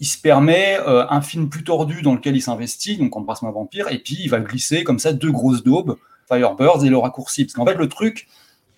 il 0.00 0.06
se 0.06 0.18
permet 0.18 0.78
euh, 0.80 1.06
un 1.10 1.20
film 1.20 1.50
plus 1.50 1.62
tordu 1.62 2.00
dans 2.00 2.14
lequel 2.14 2.34
il 2.34 2.40
s'investit, 2.40 2.96
donc 2.96 3.14
Embrasse-moi 3.16 3.52
vampire, 3.52 3.88
et 3.92 3.98
puis 3.98 4.16
il 4.18 4.28
va 4.28 4.40
glisser 4.40 4.82
comme 4.82 4.98
ça 4.98 5.12
deux 5.12 5.30
grosses 5.30 5.62
daubes, 5.62 5.96
Firebirds 6.26 6.84
et 6.84 6.88
Le 6.88 6.96
raccourci. 6.96 7.44
Parce 7.44 7.52
qu'en 7.52 7.66
fait, 7.66 7.74
le 7.74 7.86
truc, 7.86 8.26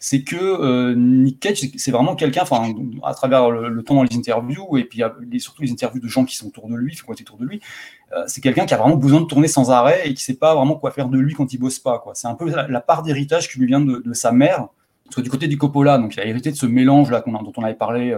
c'est 0.00 0.24
que 0.24 0.36
euh, 0.36 0.96
Nick 0.96 1.38
Cage, 1.38 1.60
c'est- 1.76 1.90
vraiment 1.92 2.16
quelqu'un, 2.16 2.42
à 3.04 3.14
travers 3.14 3.50
le, 3.50 3.82
temps 3.84 3.94
dans 3.94 4.02
les 4.02 4.16
interviews, 4.16 4.76
et 4.76 4.84
puis 4.84 5.04
euh, 5.04 5.10
surtout 5.38 5.62
les 5.62 5.70
interviews 5.70 6.00
de 6.00 6.08
gens 6.08 6.24
qui 6.24 6.36
sont 6.36 6.48
autour 6.48 6.68
de 6.68 6.74
lui, 6.74 6.96
qui 6.96 7.02
autour 7.08 7.38
de 7.38 7.46
lui, 7.46 7.60
c'est 8.26 8.42
quelqu'un 8.42 8.66
qui 8.66 8.74
a 8.74 8.76
vraiment 8.76 8.96
besoin 8.96 9.22
de 9.22 9.26
tourner 9.26 9.48
sans 9.48 9.70
arrêt 9.70 10.02
et 10.04 10.12
qui 10.12 10.22
sait 10.22 10.34
pas 10.34 10.54
vraiment 10.54 10.74
quoi 10.74 10.90
faire 10.90 11.08
de 11.08 11.18
lui 11.18 11.32
quand 11.32 11.50
il 11.54 11.58
bosse 11.58 11.78
pas. 11.78 12.04
C'est 12.12 12.28
un 12.28 12.34
peu 12.34 12.50
la, 12.50 12.80
part 12.82 13.02
d'héritage 13.02 13.48
qui 13.48 13.58
lui 13.58 13.66
vient 13.66 13.80
de, 13.80 14.12
sa 14.12 14.32
mère. 14.32 14.66
Parce 15.06 15.22
du 15.22 15.30
côté 15.30 15.48
du 15.48 15.56
Coppola, 15.56 15.96
donc 15.96 16.14
il 16.16 16.20
a 16.20 16.26
hérité 16.26 16.50
de 16.50 16.56
ce 16.56 16.66
mélange 16.66 17.10
là 17.10 17.22
dont 17.26 17.52
on 17.56 17.62
avait 17.62 17.72
parlé 17.72 18.14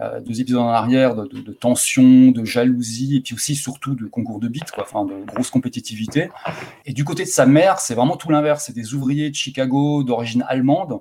euh, 0.00 0.20
deux 0.20 0.40
épisodes 0.40 0.62
en 0.62 0.68
arrière, 0.68 1.14
de, 1.14 1.26
de, 1.26 1.40
de 1.40 1.52
tension, 1.52 2.30
de 2.30 2.44
jalousie, 2.44 3.16
et 3.16 3.20
puis 3.20 3.34
aussi 3.34 3.54
surtout 3.54 3.94
de 3.94 4.06
concours 4.06 4.40
de 4.40 4.48
quoi, 4.72 4.84
enfin 4.84 5.04
de 5.04 5.24
grosse 5.24 5.50
compétitivité. 5.50 6.30
Et 6.86 6.92
du 6.92 7.04
côté 7.04 7.24
de 7.24 7.28
sa 7.28 7.46
mère, 7.46 7.80
c'est 7.80 7.94
vraiment 7.94 8.16
tout 8.16 8.30
l'inverse. 8.30 8.64
C'est 8.66 8.72
des 8.72 8.94
ouvriers 8.94 9.30
de 9.30 9.34
Chicago 9.34 10.04
d'origine 10.04 10.44
allemande 10.48 11.00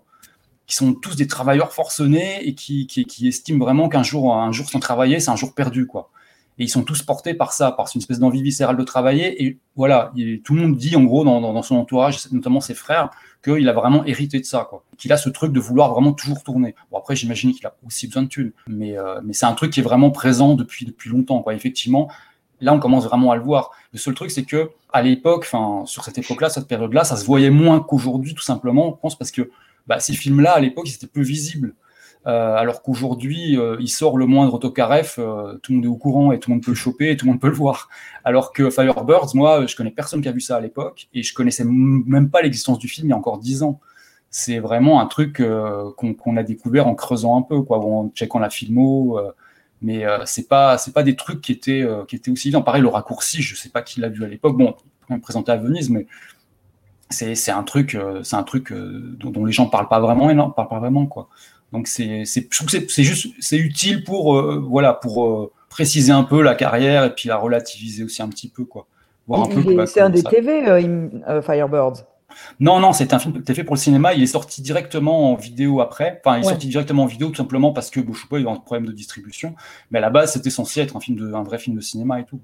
qui 0.65 0.75
sont 0.75 0.93
tous 0.93 1.15
des 1.15 1.27
travailleurs 1.27 1.71
forcenés 1.73 2.45
et 2.45 2.53
qui, 2.53 2.87
qui, 2.87 3.05
qui 3.05 3.27
estiment 3.27 3.63
vraiment 3.63 3.87
qu'un 3.87 4.03
jour, 4.03 4.35
un 4.35 4.51
jour 4.51 4.69
sans 4.69 4.79
travailler, 4.79 5.19
c'est 5.19 5.31
un 5.31 5.37
jour 5.37 5.53
perdu, 5.53 5.87
quoi. 5.87 6.09
Et 6.59 6.63
ils 6.63 6.69
sont 6.69 6.83
tous 6.83 7.03
portés 7.03 7.33
par 7.35 7.53
ça, 7.53 7.71
par 7.71 7.87
une 7.93 7.99
espèce 7.99 8.19
d'envie 8.19 8.41
viscérale 8.41 8.77
de 8.77 8.83
travailler. 8.83 9.43
Et 9.43 9.59
voilà, 9.75 10.11
il- 10.15 10.41
tout 10.41 10.55
le 10.55 10.61
monde 10.61 10.75
dit 10.75 10.95
en 10.95 11.03
gros 11.03 11.23
dans, 11.23 11.61
son 11.61 11.75
entourage, 11.75 12.31
notamment 12.31 12.61
ses 12.61 12.73
frères, 12.73 13.09
qu'il 13.43 13.69
a 13.69 13.73
vraiment 13.73 14.03
hérité 14.05 14.39
de 14.39 14.45
ça. 14.45 14.67
Qu'il 14.97 15.13
a 15.13 15.17
ce 15.17 15.29
truc 15.29 15.53
de 15.53 15.59
vouloir 15.59 15.93
vraiment 15.93 16.13
toujours 16.13 16.43
tourner. 16.43 16.73
Bon 16.91 16.97
après, 16.97 17.15
j'imagine 17.15 17.53
qu'il 17.53 17.65
a 17.67 17.75
aussi 17.85 18.07
besoin 18.07 18.23
de 18.23 18.27
thunes, 18.27 18.51
mais 18.67 18.97
euh, 18.97 19.21
mais 19.23 19.33
c'est 19.33 19.45
un 19.45 19.53
truc 19.53 19.71
qui 19.71 19.79
est 19.81 19.83
vraiment 19.83 20.09
présent 20.09 20.55
depuis 20.55 20.85
depuis 20.85 21.09
longtemps, 21.11 21.41
quoi. 21.43 21.53
Effectivement, 21.53 22.09
là 22.59 22.73
on 22.73 22.79
commence 22.79 23.05
vraiment 23.05 23.31
à 23.31 23.35
le 23.35 23.43
voir. 23.43 23.71
Le 23.93 23.99
seul 23.99 24.15
truc, 24.15 24.31
c'est 24.31 24.43
que 24.43 24.71
à 24.91 25.03
l'époque, 25.03 25.45
enfin 25.51 25.85
sur 25.85 26.03
cette 26.03 26.17
époque-là, 26.17 26.49
cette 26.49 26.67
période-là, 26.67 27.03
ça 27.03 27.15
se 27.17 27.25
voyait 27.25 27.51
moins 27.51 27.79
qu'aujourd'hui, 27.81 28.33
tout 28.33 28.43
simplement. 28.43 28.93
Je 28.95 29.01
pense 29.01 29.15
parce 29.15 29.29
que 29.31 29.51
bah, 29.85 29.99
ces 29.99 30.13
films-là, 30.13 30.53
à 30.53 30.59
l'époque, 30.59 30.89
ils 30.89 30.95
étaient 30.95 31.05
peu 31.07 31.21
visibles. 31.21 31.75
Euh, 32.27 32.55
alors 32.55 32.81
qu'aujourd'hui, 32.81 33.57
euh, 33.57 33.77
il 33.79 33.87
sort 33.87 34.17
le 34.17 34.25
moindre 34.25 34.53
autocaref, 34.53 35.17
euh, 35.17 35.57
tout 35.63 35.71
le 35.71 35.77
monde 35.77 35.85
est 35.85 35.89
au 35.89 35.95
courant 35.95 36.33
et 36.33 36.39
tout 36.39 36.49
le 36.49 36.55
monde 36.55 36.63
peut 36.63 36.71
le 36.71 36.75
choper 36.75 37.11
et 37.11 37.17
tout 37.17 37.25
le 37.25 37.31
monde 37.31 37.39
peut 37.39 37.47
le 37.47 37.53
voir. 37.53 37.87
Alors 38.25 38.51
que 38.51 38.69
Firebirds, 38.69 39.33
moi, 39.33 39.65
je 39.65 39.75
connais 39.77 39.91
personne 39.91 40.21
qui 40.21 40.27
a 40.27 40.33
vu 40.33 40.41
ça 40.41 40.57
à 40.57 40.59
l'époque 40.59 41.07
et 41.13 41.23
je 41.23 41.33
connaissais 41.33 41.63
même 41.63 42.29
pas 42.29 42.41
l'existence 42.41 42.79
du 42.79 42.89
film 42.89 43.07
il 43.07 43.11
y 43.11 43.13
a 43.13 43.17
encore 43.17 43.37
dix 43.37 43.63
ans. 43.63 43.79
C'est 44.29 44.59
vraiment 44.59 44.99
un 44.99 45.05
truc 45.05 45.41
qu'on 45.95 46.37
a 46.37 46.43
découvert 46.43 46.87
en 46.87 46.95
creusant 46.95 47.37
un 47.37 47.41
peu, 47.43 47.61
quoi, 47.61 47.79
en 47.79 48.09
checkant 48.13 48.39
la 48.39 48.49
filmo. 48.49 49.19
mais 49.81 50.03
c'est 50.25 50.49
pas 50.49 50.77
c'est 50.77 50.93
pas 50.93 51.03
des 51.03 51.15
trucs 51.15 51.41
qui 51.41 51.53
étaient 51.53 51.87
qui 52.09 52.17
étaient 52.17 52.31
aussi 52.31 52.49
évidents. 52.49 52.61
Pareil, 52.61 52.81
le 52.81 52.89
raccourci, 52.89 53.41
je 53.41 53.55
sais 53.55 53.69
pas 53.69 53.81
qui 53.81 54.01
l'a 54.01 54.09
vu 54.09 54.25
à 54.25 54.27
l'époque. 54.27 54.57
Bon, 54.57 54.75
même 55.09 55.21
présenté 55.21 55.51
à 55.53 55.57
Venise, 55.57 55.89
mais 55.89 56.07
c'est 57.09 57.51
un 57.51 57.63
truc 57.63 57.97
c'est 58.23 58.35
un 58.35 58.43
truc 58.43 58.73
dont, 58.73 59.45
les 59.45 59.53
gens 59.53 59.67
parlent 59.67 59.87
pas 59.87 60.01
vraiment 60.01 60.29
énorme, 60.29 60.53
parlent 60.53 60.67
pas 60.67 60.79
vraiment 60.79 61.05
quoi. 61.05 61.29
Donc 61.73 61.87
c'est 61.87 62.23
c'est 62.25 62.47
je 62.49 62.57
trouve 62.57 62.67
que 62.67 62.71
c'est- 62.71 62.89
c'est 62.89 63.03
juste 63.03 63.27
c'est 63.39 63.57
utile 63.57 64.03
pour 64.03 64.37
euh, 64.37 64.63
voilà 64.67 64.93
pour 64.93 65.25
euh, 65.25 65.51
préciser 65.69 66.11
un 66.11 66.23
peu 66.23 66.41
la 66.41 66.55
carrière 66.55 67.03
et 67.03 67.13
puis 67.13 67.27
la 67.29 67.37
relativiser 67.37 68.03
aussi 68.03 68.21
un 68.21 68.29
petit 68.29 68.47
peu 68.49 68.63
quoi. 68.65 68.87
Voir 69.27 69.43
un 69.43 69.47
peu 69.47 69.61
Il 69.69 69.75
bah, 69.75 69.85
C'est 69.85 69.99
un 69.99 70.09
des 70.09 70.21
ça- 70.21 70.29
TV, 70.29 70.67
euh, 70.69 71.09
euh, 71.27 71.41
Firebirds. 71.41 72.05
non, 72.61 72.79
non, 72.79 72.93
c'est 72.93 73.13
un 73.13 73.19
film 73.19 73.43
qui 73.43 73.53
fait 73.53 73.65
pour 73.65 73.75
le 73.75 73.79
cinéma. 73.81 74.13
Il 74.13 74.23
est 74.23 74.27
sorti 74.27 74.61
directement 74.61 75.31
en 75.33 75.35
vidéo 75.35 75.81
après. 75.81 76.21
Enfin, 76.23 76.37
il 76.37 76.43
est 76.43 76.45
Ouais. 76.45 76.51
sorti 76.53 76.67
directement 76.67 77.03
en 77.03 77.07
vidéo 77.07 77.27
tout 77.29 77.35
simplement 77.35 77.73
parce 77.73 77.89
que, 77.89 77.99
pas, 77.99 78.37
il 78.39 78.45
y 78.45 78.47
a 78.47 78.49
un 78.49 78.55
problème 78.55 78.85
de 78.87 78.93
distribution. 78.93 79.53
Mais 79.91 79.97
à 79.97 80.01
la 80.01 80.09
base, 80.09 80.31
c'était 80.33 80.49
censé 80.49 80.79
être 80.79 80.95
un 80.95 81.01
film 81.01 81.17
de, 81.17 81.33
un 81.33 81.43
vrai 81.43 81.57
film 81.59 81.75
de 81.75 81.81
cinéma 81.81 82.21
et 82.21 82.23
tout. 82.25 82.39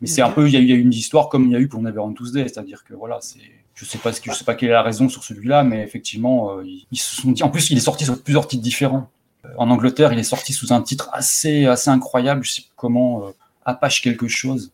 Mais 0.00 0.08
c'est 0.08 0.22
un 0.22 0.30
peu, 0.30 0.48
il 0.48 0.52
y, 0.52 0.56
a 0.56 0.60
eu- 0.60 0.64
il 0.64 0.70
y 0.70 0.72
a 0.72 0.76
eu 0.76 0.80
une 0.80 0.92
histoire 0.92 1.28
comme 1.28 1.44
il 1.44 1.52
y 1.52 1.56
a 1.56 1.60
eu 1.60 1.68
pour 1.68 1.80
Never 1.80 2.00
on 2.00 2.12
Tuesday, 2.12 2.42
c'est-à-dire 2.48 2.82
que 2.82 2.94
voilà, 2.94 3.18
c'est, 3.20 3.38
je 3.74 3.84
sais 3.84 3.98
pas 3.98 4.12
ce 4.12 4.20
que, 4.20 4.30
je 4.32 4.36
sais 4.36 4.44
pas 4.44 4.54
quelle 4.54 4.68
est 4.70 4.72
la 4.72 4.82
raison 4.82 5.08
sur 5.08 5.24
celui-là, 5.24 5.64
mais 5.64 5.82
effectivement, 5.82 6.52
euh, 6.58 6.64
ils, 6.64 6.86
ils 6.92 6.96
se 6.98 7.20
sont 7.20 7.32
dit. 7.32 7.42
En 7.42 7.50
plus, 7.50 7.70
il 7.70 7.76
est 7.76 7.80
sorti 7.80 8.04
sur 8.04 8.22
plusieurs 8.22 8.46
titres 8.46 8.62
différents. 8.62 9.10
Euh, 9.44 9.48
En 9.58 9.68
Angleterre, 9.70 10.12
il 10.12 10.18
est 10.18 10.22
sorti 10.22 10.52
sous 10.52 10.72
un 10.72 10.80
titre 10.82 11.10
assez, 11.12 11.66
assez 11.66 11.90
incroyable. 11.90 12.44
Je 12.44 12.52
sais 12.52 12.62
plus 12.62 12.70
comment, 12.76 13.26
euh, 13.26 13.30
Apache 13.64 14.02
quelque 14.02 14.28
chose. 14.28 14.72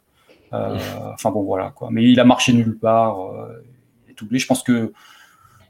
Euh, 0.53 0.79
Enfin 1.15 1.31
bon, 1.31 1.43
voilà 1.43 1.71
quoi. 1.71 1.89
Mais 1.91 2.05
il 2.05 2.19
a 2.21 2.25
marché 2.25 2.53
nulle 2.53 2.77
part. 2.79 3.21
euh, 3.33 3.65
il 4.07 4.13
est 4.13 4.19
doublé. 4.19 4.39
Je 4.39 4.47
pense 4.47 4.63
que 4.63 4.93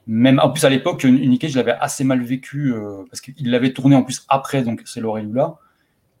même 0.07 0.39
en 0.39 0.49
plus 0.49 0.65
à 0.65 0.69
l'époque, 0.69 1.05
Nick 1.05 1.41
Cage 1.41 1.55
l'avait 1.55 1.77
assez 1.79 2.03
mal 2.03 2.21
vécu 2.23 2.73
euh, 2.73 3.03
parce 3.09 3.21
qu'il 3.21 3.49
l'avait 3.51 3.71
tourné 3.71 3.95
en 3.95 4.03
plus 4.03 4.25
après, 4.29 4.63
donc 4.63 4.81
c'est 4.85 4.99
Lorelula. 4.99 5.55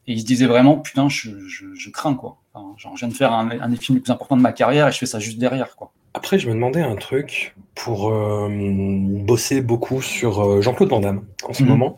Et 0.07 0.13
il 0.13 0.21
se 0.21 0.25
disait 0.25 0.45
vraiment, 0.45 0.77
putain, 0.77 1.09
je, 1.09 1.31
je, 1.47 1.73
je 1.73 1.89
crains 1.89 2.13
quoi. 2.15 2.37
Enfin, 2.53 2.73
genre, 2.77 2.95
je 2.95 2.99
viens 3.05 3.09
de 3.09 3.13
faire 3.17 3.33
un, 3.33 3.49
un 3.49 3.69
des 3.69 3.75
films 3.77 3.97
les 3.97 4.01
plus 4.01 4.11
importants 4.11 4.37
de 4.37 4.41
ma 4.41 4.53
carrière 4.53 4.87
et 4.87 4.91
je 4.91 4.97
fais 4.97 5.05
ça 5.07 5.19
juste 5.19 5.39
derrière 5.39 5.75
quoi. 5.75 5.91
Après, 6.13 6.37
je 6.39 6.47
me 6.49 6.53
demandais 6.53 6.81
un 6.81 6.95
truc 6.95 7.55
pour 7.73 8.11
euh, 8.13 8.49
bosser 8.49 9.61
beaucoup 9.61 10.01
sur 10.01 10.41
euh, 10.45 10.61
Jean-Claude 10.61 10.89
Van 10.89 10.99
Damme 10.99 11.23
en 11.47 11.53
ce 11.53 11.63
Mhm. 11.63 11.69
moment. 11.69 11.95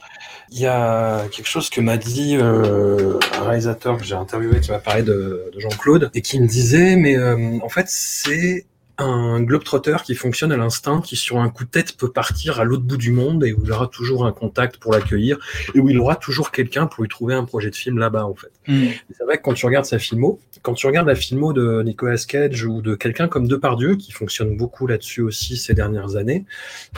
Il 0.52 0.60
y 0.60 0.68
a 0.68 1.24
quelque 1.32 1.48
chose 1.48 1.70
que 1.72 1.82
m'a 1.82 1.98
dit 1.98 2.38
euh, 2.38 3.18
un 3.40 3.44
réalisateur 3.46 3.98
que 3.98 4.04
j'ai 4.04 4.14
interviewé 4.14 4.60
qui 4.62 4.70
m'a 4.70 4.78
parlé 4.78 5.02
de, 5.02 5.50
de 5.52 5.60
Jean-Claude 5.60 6.12
et 6.14 6.22
qui 6.22 6.40
me 6.40 6.46
disait, 6.46 6.96
mais 6.96 7.18
euh, 7.18 7.58
en 7.64 7.70
fait, 7.70 7.88
c'est 7.90 8.66
un 8.98 9.42
globetrotter 9.42 9.98
qui 10.04 10.16
fonctionne 10.16 10.52
à 10.52 10.58
l'instinct, 10.58 11.02
qui 11.02 11.16
sur 11.16 11.40
un 11.40 11.50
coup 11.50 11.64
de 11.64 11.70
tête 11.70 11.98
peut 11.98 12.12
partir 12.12 12.60
à 12.60 12.64
l'autre 12.64 12.84
bout 12.84 12.98
du 12.98 13.12
monde 13.12 13.44
et 13.44 13.54
où 13.54 13.62
il 13.64 13.72
aura 13.72 13.88
toujours 13.88 14.26
un 14.26 14.32
contact 14.32 14.78
pour 14.78 14.94
l'accueillir 14.94 15.38
et 15.74 15.80
où 15.80 15.90
il 15.90 15.98
aura 16.00 16.16
toujours 16.16 16.52
quelqu'un 16.52 16.88
pour 16.88 17.04
lui 17.04 17.10
trouver 17.10 17.34
un 17.34 17.46
projet 17.46 17.70
de 17.70 17.76
film 17.76 17.98
là-bas 17.98 18.26
en 18.26 18.36
fait. 18.36 18.52
Et 18.68 18.92
C'est 19.12 19.24
vrai 19.24 19.38
que 19.38 19.44
quand 19.44 19.54
tu 19.54 19.66
regardes 19.66 19.86
sa 19.86 20.00
filmo, 20.00 20.40
quand 20.62 20.74
tu 20.74 20.88
regardes 20.88 21.08
la 21.08 21.16
filmo 21.16 21.54
de 21.54 21.82
Nicolas 21.84 22.24
Cage 22.28 22.66
ou 22.66 22.82
de 22.82 22.96
quelqu'un 22.96 23.28
comme 23.28 23.48
Depardieu, 23.48 23.96
qui 23.96 24.12
fonctionne 24.12 24.56
beaucoup 24.56 24.88
là-dessus 24.88 25.22
aussi 25.22 25.58
ces 25.58 25.74
dernières 25.74 26.16
années, 26.16 26.46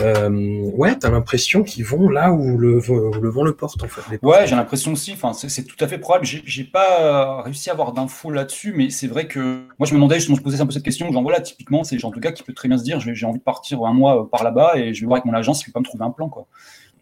euh, 0.01 0.29
ouais, 0.73 0.97
t'as 0.97 1.09
l'impression 1.09 1.63
qu'ils 1.63 1.85
vont 1.85 2.09
là 2.09 2.31
où 2.31 2.57
le, 2.57 2.77
où 2.89 3.21
le 3.21 3.29
vent 3.29 3.43
le 3.43 3.53
porte 3.53 3.83
en 3.83 3.87
fait. 3.87 4.19
Ouais, 4.21 4.45
j'ai 4.45 4.55
l'impression 4.55 4.93
aussi. 4.93 5.13
Enfin, 5.13 5.33
c'est 5.33 5.63
tout 5.63 5.83
à 5.83 5.87
fait 5.87 5.97
probable. 5.97 6.25
J'ai 6.25 6.43
j'ai 6.45 6.63
pas 6.63 7.01
euh, 7.01 7.41
réussi 7.41 7.69
à 7.69 7.73
avoir 7.73 7.91
d'infos 7.91 8.31
là-dessus, 8.31 8.73
mais 8.75 8.89
c'est 8.89 9.07
vrai 9.07 9.27
que 9.27 9.39
moi, 9.79 9.87
je 9.87 9.91
me 9.91 9.97
demandais, 9.97 10.15
justement, 10.15 10.37
je 10.37 10.41
posais 10.41 10.61
un 10.61 10.65
peu 10.65 10.71
cette 10.71 10.83
question. 10.83 11.11
Genre 11.11 11.23
voilà, 11.23 11.41
typiquement, 11.41 11.83
c'est 11.85 11.95
le 11.95 12.01
genre 12.01 12.11
de 12.11 12.19
gars 12.19 12.31
qui 12.33 12.43
peut 12.43 12.53
très 12.53 12.67
bien 12.67 12.77
se 12.77 12.83
dire, 12.83 12.99
j'ai 12.99 13.25
envie 13.25 13.39
de 13.39 13.43
partir 13.43 13.83
un 13.85 13.93
mois 13.93 14.21
euh, 14.21 14.25
par 14.25 14.43
là-bas 14.43 14.73
et 14.77 14.93
je 14.93 15.01
vais 15.01 15.07
voir 15.07 15.17
avec 15.17 15.25
mon 15.25 15.33
agence 15.33 15.59
s'il 15.59 15.67
peut 15.67 15.73
pas 15.73 15.79
me 15.79 15.85
trouver 15.85 16.03
un 16.03 16.11
plan, 16.11 16.27
quoi. 16.27 16.47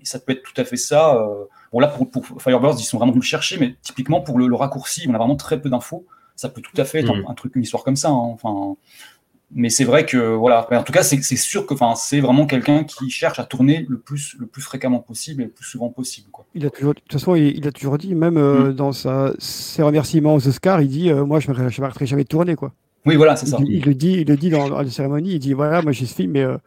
Et 0.01 0.05
ça 0.05 0.19
peut 0.19 0.34
être 0.34 0.43
tout 0.43 0.59
à 0.61 0.65
fait 0.65 0.77
ça. 0.77 1.15
euh, 1.15 1.45
Bon 1.71 1.79
là, 1.79 1.88
pour, 1.88 2.11
pour 2.11 2.23
Firebirds, 2.41 2.75
ils 2.79 2.84
sont 2.84 2.97
vraiment 2.97 3.11
venus 3.13 3.23
le 3.23 3.27
chercher, 3.27 3.57
mais 3.57 3.75
typiquement 3.81 4.21
pour 4.21 4.38
le, 4.38 4.47
le 4.47 4.55
raccourci, 4.55 5.05
on 5.09 5.13
a 5.15 5.17
vraiment 5.17 5.36
très 5.38 5.59
peu 5.59 5.69
d'infos. 5.69 6.05
Ça 6.36 6.49
peut 6.49 6.61
tout 6.61 6.79
à 6.79 6.84
fait 6.86 6.99
être 6.99 7.09
un- 7.11 7.17
Mhm. 7.17 7.25
un, 7.29 7.34
truc, 7.34 7.55
une 7.55 7.63
histoire 7.63 7.84
comme 7.84 7.95
ça. 7.95 8.09
hein. 8.09 8.13
Enfin, 8.15 8.75
mais 9.55 9.69
c'est 9.69 9.84
vrai 9.84 10.05
que 10.05 10.17
voilà. 10.17 10.67
En 10.71 10.84
tout 10.84 10.91
cas, 10.91 11.03
c'est 11.03 11.21
sûr 11.36 11.65
que, 11.67 11.73
enfin, 11.75 11.93
c'est 11.95 12.19
vraiment 12.19 12.47
quelqu'un 12.47 12.84
qui 12.84 13.09
cherche 13.11 13.39
à 13.39 13.43
tourner 13.45 13.86
le 13.88 13.99
plus, 13.99 14.36
le 14.39 14.47
plus 14.47 14.61
fréquemment 14.63 14.99
possible 14.99 15.43
et 15.43 15.45
le 15.45 15.51
plus 15.51 15.65
souvent 15.65 15.89
possible, 15.89 16.27
quoi. 16.31 16.45
Il 16.55 16.65
a 16.65 16.69
toujours, 16.71 16.95
de 16.95 16.99
toute 16.99 17.11
façon, 17.13 17.36
il, 17.36 17.55
il 17.57 17.67
a 17.67 17.71
toujours 17.71 17.97
dit, 17.99 18.15
même 18.15 18.38
euh, 18.38 18.69
Mm. 18.71 18.73
dans 18.73 18.91
sa, 18.93 19.31
ses 19.39 19.84
remerciements 19.84 20.34
aux 20.36 20.47
Oscars, 20.47 20.81
il 20.81 20.88
dit 20.89 21.09
euh, 21.11 21.23
Moi, 21.23 21.39
je 21.39 21.51
ne 21.51 21.55
m'arrêterai 21.81 22.05
jamais 22.07 22.23
de 22.23 22.27
tourner. 22.27 22.55
Quoi. 22.55 22.73
Oui, 23.06 23.16
voilà, 23.16 23.36
c'est 23.36 23.45
ça. 23.47 23.58
il 23.68 23.84
le 23.84 23.93
dit, 23.93 24.14
il 24.22 24.28
le 24.28 24.38
dit 24.38 24.49
dans, 24.49 24.70
dans 24.70 24.82
la 24.82 24.89
cérémonie 24.89 25.34
il 25.34 25.39
dit 25.39 25.54
Voilà, 25.54 25.82
moi 25.82 25.91
j'ai 25.91 26.06
ce 26.06 26.16
film, 26.16 26.32
mais 26.32 26.43
euh, 26.43 26.58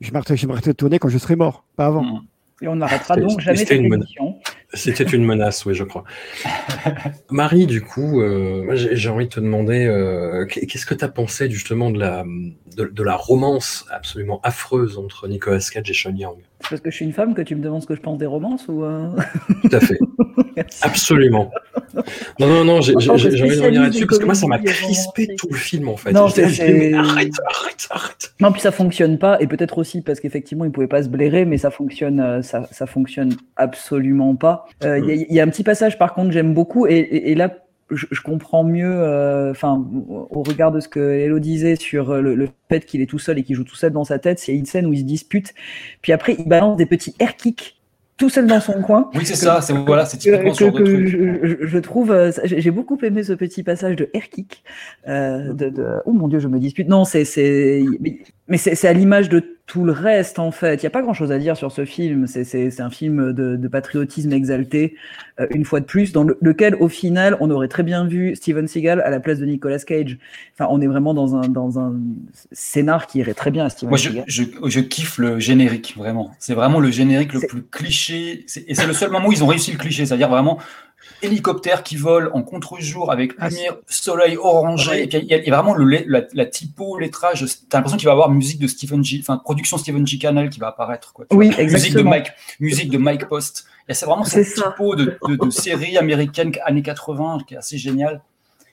je 0.00 0.10
m'arrêterai 0.12 0.36
de 0.36 0.72
tourner 0.72 0.98
quand 0.98 1.08
je 1.08 1.18
serai 1.18 1.36
mort, 1.36 1.64
pas 1.76 1.86
avant. 1.86 2.02
Mm. 2.02 2.20
Et 2.62 2.68
on 2.68 2.76
n'arrêtera 2.76 3.14
C'était- 3.14 3.26
donc 3.26 3.40
jamais 3.40 3.56
c'était 3.58 3.76
cette 3.76 3.84
émission. 3.84 4.36
C'était 4.72 5.04
une 5.04 5.24
menace, 5.24 5.64
oui, 5.66 5.74
je 5.74 5.84
crois. 5.84 6.04
Marie, 7.30 7.66
du 7.66 7.80
coup, 7.82 8.20
euh, 8.20 8.70
j'ai 8.74 9.08
envie 9.08 9.26
de 9.26 9.30
te 9.30 9.40
demander, 9.40 9.84
euh, 9.86 10.46
qu'est- 10.46 10.66
qu'est-ce 10.66 10.86
que 10.86 10.94
tu 10.94 11.04
as 11.04 11.08
pensé 11.08 11.50
justement 11.50 11.90
de 11.90 11.98
la, 11.98 12.24
de, 12.76 12.84
de 12.86 13.02
la 13.02 13.16
romance 13.16 13.86
absolument 13.90 14.40
affreuse 14.42 14.98
entre 14.98 15.28
Nicolas 15.28 15.58
Cage 15.72 15.90
et 15.90 15.94
Sean 15.94 16.14
Young? 16.16 16.36
C'est 16.64 16.70
parce 16.70 16.80
que 16.80 16.90
je 16.90 16.96
suis 16.96 17.04
une 17.04 17.12
femme 17.12 17.34
que 17.34 17.42
tu 17.42 17.54
me 17.54 17.62
demandes 17.62 17.82
ce 17.82 17.86
que 17.86 17.94
je 17.94 18.00
pense 18.00 18.18
des 18.18 18.26
romances 18.26 18.66
ou 18.68 18.84
euh, 18.84 19.08
Tout 19.62 19.76
à 19.76 19.80
fait. 19.80 19.98
Absolument. 20.82 21.50
Non, 22.40 22.46
non, 22.48 22.64
non, 22.64 22.80
j'ai 22.80 22.94
que 22.94 23.08
envie 23.10 23.28
de 23.28 23.42
revenir 23.42 23.82
là-dessus 23.82 24.00
des 24.00 24.06
parce 24.06 24.18
que 24.18 24.24
moi, 24.24 24.34
ça 24.34 24.46
m'a 24.46 24.58
crispé 24.58 25.28
tout 25.36 25.48
le 25.50 25.56
film 25.56 25.88
en 25.88 25.96
fait. 25.96 26.12
Non, 26.12 26.26
mais 26.36 26.48
c'est- 26.48 26.94
arrête, 26.94 27.30
arrête, 27.46 27.86
arrête. 27.90 28.34
Non, 28.40 28.50
puis 28.52 28.60
ça 28.60 28.72
fonctionne 28.72 29.18
pas, 29.18 29.36
et 29.40 29.46
peut-être 29.46 29.78
aussi 29.78 30.00
parce 30.00 30.20
qu'effectivement, 30.20 30.64
il 30.64 30.70
pouvait 30.72 30.86
pas 30.88 31.02
se 31.02 31.08
blairer, 31.08 31.44
mais 31.44 31.58
ça 31.58 31.70
fonctionne, 31.70 32.20
euh, 32.20 32.42
ça, 32.42 32.66
ça 32.72 32.86
fonctionne 32.86 33.34
absolument 33.56 34.34
pas. 34.36 34.66
Euh, 34.84 34.98
Il 34.98 35.04
y, 35.06 35.10
a- 35.12 35.26
il 35.28 35.34
y 35.34 35.40
a 35.40 35.44
un 35.44 35.48
petit 35.48 35.64
passage, 35.64 35.98
par 35.98 36.14
contre, 36.14 36.30
j'aime 36.32 36.54
beaucoup, 36.54 36.86
et, 36.86 36.94
et- 36.94 37.30
et 37.32 37.34
là, 37.34 37.52
je, 37.90 38.06
je 38.10 38.20
comprends 38.22 38.64
mieux, 38.64 38.90
euh, 38.90 39.50
enfin, 39.50 39.84
au 40.08 40.42
regard 40.42 40.72
de 40.72 40.80
ce 40.80 40.88
que 40.88 41.00
Hello 41.00 41.38
disait 41.38 41.76
sur 41.76 42.10
euh, 42.10 42.20
le, 42.20 42.34
le 42.34 42.48
fait 42.70 42.84
qu'il 42.86 43.00
est 43.02 43.06
tout 43.06 43.18
seul 43.18 43.38
et 43.38 43.42
qu'il 43.42 43.56
joue 43.56 43.64
tout 43.64 43.76
seul 43.76 43.92
dans 43.92 44.04
sa 44.04 44.18
tête, 44.18 44.42
a 44.48 44.52
une 44.52 44.66
scène 44.66 44.86
où 44.86 44.92
il 44.92 45.00
se 45.00 45.04
dispute, 45.04 45.54
puis 46.02 46.12
après, 46.12 46.34
il 46.38 46.48
balance 46.48 46.76
des 46.76 46.86
petits 46.86 47.14
air 47.18 47.36
kicks 47.36 47.76
tout 48.16 48.28
seul 48.30 48.46
dans 48.46 48.60
son 48.60 48.80
coin. 48.80 49.10
Oui, 49.14 49.26
c'est 49.26 49.34
ça, 49.34 49.60
c'est 49.60 49.72
voilà, 49.72 50.06
c'est 50.06 50.18
typiquement 50.18 50.50
que, 50.50 50.56
ce 50.56 50.64
genre 50.64 50.72
de 50.72 50.78
que 50.78 50.84
truc. 50.84 51.08
je, 51.08 51.46
je- 51.62 51.66
je 51.66 51.78
trouve, 51.78 52.12
euh, 52.12 52.30
j'ai 52.44 52.70
beaucoup 52.70 52.96
aimé 53.02 53.24
ce 53.24 53.32
petit 53.32 53.62
passage 53.64 53.96
de 53.96 54.08
air 54.14 54.28
kick. 54.30 54.62
euh, 55.08 55.52
de, 55.52 55.68
de- 55.68 55.96
Oh 56.06 56.12
mon 56.12 56.28
dieu, 56.28 56.38
je 56.38 56.46
me 56.48 56.58
dispute. 56.60 56.88
Non, 56.88 57.04
c'est 57.04 57.24
c'est 57.24 57.82
mais, 58.48 58.58
c'est 58.58 58.86
à 58.88 58.92
l'image 58.92 59.28
de 59.28 59.42
tout 59.66 59.84
le 59.84 59.92
reste 59.92 60.38
en 60.38 60.50
fait. 60.50 60.74
Il 60.74 60.82
y 60.82 60.86
a 60.86 60.90
pas 60.90 61.00
grand 61.00 61.14
chose 61.14 61.32
à 61.32 61.38
dire 61.38 61.56
sur 61.56 61.72
ce 61.72 61.86
film. 61.86 62.26
C'est 62.26 62.80
un 62.82 62.90
film 62.90 63.32
de, 63.32 63.56
de 63.56 63.68
patriotisme 63.68 64.30
exalté 64.34 64.94
euh, 65.40 65.46
une 65.50 65.64
fois 65.64 65.80
de 65.80 65.86
plus, 65.86 66.12
dans 66.12 66.22
le- 66.22 66.36
lequel 66.42 66.74
au 66.74 66.88
final 66.88 67.38
on 67.40 67.50
aurait 67.50 67.68
très 67.68 67.82
bien 67.82 68.06
vu 68.06 68.36
Steven 68.36 68.68
Seagal 68.68 69.00
à 69.00 69.08
la 69.08 69.20
place 69.20 69.38
de 69.38 69.46
Nicolas 69.46 69.78
Cage. 69.78 70.18
Enfin, 70.52 70.68
on 70.70 70.82
est 70.82 70.86
vraiment 70.86 71.14
dans 71.14 71.34
un 71.36 71.48
dans 71.48 71.78
un 71.78 71.94
scénar 72.52 73.06
qui 73.06 73.20
irait 73.20 73.32
très 73.32 73.50
bien 73.50 73.64
à 73.64 73.70
Steven 73.70 73.88
Moi, 73.88 73.96
je, 73.96 74.10
Seagal. 74.10 74.24
je, 74.26 74.42
je 74.66 74.80
kiffe 74.80 75.16
le 75.16 75.40
générique, 75.40 75.94
vraiment. 75.96 76.32
C'est 76.38 76.54
vraiment 76.54 76.78
le 76.80 76.90
générique 76.90 77.32
le 77.32 77.40
plus 77.40 77.62
cliché. 77.62 78.44
Et 78.68 78.74
c'est 78.74 78.86
le 78.86 78.92
seul 78.92 79.10
moment 79.10 79.28
où 79.28 79.32
ils 79.32 79.42
ont 79.42 79.46
réussi 79.46 79.72
le 79.72 79.78
cliché, 79.78 80.04
c'est-à-dire 80.04 80.28
vraiment 80.28 80.58
hélicoptère 81.22 81.82
qui 81.82 81.96
vole 81.96 82.30
en 82.34 82.42
contre-jour 82.42 83.10
avec 83.10 83.32
Ah, 83.38 83.48
lumière, 83.48 83.76
soleil 83.88 84.36
orangé. 84.36 84.90
Ouais. 84.90 85.04
Et 85.04 85.06
puis 85.06 85.18
il 85.18 85.24
y, 85.26 85.34
a- 85.34 85.38
il 85.38 85.46
y 85.46 85.50
a 85.50 85.56
vraiment 85.56 85.74
le, 85.74 85.84
la, 86.06 86.22
la, 86.32 86.46
typo, 86.46 86.98
lettrage. 86.98 87.44
T'as 87.68 87.78
l'impression 87.78 87.96
qu'il 87.96 88.06
va 88.06 88.12
y 88.12 88.14
avoir 88.14 88.30
musique 88.30 88.60
de 88.60 88.66
Stephen 88.66 89.02
G, 89.04 89.18
enfin 89.20 89.38
production 89.38 89.78
Stephen 89.78 90.06
G. 90.06 90.18
Cannell 90.18 90.50
qui 90.50 90.60
va 90.60 90.68
apparaître. 90.68 91.12
Quoi, 91.12 91.26
Oui, 91.32 91.50
vois. 91.50 91.62
Musique 91.64 91.70
de 91.70 91.74
exactement. 92.00 92.10
Mike, 92.10 92.32
musique 92.60 92.90
de 92.90 92.98
Mike 92.98 93.26
Post. 93.28 93.66
C'est 93.90 94.06
vraiment 94.06 94.24
cette 94.24 94.54
typo 94.54 94.96
de, 94.96 95.18
de, 95.28 95.36
de 95.36 95.50
série 95.50 95.98
américaine 95.98 96.52
années 96.64 96.82
80 96.82 97.38
qui 97.46 97.54
est 97.54 97.58
assez 97.58 97.76
géniale. 97.78 98.22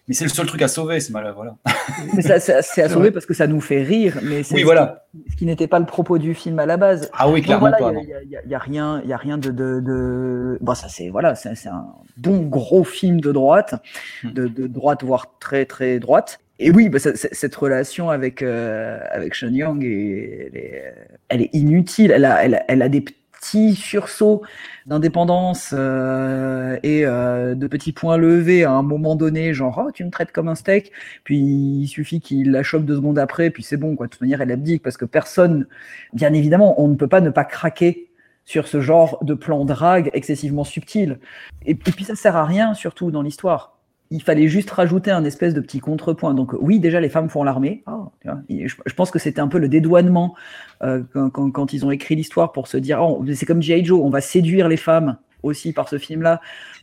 Mais 0.08 0.14
c'est 0.16 0.26
le 0.26 0.30
seul 0.32 0.46
truc 0.48 0.62
à 0.62 0.68
sauver, 0.68 1.00
c'est 1.00 1.14
mal, 1.14 1.32
voilà. 1.36 1.56
Mais 2.16 2.22
ça, 2.22 2.40
ça- 2.40 2.62
c'est 2.62 2.82
à 2.82 2.90
sauver 2.90 3.12
parce 3.12 3.26
que 3.26 3.34
ça 3.34 3.48
nous 3.48 3.62
fait 3.62 3.82
rire, 3.84 4.18
mais 4.24 4.44
c'est 4.44 4.56
Oui, 4.56 4.62
ce 4.62 4.66
voilà. 4.66 5.06
qui- 5.14 5.32
ce 5.32 5.36
qui 5.38 5.46
n'était 5.46 5.68
pas 5.68 5.80
le 5.80 5.86
propos 5.86 6.18
du 6.18 6.34
film 6.34 6.58
à 6.60 6.66
la 6.66 6.76
base. 6.78 7.10
Ah 7.14 7.30
oui, 7.30 7.42
clairement 7.42 7.70
voilà, 7.70 7.78
pas, 7.78 7.92
Il 7.92 7.96
non. 7.96 8.04
y 8.30 8.36
a- 8.36 8.40
a- 8.40 8.56
a 8.56 8.60
rien, 8.60 9.02
il 9.04 9.10
y 9.10 9.14
a 9.14 9.18
rien 9.18 9.38
de, 9.38 9.52
de, 9.52 9.80
de- 9.80 10.58
Bon, 10.60 10.74
ça 10.74 10.88
c'est 10.90 11.10
voilà, 11.10 11.36
c'est 11.36 11.56
c'est 11.56 11.70
un 11.70 11.86
bon 12.18 12.40
gros 12.40 12.84
film 12.84 13.22
de 13.22 13.32
droite, 13.32 13.76
Hmm. 14.24 14.32
de, 14.34 14.48
de 14.48 14.68
droite 14.68 15.04
voire 15.04 15.38
très 15.40 15.66
très 15.66 16.00
droite. 16.00 16.40
Et 16.60 16.72
oui, 16.72 16.90
bah, 16.90 17.00
ça- 17.00 17.16
cette 17.16 17.56
relation 17.56 18.10
avec 18.10 18.42
euh, 18.42 19.00
avec 19.12 19.36
Sean 19.36 19.50
Young, 19.54 19.84
est- 19.84 20.50
elle 20.52 20.58
est, 20.58 20.94
elle 21.30 21.42
est 21.44 21.50
inutile. 21.54 22.12
Elle 22.12 22.26
a, 22.26 22.44
elle, 22.44 22.56
a- 22.56 22.64
elle 22.68 22.82
a 22.82 22.90
des 22.90 23.02
petits 23.02 23.76
sursauts 23.76 24.42
d'indépendance 24.86 25.74
euh, 25.78 26.78
et 26.84 27.06
euh, 27.06 27.56
de 27.56 27.68
petits 27.68 27.92
points 27.92 28.18
levés 28.18 28.64
à 28.64 28.72
un 28.72 28.82
moment 28.82 29.16
donné, 29.16 29.54
genre 29.54 29.84
oh, 29.86 29.92
tu 29.92 30.04
me 30.04 30.10
traites 30.10 30.32
comme 30.32 30.48
un 30.48 30.56
steak, 30.56 30.92
puis 31.24 31.38
il 31.40 31.88
suffit 31.88 32.20
qu'il 32.20 32.52
la 32.52 32.64
chope 32.64 32.86
deux 32.86 32.96
secondes 32.96 33.20
après, 33.20 33.50
puis 33.50 33.64
c'est 33.64 33.78
bon 33.78 33.96
quoi. 33.96 34.08
De 34.08 34.12
toute 34.12 34.22
manière, 34.22 34.42
elle 34.42 34.52
abdique 34.52 34.84
parce 34.84 34.98
que 34.98 35.06
personne, 35.06 35.68
bien 36.14 36.34
évidemment, 36.34 36.82
on 36.82 36.88
ne 36.88 36.96
peut 36.96 37.08
pas 37.08 37.22
ne 37.22 37.30
pas 37.30 37.46
craquer 37.46 38.12
sur 38.46 38.68
ce 38.68 38.82
genre 38.82 39.24
de 39.24 39.34
plan 39.34 39.66
drague 39.66 40.10
excessivement 40.14 40.64
subtil. 40.64 41.20
Et, 41.66 41.72
et 41.72 41.76
puis 41.76 42.06
ça 42.06 42.16
sert 42.16 42.36
à 42.36 42.46
rien 42.46 42.74
surtout 42.74 43.12
dans 43.12 43.22
l'histoire. 43.22 43.81
Il 44.12 44.22
fallait 44.22 44.48
juste 44.48 44.70
rajouter 44.70 45.10
un 45.10 45.24
espèce 45.24 45.54
de 45.54 45.62
petit 45.62 45.80
contrepoint. 45.80 46.34
Donc 46.34 46.54
oui, 46.60 46.80
déjà 46.80 47.00
les 47.00 47.10
femmes 47.10 47.30
font 47.30 47.44
l'armée. 47.44 47.82
Ah, 47.88 48.10
je, 48.50 48.94
pense 48.94 49.10
que 49.10 49.20
c'était 49.20 49.40
un 49.42 49.48
peu 49.48 49.58
le 49.58 49.70
dédouanement 49.70 50.36
euh, 50.84 51.02
quand, 51.14 51.74
ils 51.74 51.86
ont 51.86 51.92
écrit 51.92 52.16
l'histoire 52.16 52.52
pour 52.52 52.68
se 52.68 52.78
dire, 52.78 53.02
on- 53.02 53.26
c'est 53.34 53.46
comme 53.46 53.62
G.I. 53.62 53.86
Joe, 53.86 54.02
on 54.04 54.10
va 54.10 54.22
séduire 54.22 54.68
les 54.68 54.78
femmes 54.78 55.18
aussi 55.44 55.74
par 55.74 55.90
ce 55.90 55.98
film-là 55.98 56.40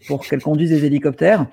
pour 0.08 0.26
qu'elles 0.26 0.42
conduisent 0.42 0.70
des 0.70 0.84
hélicoptères. 0.84 1.46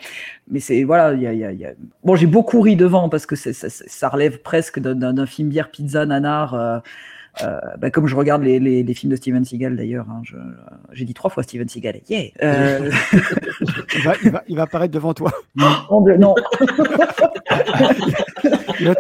Mais 0.50 0.60
c'est 0.60 0.84
voilà, 0.84 1.14
il 1.14 1.22
y 1.22 1.28
a, 1.28 1.34
y 1.34 1.44
a- 1.44 1.52
y 1.52 1.66
a- 1.66 1.74
bon, 2.04 2.16
j'ai 2.16 2.26
beaucoup 2.26 2.62
ri 2.62 2.76
devant 2.76 3.10
parce 3.10 3.26
que 3.26 3.36
ça, 3.36 4.10
relève 4.10 4.40
presque 4.42 4.80
d'un 4.80 5.26
film 5.26 5.50
bière 5.50 5.70
pizza 5.70 6.06
nanar. 6.06 6.54
euh, 6.56 6.80
euh, 7.44 7.60
bah, 7.80 7.90
comme 7.92 8.08
je 8.08 8.16
regarde 8.16 8.44
les, 8.44 8.60
les- 8.60 8.84
les 8.84 8.94
films 8.94 9.12
de 9.12 9.16
Steven 9.18 9.44
Seagal 9.44 9.76
d'ailleurs, 9.76 10.06
hein, 10.10 10.22
je- 10.24 10.36
j'ai 10.94 11.06
dit 11.06 11.14
trois 11.14 11.30
fois 11.30 11.44
Steven 11.44 11.68
Seagal. 11.68 12.02
Yeah. 12.10 12.30
Euh, 12.44 12.92
Il 13.96 14.02
va, 14.04 14.14
il 14.24 14.30
va- 14.32 14.44
il 14.48 14.56
va 14.58 14.64
apparaître 14.64 14.94
devant 14.94 15.14
toi. 15.14 15.32
Mon 15.56 16.02
Dieu, 16.02 16.18
non. 16.18 16.36
Il 18.80 18.88
va, 18.88 18.94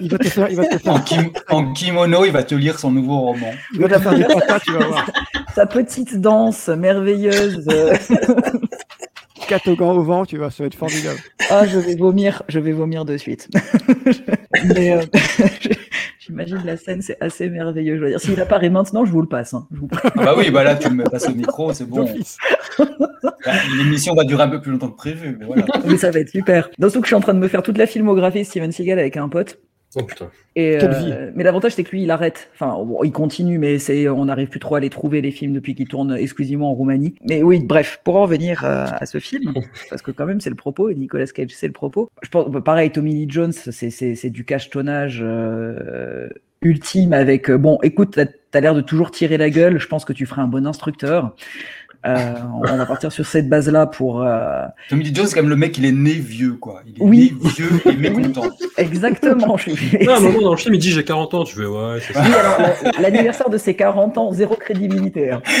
il 0.00 0.10
va 0.10 0.18
te 0.18 0.28
faire, 0.28 0.50
il 0.50 0.56
va 0.56 0.64
te 0.66 0.78
faire, 0.78 0.92
En, 0.92 1.00
kim- 1.00 1.30
en 1.48 1.72
kimono, 1.72 2.24
il 2.24 2.32
va 2.32 2.42
te 2.42 2.54
lire 2.54 2.78
son 2.78 2.90
nouveau 2.90 3.18
roman. 3.20 3.50
il 3.74 3.80
va 3.80 3.88
te 3.88 3.98
faire 4.02 4.14
des 4.14 4.24
patas, 4.24 4.60
tu 4.60 4.72
vas 4.72 4.86
voir. 4.86 5.10
Sa 5.54 5.66
petite 5.66 6.20
danse 6.20 6.68
merveilleuse. 6.68 7.66
Catogan 9.48 9.96
au 9.96 10.02
vent, 10.02 10.24
tu 10.26 10.36
vois, 10.38 10.50
ça 10.50 10.62
va 10.62 10.66
être 10.68 10.74
formidable. 10.74 11.18
Ah, 11.50 11.66
je 11.66 11.78
vais 11.78 11.94
vomir, 11.96 12.42
je 12.48 12.58
vais 12.60 12.72
vomir 12.72 13.04
de 13.04 13.16
suite. 13.16 13.48
Mais 14.76 14.92
euh, 14.92 15.02
j'imagine 16.20 16.60
la 16.64 16.76
scène, 16.76 17.02
c'est 17.02 17.16
assez 17.20 17.48
merveilleux. 17.48 17.96
Je 17.96 18.02
veux 18.02 18.08
dire, 18.10 18.20
s'il 18.20 18.40
apparaît 18.40 18.70
maintenant, 18.70 19.04
je 19.04 19.10
vous 19.12 19.20
le 19.22 19.28
passe. 19.28 19.54
hein. 19.54 19.66
Je 19.72 19.80
vous- 19.80 19.88
Ah 20.04 20.10
bah 20.16 20.34
oui, 20.36 20.50
bah 20.50 20.64
là, 20.64 20.74
tu 20.76 20.90
me 20.90 21.04
passes 21.04 21.28
au 21.28 21.34
micro, 21.34 21.72
c'est 21.72 21.88
bon. 21.88 22.08
Bah, 22.78 23.52
L'émission 23.78 24.14
va 24.14 24.24
durer 24.24 24.42
un 24.42 24.48
peu 24.48 24.60
plus 24.60 24.72
longtemps 24.72 24.90
que 24.90 24.96
prévu, 24.96 25.36
mais 25.38 25.46
voilà. 25.46 25.64
Mais 25.86 25.96
ça 25.96 26.10
va 26.10 26.20
être 26.20 26.30
super. 26.30 26.68
Dans 26.78 26.88
ce 26.90 26.94
que 26.98 27.04
je 27.04 27.08
suis 27.08 27.14
en 27.16 27.20
train 27.20 27.34
de 27.34 27.38
me 27.38 27.48
faire 27.48 27.62
toute 27.62 27.78
la 27.78 27.86
filmographie 27.86 28.40
de 28.40 28.44
Steven 28.44 28.72
Seagal 28.72 28.98
avec 28.98 29.16
un 29.16 29.28
pote. 29.28 29.58
Oh 29.96 30.02
putain. 30.02 30.30
Et, 30.54 30.78
euh, 30.82 31.30
mais 31.34 31.44
l'avantage, 31.44 31.72
c'est 31.72 31.84
que 31.84 31.92
lui, 31.92 32.02
il 32.02 32.10
arrête. 32.10 32.50
Enfin, 32.52 32.84
bon, 32.84 33.02
il 33.04 33.12
continue, 33.12 33.58
mais 33.58 33.78
c'est, 33.78 34.08
on 34.08 34.26
n'arrive 34.26 34.48
plus 34.48 34.60
trop 34.60 34.74
à 34.74 34.80
les 34.80 34.90
trouver, 34.90 35.22
les 35.22 35.30
films, 35.30 35.54
depuis 35.54 35.74
qu'il 35.74 35.88
tourne 35.88 36.14
exclusivement 36.14 36.70
en 36.70 36.74
Roumanie. 36.74 37.14
Mais 37.26 37.42
oui, 37.42 37.60
bref, 37.64 38.00
pour 38.04 38.16
en 38.16 38.22
revenir 38.22 38.64
euh, 38.64 38.86
à 38.90 39.06
ce 39.06 39.18
film, 39.18 39.54
parce 39.90 40.02
que 40.02 40.10
quand 40.10 40.26
même, 40.26 40.40
c'est 40.40 40.50
le 40.50 40.56
propos, 40.56 40.90
et 40.90 40.94
Nicolas 40.94 41.26
Cage, 41.26 41.50
c'est 41.52 41.66
le 41.68 41.72
propos. 41.72 42.10
Je 42.22 42.28
pense, 42.28 42.50
bah, 42.50 42.60
pareil, 42.60 42.90
Tommy 42.90 43.14
Lee 43.14 43.26
Jones, 43.28 43.52
c'est, 43.52 43.90
c'est, 43.90 44.14
c'est 44.14 44.30
du 44.30 44.44
cachetonnage 44.44 45.20
euh, 45.22 46.28
ultime 46.60 47.14
avec, 47.14 47.48
euh, 47.48 47.56
bon, 47.56 47.78
écoute, 47.82 48.12
t'as, 48.14 48.26
t'as 48.50 48.60
l'air 48.60 48.74
de 48.74 48.82
toujours 48.82 49.10
tirer 49.10 49.38
la 49.38 49.48
gueule, 49.48 49.78
je 49.80 49.86
pense 49.86 50.04
que 50.04 50.12
tu 50.12 50.26
ferais 50.26 50.42
un 50.42 50.48
bon 50.48 50.66
instructeur. 50.66 51.34
Euh, 52.06 52.34
on 52.54 52.76
va 52.76 52.86
partir 52.86 53.10
sur 53.10 53.26
cette 53.26 53.48
base-là 53.48 53.86
pour. 53.86 54.22
euh, 54.22 54.62
Tommy 54.88 55.02
Lee 55.04 55.12
Jones, 55.14 55.26
c'est 55.26 55.34
quand 55.34 55.42
même 55.42 55.50
le 55.50 55.56
mec, 55.56 55.76
il 55.78 55.84
est 55.84 55.92
né 55.92 56.12
vieux, 56.12 56.52
quoi. 56.54 56.82
Il 56.86 56.92
est 56.92 57.04
Oui. 57.04 57.36
né 57.42 57.50
vieux 57.50 57.70
et 57.92 57.96
mécontent. 57.96 58.48
Exactement. 58.78 59.56
Je 59.56 59.70
suis... 59.70 59.98
Non, 60.06 60.14
à 60.14 60.16
un 60.18 60.20
moment 60.20 60.40
dans 60.42 60.50
le 60.52 60.56
film, 60.56 60.74
il 60.74 60.78
dit 60.78 60.92
j'ai 60.92 61.04
40 61.04 61.34
ans. 61.34 61.44
Tu 61.44 61.56
fais 61.56 61.66
ouais, 61.66 61.98
c'est 62.06 62.12
ça. 62.12 62.22
Oui, 62.24 62.32
alors, 62.34 62.58
la- 62.94 63.00
l'anniversaire 63.02 63.50
de 63.50 63.58
ses 63.58 63.74
40 63.74 64.16
ans, 64.16 64.32
zéro 64.32 64.54
crédibilité. 64.54 65.32
hein. 65.32 65.42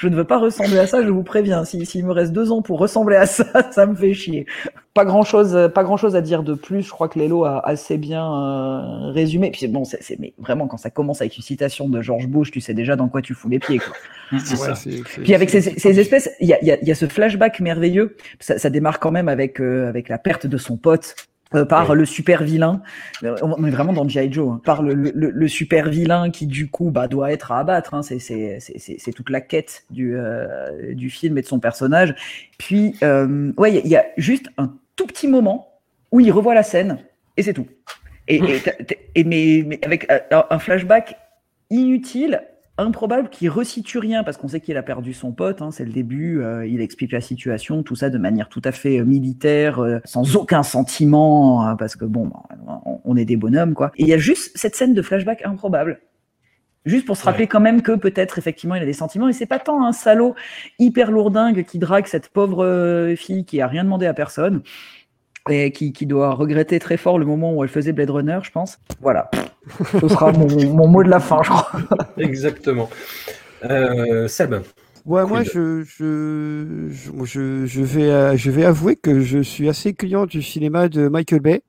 je 0.00 0.08
ne 0.08 0.16
veux 0.16 0.24
pas 0.24 0.38
ressembler 0.38 0.78
à 0.78 0.86
ça, 0.86 1.02
je 1.02 1.08
vous 1.10 1.22
préviens. 1.22 1.62
Si- 1.64 1.84
S'il 1.84 2.06
me 2.06 2.12
reste 2.12 2.32
deux 2.32 2.50
ans 2.52 2.62
pour 2.62 2.78
ressembler 2.78 3.16
à 3.16 3.26
ça, 3.26 3.44
ça 3.70 3.84
me 3.84 3.94
fait 3.94 4.14
chier. 4.14 4.46
Pas 4.94 5.04
grand 5.04 5.22
chose, 5.24 5.56
pas 5.74 5.84
grand 5.84 5.98
chose 5.98 6.16
à 6.16 6.22
dire 6.22 6.42
de 6.42 6.54
plus. 6.54 6.82
Je 6.82 6.90
crois 6.90 7.08
que 7.08 7.18
Lélo 7.18 7.44
a 7.44 7.60
assez 7.68 7.98
bien 7.98 8.24
euh, 8.24 9.10
résumé. 9.12 9.50
Puis 9.50 9.68
bon, 9.68 9.84
c'est, 9.84 10.02
c'est- 10.02 10.18
mais 10.18 10.32
vraiment 10.38 10.66
quand 10.68 10.78
ça 10.78 10.88
commence 10.88 11.20
avec 11.20 11.36
une 11.36 11.42
citation 11.42 11.86
de 11.88 12.00
George 12.00 12.26
Bush, 12.28 12.50
tu 12.50 12.60
sais 12.62 12.72
déjà 12.72 12.96
dans 12.96 13.08
quoi 13.08 13.20
tu 13.20 13.34
fous 13.34 13.48
les 13.50 13.58
pieds. 13.58 13.78
Quoi. 13.78 13.92
Ouais, 14.32 14.68
Puis 15.24 15.34
avec 15.34 15.50
ces, 15.50 15.60
ces 15.60 15.98
espèces, 16.00 16.30
il 16.40 16.48
y 16.48 16.52
a, 16.54 16.58
il 16.62 16.66
y 16.68 16.72
a- 16.72 16.78
il 16.80 16.88
y 16.88 16.92
a 16.92 16.94
ce 16.94 17.06
flashback 17.06 17.60
merveilleux. 17.60 18.16
Ça, 18.38 18.58
ça 18.58 18.70
démarre 18.70 19.00
quand 19.00 19.10
même 19.10 19.28
avec 19.28 19.60
euh, 19.60 19.88
avec 19.88 20.08
la 20.08 20.18
perte 20.18 20.46
de 20.46 20.56
son 20.56 20.76
pote. 20.76 21.14
Euh, 21.54 21.64
par 21.64 21.94
le 21.94 22.04
super 22.04 22.42
vilain, 22.44 22.82
Euh, 23.24 23.36
on 23.42 23.64
est 23.64 23.70
vraiment 23.70 23.92
dans 23.92 24.08
G.I. 24.08 24.32
Joe, 24.32 24.52
hein. 24.54 24.60
par 24.64 24.82
le, 24.82 24.94
le, 24.94 25.10
le 25.12 25.48
super 25.48 25.88
vilain 25.90 26.30
qui 26.30 26.46
du 26.46 26.68
coup 26.70 26.90
bah, 26.90 27.08
doit 27.08 27.32
être 27.32 27.52
à 27.52 27.58
abattre, 27.60 27.94
hein. 27.94 28.02
c'est, 28.02 29.12
toute 29.14 29.30
la 29.30 29.40
quête 29.40 29.84
du, 29.90 30.14
euh, 30.16 30.94
du 30.94 31.10
film 31.10 31.36
et 31.38 31.42
de 31.42 31.46
son 31.46 31.58
personnage. 31.60 32.14
Puis, 32.58 32.94
euh, 33.02 33.52
ouais, 33.56 33.70
il 33.72 33.74
y 33.74 33.78
a- 33.78 33.82
il 33.84 33.90
y, 33.90 33.96
a 33.96 34.06
juste 34.16 34.46
un 34.58 34.72
tout 34.96 35.06
petit 35.06 35.26
moment 35.28 35.68
où 36.12 36.20
il 36.20 36.30
revoit 36.30 36.54
la 36.54 36.62
scène 36.62 36.98
et 37.36 37.42
c'est 37.42 37.52
tout. 37.54 37.66
Et, 38.28 38.36
et, 38.36 38.60
et 39.16 39.24
mais, 39.24 39.64
mais 39.66 39.80
avec 39.84 40.10
euh, 40.10 40.20
un 40.50 40.58
flashback 40.58 41.16
inutile, 41.70 42.42
improbable, 42.80 43.28
qui 43.28 43.48
resitue 43.48 43.98
rien 43.98 44.24
parce 44.24 44.36
qu'on 44.36 44.48
sait 44.48 44.60
qu'il 44.60 44.76
a 44.76 44.82
perdu 44.82 45.12
son 45.12 45.32
pote. 45.32 45.62
hein, 45.62 45.70
c'est 45.70 45.84
le 45.84 45.92
début. 45.92 46.42
euh, 46.42 46.66
il 46.66 46.80
explique 46.80 47.12
la 47.12 47.20
situation, 47.20 47.82
tout 47.82 47.96
ça 47.96 48.10
de 48.10 48.18
manière 48.18 48.48
tout 48.48 48.62
à 48.64 48.72
fait 48.72 48.98
euh, 48.98 49.04
militaire, 49.04 49.80
euh, 49.80 50.00
sans 50.04 50.36
aucun 50.36 50.62
sentiment, 50.62 51.62
hein, 51.62 51.76
parce 51.76 51.96
que 51.96 52.04
bon, 52.04 52.30
on, 53.04 53.16
est 53.16 53.24
des 53.24 53.36
bonhommes 53.36 53.74
quoi. 53.74 53.92
Et 53.96 54.02
il 54.02 54.08
y 54.08 54.14
a 54.14 54.18
juste 54.18 54.56
cette 54.56 54.74
scène 54.74 54.94
de 54.94 55.02
flashback 55.02 55.44
improbable. 55.44 56.00
Juste 56.86 57.04
pour 57.04 57.16
se 57.16 57.24
rappeler 57.24 57.46
quand 57.46 57.60
même 57.60 57.82
que 57.82 57.92
peut-être 57.92 58.38
effectivement 58.38 58.74
il 58.74 58.82
a 58.82 58.86
des 58.86 58.94
sentiments 58.94 59.28
et 59.28 59.34
c'est 59.34 59.44
pas 59.44 59.58
tant 59.58 59.84
un 59.84 59.92
salaud 59.92 60.34
hyper 60.78 61.10
lourdingue 61.10 61.62
qui 61.66 61.78
drague 61.78 62.06
cette 62.06 62.28
pauvre 62.28 63.14
fille 63.18 63.44
qui 63.44 63.60
a 63.60 63.66
rien 63.66 63.84
demandé 63.84 64.06
à 64.06 64.14
personne 64.14 64.62
et 65.48 65.72
qui, 65.72 65.92
qui 65.92 66.06
doit 66.06 66.34
regretter 66.34 66.78
très 66.78 66.96
fort 66.96 67.18
le 67.18 67.24
moment 67.26 67.54
où 67.54 67.62
elle 67.64 67.70
faisait 67.70 67.92
Blade 67.92 68.10
Runner, 68.10 68.38
je 68.42 68.50
pense. 68.50 68.78
Voilà. 69.00 69.30
Ce 70.00 70.08
sera 70.08 70.32
mon, 70.32 70.46
mon 70.74 70.86
mot 70.88 71.02
de 71.02 71.08
la 71.08 71.20
fin, 71.20 71.42
je 71.42 71.48
crois. 71.50 71.70
Exactement. 72.18 72.90
Euh, 73.64 74.28
Seb. 74.28 74.54
Ouais, 75.06 75.24
moi, 75.24 75.42
je, 75.44 75.82
je, 75.82 76.88
je, 76.90 77.24
je, 77.24 77.66
je 77.66 77.80
vais, 77.82 78.10
euh, 78.10 78.36
je 78.36 78.50
vais 78.50 78.64
avouer 78.64 78.96
que 78.96 79.20
je 79.20 79.38
suis 79.38 79.68
assez 79.68 79.94
client 79.94 80.26
du 80.26 80.42
cinéma 80.42 80.88
de 80.88 81.08
Michael 81.08 81.40
Bay. 81.40 81.62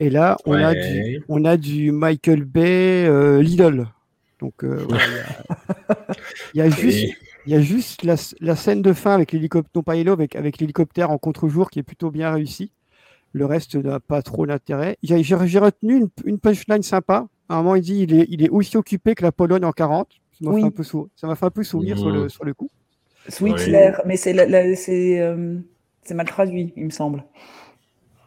Et 0.00 0.10
là, 0.10 0.36
on, 0.46 0.52
a, 0.54 0.74
du, 0.74 1.22
on 1.28 1.44
a 1.44 1.56
du 1.56 1.90
Michael 1.90 2.44
Bay 2.44 3.04
euh, 3.08 3.42
Lidl. 3.42 3.88
Donc, 4.40 4.62
euh, 4.62 4.84
ouais, 4.86 4.98
il 5.04 5.16
y 5.16 5.18
a- 5.20 6.14
il 6.54 6.58
y, 6.58 6.62
a 6.62 6.70
juste, 6.70 6.98
Et- 6.98 7.14
il 7.46 7.52
y 7.52 7.56
a 7.56 7.60
juste 7.60 8.04
la, 8.04 8.14
la 8.40 8.54
scène 8.54 8.80
de 8.80 8.92
fin 8.92 9.12
avec 9.12 9.32
l'hélicoptère, 9.32 9.70
non 9.74 9.82
pas 9.82 9.96
Hello, 9.96 10.12
avec, 10.12 10.36
avec 10.36 10.58
l'hélicoptère 10.58 11.10
en 11.10 11.18
contre-jour 11.18 11.70
qui 11.70 11.80
est 11.80 11.82
plutôt 11.82 12.12
bien 12.12 12.30
réussi. 12.32 12.70
Le 13.32 13.44
reste 13.46 13.74
n'a 13.76 14.00
pas 14.00 14.22
trop 14.22 14.46
d'intérêt. 14.46 14.96
J'ai 15.02 15.34
retenu 15.58 15.96
une, 15.98 16.08
une 16.24 16.38
punchline 16.38 16.82
sympa. 16.82 17.26
À 17.48 17.54
un 17.56 17.62
moment, 17.62 17.74
il 17.76 17.82
dit 17.82 18.00
il 18.02 18.14
est, 18.14 18.26
il 18.28 18.42
est 18.42 18.48
aussi 18.48 18.76
occupé 18.76 19.14
que 19.14 19.22
la 19.22 19.32
Pologne 19.32 19.64
en 19.64 19.72
40. 19.72 20.08
Ça 20.32 20.44
m'a 20.48 20.50
Oui. 20.52 20.60
fait, 20.62 20.66
un 20.66 20.70
peu 20.70 20.82
sou- 20.82 21.08
ça 21.16 21.26
m'a 21.26 21.34
fait 21.34 21.46
un 21.46 21.50
peu 21.50 21.62
sourire 21.64 21.98
sur, 21.98 22.10
le, 22.10 22.28
sur 22.28 22.44
le 22.44 22.54
coup. 22.54 22.70
Switchler, 23.28 23.92
mais 24.06 24.16
c'est 24.16 24.32
la- 24.32 24.46
la- 24.46 24.74
c'est 24.76 25.20
euh, 25.20 25.58
c'est 26.04 26.14
mal 26.14 26.26
traduit, 26.26 26.72
il 26.76 26.84
me 26.86 26.90
semble. 26.90 27.24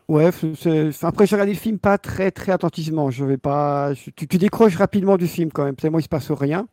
Ouais, 0.08 0.30
c'est- 0.32 0.56
c'est- 0.56 0.88
enfin, 0.89 1.08
après 1.08 1.26
j'ai 1.26 1.36
regardé 1.36 1.54
le 1.54 1.58
film 1.60 1.80
pas 1.80 1.97
très 1.97 2.32
très 2.32 2.52
attentivement. 2.52 3.10
Je 3.12 3.24
vais 3.24 3.38
pas, 3.38 3.93
je- 3.93 4.10
tu, 4.12 4.28
tu 4.28 4.38
décroches 4.38 4.76
rapidement 4.76 5.18
du 5.18 5.28
film 5.28 5.52
quand 5.52 5.64
même. 5.64 5.76
Tellement 5.76 5.99
il 5.99 6.04
se 6.04 6.10
passe 6.10 6.32
rien. 6.32 6.68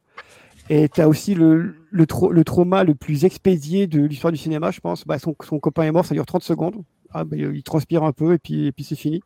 Et 0.71 0.89
tu 0.91 1.01
as 1.01 1.09
aussi 1.09 1.35
le, 1.35 1.77
le, 1.91 2.07
trau- 2.07 2.31
le 2.31 2.45
trauma 2.45 2.85
le 2.85 2.95
plus 2.95 3.25
expédié 3.25 3.87
de 3.87 4.03
l'histoire 4.05 4.33
du 4.33 4.39
cinéma, 4.39 4.71
je 4.71 4.81
pense. 4.81 5.07
Bah, 5.07 5.19
son, 5.19 5.35
son 5.43 5.59
copain 5.61 5.85
est 5.85 5.93
mort, 5.93 6.05
ça 6.05 6.15
dure 6.15 6.27
30 6.27 6.43
secondes. 6.43 6.83
Ah, 7.13 7.25
bah, 7.25 7.37
il 7.37 7.63
transpire 7.63 8.03
un 8.03 8.13
peu 8.13 8.35
et 8.35 8.39
puis, 8.39 8.73
c'est 8.83 8.97
fini. 8.97 9.21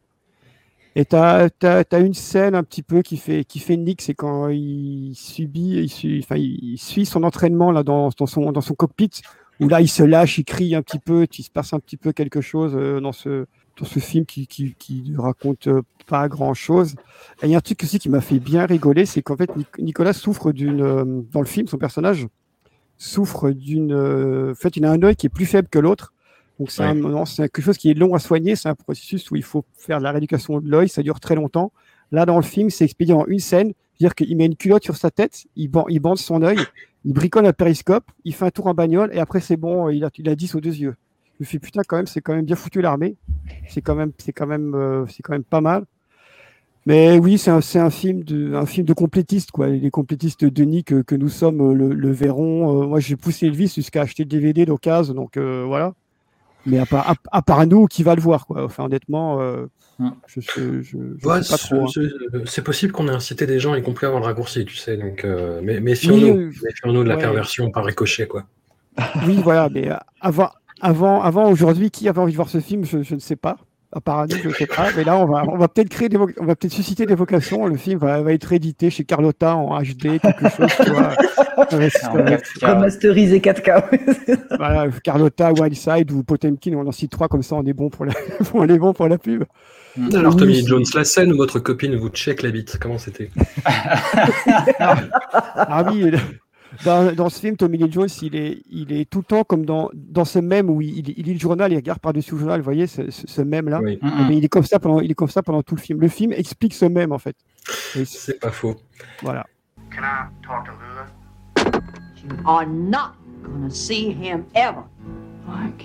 Et 0.95 1.07
tu 1.07 1.17
as, 1.17 1.49
une 1.99 2.15
scène 2.15 2.55
un 2.55 2.63
petit 2.63 2.83
peu 2.83 3.03
qui 3.03 3.17
fait, 3.17 3.45
qui 3.45 3.61
fait 3.61 3.79
c'est 3.99 4.15
quand 4.15 4.49
il 4.49 5.15
subit, 5.15 5.89
suit, 5.89 6.21
enfin, 6.23 6.37
il 6.37 6.77
suit 6.77 7.07
son 7.07 7.23
entraînement 7.23 7.73
là, 7.73 7.83
dans, 7.83 8.11
son, 8.27 8.53
cockpit, 8.77 9.11
où 9.59 9.69
là 9.69 9.81
il 9.81 9.89
se 9.89 10.03
lâche, 10.03 10.37
il 10.39 10.45
crie 10.45 10.75
un 10.75 10.83
petit 10.83 10.99
peu, 10.99 11.27
il 11.39 11.43
se 11.43 11.51
passe 11.51 11.73
un 11.73 11.81
petit 11.81 11.97
peu 11.97 12.13
quelque 12.13 12.43
chose 12.43 12.73
euh, 12.77 13.01
dans, 13.01 13.13
ce, 13.13 13.47
film 14.01 14.27
qui, 14.27 14.47
qui, 14.47 15.15
raconte 15.17 15.67
euh, 15.67 15.81
pas 16.07 16.29
grand 16.29 16.53
chose. 16.53 16.95
Et 17.43 17.47
il 17.47 17.51
y 17.51 17.55
a 17.55 17.59
un 17.59 17.63
truc 17.63 17.83
aussi 17.83 17.99
qui 17.99 18.11
m'a 18.11 18.21
fait 18.21 18.39
bien 18.39 18.67
rigoler, 18.67 19.07
c'est 19.07 19.23
qu'en 19.23 19.37
fait 19.37 19.57
Nic- 19.57 19.79
Nicolas 19.79 20.13
souffre 20.13 20.53
d'une, 20.53 20.83
euh, 20.83 21.23
dans 21.33 21.41
le 21.41 21.47
film, 21.47 21.69
son 21.69 21.79
personnage 21.79 22.27
souffre 22.99 23.51
d'une, 23.51 23.93
euh, 23.93 24.53
en 24.53 24.55
fait 24.55 24.77
il 24.77 24.85
a 24.85 24.91
un 24.91 25.03
œil 25.03 25.17
qui 25.17 25.27
est 25.27 25.31
plus 25.31 25.47
faible 25.47 25.69
que 25.69 25.79
l'autre. 25.79 26.13
Donc 26.59 26.71
c'est 26.71 26.85
c'est 27.27 27.43
quelque 27.49 27.63
chose 27.63 27.79
qui 27.79 27.91
est 27.91 27.95
long 27.95 28.15
à 28.15 28.19
soigner, 28.19 28.57
c'est 28.57 28.69
un 28.69 28.75
processus 28.75 29.31
où 29.31 29.37
il 29.37 29.43
faut 29.43 29.65
faire 29.77 29.99
de 29.99 30.05
la 30.05 30.13
rééducation 30.13 30.61
de 30.61 30.69
l'œil, 30.71 30.89
ça 30.89 31.03
dure 31.03 31.19
très 31.21 31.35
longtemps. 31.35 31.73
Là, 32.13 32.27
dans 32.27 32.37
le 32.37 32.43
film, 32.43 32.71
c'est 32.71 32.85
expédié 32.85 33.15
en 33.15 33.25
une 33.27 33.39
scène, 33.39 33.73
c'est-à-dire 33.99 34.15
qu'il 34.15 34.37
met 34.37 34.47
une 34.47 34.57
culotte 34.57 34.85
sur 34.85 34.97
sa 34.97 35.11
tête, 35.11 35.45
il, 35.57 35.69
ban- 35.69 35.87
il 35.89 35.99
bande 35.99 36.19
son 36.19 36.43
œil, 36.43 36.59
il 37.05 37.13
bricole 37.15 37.47
un 37.47 37.53
périscope, 37.53 38.05
il 38.25 38.35
fait 38.35 38.45
un 38.45 38.51
tour 38.51 38.67
en 38.67 38.75
bagnole, 38.75 39.11
et 39.13 39.19
après 39.19 39.41
c'est 39.41 39.57
bon, 39.57 39.89
il 39.89 40.05
a, 40.05 40.11
il 40.17 40.29
a 40.29 40.35
10 40.37 40.55
aux 40.55 40.61
deux 40.61 40.75
yeux. 40.77 40.95
Je 41.41 41.45
me 41.45 41.47
fais 41.47 41.59
putain 41.59 41.83
quand 41.87 41.97
même, 41.97 42.07
c'est 42.07 42.21
quand 42.21 42.35
même 42.35 42.45
bien 42.45 42.55
foutu 42.57 42.83
l'armée. 42.83 43.17
C'est 43.69 43.81
quand 43.81 43.95
même, 43.95 44.13
quand 44.37 44.47
même, 44.47 44.75
euh, 44.75 45.07
quand 45.25 45.33
même 45.33 45.45
pas 45.45 45.61
mal. 45.61 45.85
Mais 46.85 47.19
oui, 47.19 47.39
c'est 47.39 47.51
un, 47.51 47.91
film 47.91 48.25
de, 48.25 48.55
un 48.55 48.67
film 48.67 48.85
de 48.87 48.93
complétistes 48.93 49.53
quoi. 49.53 49.69
Les 49.69 49.91
complétistes 49.91 50.45
de 50.45 50.81
que, 50.83 51.03
que 51.03 51.15
nous 51.15 51.29
sommes 51.29 51.61
euh, 51.61 51.75
le, 51.75 51.95
le 51.95 52.11
verront. 52.11 52.83
Euh, 52.83 52.87
moi, 52.87 52.99
j'ai 53.01 53.17
poussé 53.17 53.49
le 53.49 53.55
vice 53.55 53.77
jusqu'à 53.77 54.03
acheter 54.03 54.25
le 54.25 54.29
DVD 54.29 54.67
d'occasion, 54.67 55.15
donc 55.15 55.37
euh, 55.37 55.65
voilà. 55.67 55.95
Mais 56.67 56.79
à 56.79 56.87
part, 56.87 57.11
à, 57.11 57.15
à 57.33 57.43
part 57.43 57.67
nous, 57.67 57.87
qui 57.87 58.03
va 58.03 58.15
le 58.15 58.21
voir 58.21 58.47
quoi. 58.47 58.65
Enfin, 58.65 58.85
honnêtement, 58.85 59.41
euh, 59.41 59.67
je, 60.27 60.41
je, 60.41 60.83
je, 60.83 60.97
je 61.19 61.27
Ouais, 61.27 61.43
sais 61.43 61.51
pas 61.51 61.59
trop. 61.59 61.85
hein. 61.85 61.87
c'est- 61.93 62.47
c'est- 62.47 62.63
possible 62.63 62.93
qu'on 62.93 63.09
ait 63.09 63.13
incité 63.13 63.47
des 63.47 63.59
gens, 63.59 63.75
y 63.75 63.83
compris 63.83 64.07
avant 64.07 64.19
le 64.21 64.25
raccourci, 64.25 64.65
tu 64.65 64.77
sais. 64.77 64.97
Donc, 64.97 65.25
euh, 65.25 65.61
mais 65.63 65.81
méfions-nous, 65.81 66.27
Oui, 66.27 66.45
oui. 66.47 66.59
méfions-nous 66.63 67.03
de 67.05 67.09
la 67.09 67.17
Ouais. 67.17 67.21
perversion 67.23 67.71
par 67.71 67.85
ricochet, 67.85 68.27
quoi. 68.27 68.45
Oui, 69.27 69.41
voilà, 69.43 69.69
mais 69.71 69.91
euh, 69.91 69.97
avant, 70.21 70.51
avant, 70.81 71.23
avant 71.23 71.51
aujourd'hui, 71.51 71.91
qui 71.91 72.09
avait 72.09 72.19
envie 72.21 72.33
de 72.33 72.37
voir 72.37 72.49
ce 72.49 72.61
film, 72.61 72.85
je, 72.85 73.03
je 73.03 73.15
ne 73.15 73.21
sais 73.21 73.37
pas. 73.37 73.57
Annie, 74.07 74.35
je 74.43 74.49
ne 74.49 74.55
sais 74.55 74.67
pas. 74.67 74.89
Mais 74.97 75.05
là, 75.05 75.17
on 75.19 75.27
va, 75.27 75.45
on 75.49 75.57
va 75.59 75.69
peut-être 75.69 75.89
créer 75.91 76.09
des, 76.09 76.17
voc- 76.17 76.35
on 76.41 76.47
va 76.47 76.57
peut-être 76.57 76.73
susciter 76.73 77.05
des 77.07 77.15
vocations. 77.15 77.67
Le 77.67 77.77
film 77.77 77.99
va, 77.99 78.23
va 78.23 78.33
être 78.33 78.53
édité 78.53 78.89
chez 78.91 79.05
Carlotta 79.05 79.55
en 79.57 79.79
HD, 79.83 80.19
quelque 80.21 80.49
chose, 80.49 80.71
tu 80.83 80.91
vois. 80.91 81.11
Remasterisé 82.63 83.39
4K. 83.41 84.47
voilà, 84.57 84.87
Carlotta, 85.05 85.53
Wildside 85.53 86.11
ou 86.13 86.23
Potemkin, 86.25 86.73
on 86.75 86.87
en 86.87 86.93
cite 86.93 87.11
trois 87.13 87.29
comme 87.29 87.43
ça, 87.43 87.57
on 87.57 87.65
est 87.67 87.73
bon 87.75 87.91
pour 87.91 88.05
la, 88.07 88.13
on 88.55 88.67
est 88.67 88.79
bon 88.79 88.93
pour 88.95 89.09
la 89.09 89.19
pub. 89.19 89.45
Alors, 90.15 90.33
Oui, 90.35 90.41
Tommy 90.41 90.67
Jones, 90.67 90.85
la 90.95 91.05
scène 91.05 91.33
où 91.33 91.37
votre 91.37 91.59
copine 91.59 91.95
vous 91.97 92.09
check 92.09 92.43
la 92.43 92.51
bite, 92.51 92.79
comment 92.81 92.97
c'était? 92.99 93.31
Ah 95.55 95.85
oui, 95.93 96.11
dans, 96.85 97.15
dans 97.15 97.29
ce 97.29 97.41
film, 97.41 97.57
Tommy 97.57 97.79
Lee 97.79 97.91
Jones, 97.91 98.09
il 98.23 98.35
est, 98.35 98.63
il 98.71 98.93
est 98.93 99.09
tout 99.09 99.19
le 99.19 99.25
temps 99.25 99.45
comme 99.45 99.65
dans, 99.65 99.91
dans 99.95 100.25
ce 100.25 100.39
même 100.39 100.71
où 100.71 100.81
il, 100.81 101.09
il 101.19 101.25
lit 101.25 101.35
le 101.35 101.39
journal, 101.39 101.73
il 101.73 101.77
regarde 101.77 102.01
par-dessus 102.01 102.33
le 102.33 102.39
journal, 102.41 102.61
vous 102.61 102.65
voyez, 102.65 102.87
ce, 102.87 103.11
ce, 103.11 103.27
ce 103.27 103.43
même-là. 103.43 103.81
Oui. 103.83 103.99
Eh 104.03 104.07
ben, 104.07 104.33
il, 104.33 104.45
est 104.45 104.49
comme 104.49 104.65
ça 104.65 104.79
pendant, 104.79 105.01
il 105.01 105.11
est 105.11 105.15
comme 105.15 105.29
ça 105.29 105.43
pendant 105.43 105.63
tout 105.63 105.75
le 105.75 105.81
film. 105.81 106.01
Le 106.01 106.09
film 106.09 106.33
explique 106.33 106.75
ce 106.75 106.87
même, 106.87 107.13
en 107.13 107.19
fait. 107.19 107.37
C'est 108.05 108.41
pas 108.41 108.51
faux. 108.51 108.77
Voilà. 109.23 109.47
Can 109.91 110.03
I 110.05 110.29
talk 110.43 110.65
to 110.65 110.73
Lula? 110.73 111.07
You 112.25 112.37
are 112.47 112.67
not 112.67 113.15
gonna 113.43 113.71
see 113.71 114.11
him 114.11 114.47
ever. 114.55 114.85
Mark 115.47 115.85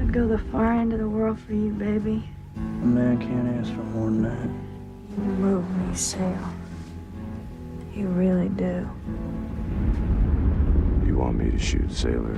I'd 0.00 0.12
go 0.12 0.26
the 0.26 0.38
far 0.50 0.72
end 0.72 0.92
of 0.92 1.00
the 1.00 1.08
world 1.08 1.38
for 1.38 1.52
you, 1.52 1.70
baby. 1.72 2.22
A 2.56 2.86
man 2.86 3.18
can't 3.18 3.60
ask 3.60 3.74
for 3.74 3.82
more 3.82 4.10
than 4.10 4.22
that. 4.22 4.48
You 5.18 5.24
move 5.34 5.64
me, 5.76 5.94
Sale. 5.94 6.52
You 7.96 8.08
really 8.08 8.50
do. 8.50 8.86
You 11.06 11.16
want 11.16 11.38
me 11.38 11.50
to 11.50 11.58
shoot 11.58 11.90
Sailor 11.90 12.34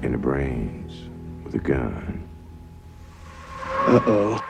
in 0.00 0.12
the 0.12 0.18
brains 0.18 1.10
with 1.44 1.54
a 1.54 1.58
gun? 1.58 2.26
Uh-oh. 3.66 4.40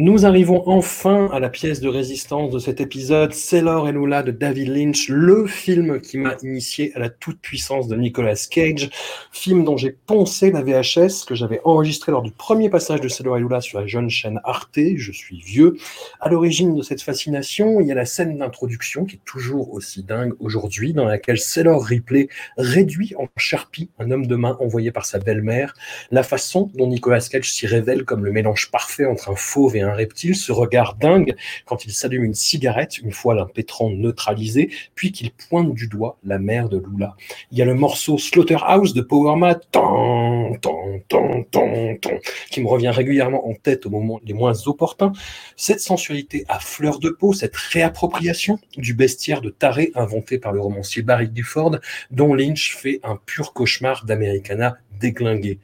Nous 0.00 0.26
arrivons 0.26 0.62
enfin 0.66 1.28
à 1.32 1.40
la 1.40 1.48
pièce 1.48 1.80
de 1.80 1.88
résistance 1.88 2.52
de 2.52 2.60
cet 2.60 2.80
épisode, 2.80 3.32
Sailor 3.32 3.88
et 3.88 3.92
Lula 3.92 4.22
de 4.22 4.30
David 4.30 4.68
Lynch, 4.68 5.08
le 5.08 5.48
film 5.48 6.00
qui 6.00 6.18
m'a 6.18 6.36
initié 6.44 6.92
à 6.94 7.00
la 7.00 7.08
toute-puissance 7.08 7.88
de 7.88 7.96
Nicolas 7.96 8.46
Cage, 8.48 8.90
film 9.32 9.64
dont 9.64 9.76
j'ai 9.76 9.90
poncé 9.90 10.52
la 10.52 10.62
VHS 10.62 11.24
que 11.26 11.34
j'avais 11.34 11.60
enregistré 11.64 12.12
lors 12.12 12.22
du 12.22 12.30
premier 12.30 12.70
passage 12.70 13.00
de 13.00 13.08
Sailor 13.08 13.38
et 13.38 13.40
Lula 13.40 13.60
sur 13.60 13.80
la 13.80 13.88
jeune 13.88 14.08
chaîne 14.08 14.38
Arte, 14.44 14.78
je 14.94 15.10
suis 15.10 15.40
vieux. 15.40 15.76
À 16.20 16.28
l'origine 16.28 16.76
de 16.76 16.82
cette 16.82 17.02
fascination, 17.02 17.80
il 17.80 17.88
y 17.88 17.90
a 17.90 17.96
la 17.96 18.06
scène 18.06 18.38
d'introduction 18.38 19.04
qui 19.04 19.16
est 19.16 19.24
toujours 19.24 19.74
aussi 19.74 20.04
dingue 20.04 20.34
aujourd'hui, 20.38 20.92
dans 20.92 21.06
laquelle 21.06 21.40
Sailor 21.40 21.82
Ripley 21.82 22.28
réduit 22.56 23.16
en 23.18 23.26
charpie 23.36 23.90
un 23.98 24.12
homme 24.12 24.28
de 24.28 24.36
main 24.36 24.56
envoyé 24.60 24.92
par 24.92 25.06
sa 25.06 25.18
belle-mère, 25.18 25.74
la 26.12 26.22
façon 26.22 26.70
dont 26.76 26.86
Nicolas 26.86 27.18
Cage 27.18 27.50
s'y 27.52 27.66
révèle 27.66 28.04
comme 28.04 28.24
le 28.24 28.30
mélange 28.30 28.70
parfait 28.70 29.04
entre 29.04 29.28
un 29.32 29.34
fauve 29.34 29.74
et 29.74 29.80
un 29.80 29.87
reptile, 29.94 30.36
ce 30.36 30.52
regard 30.52 30.94
dingue 30.96 31.34
quand 31.64 31.84
il 31.84 31.92
s'allume 31.92 32.24
une 32.24 32.34
cigarette, 32.34 32.98
une 32.98 33.12
fois 33.12 33.34
l'impétrant 33.34 33.90
neutralisé, 33.90 34.70
puis 34.94 35.12
qu'il 35.12 35.30
pointe 35.30 35.74
du 35.74 35.88
doigt 35.88 36.18
la 36.24 36.38
mère 36.38 36.68
de 36.68 36.78
Lula. 36.78 37.16
Il 37.50 37.58
y 37.58 37.62
a 37.62 37.64
le 37.64 37.74
morceau 37.74 38.18
Slaughterhouse 38.18 38.94
de 38.94 39.00
Power 39.00 39.36
Mad, 39.36 39.60
tan, 39.70 40.54
tan, 40.60 41.00
tan, 41.08 41.42
tan, 41.50 41.96
tan, 41.96 42.18
qui 42.50 42.60
me 42.60 42.68
revient 42.68 42.90
régulièrement 42.90 43.48
en 43.48 43.54
tête 43.54 43.86
au 43.86 43.90
moment 43.90 44.20
les 44.24 44.34
moins 44.34 44.54
opportuns. 44.66 45.12
Cette 45.56 45.80
sensualité 45.80 46.44
à 46.48 46.58
fleur 46.58 46.98
de 46.98 47.10
peau, 47.10 47.32
cette 47.32 47.56
réappropriation 47.56 48.58
du 48.76 48.94
bestiaire 48.94 49.40
de 49.40 49.50
taré 49.50 49.92
inventé 49.94 50.38
par 50.38 50.52
le 50.52 50.60
romancier 50.60 51.02
Barry 51.02 51.28
Gifford, 51.34 51.78
dont 52.10 52.34
Lynch 52.34 52.76
fait 52.76 53.00
un 53.02 53.16
pur 53.16 53.52
cauchemar 53.52 54.04
d'Americana 54.04 54.76
déglingué. 55.00 55.58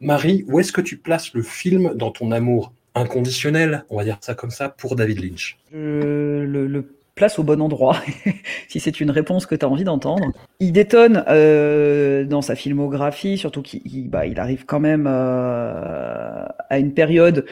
Marie, 0.00 0.44
où 0.46 0.60
est-ce 0.60 0.72
que 0.72 0.80
tu 0.80 0.96
places 0.96 1.34
le 1.34 1.42
film 1.42 1.94
dans 1.94 2.10
ton 2.10 2.30
amour? 2.30 2.72
Inconditionnel, 2.98 3.84
on 3.90 3.96
va 3.96 4.04
dire 4.04 4.18
ça 4.20 4.34
comme 4.34 4.50
ça, 4.50 4.68
pour 4.68 4.96
David 4.96 5.22
Lynch 5.22 5.58
Je 5.72 6.44
le, 6.44 6.84
place 7.14 7.40
au 7.40 7.42
bon 7.42 7.60
endroit, 7.60 7.96
si 8.68 8.78
c'est 8.78 9.00
une 9.00 9.10
réponse 9.10 9.44
que 9.44 9.56
tu 9.56 9.64
as 9.66 9.68
envie 9.68 9.82
d'entendre. 9.82 10.30
Il 10.60 10.70
détonne 10.70 11.24
euh, 11.26 12.22
dans 12.24 12.42
sa 12.42 12.54
filmographie, 12.54 13.36
surtout 13.38 13.60
qu'il 13.60 13.80
il- 13.84 14.08
bah, 14.08 14.22
arrive 14.36 14.64
quand 14.66 14.78
même 14.78 15.08
euh, 15.10 16.44
à 16.70 16.78
une 16.78 16.92
période 16.94 17.44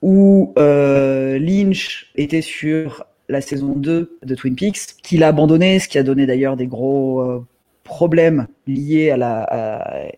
où 0.00 0.54
euh, 0.58 1.38
Lynch 1.38 2.10
était 2.16 2.40
sur 2.40 3.04
la 3.28 3.42
saison 3.42 3.74
2 3.76 4.16
de 4.22 4.34
Twin 4.34 4.56
Peaks, 4.56 4.96
qu'il 5.02 5.22
a 5.24 5.28
abandonné, 5.28 5.78
ce 5.78 5.88
qui 5.88 5.98
a 5.98 6.02
donné 6.02 6.24
d'ailleurs 6.24 6.56
des 6.56 6.66
gros 6.66 7.20
euh, 7.20 7.44
problèmes 7.84 8.46
liés 8.66 9.10
à 9.10 9.18
la, 9.18 9.42
à 9.42 10.08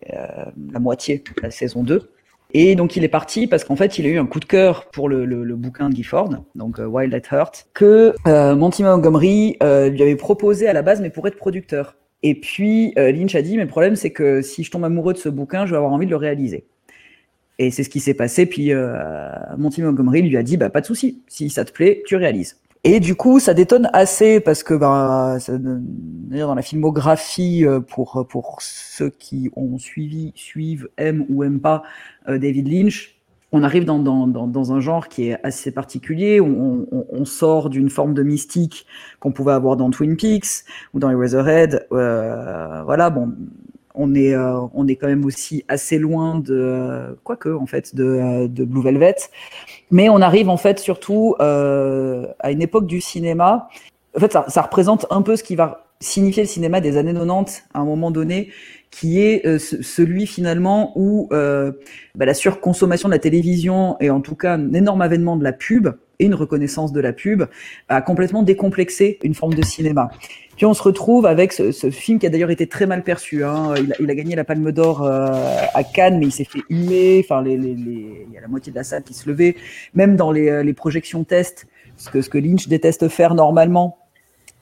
la 0.71 0.79
moitié 0.79 1.21
de 1.35 1.41
la 1.41 1.51
saison 1.51 1.83
2. 1.83 2.09
Et 2.57 2.77
donc 2.77 2.95
il 2.95 3.03
est 3.03 3.09
parti 3.09 3.47
parce 3.47 3.65
qu'en 3.65 3.75
fait 3.75 3.99
il 3.99 4.05
a 4.05 4.09
eu 4.09 4.17
un 4.17 4.25
coup 4.25 4.39
de 4.39 4.45
cœur 4.45 4.85
pour 4.85 5.09
le, 5.09 5.25
le- 5.25 5.55
bouquin 5.57 5.89
de 5.89 5.95
Gifford, 5.97 6.29
donc 6.55 6.79
euh, 6.79 6.85
Wild 6.85 7.13
at 7.13 7.35
Heart, 7.35 7.67
que 7.73 8.13
euh, 8.27 8.55
Monty 8.55 8.81
Montgomery 8.81 9.57
euh, 9.61 9.89
lui 9.89 10.01
avait 10.01 10.15
proposé 10.15 10.65
à 10.65 10.71
la 10.71 10.81
base, 10.81 11.01
mais 11.01 11.09
pour 11.09 11.27
être 11.27 11.35
producteur. 11.35 11.97
Et 12.23 12.33
puis 12.33 12.93
Lynch 12.95 13.35
a 13.35 13.41
dit, 13.41 13.57
mais 13.57 13.63
le 13.63 13.67
problème 13.69 13.97
c'est 13.97 14.11
que 14.11 14.41
si 14.41 14.63
je 14.63 14.71
tombe 14.71 14.85
amoureux 14.85 15.11
de 15.11 15.17
ce 15.17 15.27
bouquin, 15.27 15.65
je 15.65 15.71
vais 15.71 15.77
avoir 15.77 15.91
envie 15.91 16.05
de 16.05 16.11
le 16.11 16.15
réaliser. 16.15 16.63
Et 17.59 17.71
c'est 17.71 17.83
ce 17.83 17.89
qui 17.89 17.99
s'est 17.99 18.13
passé. 18.13 18.45
Puis 18.45 18.71
Monty 19.57 19.81
Montgomery 19.81 20.21
lui 20.21 20.37
a 20.37 20.43
dit, 20.43 20.55
bah 20.55 20.69
pas 20.69 20.79
de 20.79 20.85
souci, 20.85 21.23
si 21.27 21.49
ça 21.49 21.65
te 21.65 21.73
plaît, 21.73 22.03
tu 22.07 22.15
réalises. 22.15 22.57
Et 22.87 22.99
du 22.99 23.15
coup, 23.15 23.39
ça 23.39 23.53
détonne 23.55 23.89
assez 23.93 24.39
parce 24.39 24.61
que 24.63 24.75
ben, 24.75 25.39
ça- 25.39 25.57
dans 25.57 26.55
la 26.55 26.61
filmographie, 26.61 27.65
euh, 27.65 27.79
pour 27.79 28.25
pour 28.29 28.57
ceux 28.61 29.09
qui 29.09 29.49
ont 29.55 29.77
suivi, 29.79 30.31
suivent, 30.35 30.87
aiment 30.97 31.25
ou 31.29 31.43
aiment 31.43 31.59
pas 31.61 31.81
euh, 32.29 32.37
David 32.37 32.67
Lynch, 32.67 33.15
on 33.51 33.63
arrive 33.63 33.85
dans, 33.85 33.99
dans, 33.99 34.27
dans, 34.27 34.47
dans 34.47 34.73
un 34.73 34.79
genre 34.81 35.07
qui 35.07 35.29
est 35.29 35.37
assez 35.43 35.71
particulier. 35.71 36.41
On, 36.41 36.85
on, 36.91 37.05
on 37.09 37.25
sort 37.25 37.69
d'une 37.69 37.89
forme 37.89 38.13
de 38.13 38.21
mystique 38.23 38.85
qu'on 39.19 39.31
pouvait 39.31 39.53
avoir 39.53 39.77
dans 39.77 39.89
Twin 39.89 40.15
Peaks 40.17 40.65
ou 40.93 40.99
dans 40.99 41.09
Eraserhead. 41.09 41.87
Euh, 41.91 42.83
voilà, 42.83 43.09
bon, 43.09 43.33
on 43.95 44.13
est, 44.13 44.33
euh, 44.35 44.59
on 44.73 44.87
est 44.87 44.95
quand 44.97 45.07
même 45.07 45.25
aussi 45.25 45.63
assez 45.69 45.97
loin 45.97 46.37
de, 46.39 47.17
quoique 47.23 47.49
en 47.49 47.65
fait, 47.65 47.95
de, 47.95 48.47
de 48.47 48.65
Blue 48.65 48.83
Velvet. 48.83 49.15
Mais 49.91 50.09
on 50.09 50.21
arrive 50.21 50.49
en 50.49 50.57
fait 50.57 50.79
surtout 50.79 51.35
euh, 51.39 52.25
à 52.39 52.51
une 52.51 52.61
époque 52.61 52.87
du 52.87 53.01
cinéma. 53.01 53.69
En 54.15 54.19
fait, 54.19 54.31
ça, 54.31 54.45
ça 54.47 54.61
représente 54.61 55.05
un 55.09 55.21
peu 55.21 55.35
ce 55.35 55.43
qui 55.43 55.55
va 55.55 55.85
signifier 55.99 56.43
le 56.43 56.49
cinéma 56.49 56.81
des 56.81 56.97
années 56.97 57.13
90 57.13 57.63
à 57.73 57.79
un 57.79 57.85
moment 57.85 58.11
donné, 58.11 58.49
qui 58.91 59.21
est 59.21 59.45
euh, 59.45 59.59
ce- 59.59 59.81
celui 59.81 60.27
finalement 60.27 60.91
où 60.95 61.29
euh, 61.31 61.71
bah, 62.15 62.25
la 62.25 62.33
surconsommation 62.33 63.07
de 63.09 63.13
la 63.13 63.19
télévision 63.19 63.95
et 63.99 64.09
en 64.09 64.21
tout 64.21 64.35
cas 64.35 64.55
un 64.55 64.73
énorme 64.73 65.01
avènement 65.01 65.37
de 65.37 65.43
la 65.43 65.53
pub 65.53 65.87
et 66.19 66.25
une 66.25 66.35
reconnaissance 66.35 66.91
de 66.93 66.99
la 67.01 67.11
pub 67.13 67.43
a 67.89 68.01
complètement 68.01 68.43
décomplexé 68.43 69.19
une 69.23 69.33
forme 69.35 69.53
de 69.53 69.63
cinéma. 69.63 70.09
Puis 70.55 70.65
on 70.65 70.73
se 70.73 70.83
retrouve 70.83 71.25
avec 71.25 71.53
ce, 71.53 71.71
ce 71.71 71.89
film 71.89 72.19
qui 72.19 72.25
a 72.25 72.29
d'ailleurs 72.29 72.51
été 72.51 72.67
très 72.67 72.85
mal 72.85 73.03
perçu. 73.03 73.43
Hein. 73.43 73.73
Il, 73.77 73.91
a, 73.91 73.95
il, 73.99 74.09
a, 74.09 74.15
gagné 74.15 74.35
la 74.35 74.43
Palme 74.43 74.71
d'Or 74.71 75.03
euh, 75.03 75.27
à 75.73 75.83
Cannes, 75.83 76.17
mais 76.19 76.27
il 76.27 76.31
s'est 76.31 76.45
fait 76.45 76.61
humer. 76.69 77.21
Enfin, 77.23 77.41
les, 77.41 77.57
les, 77.57 77.75
les, 77.75 78.25
il 78.27 78.33
y 78.33 78.37
a 78.37 78.41
la 78.41 78.47
moitié 78.47 78.71
de 78.71 78.77
la 78.77 78.83
salle 78.83 79.03
qui 79.03 79.13
se 79.13 79.29
levait. 79.29 79.55
Même 79.93 80.15
dans 80.15 80.31
les, 80.31 80.63
les 80.63 80.73
projections 80.73 81.23
test, 81.23 81.67
ce 81.97 82.09
que, 82.09 82.21
ce 82.21 82.29
que 82.29 82.37
Lynch 82.37 82.67
déteste 82.67 83.07
faire 83.09 83.35
normalement, 83.35 83.97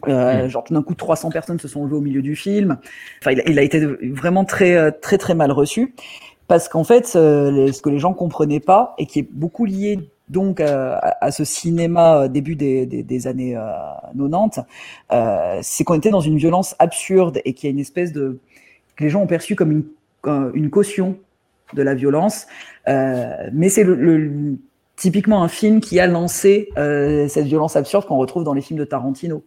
euh, 0.08 0.50
genre 0.50 0.64
tout 0.64 0.74
d'un 0.74 0.84
coup 0.84 0.96
300 0.96 1.30
personnes 1.30 1.60
se 1.60 1.68
sont 1.68 1.84
levées 1.84 1.96
au 1.96 2.02
milieu 2.02 2.22
du 2.22 2.36
film. 2.36 2.78
Enfin, 3.22 3.32
il 3.32 3.42
a, 3.42 3.50
il 3.50 3.60
a 3.60 3.62
été 3.62 3.80
vraiment 3.80 4.46
très 4.46 4.92
très 4.92 5.18
très 5.18 5.36
mal 5.36 5.52
reçu 5.52 5.94
parce 6.48 6.68
qu'en 6.68 6.84
fait, 6.84 7.14
euh, 7.16 7.72
ce 7.72 7.82
que 7.82 7.90
les 7.90 8.00
gens 8.00 8.14
comprenaient 8.14 8.60
pas 8.60 8.94
et 8.98 9.06
qui 9.06 9.20
est 9.20 9.28
beaucoup 9.32 9.66
lié 9.66 10.00
donc 10.34 10.60
à, 10.60 10.98
à, 11.22 11.32
ce 11.32 11.46
cinéma 11.46 12.28
début 12.28 12.56
des, 12.56 12.86
des, 12.86 13.04
des 13.04 13.28
années 13.28 13.56
euh, 13.56 13.62
90, 14.18 14.60
euh, 15.12 15.60
c'est 15.62 15.86
qu'on 15.86 15.94
était 15.94 16.10
dans 16.10 16.20
une 16.20 16.38
violence 16.38 16.76
absurde 16.80 17.40
et 17.46 17.54
qu'il 17.54 17.70
y 17.70 17.72
a 17.72 17.74
une 17.74 17.80
espèce 17.80 18.12
de 18.12 18.40
que 18.98 19.04
les 19.04 19.10
gens 19.10 19.22
ont 19.22 19.28
perçu 19.28 19.56
comme 19.56 19.72
une, 19.72 19.86
une 20.54 20.70
caution 20.70 21.18
de 21.74 21.82
la 21.82 21.96
violence, 21.96 22.48
euh, 22.88 23.50
mais 23.54 23.70
c'est 23.70 23.84
le, 23.84 23.96
le, 23.96 24.58
typiquement 24.96 25.44
un 25.44 25.48
film 25.48 25.80
qui 25.80 26.00
a 26.00 26.08
lancé 26.08 26.70
euh, 26.78 27.28
cette 27.28 27.46
violence 27.46 27.76
absurde 27.76 28.06
qu'on 28.06 28.18
retrouve 28.18 28.44
dans 28.44 28.54
les 28.54 28.62
films 28.62 28.80
de 28.80 28.86
Tarantino, 28.86 29.44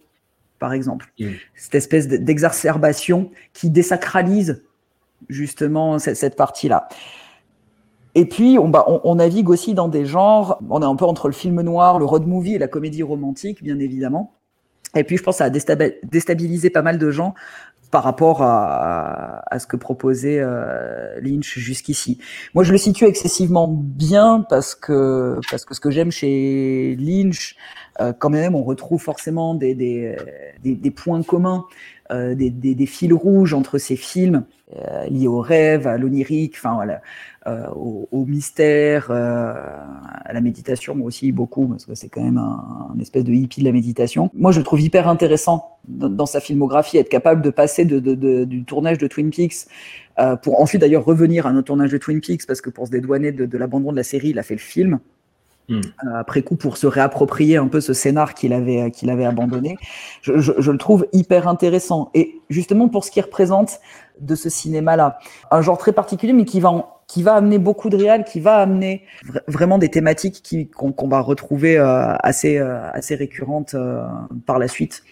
par 0.58 0.72
exemple. 0.72 1.12
Mmh. 1.20 1.26
Cette 1.54 1.74
espèce 1.74 2.08
d'exacerbation 2.08 3.30
qui 3.52 3.70
désacralise 3.70 4.64
justement 5.28 5.98
cette, 5.98 6.16
cette 6.16 6.36
partie-là. 6.36 6.88
Et 8.18 8.24
puis, 8.24 8.58
on, 8.58 8.68
bah, 8.70 8.84
on, 8.88 9.02
on, 9.04 9.16
navigue 9.16 9.50
aussi 9.50 9.74
dans 9.74 9.88
des 9.88 10.06
genres, 10.06 10.58
on 10.70 10.80
est 10.80 10.86
un 10.86 10.96
peu 10.96 11.04
entre 11.04 11.28
le 11.28 11.34
film 11.34 11.60
noir, 11.60 11.98
le 11.98 12.06
road 12.06 12.26
movie 12.26 12.54
et 12.54 12.58
la 12.58 12.66
comédie 12.66 13.02
romantique, 13.02 13.62
bien 13.62 13.78
évidemment. 13.78 14.32
Et 14.96 15.04
puis, 15.04 15.18
je 15.18 15.22
pense 15.22 15.34
que 15.36 15.44
ça 15.44 15.44
a 15.44 15.90
déstabilisé 16.02 16.70
pas 16.70 16.80
mal 16.80 16.96
de 16.96 17.10
gens 17.10 17.34
par 17.90 18.02
rapport 18.02 18.42
à, 18.42 19.42
à 19.54 19.58
ce 19.58 19.66
que 19.66 19.76
proposait 19.76 20.38
euh, 20.40 21.20
Lynch 21.20 21.58
jusqu'ici. 21.58 22.18
Moi, 22.54 22.64
je 22.64 22.72
le 22.72 22.78
situe 22.78 23.04
excessivement 23.04 23.68
bien 23.68 24.44
parce 24.48 24.74
que 24.74 25.38
parce 25.50 25.66
que 25.66 25.74
ce 25.74 25.80
que 25.80 25.90
j'aime 25.90 26.10
chez 26.10 26.96
Lynch, 26.98 27.54
euh, 28.00 28.14
quand 28.18 28.30
même, 28.30 28.54
on 28.54 28.64
retrouve 28.64 29.00
forcément 29.00 29.54
des 29.54 29.74
des, 29.74 30.16
des, 30.64 30.90
points 30.90 31.22
communs, 31.22 31.64
euh, 32.10 32.34
des, 32.34 32.50
des, 32.50 32.74
des, 32.74 32.86
fils 32.86 33.12
rouges 33.12 33.52
entre 33.54 33.78
ces 33.78 33.96
films 33.96 34.46
liés 35.08 35.28
au 35.28 35.40
rêve, 35.40 35.86
à 35.86 35.96
l'onirique, 35.96 36.54
enfin 36.56 36.74
voilà, 36.74 36.94
euh, 36.94 37.00
au, 37.74 38.08
au, 38.10 38.24
mystère, 38.24 39.08
euh, 39.10 39.54
à 40.24 40.32
la 40.32 40.40
méditation, 40.40 40.96
aussi 41.04 41.30
beaucoup, 41.30 41.68
parce 41.68 41.84
que 41.84 41.94
c'est 41.94 42.08
quand 42.08 42.22
même 42.22 42.38
un, 42.38 42.90
un, 42.92 42.98
espèce 42.98 43.24
de 43.24 43.32
hippie 43.32 43.60
de 43.60 43.66
la 43.66 43.72
méditation. 43.72 44.30
Moi, 44.34 44.50
je 44.50 44.58
le 44.58 44.64
trouve 44.64 44.80
hyper 44.80 45.08
intéressant 45.08 45.78
dans, 45.86 46.08
dans 46.08 46.26
sa 46.26 46.40
filmographie, 46.40 46.98
être 46.98 47.08
capable 47.08 47.42
de 47.42 47.50
passer 47.50 47.84
de, 47.84 48.00
de, 48.00 48.14
de, 48.14 48.44
du 48.44 48.64
tournage 48.64 48.98
de 48.98 49.06
Twin 49.06 49.30
Peaks 49.30 49.66
euh, 50.18 50.34
pour 50.34 50.60
ensuite 50.60 50.80
d'ailleurs 50.80 51.04
revenir 51.04 51.46
à 51.46 51.52
notre 51.52 51.66
tournage 51.66 51.92
de 51.92 51.98
Twin 51.98 52.20
Peaks, 52.20 52.46
parce 52.46 52.60
que 52.60 52.70
pour 52.70 52.86
se 52.86 52.90
dédouaner 52.90 53.30
de, 53.30 53.58
l'abandon 53.58 53.92
de 53.92 53.96
la 53.96 54.02
série, 54.02 54.30
il 54.30 54.38
a 54.38 54.42
fait 54.42 54.54
le 54.54 54.60
film. 54.60 54.98
Mmh. 55.68 55.80
après 56.14 56.42
coup 56.42 56.54
pour 56.54 56.76
se 56.76 56.86
réapproprier 56.86 57.56
un 57.56 57.66
peu 57.66 57.80
ce 57.80 57.92
scénar 57.92 58.34
qu'il 58.34 58.52
avait 58.52 58.92
qu'il 58.92 59.10
avait 59.10 59.24
abandonné 59.24 59.76
je, 60.22 60.38
je, 60.38 60.52
je, 60.58 60.70
le 60.70 60.78
trouve 60.78 61.08
hyper 61.12 61.48
intéressant 61.48 62.12
et 62.14 62.36
justement 62.48 62.88
pour 62.88 63.02
ce 63.02 63.10
qui 63.10 63.20
représente 63.20 63.80
de 64.20 64.36
ce 64.36 64.48
cinéma 64.48 64.94
là 64.94 65.18
un 65.50 65.62
genre 65.62 65.76
très 65.76 65.90
particulier 65.90 66.32
mais 66.32 66.44
qui 66.44 66.60
va 66.60 66.70
en, 66.70 66.95
qui 67.06 67.22
va 67.22 67.34
amener 67.34 67.58
beaucoup 67.58 67.88
de 67.88 67.96
réal, 67.96 68.24
qui 68.24 68.40
va 68.40 68.56
amener 68.56 69.02
vr 69.24 69.38
vraiment 69.46 69.78
des 69.78 69.88
thématiques 69.88 70.40
qui 70.42 70.68
qu'on 70.68 70.92
qu 70.92 71.08
va 71.08 71.20
retrouver 71.20 71.78
euh, 71.78 72.14
assez 72.20 72.58
euh, 72.58 72.90
assez 72.92 73.14
récurrentes 73.14 73.74
euh, 73.74 74.02
par 74.46 74.58
la 74.58 74.68
suite. 74.68 75.02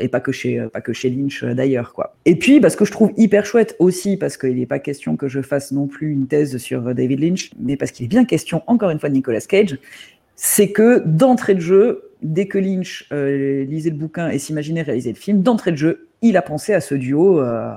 Et 0.00 0.08
pas 0.08 0.18
que 0.18 0.32
chez 0.32 0.60
pas 0.72 0.80
que 0.80 0.92
chez 0.92 1.10
Lynch 1.10 1.44
d'ailleurs 1.44 1.92
quoi. 1.92 2.16
Et 2.24 2.34
puis 2.34 2.58
parce 2.58 2.74
que 2.74 2.84
je 2.84 2.90
trouve 2.90 3.12
hyper 3.16 3.46
chouette 3.46 3.76
aussi 3.78 4.16
parce 4.16 4.36
qu'il 4.36 4.56
n'est 4.56 4.66
pas 4.66 4.80
question 4.80 5.16
que 5.16 5.28
je 5.28 5.42
fasse 5.42 5.70
non 5.70 5.86
plus 5.86 6.10
une 6.10 6.26
thèse 6.26 6.56
sur 6.56 6.92
David 6.92 7.20
Lynch, 7.20 7.52
mais 7.56 7.76
parce 7.76 7.92
qu'il 7.92 8.06
est 8.06 8.08
bien 8.08 8.24
question 8.24 8.64
encore 8.66 8.90
une 8.90 8.98
fois 8.98 9.08
de 9.08 9.14
Nicolas 9.14 9.40
Cage, 9.40 9.78
c'est 10.34 10.72
que 10.72 11.04
d'entrée 11.06 11.54
de 11.54 11.60
jeu, 11.60 12.10
dès 12.20 12.48
que 12.48 12.58
Lynch 12.58 13.08
lisait 13.12 13.90
le 13.90 13.96
bouquin 13.96 14.28
et 14.28 14.40
s'imaginait 14.40 14.82
réaliser 14.82 15.12
le 15.12 15.16
film, 15.16 15.42
d'entrée 15.42 15.70
de 15.70 15.76
jeu, 15.76 16.07
il 16.22 16.36
a 16.36 16.42
pensé 16.42 16.74
à 16.74 16.80
ce 16.80 16.94
duo 16.94 17.40
euh, 17.40 17.72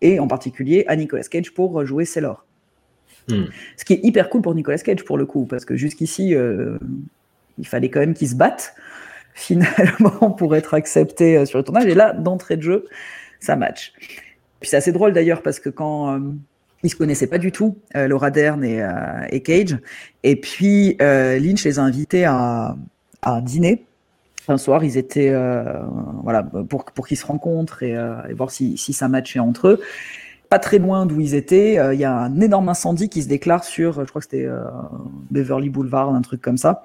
et 0.00 0.18
en 0.20 0.28
particulier 0.28 0.84
à 0.88 0.96
Nicolas 0.96 1.22
Cage 1.24 1.52
pour 1.54 1.84
jouer 1.86 2.04
Sailor. 2.04 2.44
Mm. 3.28 3.44
Ce 3.76 3.84
qui 3.84 3.94
est 3.94 4.00
hyper 4.02 4.28
cool 4.30 4.42
pour 4.42 4.54
Nicolas 4.54 4.78
Cage 4.78 5.04
pour 5.04 5.16
le 5.16 5.26
coup, 5.26 5.46
parce 5.46 5.64
que 5.64 5.76
jusqu'ici, 5.76 6.34
euh, 6.34 6.76
il 7.58 7.66
fallait 7.66 7.88
quand 7.88 8.00
même 8.00 8.14
qu'il 8.14 8.28
se 8.28 8.34
batte 8.34 8.74
finalement 9.34 10.30
pour 10.30 10.54
être 10.56 10.74
accepté 10.74 11.36
euh, 11.36 11.46
sur 11.46 11.58
le 11.58 11.64
tournage. 11.64 11.86
Et 11.86 11.94
là, 11.94 12.12
d'entrée 12.12 12.56
de 12.56 12.62
jeu, 12.62 12.86
ça 13.40 13.56
match. 13.56 13.92
Puis 14.60 14.70
c'est 14.70 14.76
assez 14.76 14.92
drôle 14.92 15.12
d'ailleurs 15.12 15.42
parce 15.42 15.58
que 15.58 15.68
quand 15.68 16.14
euh, 16.14 16.20
ils 16.82 16.90
se 16.90 16.96
connaissaient 16.96 17.26
pas 17.26 17.38
du 17.38 17.50
tout, 17.50 17.78
euh, 17.96 18.06
Laura 18.06 18.30
Dern 18.30 18.62
et, 18.64 18.82
et, 19.30 19.42
Cage, 19.42 19.78
et 20.22 20.36
puis 20.36 20.96
Lynch 21.00 21.64
les 21.64 21.78
a 21.78 21.82
invités 21.82 22.24
à, 22.24 22.76
à 23.22 23.40
dîner. 23.40 23.84
Un 24.48 24.58
soir, 24.58 24.84
ils 24.84 24.96
étaient 24.96 25.32
voilà 26.22 26.42
pour 26.42 26.84
pour 26.84 27.06
qu'ils 27.06 27.16
se 27.16 27.26
rencontrent 27.26 27.82
et, 27.82 27.92
et 27.92 28.34
voir 28.34 28.50
si, 28.50 28.76
si 28.76 28.92
ça 28.92 29.08
matchait 29.08 29.38
entre 29.38 29.68
eux 29.68 29.80
pas 30.52 30.58
très 30.58 30.78
loin 30.78 31.06
d'où 31.06 31.18
ils 31.18 31.34
étaient, 31.34 31.72
il 31.72 31.78
euh, 31.78 31.94
y 31.94 32.04
a 32.04 32.14
un 32.14 32.38
énorme 32.38 32.68
incendie 32.68 33.08
qui 33.08 33.22
se 33.22 33.26
déclare 33.26 33.64
sur, 33.64 34.04
je 34.04 34.10
crois 34.10 34.20
que 34.20 34.26
c'était 34.30 34.44
euh, 34.44 34.60
Beverly 35.30 35.70
Boulevard, 35.70 36.14
un 36.14 36.20
truc 36.20 36.42
comme 36.42 36.58
ça. 36.58 36.84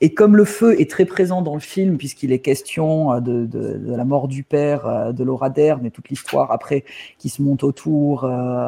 Et 0.00 0.14
comme 0.14 0.34
le 0.34 0.46
feu 0.46 0.80
est 0.80 0.88
très 0.88 1.04
présent 1.04 1.42
dans 1.42 1.52
le 1.52 1.60
film, 1.60 1.98
puisqu'il 1.98 2.32
est 2.32 2.38
question 2.38 3.20
de, 3.20 3.44
de, 3.44 3.76
de, 3.76 3.94
la 3.94 4.06
mort 4.06 4.28
du 4.28 4.44
père 4.44 4.86
euh, 4.86 5.12
de 5.12 5.24
Laura 5.24 5.50
Dern 5.50 5.84
et 5.84 5.90
toute 5.90 6.08
l'histoire 6.08 6.52
après 6.52 6.84
qui 7.18 7.28
se 7.28 7.42
monte 7.42 7.64
autour, 7.64 8.24
euh, 8.24 8.58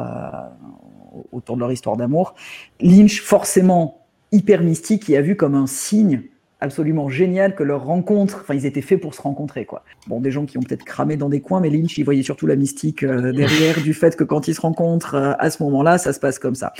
autour 1.31 1.55
de 1.55 1.61
leur 1.61 1.71
histoire 1.71 1.97
d'amour, 1.97 2.35
Lynch, 2.79 3.21
forcément 3.23 4.05
hyper 4.31 4.61
mystique, 4.61 5.09
y 5.09 5.17
a 5.17 5.21
vu 5.21 5.35
comme 5.35 5.55
un 5.55 5.65
signe 5.65 6.21
absolument 6.65 7.09
génial 7.09 7.55
que 7.55 7.63
leur 7.63 7.85
rencontre, 7.85 8.39
enfin 8.41 8.53
ils 8.53 8.65
étaient 8.65 8.81
faits 8.81 8.99
pour 8.99 9.15
se 9.15 9.21
rencontrer 9.21 9.65
quoi. 9.65 9.83
Bon 10.07 10.19
des 10.19 10.31
gens 10.31 10.45
qui 10.45 10.57
ont 10.57 10.61
peut-être 10.61 10.83
cramé 10.83 11.15
dans 11.15 11.29
des 11.29 11.41
coins, 11.41 11.61
mais 11.61 11.69
Lynch 11.69 11.97
il 11.97 12.03
voyait 12.03 12.23
surtout 12.23 12.47
la 12.47 12.55
mystique 12.55 13.03
euh, 13.03 13.31
derrière 13.33 13.81
du 13.81 13.93
fait 13.93 14.15
que 14.15 14.23
quand 14.23 14.47
ils 14.47 14.55
se 14.55 14.61
rencontrent 14.61 15.15
euh, 15.15 15.33
à 15.39 15.49
ce 15.49 15.63
moment-là, 15.63 15.97
ça 15.97 16.13
se 16.13 16.19
passe 16.19 16.39
comme 16.39 16.55
ça. 16.55 16.73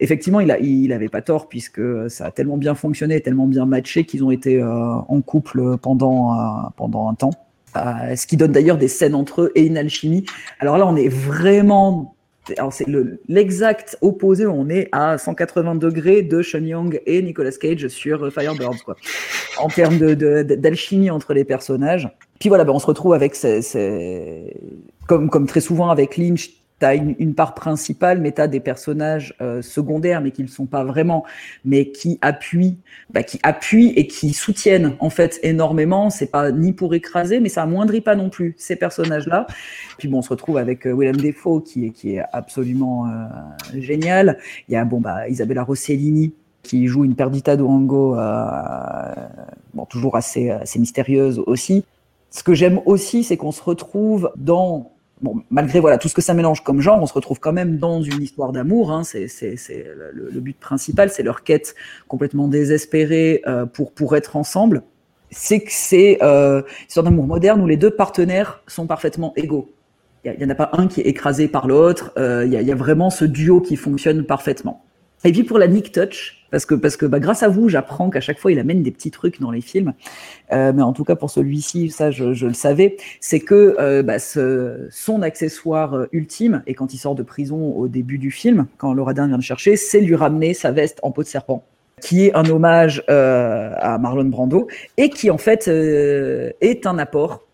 Effectivement, 0.00 0.40
il 0.40 0.50
a, 0.50 0.58
il 0.58 0.92
avait 0.92 1.08
pas 1.08 1.22
tort 1.22 1.48
puisque 1.48 1.80
ça 2.08 2.26
a 2.26 2.30
tellement 2.30 2.56
bien 2.56 2.74
fonctionné, 2.74 3.20
tellement 3.20 3.46
bien 3.46 3.66
matché 3.66 4.04
qu'ils 4.04 4.24
ont 4.24 4.30
été 4.30 4.60
euh, 4.60 4.68
en 4.68 5.20
couple 5.20 5.78
pendant 5.78 6.38
euh, 6.38 6.68
pendant 6.76 7.08
un 7.08 7.14
temps. 7.14 7.30
Euh, 7.76 8.14
ce 8.14 8.26
qui 8.26 8.36
donne 8.36 8.52
d'ailleurs 8.52 8.78
des 8.78 8.88
scènes 8.88 9.14
entre 9.14 9.42
eux 9.42 9.52
et 9.54 9.66
une 9.66 9.76
alchimie. 9.76 10.24
Alors 10.60 10.78
là, 10.78 10.86
on 10.86 10.94
est 10.94 11.08
vraiment 11.08 12.13
c'est 12.70 12.86
l'exact 13.28 13.96
le, 14.00 14.08
opposé, 14.08 14.46
on 14.46 14.68
est 14.68 14.88
à 14.92 15.18
180 15.18 15.76
degrés 15.76 16.22
de 16.22 16.42
Sean 16.42 16.62
Young 16.64 17.00
et 17.06 17.22
Nicolas 17.22 17.52
Cage 17.52 17.88
sur 17.88 18.32
Firebirds, 18.32 18.84
quoi. 18.84 18.96
En 19.58 19.68
termes 19.68 19.98
d'alchimie 19.98 21.06
de, 21.06 21.10
de, 21.10 21.14
entre 21.14 21.34
les 21.34 21.44
personnages. 21.44 22.08
Puis 22.40 22.48
voilà, 22.48 22.64
ben 22.64 22.72
on 22.72 22.78
se 22.78 22.86
retrouve 22.86 23.14
avec, 23.14 23.34
ces, 23.34 23.62
ces... 23.62 24.56
Comme, 25.06 25.30
comme 25.30 25.46
très 25.46 25.60
souvent 25.60 25.90
avec 25.90 26.16
Lynch, 26.16 26.50
tu 26.84 26.88
as 26.88 26.94
une, 26.94 27.34
part 27.34 27.54
principale, 27.54 28.20
mais 28.20 28.32
tu 28.32 28.40
as 28.40 28.48
des 28.48 28.60
personnages 28.60 29.34
euh, 29.40 29.62
secondaires, 29.62 30.20
mais 30.20 30.30
qui 30.30 30.42
ne 30.42 30.46
le 30.46 30.52
sont 30.52 30.66
pas 30.66 30.84
vraiment, 30.84 31.24
mais 31.64 31.90
qui 31.90 32.18
appuient, 32.20 32.78
bah, 33.10 33.22
qui 33.22 33.40
appuient 33.42 33.92
et 33.96 34.06
qui 34.06 34.34
soutiennent 34.34 34.94
en 34.98 35.10
fait 35.10 35.40
énormément. 35.42 36.10
C'est 36.10 36.30
pas 36.30 36.52
ni 36.52 36.72
pour 36.72 36.94
écraser, 36.94 37.40
mais 37.40 37.48
ça 37.48 37.62
amoindrit 37.62 38.02
pas 38.02 38.16
non 38.16 38.28
plus 38.28 38.54
ces 38.58 38.76
personnages-là. 38.76 39.46
Puis 39.98 40.08
bon, 40.08 40.18
on 40.18 40.22
se 40.22 40.28
retrouve 40.28 40.58
avec 40.58 40.86
euh, 40.86 40.94
Willem 40.94 41.16
Defoe 41.16 41.62
qui 41.62 41.86
est, 41.86 41.90
qui 41.90 42.16
est 42.16 42.22
absolument 42.32 43.06
euh, 43.06 43.80
génial. 43.80 44.38
Il 44.68 44.74
y 44.74 44.76
a 44.76 44.84
bon 44.84 45.00
bah 45.00 45.28
Isabella 45.28 45.62
Rossellini 45.62 46.34
qui 46.62 46.86
joue 46.86 47.04
une 47.04 47.14
Perdita 47.14 47.56
Durango, 47.56 48.16
euh, 48.16 49.14
bon 49.74 49.84
toujours 49.84 50.16
assez 50.16 50.50
assez 50.50 50.78
mystérieuse 50.78 51.42
aussi. 51.46 51.84
Ce 52.30 52.42
que 52.42 52.52
j'aime 52.52 52.80
aussi, 52.84 53.22
c'est 53.22 53.36
qu'on 53.36 53.52
se 53.52 53.62
retrouve 53.62 54.32
dans 54.36 54.93
bon, 55.20 55.42
malgré 55.50 55.80
voilà 55.80 55.98
tout 55.98 56.08
ce 56.08 56.14
que 56.14 56.22
ça 56.22 56.34
mélange 56.34 56.62
comme 56.62 56.80
genre, 56.80 57.00
on 57.02 57.06
se 57.06 57.12
retrouve 57.12 57.40
quand 57.40 57.52
même 57.52 57.78
dans 57.78 58.02
une 58.02 58.22
histoire 58.22 58.52
d'amour. 58.52 58.92
Hein, 58.92 59.04
c'est 59.04 59.28
le, 60.14 60.40
but 60.40 60.58
principal, 60.58 61.10
c'est 61.10 61.22
leur 61.22 61.42
quête 61.42 61.74
complètement 62.08 62.48
désespérée 62.48 63.42
euh, 63.46 63.66
pour 63.66 63.92
pour 63.92 64.16
être 64.16 64.36
ensemble. 64.36 64.82
C'est 65.30 65.60
que 65.60 65.70
c'est 65.70 66.18
euh, 66.22 66.62
histoire 66.88 67.04
d'amour 67.04 67.26
moderne 67.26 67.60
où 67.60 67.66
les 67.66 67.76
deux 67.76 67.90
partenaires 67.90 68.62
sont 68.66 68.86
parfaitement 68.86 69.32
égaux. 69.36 69.72
Il 70.24 70.36
n'y 70.38 70.44
en 70.44 70.50
a 70.50 70.54
pas 70.54 70.70
un 70.72 70.86
qui 70.86 71.00
est 71.00 71.04
écrasé 71.04 71.48
par 71.48 71.66
l'autre. 71.66 72.12
Euh, 72.16 72.44
il 72.46 72.52
y, 72.52 72.64
y, 72.64 72.72
a 72.72 72.74
vraiment 72.74 73.10
ce 73.10 73.26
duo 73.26 73.60
qui 73.60 73.76
fonctionne 73.76 74.24
parfaitement. 74.24 74.82
Et 75.24 75.32
puis 75.32 75.42
pour 75.42 75.58
la 75.58 75.66
Nick 75.66 75.92
Touch, 75.92 76.43
parce 76.80 76.96
que, 76.96 77.06
bah, 77.06 77.20
grâce 77.20 77.42
à 77.42 77.48
vous, 77.48 77.68
j'apprends 77.68 78.10
qu'à 78.10 78.20
chaque 78.20 78.38
fois, 78.38 78.52
il 78.52 78.58
amène 78.58 78.82
des 78.82 78.90
petits 78.90 79.10
trucs 79.10 79.40
dans 79.40 79.50
les 79.50 79.60
films. 79.60 79.92
Euh, 80.52 80.72
mais 80.74 80.82
en 80.82 80.92
tout 80.92 81.04
cas, 81.04 81.16
pour 81.16 81.30
celui-ci, 81.30 81.90
ça, 81.90 82.10
je, 82.10 82.24
le 82.46 82.52
savais, 82.52 82.96
c'est 83.20 83.40
que 83.40 83.76
euh, 83.78 84.02
bah, 84.02 84.18
son 84.18 85.22
accessoire 85.22 85.94
euh, 85.94 86.08
ultime, 86.12 86.62
et 86.66 86.74
quand 86.74 86.94
il 86.94 86.98
sort 86.98 87.14
de 87.14 87.22
prison 87.22 87.72
au 87.72 87.88
début 87.88 88.18
du 88.18 88.30
film, 88.30 88.66
quand 88.78 88.92
Laura 88.92 89.14
Dern 89.14 89.28
vient 89.28 89.36
le 89.36 89.42
chercher, 89.42 89.76
c'est 89.76 90.00
lui 90.00 90.14
ramener 90.14 90.54
sa 90.54 90.70
veste 90.70 90.98
en 91.02 91.10
peau 91.10 91.22
de 91.22 91.28
serpent. 91.28 91.64
qui 92.00 92.26
est 92.26 92.34
un 92.34 92.44
hommage 92.50 93.02
à 93.08 93.98
Marlon 93.98 94.24
Brando 94.24 94.68
et 94.96 95.08
qui 95.10 95.30
en 95.30 95.38
fait 95.38 95.68
est 95.68 96.86
un 96.86 96.98
apport, 96.98 97.46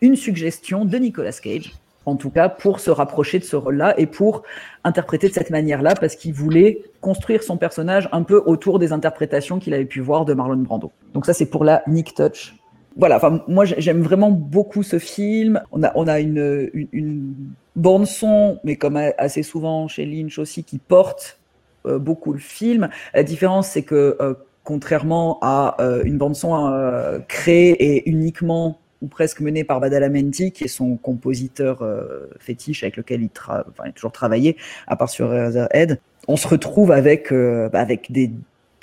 une 0.00 0.16
suggestion 0.16 0.84
de 0.84 0.98
Nicolas 0.98 1.32
Cage, 1.32 1.72
en 2.08 2.16
tout 2.16 2.30
cas 2.30 2.48
pour 2.48 2.80
se 2.80 2.90
rapprocher 2.90 3.38
de 3.38 3.44
ce 3.44 3.56
rôle-là 3.56 3.94
et 3.98 4.06
pour 4.06 4.42
interpréter 4.84 5.28
de 5.28 5.34
cette 5.34 5.50
manière-là, 5.50 5.94
parce 5.94 6.16
qu'il 6.16 6.32
voulait 6.32 6.82
construire 7.00 7.42
son 7.42 7.56
personnage 7.56 8.08
un 8.12 8.22
peu 8.22 8.42
autour 8.44 8.78
des 8.78 8.92
interprétations 8.92 9.58
qu'il 9.58 9.74
avait 9.74 9.84
pu 9.84 10.00
voir 10.00 10.24
de 10.24 10.34
Marlon 10.34 10.56
Brando. 10.56 10.90
Donc 11.14 11.26
ça 11.26 11.34
c'est 11.34 11.46
pour 11.46 11.64
la 11.64 11.82
Nick 11.86 12.14
Touch. 12.14 12.54
Voilà, 12.96 13.16
enfin 13.16 13.42
moi 13.46 13.64
j'ai- 13.64 13.80
j'aime 13.80 14.02
vraiment 14.02 14.30
beaucoup 14.30 14.82
ce 14.82 14.98
film. 14.98 15.60
On 15.70 15.82
a, 15.82 16.20
une, 16.20 17.34
bande 17.76 18.06
son, 18.06 18.58
mais 18.64 18.74
comme 18.74 18.96
assez 19.18 19.44
souvent 19.44 19.86
chez 19.86 20.04
Lynch 20.04 20.38
aussi, 20.38 20.64
qui 20.64 20.78
porte 20.78 21.38
euh, 21.86 21.98
beaucoup 21.98 22.32
le 22.32 22.40
film. 22.40 22.88
La 23.14 23.22
différence, 23.22 23.68
c'est 23.68 23.82
que 23.82 24.16
euh, 24.20 24.34
contrairement 24.64 25.38
à 25.42 25.76
euh, 25.80 26.02
une 26.04 26.18
bande 26.18 26.34
son 26.34 27.20
créée 27.28 27.70
et 27.70 28.08
uniquement 28.10 28.78
ou 29.02 29.06
presque 29.06 29.40
menée 29.40 29.64
par 29.64 29.80
Badalamenti, 29.80 30.52
qui 30.52 30.64
est 30.64 30.68
son 30.68 30.96
compositeur 30.96 31.82
euh, 31.82 32.28
fétiche 32.38 32.82
avec 32.82 32.96
lequel 32.96 33.22
il, 33.22 33.28
tra- 33.28 33.64
a 33.78 33.92
toujours 33.92 34.12
travaillé, 34.12 34.56
à 34.86 34.96
part 34.96 35.08
sur 35.08 35.28
Razorhead, 35.30 36.00
on 36.26 36.36
se 36.36 36.48
retrouve 36.48 36.92
avec, 36.92 37.32
euh, 37.32 37.70
avec 37.72 38.10
des, 38.10 38.30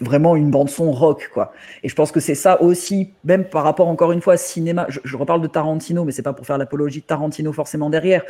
vraiment 0.02 0.36
une 0.36 0.52
bande 0.52 0.70
son 0.70 0.92
rock 0.92 1.30
quoi. 1.34 1.54
Et 1.84 1.88
je 1.90 1.96
pense 1.96 2.12
que 2.12 2.20
c'est 2.20 2.36
ça 2.36 2.62
aussi 2.62 3.12
même 3.24 3.46
par 3.46 3.64
rapport 3.64 3.88
encore 3.88 4.12
une 4.12 4.22
fois 4.22 4.34
à 4.34 4.38
cinéma 4.38 4.86
je, 4.90 5.00
je 5.04 5.16
reparle 5.16 5.42
de 5.42 5.48
Tarantino 5.48 6.04
mais 6.04 6.12
c'est 6.12 6.22
pas 6.22 6.34
pour 6.34 6.46
faire 6.46 6.58
l'apologie 6.58 7.00
de 7.00 7.06
Tarantino 7.06 7.54
forcément 7.54 7.90
derrière 7.90 8.24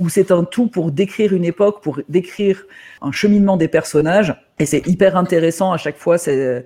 où- 0.00 0.08
c'est 0.08 0.32
un 0.32 0.42
tout 0.44 0.66
pour 0.66 0.90
décrire 0.90 1.32
une 1.34 1.44
époque 1.44 1.82
pour 1.82 2.00
décrire 2.08 2.64
un 3.00 3.12
cheminement 3.12 3.56
des 3.56 3.68
personnages 3.68 4.34
et 4.58 4.66
c'est 4.66 4.84
hyper 4.88 5.16
intéressant 5.16 5.70
à 5.72 5.76
chaque 5.76 5.98
fois 5.98 6.18
c'est 6.18 6.64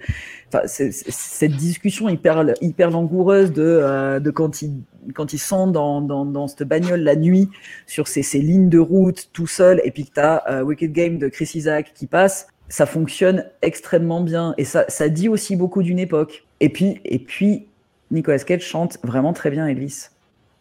enfin, 0.48 0.62
cette 0.66 1.52
discussion 1.56 2.08
hyper 2.08 2.44
hyper 2.62 2.90
langoureuse 2.90 3.52
de 3.52 3.62
euh, 3.62 4.18
de 4.18 4.30
quand 4.30 4.62
ils 4.62 4.72
quand 5.14 5.32
ils 5.32 5.38
sont 5.38 5.66
dans, 5.66 6.00
dans, 6.00 6.24
dans 6.24 6.46
cette 6.48 6.62
bagnole 6.62 7.00
la 7.00 7.16
nuit 7.16 7.50
sur 7.86 8.06
ces, 8.08 8.22
ces 8.22 8.38
lignes 8.38 8.68
de 8.68 8.78
route 8.78 9.28
tout 9.32 9.48
seul 9.48 9.80
et 9.84 9.90
puis 9.90 10.06
que 10.06 10.14
tu 10.14 10.20
as 10.20 10.64
Wicked 10.64 10.92
Game 10.92 11.18
de 11.18 11.28
Chris 11.28 11.50
Isaac 11.54 11.92
qui 11.94 12.06
passe 12.06 12.46
ça 12.72 12.86
fonctionne 12.86 13.44
extrêmement 13.60 14.22
bien 14.22 14.54
et 14.56 14.64
ça, 14.64 14.86
ça 14.88 15.10
dit 15.10 15.28
aussi 15.28 15.56
beaucoup 15.56 15.82
d'une 15.82 15.98
époque. 15.98 16.46
Et 16.60 16.70
puis, 16.70 17.02
et 17.04 17.18
puis, 17.18 17.66
Nicolas 18.10 18.38
Cage 18.38 18.62
chante 18.62 18.96
vraiment 19.04 19.34
très 19.34 19.50
bien 19.50 19.66
Elvis. 19.66 20.08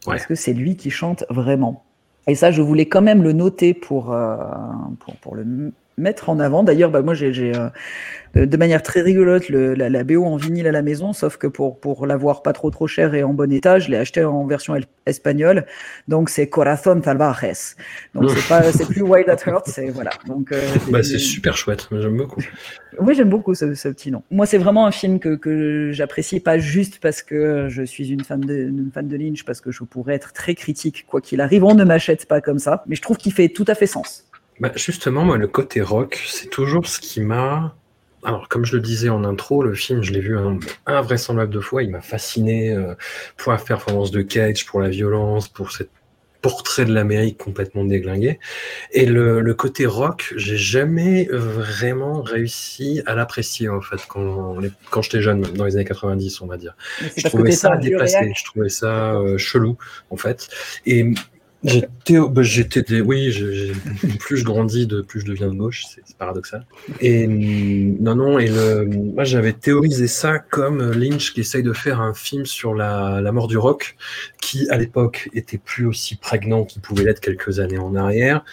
Parce 0.05 0.25
que 0.25 0.35
c'est 0.35 0.51
lui 0.51 0.75
qui 0.75 0.89
chante 0.89 1.23
vraiment. 1.29 1.85
Et 2.27 2.35
ça, 2.35 2.51
je 2.51 2.61
voulais 2.61 2.85
quand 2.85 3.01
même 3.01 3.23
le 3.23 3.31
noter 3.31 3.73
pour, 3.73 4.11
euh, 4.11 4.35
pour, 4.99 5.15
pour 5.21 5.35
le 5.35 5.71
mettre 5.97 6.30
en 6.30 6.39
avant. 6.39 6.63
D'ailleurs, 6.63 6.91
bah, 6.91 7.01
moi, 7.01 7.13
j'ai 7.13 7.53
euh, 7.55 8.45
de, 8.45 8.57
manière 8.57 8.81
très 8.81 9.01
rigolote 9.01 9.49
le, 9.49 9.73
la, 9.73 9.89
la 9.89 10.03
BO 10.03 10.23
en 10.23 10.38
vinyle 10.38 10.68
à 10.68 10.72
la 10.72 10.81
maison, 10.81 11.13
sauf 11.13 11.38
que 11.38 11.47
pour, 11.47 11.80
pour 11.80 12.05
l'avoir 12.05 12.43
pas 12.43 12.53
trop 12.53 12.72
trop 12.72 12.88
cher 12.88 13.13
et 13.13 13.23
en 13.23 13.34
bon 13.34 13.51
état, 13.51 13.80
je 13.80 13.89
l'ai 13.89 13.97
acheté 13.97 14.23
en 14.23 14.45
version 14.45 14.76
espagnole. 15.05 15.65
Donc, 16.07 16.30
c'est 16.30 16.47
Corazón 16.47 17.01
Salvajes. 17.03 17.76
Donc, 18.15 18.30
c'est 18.30 18.47
pas, 18.47 18.63
c'est 18.72 18.88
plus 18.88 19.01
Wild 19.01 19.30
at 19.30 19.38
Heart, 19.45 19.68
c'est 19.68 19.89
voilà. 19.89 20.11
Donc, 20.27 20.51
euh, 20.51 20.61
Bah, 20.89 21.03
c'est 21.03 21.19
super 21.19 21.57
chouette, 21.57 21.88
j'aime 21.91 22.18
beaucoup. 22.18 22.41
oui, 22.99 23.15
j'aime 23.15 23.30
beaucoup 23.30 23.53
ce, 23.53 23.73
ce 23.73 23.89
petit 23.89 24.11
nom. 24.11 24.23
Moi, 24.31 24.45
c'est 24.45 24.57
vraiment 24.57 24.85
un 24.85 24.91
film 24.91 25.19
que, 25.19 25.35
que 25.35 25.91
j'apprécie 25.91 26.39
pas 26.39 26.57
juste 26.57 26.99
parce 26.99 27.22
que 27.22 27.68
je 27.69 27.84
suis 27.84 28.09
une 28.09 28.23
fan, 28.23 28.39
de, 28.41 28.55
une 28.55 28.91
fan 28.93 29.07
de 29.07 29.18
Lynch, 29.18 29.43
parce 29.43 29.61
que 29.61 29.72
je 29.72 29.84
pourrais 29.84 30.15
être 30.15 30.34
très 30.34 30.55
critique, 30.55 31.05
quoi 31.07 31.22
qu'il 31.22 31.41
arrive. 31.41 31.63
On 31.63 31.76
ne 31.76 31.84
m'achète 31.84 32.26
pas 32.27 32.41
comme 32.41 32.59
ça, 32.59 32.84
mais 32.88 32.95
je 32.95 33.01
trouve 33.01 33.18
qu'il 33.18 33.34
fait 33.34 33.49
tout 33.49 33.65
à 33.68 33.76
fait 33.76 33.88
sens. 33.88 34.26
Bah, 34.61 34.71
justement, 34.75 35.25
moi, 35.25 35.38
le 35.38 35.47
côté 35.47 35.81
rock, 35.81 36.21
c'est 36.27 36.47
toujours 36.47 36.85
ce 36.85 36.99
qui 36.99 37.19
m'a. 37.19 37.75
Alors, 38.23 38.47
comme 38.47 38.63
je 38.63 38.75
le 38.75 38.81
disais 38.83 39.09
en 39.09 39.23
intro, 39.23 39.63
le 39.63 39.73
film, 39.73 40.03
je 40.03 40.13
l'ai 40.13 40.19
vu 40.19 40.38
un 40.38 40.59
invraisemblable 40.85 41.51
de 41.51 41.59
fois. 41.59 41.81
Il 41.81 41.89
m'a 41.89 42.01
fasciné 42.01 42.69
euh, 42.69 42.93
pour 43.38 43.51
la 43.51 43.57
performance 43.57 44.11
de 44.11 44.21
Cage, 44.21 44.67
pour 44.67 44.79
la 44.79 44.89
violence, 44.89 45.47
pour 45.47 45.71
cette 45.71 45.89
portrait 46.43 46.85
de 46.85 46.93
l'Amérique 46.93 47.39
complètement 47.39 47.85
déglingué. 47.85 48.39
Et 48.91 49.07
le, 49.07 49.41
le 49.41 49.53
côté 49.55 49.88
rock, 49.88 50.31
j'ai 50.35 50.57
jamais 50.57 51.27
vraiment 51.31 52.21
réussi 52.21 53.01
à 53.07 53.15
l'apprécier, 53.15 53.67
en 53.67 53.81
fait, 53.81 54.05
quand, 54.07 54.57
quand 54.91 55.01
j'étais 55.01 55.21
jeune, 55.21 55.41
dans 55.41 55.65
les 55.65 55.75
années 55.75 55.85
90, 55.85 56.39
on 56.41 56.45
va 56.45 56.57
dire. 56.57 56.75
Je 57.17 57.27
trouvais 57.27 57.51
ça 57.51 57.77
déplacé, 57.77 58.31
je 58.38 58.45
trouvais 58.45 58.69
ça 58.69 59.15
euh, 59.15 59.39
chelou, 59.39 59.77
en 60.11 60.17
fait. 60.17 60.49
Et 60.85 61.11
j'étais, 61.63 62.17
bah, 62.29 62.41
j'étais 62.43 62.81
des, 62.81 63.01
oui, 63.01 63.31
je- 63.31 63.73
plus 64.19 64.38
je 64.38 64.43
grandis, 64.43 64.88
de 64.88 65.01
plus 65.01 65.21
je 65.21 65.25
deviens 65.25 65.47
de 65.49 65.55
gauche, 65.55 65.85
c'est 65.88 66.01
c'est 66.05 66.17
paradoxal. 66.17 66.65
Et 66.99 67.27
non, 67.27 68.15
non, 68.15 68.39
et 68.39 68.47
le, 68.47 68.85
moi 68.85 69.23
j'avais 69.23 69.53
théorisé 69.53 70.07
ça 70.07 70.39
comme 70.39 70.91
Lynch 70.91 71.33
qui 71.33 71.41
essaye 71.41 71.63
de 71.63 71.73
faire 71.73 72.01
un 72.01 72.13
film 72.13 72.45
sur 72.45 72.73
la, 72.73 73.21
la 73.21 73.31
mort 73.31 73.47
du 73.47 73.57
rock, 73.57 73.95
qui 74.41 74.69
à 74.69 74.77
l'époque 74.77 75.29
était 75.33 75.57
plus 75.59 75.85
aussi 75.85 76.15
prégnant 76.15 76.65
qu'il 76.65 76.81
pouvait 76.81 77.03
l'être 77.03 77.21
quelques 77.21 77.59
années 77.59 77.77
en 77.77 77.95
arrière, 77.95 78.43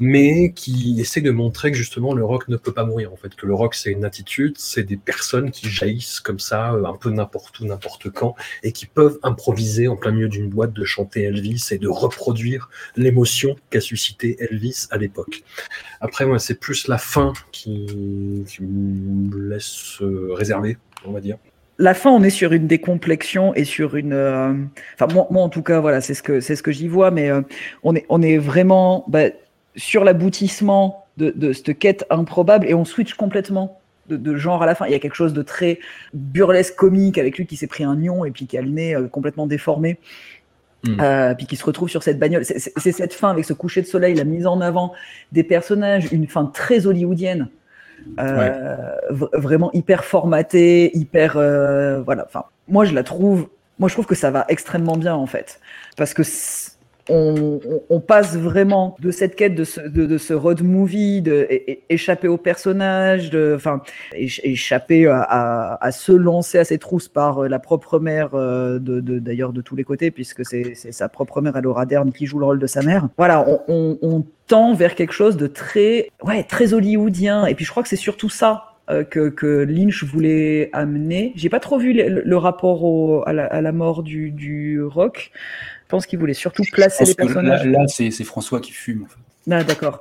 mais 0.00 0.52
qui 0.52 0.96
essaie 1.00 1.20
de 1.20 1.30
montrer 1.30 1.70
que 1.72 1.76
justement 1.76 2.14
le 2.14 2.24
rock 2.24 2.48
ne 2.48 2.56
peut 2.56 2.72
pas 2.72 2.84
mourir 2.84 3.12
en 3.12 3.16
fait, 3.16 3.34
que 3.34 3.46
le 3.46 3.54
rock 3.54 3.74
c'est 3.74 3.90
une 3.90 4.04
attitude, 4.04 4.54
c'est 4.58 4.84
des 4.84 4.96
personnes 4.96 5.50
qui 5.50 5.68
jaillissent 5.68 6.20
comme 6.20 6.38
ça, 6.38 6.72
euh, 6.72 6.84
un 6.84 6.96
peu 6.96 7.10
n'importe 7.10 7.60
où, 7.60 7.66
n'importe 7.66 8.10
quand, 8.10 8.34
et 8.62 8.72
qui 8.72 8.86
peuvent 8.86 9.18
improviser 9.22 9.88
en 9.88 9.96
plein 9.96 10.12
milieu 10.12 10.28
d'une 10.28 10.48
boîte 10.48 10.72
de 10.72 10.84
chanter 10.84 11.22
Elvis 11.24 11.68
et 11.70 11.78
de 11.78 11.88
reproduire 11.88 12.70
l'émotion 12.96 13.56
qu'a 13.70 13.80
suscité 13.80 14.36
Elvis 14.40 14.86
à 14.90 14.98
l'époque. 14.98 15.42
Après 16.00 16.26
moi 16.26 16.38
c'est 16.38 16.58
plus 16.58 16.88
la 16.88 16.98
fin 16.98 17.32
qui, 17.52 17.86
me 18.60 19.50
laisse 19.50 20.00
euh, 20.00 20.32
réserver, 20.32 20.78
on 21.04 21.12
va 21.12 21.20
dire. 21.20 21.38
La 21.80 21.94
fin, 21.94 22.10
on 22.10 22.24
est 22.24 22.30
sur 22.30 22.52
une 22.52 22.66
décomplexion 22.66 23.54
et 23.54 23.64
sur 23.64 23.94
une. 23.94 24.12
euh, 24.12 24.52
Enfin, 24.94 25.12
moi, 25.14 25.28
moi, 25.30 25.44
en 25.44 25.48
tout 25.48 25.62
cas, 25.62 25.78
voilà, 25.78 26.00
c'est 26.00 26.14
ce 26.14 26.24
que 26.24 26.40
c'est 26.40 26.56
ce 26.56 26.62
que 26.64 26.72
j'y 26.72 26.88
vois, 26.88 27.12
mais 27.12 27.30
on 27.84 27.94
est 27.94 28.04
on 28.08 28.20
est 28.20 28.36
vraiment 28.36 29.04
bah, 29.06 29.28
sur 29.78 30.04
l'aboutissement 30.04 31.06
de, 31.16 31.30
de 31.34 31.54
cette 31.54 31.78
quête 31.78 32.04
improbable 32.10 32.66
et 32.68 32.74
on 32.74 32.84
switch 32.84 33.14
complètement 33.14 33.80
de, 34.10 34.16
de 34.18 34.36
genre 34.36 34.62
à 34.62 34.66
la 34.66 34.74
fin. 34.74 34.84
Il 34.86 34.92
y 34.92 34.94
a 34.94 34.98
quelque 34.98 35.14
chose 35.14 35.32
de 35.32 35.42
très 35.42 35.78
burlesque 36.12 36.74
comique 36.76 37.16
avec 37.16 37.38
lui 37.38 37.46
qui 37.46 37.56
s'est 37.56 37.66
pris 37.66 37.84
un 37.84 37.96
nion 37.96 38.24
et 38.26 38.30
puis 38.30 38.46
qui 38.46 38.58
a 38.58 38.62
le 38.62 38.68
nez 38.70 38.94
euh, 38.94 39.08
complètement 39.08 39.46
déformé. 39.46 39.98
Euh, 41.00 41.34
puis 41.34 41.46
qui 41.46 41.56
se 41.56 41.64
retrouve 41.64 41.88
sur 41.90 42.04
cette 42.04 42.20
bagnole. 42.20 42.44
C'est- 42.44 42.92
cette 42.92 43.12
fin 43.12 43.30
avec 43.30 43.44
ce 43.44 43.52
coucher 43.52 43.82
de 43.82 43.86
soleil, 43.86 44.14
la 44.14 44.22
mise 44.24 44.46
en 44.46 44.60
avant 44.60 44.92
des 45.32 45.42
personnages, 45.42 46.10
une 46.12 46.28
fin 46.28 46.46
très 46.46 46.86
hollywoodienne, 46.86 47.48
euh, 48.20 48.76
vraiment 49.32 49.72
hyper 49.72 50.04
formatée, 50.04 50.96
hyper 50.96 51.36
euh, 51.36 52.00
voilà. 52.02 52.24
Enfin, 52.26 52.44
moi 52.68 52.84
je 52.84 52.94
la 52.94 53.02
trouve, 53.02 53.48
moi 53.80 53.88
je 53.88 53.94
trouve 53.94 54.06
que 54.06 54.14
ça 54.14 54.30
va 54.30 54.44
extrêmement 54.48 54.96
bien 54.96 55.14
en 55.16 55.26
fait, 55.26 55.60
parce 55.96 56.14
que 56.14 56.22
on, 57.08 57.60
on- 57.90 58.00
passe 58.00 58.36
vraiment 58.36 58.96
de 59.00 59.10
cette 59.10 59.34
quête 59.36 59.54
de 59.54 59.64
ce, 59.64 59.80
de, 59.80 60.06
de 60.06 60.18
ce 60.18 60.32
road 60.34 60.62
movie, 60.62 61.20
de 61.20 61.46
échapper 61.90 62.28
au 62.28 62.36
personnage, 62.38 63.30
de, 63.30 63.52
enfin, 63.56 63.82
éch- 64.14 64.40
échapper 64.44 65.06
à, 65.06 65.20
à, 65.22 65.84
à 65.84 65.92
se 65.92 66.12
lancer 66.12 66.58
à 66.58 66.64
ses 66.64 66.78
trousses 66.78 67.08
par 67.08 67.44
euh, 67.44 67.48
la 67.48 67.58
propre 67.58 67.98
mère, 67.98 68.30
euh, 68.34 68.78
de, 68.78 69.00
d'ailleurs 69.18 69.52
de 69.52 69.60
tous 69.60 69.76
les 69.76 69.84
côtés, 69.84 70.10
puisque 70.10 70.44
c'est 70.44 70.74
sa 70.74 71.08
propre 71.08 71.40
mère, 71.40 71.60
Laura 71.60 71.86
Dern, 71.86 72.12
qui 72.12 72.26
joue 72.26 72.38
le 72.38 72.46
rôle 72.46 72.58
de 72.58 72.66
sa 72.66 72.82
mère. 72.82 73.08
Voilà, 73.16 73.46
on, 73.48 73.60
on, 73.68 73.98
on 74.02 74.24
tend 74.46 74.74
vers 74.74 74.94
quelque 74.94 75.12
chose 75.12 75.36
de 75.36 75.46
très, 75.46 76.10
ouais, 76.22 76.42
très 76.44 76.72
hollywoodien. 76.72 77.46
Et 77.46 77.54
puis 77.54 77.64
je 77.64 77.70
crois 77.70 77.82
que 77.82 77.88
c'est 77.88 77.96
surtout 77.96 78.30
ça 78.30 78.64
euh, 78.90 79.04
que, 79.04 79.28
que 79.28 79.64
Lynch 79.68 80.04
voulait 80.04 80.70
amener. 80.72 81.32
J'ai 81.36 81.50
pas 81.50 81.60
trop 81.60 81.78
vu 81.78 81.92
le, 81.92 82.22
le 82.24 82.36
rapport 82.36 82.84
au, 82.84 83.22
à, 83.26 83.32
la, 83.32 83.44
à 83.46 83.60
la 83.60 83.72
mort 83.72 84.02
du, 84.02 84.30
du 84.30 84.82
rock. 84.82 85.30
Je 85.88 85.96
pense 85.96 86.06
qu'il 86.06 86.18
voulait 86.18 86.34
surtout 86.34 86.64
placer 86.70 87.06
les 87.06 87.14
personnages. 87.14 87.64
Là, 87.64 87.80
là, 87.80 87.88
c'est 87.88 88.10
François 88.24 88.60
qui 88.60 88.72
fume. 88.72 89.04
en 89.04 89.06
fait. 89.06 89.16
Ah, 89.50 89.64
d'accord. 89.64 90.00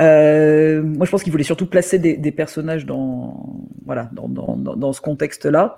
Euh, 0.00 0.82
moi, 0.82 1.06
je 1.06 1.10
pense 1.12 1.22
qu'il 1.22 1.30
voulait 1.30 1.44
surtout 1.44 1.66
placer 1.66 2.00
des, 2.00 2.16
des 2.16 2.32
personnages 2.32 2.86
dans, 2.86 3.46
voilà, 3.86 4.10
dans, 4.12 4.28
dans, 4.28 4.56
dans, 4.56 4.74
dans 4.74 4.92
ce 4.92 5.00
contexte-là. 5.00 5.76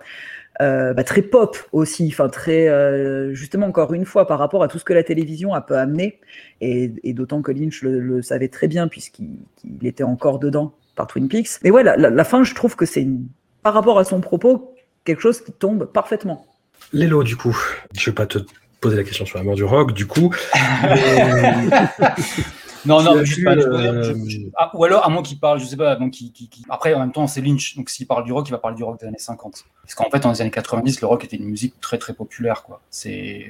Euh, 0.62 0.94
bah, 0.94 1.04
très 1.04 1.20
pop 1.20 1.58
aussi, 1.72 2.08
enfin 2.10 2.30
très 2.30 2.68
euh, 2.68 3.34
justement 3.34 3.66
encore 3.66 3.92
une 3.92 4.06
fois 4.06 4.26
par 4.26 4.38
rapport 4.38 4.62
à 4.62 4.68
tout 4.68 4.78
ce 4.78 4.84
que 4.84 4.92
la 4.94 5.02
télévision 5.02 5.52
a 5.52 5.60
peut 5.60 5.76
amener, 5.76 6.20
et, 6.60 6.92
et 7.02 7.12
d'autant 7.12 7.42
que 7.42 7.50
Lynch 7.52 7.82
le, 7.82 7.98
le 7.98 8.22
savait 8.22 8.46
très 8.46 8.68
bien 8.68 8.86
puisqu'il 8.86 9.40
qu'il 9.56 9.84
était 9.84 10.04
encore 10.04 10.38
dedans 10.38 10.72
par 10.94 11.08
Twin 11.08 11.28
Peaks. 11.28 11.60
Mais 11.64 11.70
ouais, 11.70 11.82
la, 11.82 11.96
la, 11.96 12.08
la 12.08 12.24
fin, 12.24 12.44
je 12.44 12.54
trouve 12.54 12.76
que 12.76 12.86
c'est 12.86 13.06
par 13.62 13.74
rapport 13.74 13.98
à 13.98 14.04
son 14.04 14.20
propos 14.20 14.74
quelque 15.04 15.20
chose 15.20 15.42
qui 15.42 15.52
tombe 15.52 15.84
parfaitement. 15.92 16.46
Lélo, 16.92 17.24
du 17.24 17.36
coup, 17.36 17.58
je 17.92 18.08
vais 18.10 18.14
pas 18.14 18.26
te 18.26 18.38
poser 18.84 18.96
la 18.96 19.02
question 19.04 19.24
sur 19.26 19.38
la 19.38 19.44
mort 19.44 19.54
du 19.56 19.64
rock, 19.64 19.92
du 19.92 20.06
coup. 20.06 20.32
Non, 22.86 23.02
non, 23.02 23.14
mais 23.16 23.24
juste 23.24 23.42
pas, 23.44 23.52
euh, 23.56 24.02
je- 24.26 24.28
je- 24.30 24.38
ah, 24.58 24.70
ou 24.74 24.84
alors, 24.84 25.06
à 25.06 25.08
moins 25.08 25.22
qu'il 25.22 25.38
parle, 25.40 25.58
je 25.58 25.64
sais 25.64 25.76
pas, 25.76 25.96
qu'il- 26.12 26.32
qu'il- 26.32 26.50
après, 26.68 26.92
en 26.92 26.98
même 27.00 27.12
temps, 27.12 27.26
c'est 27.26 27.40
Lynch, 27.40 27.76
donc 27.76 27.88
s'il 27.88 28.06
parle 28.06 28.24
du 28.24 28.32
rock, 28.32 28.46
il 28.46 28.50
va 28.52 28.58
parler 28.58 28.76
du 28.76 28.84
rock 28.84 29.00
des 29.00 29.06
années 29.06 29.16
50. 29.18 29.64
Parce 29.82 29.94
qu'en 29.94 30.10
fait, 30.10 30.20
dans 30.20 30.30
les 30.30 30.42
années 30.42 30.50
90, 30.50 31.00
le 31.00 31.06
rock 31.06 31.24
était 31.24 31.36
une 31.36 31.46
musique 31.48 31.80
très 31.80 31.96
très 31.96 32.12
populaire, 32.12 32.62
quoi. 32.62 32.82
C'est. 32.90 33.46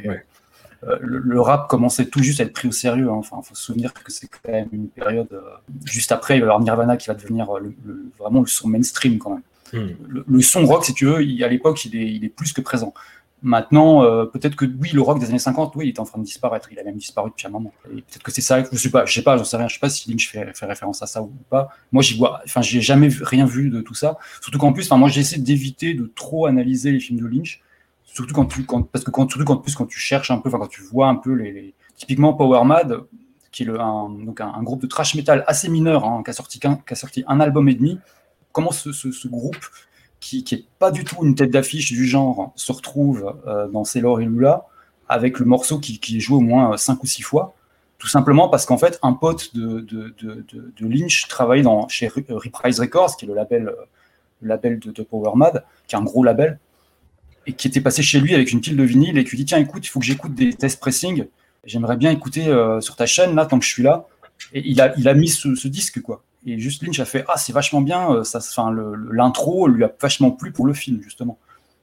euh, 0.84 0.96
le, 1.00 1.18
le 1.18 1.40
rap 1.40 1.66
commençait 1.68 2.04
tout 2.06 2.22
juste 2.22 2.38
à 2.40 2.44
être 2.44 2.52
pris 2.52 2.68
au 2.68 2.72
sérieux. 2.72 3.08
hein. 3.08 3.14
Enfin, 3.16 3.40
faut 3.42 3.56
se 3.56 3.62
souvenir 3.64 3.92
que 3.92 4.12
c'est 4.12 4.28
quand 4.28 4.52
même 4.52 4.68
une 4.70 4.86
période. 4.88 5.26
euh, 5.32 5.40
juste 5.84 6.12
après, 6.12 6.36
il 6.36 6.40
va 6.40 6.46
y 6.46 6.48
avoir 6.50 6.60
Nirvana 6.60 6.96
qui 6.96 7.08
va 7.08 7.14
devenir 7.14 7.48
le- 7.58 7.74
le- 7.84 8.04
vraiment 8.20 8.40
le 8.40 8.46
son 8.46 8.68
mainstream 8.68 9.18
quand 9.18 9.30
même. 9.30 9.42
Le, 10.06 10.24
le 10.28 10.42
son 10.42 10.64
rock, 10.66 10.84
si 10.84 10.94
tu 10.94 11.06
veux, 11.06 11.24
il- 11.24 11.42
à 11.42 11.48
l'époque, 11.48 11.84
il 11.86 11.96
est, 11.96 12.06
il 12.06 12.24
est 12.24 12.28
plus 12.28 12.52
que 12.52 12.60
présent. 12.60 12.94
Maintenant, 13.44 14.02
euh, 14.02 14.24
peut-être 14.24 14.56
que 14.56 14.64
oui, 14.64 14.88
le 14.94 15.02
rock 15.02 15.18
des 15.18 15.28
années 15.28 15.38
50, 15.38 15.76
oui, 15.76 15.88
il 15.88 15.90
est 15.90 16.00
en 16.00 16.06
train 16.06 16.18
de 16.18 16.24
disparaître. 16.24 16.72
Il 16.72 16.78
a 16.78 16.82
même 16.82 16.96
disparu 16.96 17.28
depuis 17.28 17.46
un 17.46 17.50
moment. 17.50 17.74
Peut-être 17.84 18.22
que 18.22 18.32
c'est 18.32 18.40
ça. 18.40 18.64
Je 18.72 18.78
sais 18.78 18.88
pas, 18.88 19.04
je 19.04 19.12
sais 19.12 19.22
pas, 19.22 19.36
j'en 19.36 19.44
sais 19.44 19.58
sais 19.68 19.78
pas 19.78 19.90
si 19.90 20.10
Lynch 20.10 20.30
fait, 20.30 20.50
référence 20.62 21.02
à 21.02 21.06
ça 21.06 21.22
ou 21.22 21.30
pas. 21.50 21.68
Moi, 21.92 22.02
j'y 22.02 22.16
vois. 22.16 22.40
Enfin, 22.46 22.62
j'ai 22.62 22.80
jamais 22.80 23.10
rien 23.20 23.44
vu 23.44 23.68
de 23.68 23.82
tout 23.82 23.92
ça. 23.92 24.16
Surtout 24.40 24.58
qu'en 24.58 24.72
plus, 24.72 24.90
moi, 24.92 25.10
j'essaie 25.10 25.38
d'éviter 25.38 25.92
de 25.92 26.10
trop 26.16 26.46
analyser 26.46 26.90
les 26.90 27.00
films 27.00 27.20
de 27.20 27.26
Lynch. 27.26 27.60
Surtout 28.06 28.32
quand 28.32 28.46
tu, 28.46 28.64
parce 28.64 29.04
que 29.04 29.10
surtout 29.14 29.44
quand, 29.44 29.58
plus 29.58 29.74
quand 29.74 29.86
tu 29.86 29.98
cherches 29.98 30.30
un 30.30 30.38
peu, 30.38 30.48
quand 30.48 30.66
tu 30.66 30.80
vois 30.80 31.08
un 31.08 31.16
peu 31.16 31.34
les, 31.34 31.74
typiquement 31.96 32.32
Power 32.32 32.64
Mad, 32.64 33.00
qui 33.52 33.64
est 33.64 33.66
le, 33.66 33.78
un, 33.78 34.08
donc 34.08 34.40
un, 34.40 34.62
groupe 34.62 34.80
de 34.80 34.86
trash 34.86 35.14
metal 35.16 35.44
assez 35.46 35.68
mineur, 35.68 36.06
hein, 36.06 36.22
qui 36.24 36.30
a 36.30 36.94
sorti 36.94 37.24
un 37.26 37.40
album 37.40 37.68
et 37.68 37.74
demi. 37.74 37.98
Comment 38.52 38.72
ce 38.72 39.28
groupe 39.28 39.66
qui, 40.24 40.42
qui 40.42 40.54
est 40.54 40.64
pas 40.78 40.90
du 40.90 41.04
tout 41.04 41.22
une 41.22 41.34
tête 41.34 41.50
d'affiche 41.50 41.92
du 41.92 42.06
genre 42.06 42.54
se 42.56 42.72
retrouve 42.72 43.36
euh, 43.46 43.68
dans 43.68 43.84
Sailor 43.84 44.22
et 44.22 44.24
Lula 44.24 44.64
avec 45.06 45.38
le 45.38 45.44
morceau 45.44 45.78
qui, 45.78 46.00
est 46.16 46.20
joué 46.20 46.38
au 46.38 46.40
moins 46.40 46.78
5 46.78 47.02
ou 47.02 47.06
6 47.06 47.20
fois, 47.20 47.54
tout 47.98 48.06
simplement 48.06 48.48
parce 48.48 48.64
qu'en 48.64 48.78
fait 48.78 48.98
un 49.02 49.12
pote 49.12 49.54
de, 49.54 50.14
Lynch 50.80 51.28
travaillait 51.28 51.62
dans, 51.62 51.88
chez 51.88 52.08
Re- 52.08 52.32
Reprise 52.32 52.80
Records, 52.80 53.18
qui 53.18 53.26
est 53.26 53.28
le 53.28 53.34
label, 53.34 53.68
euh, 53.68 53.74
label 54.40 54.78
de, 54.78 55.02
Power 55.02 55.32
Mad, 55.34 55.62
qui 55.86 55.94
est 55.94 55.98
un 55.98 56.04
gros 56.04 56.24
label, 56.24 56.58
et 57.46 57.52
qui 57.52 57.68
était 57.68 57.82
passé 57.82 58.02
chez 58.02 58.18
lui 58.18 58.34
avec 58.34 58.50
une 58.50 58.62
pile 58.62 58.78
de 58.78 58.82
vinyle 58.82 59.18
et 59.18 59.24
qui 59.24 59.32
lui 59.32 59.38
dit 59.38 59.44
tiens 59.44 59.58
écoute, 59.58 59.84
il 59.86 59.90
faut 59.90 60.00
que 60.00 60.06
j'écoute 60.06 60.34
des 60.34 60.54
test 60.54 60.80
pressing, 60.80 61.26
j'aimerais 61.64 61.98
bien 61.98 62.10
écouter 62.10 62.48
euh, 62.48 62.80
sur 62.80 62.96
ta 62.96 63.04
chaîne 63.04 63.34
là 63.34 63.44
tant 63.44 63.58
que 63.58 63.64
je 63.66 63.70
suis 63.70 63.82
là. 63.82 64.06
Et 64.54 64.66
il 64.66 64.80
a, 64.80 65.14
mis 65.14 65.28
ce 65.28 65.68
disque 65.68 66.00
quoi. 66.00 66.24
Et 66.46 66.58
juste 66.58 66.82
Lynch 66.82 67.00
a 67.00 67.04
fait 67.04 67.24
ah 67.28 67.36
c'est 67.36 67.52
vachement 67.52 67.80
bien, 67.80 68.10
euh, 68.12 68.24
ça, 68.24 68.40
l'intro 69.10 69.66
lui 69.68 69.84
a 69.84 69.90
vachement 70.00 70.30
plu 70.30 70.52
pour 70.52 70.66
le 70.66 70.74
film 70.74 71.00
justement. 71.02 71.38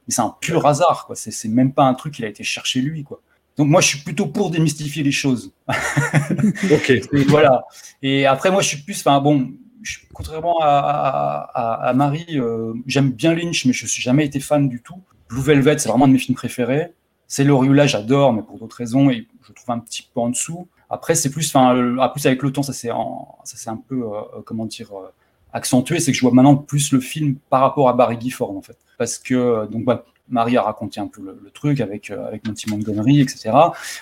Mais 0.06 0.14
c'est 0.14 0.22
un 0.22 0.34
pur 0.40 0.66
hasard 0.66 1.06
quoi. 1.06 1.16
C'est 1.16 1.48
même 1.48 1.72
pas 1.72 1.84
un 1.84 1.94
truc 1.94 2.14
qu'il 2.14 2.24
a 2.24 2.28
été 2.28 2.44
chercher 2.44 2.80
lui 2.80 3.02
quoi. 3.02 3.20
Donc 3.56 3.68
moi 3.68 3.80
je 3.80 3.88
suis 3.88 3.98
plutôt 3.98 4.26
pour 4.26 4.50
démystifier 4.50 5.02
les 5.02 5.12
choses. 5.12 5.52
ok. 5.68 6.90
Et 6.90 7.24
voilà. 7.28 7.64
Et 8.02 8.26
après 8.26 8.50
moi 8.50 8.62
je 8.62 8.68
suis 8.68 8.82
plus, 8.82 9.00
enfin 9.00 9.20
bon, 9.20 9.50
je- 9.82 9.98
contrairement 10.12 10.58
à, 10.62 11.50
à, 11.88 11.92
Marie, 11.92 12.38
euh, 12.38 12.72
j'aime 12.86 13.10
bien 13.10 13.34
Lynch, 13.34 13.64
mais 13.66 13.72
je 13.72 13.86
suis 13.86 14.02
jamais 14.02 14.24
été 14.24 14.38
fan 14.40 14.68
du 14.68 14.80
tout. 14.80 15.00
Blue 15.28 15.42
Velvet 15.42 15.78
c'est 15.78 15.88
vraiment 15.88 16.04
un 16.04 16.08
de 16.08 16.12
mes 16.14 16.18
films 16.18 16.36
préférés. 16.36 16.92
C'est 17.26 17.44
là 17.44 17.86
j'adore, 17.86 18.32
mais 18.32 18.42
pour 18.42 18.58
d'autres 18.58 18.76
raisons 18.76 19.10
et 19.10 19.26
je 19.46 19.52
trouve 19.52 19.70
un 19.70 19.78
petit 19.80 20.08
peu 20.14 20.20
en 20.20 20.28
dessous. 20.28 20.68
Après 20.92 21.14
c'est 21.14 21.30
plus, 21.30 21.48
enfin 21.48 21.96
ah, 22.00 22.10
plus 22.10 22.26
avec 22.26 22.42
le 22.42 22.52
temps 22.52 22.62
ça 22.62 22.74
c'est 22.74 22.90
un 22.90 23.76
peu 23.88 24.02
euh, 24.02 24.20
euh, 24.36 24.42
comment 24.44 24.66
dire 24.66 24.90
euh, 24.92 25.08
accentué, 25.54 26.00
c'est 26.00 26.12
que 26.12 26.18
je 26.18 26.20
vois 26.22 26.32
maintenant 26.32 26.54
plus 26.54 26.92
le 26.92 27.00
film 27.00 27.36
par 27.48 27.62
rapport 27.62 27.88
à 27.88 27.94
Barry 27.94 28.18
Gifford 28.20 28.54
en 28.54 28.60
fait, 28.60 28.76
parce 28.98 29.16
que 29.16 29.66
donc 29.70 29.86
bah, 29.86 30.04
Marie 30.28 30.58
a 30.58 30.62
raconté 30.62 31.00
un 31.00 31.06
peu 31.06 31.22
le, 31.22 31.50
truc 31.50 31.80
avec 31.80 32.10
avec 32.10 32.46
Monty 32.46 32.68
Montgomery, 32.68 33.22
etc. 33.22 33.52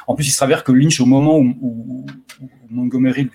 En 0.09 0.17
plus, 0.17 0.27
il 0.27 0.33
s'avère 0.33 0.65
que 0.65 0.73
Lynch, 0.73 1.01
au 1.01 1.07
moment 1.07 1.39
où, 1.39 2.07
Montgomery 2.71 3.31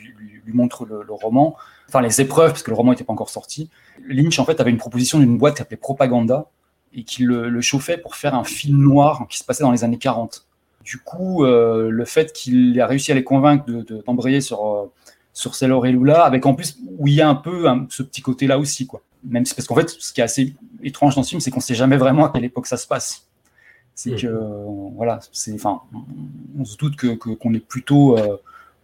lui, 0.46 0.54
montre 0.54 0.86
le, 0.86 1.06
roman, 1.10 1.56
enfin 1.88 2.02
les 2.02 2.20
épreuves, 2.22 2.52
parce 2.52 2.64
que 2.64 2.72
le 2.72 2.76
roman 2.76 2.92
n'était 2.92 3.04
pas 3.06 3.14
encore 3.14 3.30
sorti, 3.30 3.70
Lynch 4.06 4.38
en 4.38 4.46
fait 4.46 4.60
avait 4.60 4.72
une 4.72 4.78
proposition 4.78 5.20
d'une 5.20 5.38
boîte 5.38 5.56
qui 5.56 5.60
s'appelait 5.60 5.78
Propaganda 5.78 6.50
et 6.94 7.04
qui 7.04 7.24
le, 7.24 7.50
le 7.50 7.62
chauffait 7.62 7.98
pour 7.98 8.16
faire 8.16 8.36
un 8.36 8.44
film 8.44 8.82
noir 8.82 9.26
qui 9.30 9.38
se 9.38 9.46
passait 9.46 9.64
dans 9.64 9.72
les 9.72 9.86
années 9.86 9.98
40. 9.98 10.46
Du 10.86 11.00
coup, 11.00 11.44
euh, 11.44 11.90
le 11.90 12.06
fait 12.06 12.32
qu'il 12.32 12.80
a 12.80 12.88
réussi 12.88 13.12
à 13.12 13.16
les 13.16 13.24
convaincre 13.24 13.66
de, 13.66 13.82
de- 13.82 14.04
d'embrayer 14.06 14.40
sur 14.40 14.66
euh, 14.66 14.86
sur 15.34 15.54
Sailor 15.56 15.86
et 15.88 15.92
Lula, 15.92 16.24
avec 16.24 16.46
en 16.46 16.54
plus 16.54 16.78
où 16.98 17.08
il 17.10 17.16
y 17.16 17.22
a 17.22 17.28
un 17.28 17.36
peu 17.36 17.66
ce 17.90 18.04
petit 18.04 18.22
côté-là 18.22 18.58
aussi, 18.58 18.88
quoi. 18.88 19.02
Même 19.28 19.46
si, 19.46 19.54
parce 19.54 19.68
qu'en 19.68 19.76
fait, 19.76 19.90
ce 19.90 20.14
qui 20.14 20.22
est 20.22 20.24
assez 20.24 20.54
étrange 20.84 21.16
dans 21.16 21.24
ce 21.24 21.30
film, 21.30 21.42
c'est 21.42 21.52
qu'on 21.52 21.60
sait 21.60 21.76
jamais 21.76 21.98
vraiment 21.98 22.26
à 22.26 22.30
quelle 22.30 22.46
époque 22.46 22.68
ça 22.68 22.78
se 22.78 22.88
passe. 22.88 23.28
C'est 23.96 24.12
Mhm. 24.12 24.18
que, 24.22 24.42
voilà, 24.96 25.20
c'est, 25.34 25.54
enfin, 25.56 25.82
on 26.58 26.64
se 26.64 26.78
doute 26.78 26.96
que, 26.96 27.08
qu'on 27.16 27.54
est 27.54 27.60
plutôt 27.66 28.18
euh, 28.18 28.38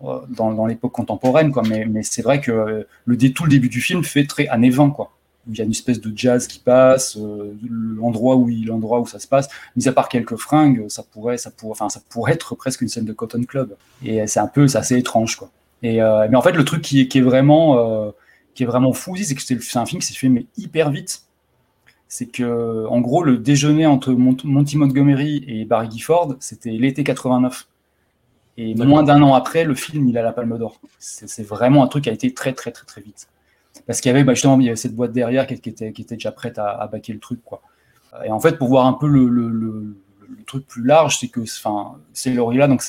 euh, 0.03 0.19
dans, 0.29 0.51
dans 0.53 0.65
l'époque 0.65 0.91
contemporaine, 0.91 1.51
quoi. 1.53 1.63
Mais, 1.69 1.85
mais 1.85 2.01
c'est 2.03 2.21
vrai 2.23 2.41
que 2.41 2.85
le, 3.05 3.17
tout 3.33 3.43
le 3.45 3.49
début 3.49 3.69
du 3.69 3.79
film 3.79 4.03
fait 4.03 4.25
très 4.25 4.47
années 4.47 4.71
20, 4.71 4.89
quoi. 4.89 5.11
Il 5.49 5.57
y 5.57 5.61
a 5.61 5.63
une 5.63 5.71
espèce 5.71 5.99
de 5.99 6.11
jazz 6.15 6.47
qui 6.47 6.59
passe, 6.59 7.17
euh, 7.17 7.53
l'endroit 7.69 8.35
où 8.35 8.49
il, 8.49 8.67
l'endroit 8.67 8.99
où 8.99 9.07
ça 9.07 9.19
se 9.19 9.27
passe, 9.27 9.49
mis 9.75 9.87
à 9.87 9.91
part 9.91 10.07
quelques 10.09 10.35
fringues, 10.35 10.85
ça 10.87 11.03
pourrait, 11.03 11.37
ça 11.37 11.49
pourrait, 11.51 11.71
enfin, 11.71 11.89
ça 11.89 12.01
pourrait 12.09 12.33
être 12.33 12.55
presque 12.55 12.81
une 12.81 12.87
scène 12.89 13.05
de 13.05 13.13
Cotton 13.13 13.43
Club. 13.43 13.75
Et 14.03 14.25
c'est 14.27 14.39
un 14.39 14.47
peu, 14.47 14.67
c'est 14.67 14.77
assez 14.77 14.97
étrange, 14.97 15.35
quoi. 15.37 15.49
Et 15.83 16.01
euh, 16.01 16.27
mais 16.29 16.37
en 16.37 16.41
fait, 16.43 16.51
le 16.51 16.63
truc 16.63 16.81
qui 16.83 17.01
est, 17.01 17.07
qui 17.07 17.17
est 17.17 17.21
vraiment, 17.21 17.79
euh, 17.79 18.11
qui 18.53 18.63
est 18.63 18.65
vraiment 18.67 18.93
fou 18.93 19.15
c'est 19.17 19.33
que 19.35 19.41
c'est 19.41 19.77
un 19.79 19.85
film 19.85 19.99
qui 20.01 20.07
s'est 20.07 20.13
fait 20.13 20.29
mais 20.29 20.45
hyper 20.57 20.91
vite. 20.91 21.23
C'est 22.07 22.25
que, 22.27 22.85
en 22.87 22.99
gros, 22.99 23.23
le 23.23 23.37
déjeuner 23.37 23.85
entre 23.85 24.11
Mont- 24.11 24.35
Monty 24.43 24.77
Montgomery 24.77 25.43
et 25.47 25.63
Barry 25.65 25.89
Gifford, 25.89 26.35
c'était 26.39 26.71
l'été 26.71 27.03
89. 27.03 27.67
Et 28.57 28.75
moins 28.75 29.03
d'un 29.03 29.21
an 29.21 29.33
après, 29.33 29.63
le 29.63 29.75
film, 29.75 30.07
il 30.09 30.17
a 30.17 30.21
la 30.21 30.33
Palme 30.33 30.57
d'Or. 30.57 30.79
C'est 30.99 31.43
vraiment 31.43 31.83
un 31.83 31.87
truc 31.87 32.03
qui 32.03 32.09
a 32.09 32.13
été 32.13 32.33
très, 32.33 32.53
très, 32.53 32.71
très, 32.71 32.85
très 32.85 33.01
vite. 33.01 33.27
Parce 33.87 34.01
qu'il 34.01 34.09
y 34.09 34.13
avait, 34.13 34.23
bah, 34.23 34.33
justement, 34.33 34.59
cette 34.75 34.95
boîte 34.95 35.11
derrière 35.11 35.47
qui, 35.47 35.53
était, 35.53 35.91
déjà 35.91 36.31
prête 36.31 36.59
à, 36.59 36.69
à 36.69 36.87
baquer 36.87 37.13
le 37.13 37.19
truc. 37.19 37.39
Et 38.25 38.31
en 38.31 38.39
fait, 38.39 38.57
pour 38.57 38.67
voir 38.67 38.85
un 38.85 38.93
peu 38.93 39.07
le, 39.07 39.95
truc 40.45 40.65
plus 40.67 40.83
large, 40.83 41.19
c'est 41.19 41.27
que, 41.27 41.41
c'est 42.13 42.33
là, 42.33 42.67
donc 42.67 42.83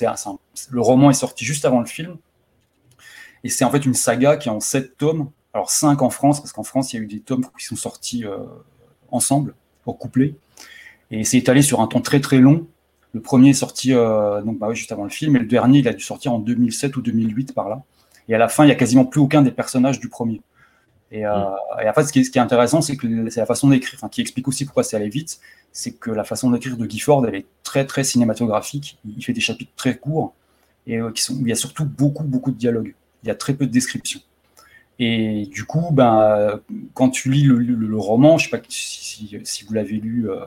le 0.71 0.81
roman 0.81 1.11
est 1.11 1.15
sorti 1.15 1.45
juste 1.45 1.65
avant 1.65 1.81
le 1.81 1.87
film. 1.87 2.17
Et 3.45 3.49
c'est 3.49 3.65
en 3.65 3.71
fait 3.71 3.85
une 3.85 3.95
saga 3.95 4.37
qui 4.37 4.49
est 4.49 4.53
en 4.53 4.61
sept 4.61 4.97
tomes. 4.97 5.31
Alors 5.55 5.71
cinq 5.71 6.03
en 6.03 6.11
France, 6.11 6.41
parce 6.41 6.53
qu'en 6.53 6.63
France, 6.63 6.93
il 6.93 6.97
y 6.97 7.01
a 7.01 7.03
eu 7.03 7.07
des 7.07 7.21
tomes 7.21 7.45
qui 7.59 7.67
sont 7.67 7.77
sortis 7.77 8.25
euh, 8.25 8.39
ensemble, 9.11 9.55
pour 9.85 9.99
coupler. 9.99 10.35
Et 11.11 11.25
c'est 11.25 11.39
étalé 11.39 11.63
sur 11.63 11.81
un 11.81 11.87
temps 11.89 12.01
très 12.01 12.21
très 12.21 12.39
long. 12.39 12.67
Le 13.13 13.21
premier 13.21 13.51
est 13.51 13.55
sorti 13.55 13.93
euh, 13.93 14.41
bah 14.45 14.73
juste 14.73 14.93
avant 14.93 15.05
le 15.05 15.11
film, 15.11 15.37
et 15.37 15.39
le 15.41 15.47
dernier, 15.47 15.81
il 15.81 15.89
a 15.89 15.93
dû 15.93 16.03
sortir 16.03 16.33
en 16.33 16.39
2007 16.39 16.97
ou 16.97 17.03
2008 17.03 17.53
par 17.53 17.69
là. 17.69 17.83
Et 18.29 18.35
à 18.35 18.39
la 18.39 18.49
fin, 18.49 18.65
il 18.65 18.69
y 18.69 18.73
a 18.73 18.77
quasiment 18.77 19.05
plus 19.05 19.21
aucun 19.21 19.43
des 19.43 19.51
personnages 19.51 20.01
du 20.01 20.09
premier. 20.09 20.41
Et, 21.13 21.27
euh, 21.27 21.31
et 21.85 21.89
en 21.89 21.93
fait, 21.93 22.05
ce 22.05 22.13
qui 22.13 22.21
est, 22.21 22.25
ce 22.25 22.31
qui 22.31 22.39
est 22.39 22.43
intéressant, 22.43 22.81
c'est 22.81 22.97
que 22.97 23.07
c'est 23.31 23.41
la 23.41 23.47
façon 23.47 23.69
d'écrire, 23.69 23.95
enfin, 23.99 24.09
qui 24.09 24.23
explique 24.23 24.49
aussi 24.49 24.65
pourquoi 24.65 24.83
c'est 24.83 24.97
allé 24.97 25.11
vite, 25.11 25.41
c'est 25.71 25.93
que 25.93 26.11
la 26.11 26.25
façon 26.25 26.51
d'écrire 26.51 26.77
de 26.77 26.87
Gifford, 26.89 27.27
elle 27.29 27.35
est 27.37 27.47
très 27.63 27.87
très 27.87 28.03
cinématographique. 28.05 28.99
Il 29.07 29.23
fait 29.25 29.35
des 29.35 29.41
chapitres 29.43 29.73
très 29.77 29.97
courts 29.99 30.35
et 30.87 30.99
euh, 30.99 31.11
qui 31.13 31.23
sont, 31.23 31.37
il 31.41 31.49
y 31.49 31.53
a 31.53 31.57
surtout 31.57 31.85
beaucoup 31.85 32.25
beaucoup 32.25 32.51
de 32.51 32.57
dialogues. 32.57 32.95
Il 33.25 33.29
y 33.29 33.31
a 33.31 33.35
très 33.35 33.55
peu 33.55 33.67
de 33.67 33.73
descriptions. 33.73 34.21
Et 34.99 35.47
du 35.53 35.65
coup, 35.65 35.89
ben, 35.93 36.61
quand 36.95 37.11
tu 37.11 37.31
lis 37.31 37.45
le, 37.45 37.59
le- 37.59 37.75
le 37.75 37.97
roman, 37.99 38.39
je 38.39 38.49
sais 38.49 38.57
pas 38.57 38.63
si, 38.69 39.05
si- 39.29 39.39
si 39.45 39.65
vous 39.65 39.75
l'avez 39.75 39.97
lu 39.97 40.31
euh, 40.31 40.45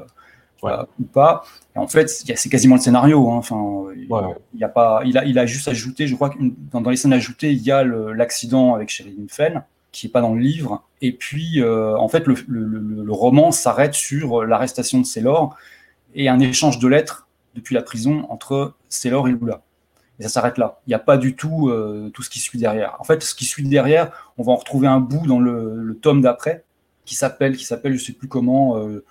euh, 0.63 0.83
ou 0.99 1.03
pas, 1.05 1.43
en 1.75 1.87
fait, 1.87 2.09
c'est 2.09 2.49
quasiment 2.49 2.75
le 2.75 2.81
scénario. 2.81 3.29
hein. 3.31 3.37
Enfin, 3.37 3.85
il 3.95 4.59
y 4.59 4.63
a 4.63 4.69
pas, 4.69 5.01
il 5.05 5.17
a, 5.17 5.25
il 5.25 5.37
a 5.39 5.45
juste 5.45 5.67
ajouté, 5.67 6.07
je 6.07 6.15
crois 6.15 6.29
que 6.29 6.37
dans, 6.71 6.81
dans 6.81 6.89
les 6.89 6.97
scènes 6.97 7.13
ajoutées, 7.13 7.51
il 7.53 7.61
y 7.63 7.71
a 7.71 7.83
l'accident 7.83 8.75
avec 8.75 8.89
Sheridan 8.89 9.25
Fenn, 9.29 9.63
qui 9.95 10.07
est 10.07 10.09
pas 10.09 10.19
dans 10.19 10.33
le 10.33 10.41
livre. 10.41 10.83
Et 11.01 11.13
puis, 11.13 11.61
euh, 11.61 11.97
en 11.97 12.09
fait, 12.09 12.27
le, 12.27 13.11
roman 13.11 13.51
s'arrête 13.51 13.93
sur 13.93 14.43
l'arrestation 14.43 14.99
de 14.99 15.05
Sailor 15.05 15.55
et 16.13 16.27
un 16.27 16.39
échange 16.39 16.79
de 16.79 16.87
lettres 16.89 17.29
depuis 17.55 17.75
la 17.75 17.81
prison 17.81 18.25
entre 18.29 18.73
Sailor 18.89 19.29
et 19.29 19.31
Lula. 19.31 19.61
Et 20.19 20.23
ça 20.23 20.29
s'arrête 20.29 20.57
là. 20.57 20.81
Il 20.85 20.89
n'y 20.89 20.95
a 20.95 20.99
pas 20.99 21.17
du 21.17 21.35
tout 21.35 21.69
euh, 21.69 22.09
tout 22.13 22.23
ce 22.23 22.29
qui 22.29 22.39
suit 22.39 22.59
derrière. 22.59 22.97
En 22.99 23.05
fait, 23.05 23.23
ce 23.23 23.33
qui 23.33 23.45
suit 23.45 23.63
derrière, 23.63 24.11
on 24.37 24.43
va 24.43 24.51
en 24.51 24.57
retrouver 24.57 24.87
un 24.87 24.99
bout 24.99 25.25
dans 25.27 25.39
le, 25.39 25.97
tome 26.01 26.21
d'après, 26.21 26.65
qui 27.05 27.15
s'appelle, 27.15 27.55
qui 27.55 27.63
s'appelle, 27.63 27.97
je 27.97 28.03
sais 28.03 28.13
plus 28.13 28.27
comment, 28.27 28.77
euh, 28.77 29.05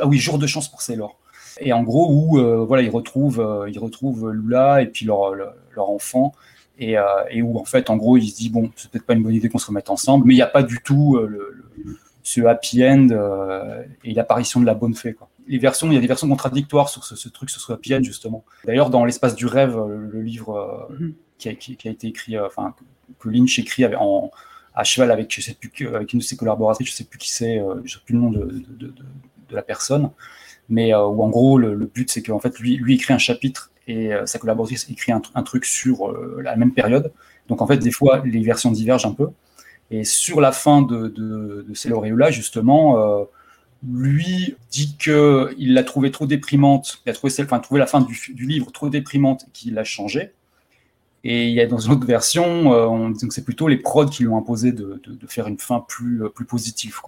ah 0.00 0.06
oui, 0.06 0.18
jour 0.18 0.38
de 0.38 0.46
chance 0.46 0.70
pour 0.70 0.82
Sailor. 0.82 1.18
Et 1.60 1.72
en 1.72 1.82
gros, 1.82 2.10
où 2.10 2.38
euh, 2.38 2.62
voilà, 2.62 2.82
ils 2.82 2.90
retrouvent, 2.90 3.40
euh, 3.40 3.70
ils 3.70 3.78
retrouvent 3.78 4.30
Lula 4.30 4.82
et 4.82 4.86
puis 4.86 5.06
leur, 5.06 5.34
leur 5.34 5.90
enfant, 5.90 6.34
et, 6.78 6.98
euh, 6.98 7.04
et 7.30 7.42
où 7.42 7.58
en 7.58 7.64
fait, 7.64 7.88
en 7.90 7.96
gros, 7.96 8.16
ils 8.16 8.28
se 8.30 8.36
disent 8.36 8.50
bon, 8.52 8.70
c'est 8.76 8.90
peut-être 8.90 9.06
pas 9.06 9.14
une 9.14 9.22
bonne 9.22 9.34
idée 9.34 9.48
qu'on 9.48 9.58
se 9.58 9.66
remette 9.66 9.90
ensemble, 9.90 10.26
mais 10.26 10.34
il 10.34 10.36
n'y 10.36 10.42
a 10.42 10.46
pas 10.46 10.62
du 10.62 10.80
tout 10.84 11.16
euh, 11.16 11.26
le, 11.26 11.64
le- 11.84 11.96
ce 12.22 12.40
happy 12.40 12.84
end 12.84 13.08
euh, 13.12 13.82
et 14.04 14.12
l'apparition 14.12 14.60
de 14.60 14.66
la 14.66 14.74
bonne 14.74 14.94
fée. 14.94 15.14
Quoi. 15.14 15.28
Les 15.46 15.58
versions, 15.58 15.86
il 15.90 15.94
y 15.94 15.96
a 15.96 16.00
des 16.00 16.08
versions 16.08 16.28
contradictoires 16.28 16.88
sur 16.88 17.04
ce, 17.04 17.14
ce 17.14 17.28
truc, 17.28 17.50
sur 17.50 17.60
ce 17.60 17.72
happy 17.72 17.94
end 17.94 18.02
justement. 18.02 18.44
D'ailleurs, 18.64 18.90
dans 18.90 19.04
l'espace 19.04 19.36
du 19.36 19.46
rêve, 19.46 19.78
le 20.10 20.20
livre 20.22 20.88
euh, 20.90 21.14
qui, 21.38 21.48
a, 21.48 21.54
qui- 21.54 21.76
qui 21.76 21.86
a 21.88 21.92
été 21.92 22.08
écrit, 22.08 22.38
enfin 22.38 22.74
que- 23.20 23.28
Lynch 23.28 23.58
écrit 23.60 23.84
avec- 23.84 23.98
en, 24.00 24.30
à 24.74 24.82
cheval 24.84 25.10
avec 25.12 25.32
je 25.32 25.40
sais 25.40 25.54
plus 25.54 25.86
avec 25.88 26.12
une 26.12 26.18
de 26.18 26.24
ses 26.24 26.36
collaboratrices, 26.36 26.88
je 26.88 26.92
sais 26.94 27.04
plus 27.04 27.18
qui 27.18 27.30
c'est, 27.30 27.62
je 27.84 27.94
sais 27.94 28.00
plus 28.04 28.14
le 28.14 28.20
nom 28.20 28.30
de, 28.30 28.40
de, 28.40 28.46
de- 28.50 28.86
de- 28.88 29.04
de 29.48 29.54
la 29.54 29.62
personne, 29.62 30.10
mais 30.68 30.92
où 30.94 31.22
en 31.22 31.28
gros 31.30 31.56
le, 31.58 31.74
le 31.74 31.86
but 31.86 32.10
c'est 32.10 32.22
qu'en 32.22 32.40
fait 32.40 32.58
lui, 32.58 32.76
lui 32.76 32.96
écrit 32.96 33.14
un 33.14 33.18
chapitre 33.18 33.70
et 33.86 34.12
euh, 34.14 34.26
sa 34.26 34.38
collaboratrice 34.38 34.88
écrit 34.90 35.12
un, 35.12 35.18
tr- 35.18 35.30
un 35.34 35.42
truc 35.42 35.64
sur 35.64 36.08
euh, 36.10 36.40
la 36.42 36.56
même 36.56 36.72
période. 36.72 37.12
Donc 37.48 37.62
en 37.62 37.66
fait 37.66 37.78
des 37.78 37.90
fois 37.92 38.22
les 38.24 38.40
versions 38.42 38.70
divergent 38.72 39.06
un 39.06 39.12
peu. 39.12 39.28
Et 39.90 40.04
sur 40.04 40.40
la 40.40 40.52
fin 40.52 40.82
de, 40.82 41.08
de, 41.08 41.64
de 41.68 42.04
et 42.06 42.08
Lula, 42.08 42.30
justement, 42.30 42.98
euh, 42.98 43.24
lui 43.88 44.56
dit 44.70 44.96
que 44.98 45.54
il 45.58 45.74
l'a 45.74 45.84
trouvé 45.84 46.10
trop 46.10 46.26
déprimante, 46.26 47.02
il 47.06 47.10
a 47.10 47.12
trouvé, 47.12 47.32
la 47.78 47.86
fin 47.86 48.00
du, 48.00 48.46
livre 48.46 48.72
trop 48.72 48.88
déprimante 48.88 49.44
et 49.44 49.50
qu'il 49.52 49.74
l'a 49.74 49.84
changé. 49.84 50.32
Et 51.24 51.48
il 51.48 51.54
y 51.54 51.60
a 51.60 51.66
dans 51.66 51.78
une 51.78 51.92
autre 51.92 52.06
version, 52.06 52.72
euh, 52.72 52.86
on- 52.86 53.10
donc 53.10 53.32
c'est 53.32 53.44
plutôt 53.44 53.68
les 53.68 53.76
prods 53.76 54.06
qui 54.06 54.22
lui 54.24 54.28
ont 54.30 54.38
imposé 54.38 54.72
de, 54.72 55.00
de- 55.06 55.26
faire 55.26 55.48
une 55.48 55.58
fin 55.58 55.80
plus, 55.80 56.22
plus 56.34 56.44
positive. 56.44 57.00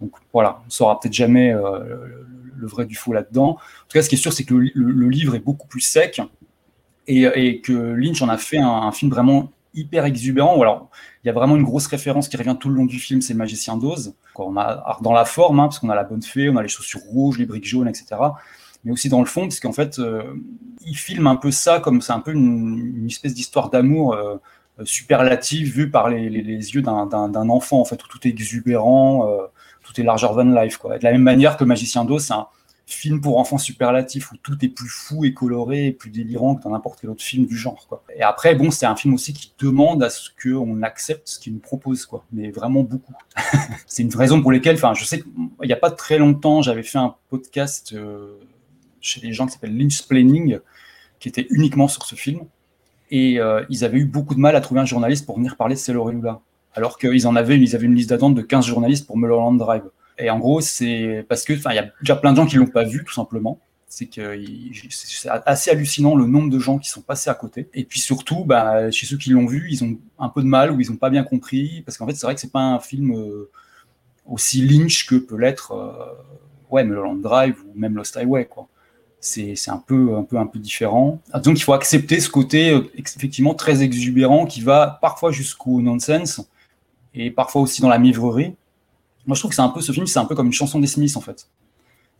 Donc 0.00 0.12
voilà, 0.32 0.60
on 0.66 0.70
saura 0.70 1.00
peut-être 1.00 1.14
jamais 1.14 1.52
euh, 1.52 1.80
le, 2.56 2.66
vrai 2.66 2.86
du 2.86 2.94
faux 2.94 3.12
là-dedans. 3.12 3.50
En 3.50 3.54
tout 3.54 3.94
cas, 3.94 4.02
ce 4.02 4.08
qui 4.08 4.14
est 4.14 4.18
sûr, 4.18 4.32
c'est 4.32 4.44
que 4.44 4.54
le, 4.54 5.08
livre 5.08 5.34
est 5.34 5.40
beaucoup 5.40 5.66
plus 5.66 5.80
sec 5.80 6.20
et, 7.06 7.60
que 7.60 7.72
Lynch 7.72 8.22
en 8.22 8.28
a 8.28 8.36
fait 8.36 8.58
un, 8.58 8.92
film 8.92 9.10
vraiment 9.10 9.50
hyper 9.74 10.04
exubérant. 10.04 10.60
Alors, 10.60 10.90
il 11.24 11.28
y 11.28 11.30
a 11.30 11.32
vraiment 11.32 11.56
une 11.56 11.64
grosse 11.64 11.86
référence 11.86 12.28
qui 12.28 12.36
revient 12.36 12.56
tout 12.58 12.68
le 12.68 12.74
long 12.74 12.84
du 12.84 12.98
film, 12.98 13.20
c'est 13.22 13.32
le 13.32 13.38
magicien 13.38 13.76
d'Oz. 13.76 14.14
Dans 14.36 15.12
la 15.12 15.24
forme, 15.24 15.60
hein, 15.60 15.64
parce 15.64 15.78
qu'on 15.78 15.90
a 15.90 15.94
la 15.96 16.04
bonne 16.04 16.22
fée, 16.22 16.48
on 16.48 16.56
a 16.56 16.62
les 16.62 16.68
chaussures 16.68 17.00
rouges, 17.00 17.38
les 17.38 17.46
briques 17.46 17.66
jaunes, 17.66 17.88
etc. 17.88 18.16
Mais 18.84 18.92
aussi 18.92 19.08
dans 19.08 19.20
le 19.20 19.26
fond, 19.26 19.42
parce 19.42 19.58
qu'en 19.58 19.72
fait, 19.72 19.98
euh, 19.98 20.22
il 20.86 20.96
filme 20.96 21.26
un 21.26 21.36
peu 21.36 21.50
ça 21.50 21.80
comme 21.80 22.00
c'est 22.00 22.12
un 22.12 22.20
peu 22.20 22.32
une, 22.32 23.06
espèce 23.06 23.34
d'histoire 23.34 23.70
d'amour 23.70 24.14
euh, 24.14 24.36
superlative 24.84 25.72
vue 25.72 25.90
par 25.90 26.08
les, 26.08 26.28
yeux 26.28 26.82
d'un 26.82 27.48
enfant, 27.48 27.80
en 27.80 27.84
fait, 27.84 28.02
où 28.04 28.08
tout 28.08 28.26
est 28.26 28.30
exubérant, 28.30 29.28
euh, 29.28 29.46
tout 29.88 30.00
est 30.00 30.04
larger 30.04 30.28
than 30.28 30.54
life. 30.54 30.76
Quoi. 30.76 30.98
De 30.98 31.04
la 31.04 31.12
même 31.12 31.22
manière 31.22 31.56
que 31.56 31.64
magicien 31.64 32.04
d'Oz, 32.04 32.26
c'est 32.26 32.34
un 32.34 32.46
film 32.86 33.20
pour 33.20 33.38
enfants 33.38 33.58
superlatif 33.58 34.32
où 34.32 34.36
tout 34.36 34.56
est 34.62 34.68
plus 34.68 34.88
fou 34.88 35.24
et 35.24 35.34
coloré 35.34 35.88
et 35.88 35.92
plus 35.92 36.10
délirant 36.10 36.54
que 36.54 36.62
dans 36.62 36.70
n'importe 36.70 37.00
quel 37.00 37.10
autre 37.10 37.22
film 37.22 37.46
du 37.46 37.56
genre. 37.56 37.86
Quoi. 37.88 38.02
Et 38.14 38.22
après, 38.22 38.54
bon, 38.54 38.70
c'est 38.70 38.86
un 38.86 38.96
film 38.96 39.14
aussi 39.14 39.32
qui 39.32 39.52
demande 39.58 40.02
à 40.02 40.10
ce 40.10 40.30
qu'on 40.42 40.82
accepte 40.82 41.28
ce 41.28 41.38
qu'il 41.38 41.54
nous 41.54 41.58
propose, 41.58 42.06
quoi. 42.06 42.24
mais 42.32 42.50
vraiment 42.50 42.82
beaucoup. 42.82 43.14
c'est 43.86 44.02
une 44.02 44.14
raison 44.14 44.40
pour 44.40 44.52
enfin, 44.52 44.94
je 44.94 45.04
sais 45.04 45.20
qu'il 45.20 45.48
n'y 45.62 45.72
a 45.72 45.76
pas 45.76 45.90
très 45.90 46.18
longtemps, 46.18 46.62
j'avais 46.62 46.82
fait 46.82 46.98
un 46.98 47.14
podcast 47.28 47.92
euh, 47.92 48.38
chez 49.00 49.20
des 49.20 49.32
gens 49.32 49.46
qui 49.46 49.52
s'appellent 49.52 49.76
Lynch 49.76 50.06
Planning, 50.06 50.58
qui 51.20 51.28
était 51.28 51.46
uniquement 51.50 51.88
sur 51.88 52.04
ce 52.04 52.14
film. 52.14 52.40
Et 53.10 53.38
euh, 53.38 53.64
ils 53.70 53.84
avaient 53.84 53.98
eu 53.98 54.04
beaucoup 54.04 54.34
de 54.34 54.40
mal 54.40 54.54
à 54.56 54.60
trouver 54.60 54.80
un 54.80 54.86
journaliste 54.86 55.24
pour 55.24 55.36
venir 55.36 55.56
parler 55.56 55.74
de 55.74 55.80
Sailor 55.80 56.10
Lula. 56.10 56.40
Alors 56.78 56.96
qu'ils 56.96 57.26
en 57.26 57.34
avaient, 57.34 57.58
ils 57.58 57.74
avaient 57.74 57.86
une 57.86 57.96
liste 57.96 58.10
d'attente 58.10 58.36
de 58.36 58.42
15 58.42 58.64
journalistes 58.64 59.04
pour 59.04 59.18
Mulholland 59.18 59.58
Drive. 59.58 59.82
Et 60.16 60.30
en 60.30 60.38
gros, 60.38 60.60
c'est 60.60 61.26
parce 61.28 61.42
que, 61.42 61.54
enfin, 61.54 61.70
il 61.72 61.74
y 61.74 61.80
a 61.80 61.90
déjà 62.00 62.14
plein 62.14 62.30
de 62.30 62.36
gens 62.36 62.46
qui 62.46 62.54
l'ont 62.54 62.66
pas 62.66 62.84
vu, 62.84 63.02
tout 63.04 63.12
simplement. 63.12 63.58
C'est 63.88 64.06
que 64.06 64.40
c'est 64.90 65.28
assez 65.28 65.72
hallucinant 65.72 66.14
le 66.14 66.26
nombre 66.26 66.50
de 66.50 66.58
gens 66.60 66.78
qui 66.78 66.88
sont 66.88 67.00
passés 67.00 67.30
à 67.30 67.34
côté. 67.34 67.68
Et 67.74 67.82
puis 67.82 67.98
surtout, 67.98 68.44
bah, 68.44 68.92
chez 68.92 69.06
ceux 69.06 69.16
qui 69.16 69.30
l'ont 69.30 69.46
vu, 69.46 69.66
ils 69.72 69.82
ont 69.82 69.98
un 70.20 70.28
peu 70.28 70.40
de 70.40 70.46
mal 70.46 70.70
ou 70.70 70.80
ils 70.80 70.92
ont 70.92 70.96
pas 70.96 71.10
bien 71.10 71.24
compris, 71.24 71.82
parce 71.84 71.98
qu'en 71.98 72.06
fait, 72.06 72.14
c'est 72.14 72.26
vrai 72.26 72.36
que 72.36 72.40
c'est 72.40 72.52
pas 72.52 72.62
un 72.62 72.78
film 72.78 73.12
euh, 73.12 73.50
aussi 74.24 74.64
Lynch 74.64 75.04
que 75.06 75.16
peut 75.16 75.36
l'être, 75.36 75.72
euh, 75.72 76.14
ouais, 76.70 76.84
Mulholland 76.84 77.20
Drive 77.20 77.56
ou 77.66 77.76
même 77.76 77.96
Lost 77.96 78.16
Highway. 78.16 78.48
C'est 79.18 79.56
un 79.66 79.82
peu, 79.84 80.14
un 80.14 80.22
peu, 80.22 80.36
un 80.38 80.46
peu 80.46 80.60
différent. 80.60 81.20
Ah, 81.32 81.40
Donc, 81.40 81.58
il 81.58 81.62
faut 81.62 81.72
accepter 81.72 82.20
ce 82.20 82.30
côté 82.30 82.70
euh, 82.70 82.82
effectivement 82.94 83.54
très 83.54 83.82
exubérant 83.82 84.46
qui 84.46 84.60
va 84.60 85.00
parfois 85.02 85.32
jusqu'au 85.32 85.80
nonsense 85.80 86.48
et 87.18 87.30
parfois 87.30 87.60
aussi 87.62 87.82
dans 87.82 87.88
la 87.88 87.98
mièvrerie. 87.98 88.54
Moi, 89.26 89.34
je 89.34 89.40
trouve 89.40 89.50
que 89.50 89.56
c'est 89.56 89.62
un 89.62 89.68
peu 89.68 89.82
ce 89.82 89.92
film, 89.92 90.06
c'est 90.06 90.18
un 90.18 90.24
peu 90.24 90.34
comme 90.34 90.46
une 90.46 90.52
chanson 90.52 90.78
des 90.78 90.86
Smiths 90.86 91.16
en 91.16 91.20
fait. 91.20 91.48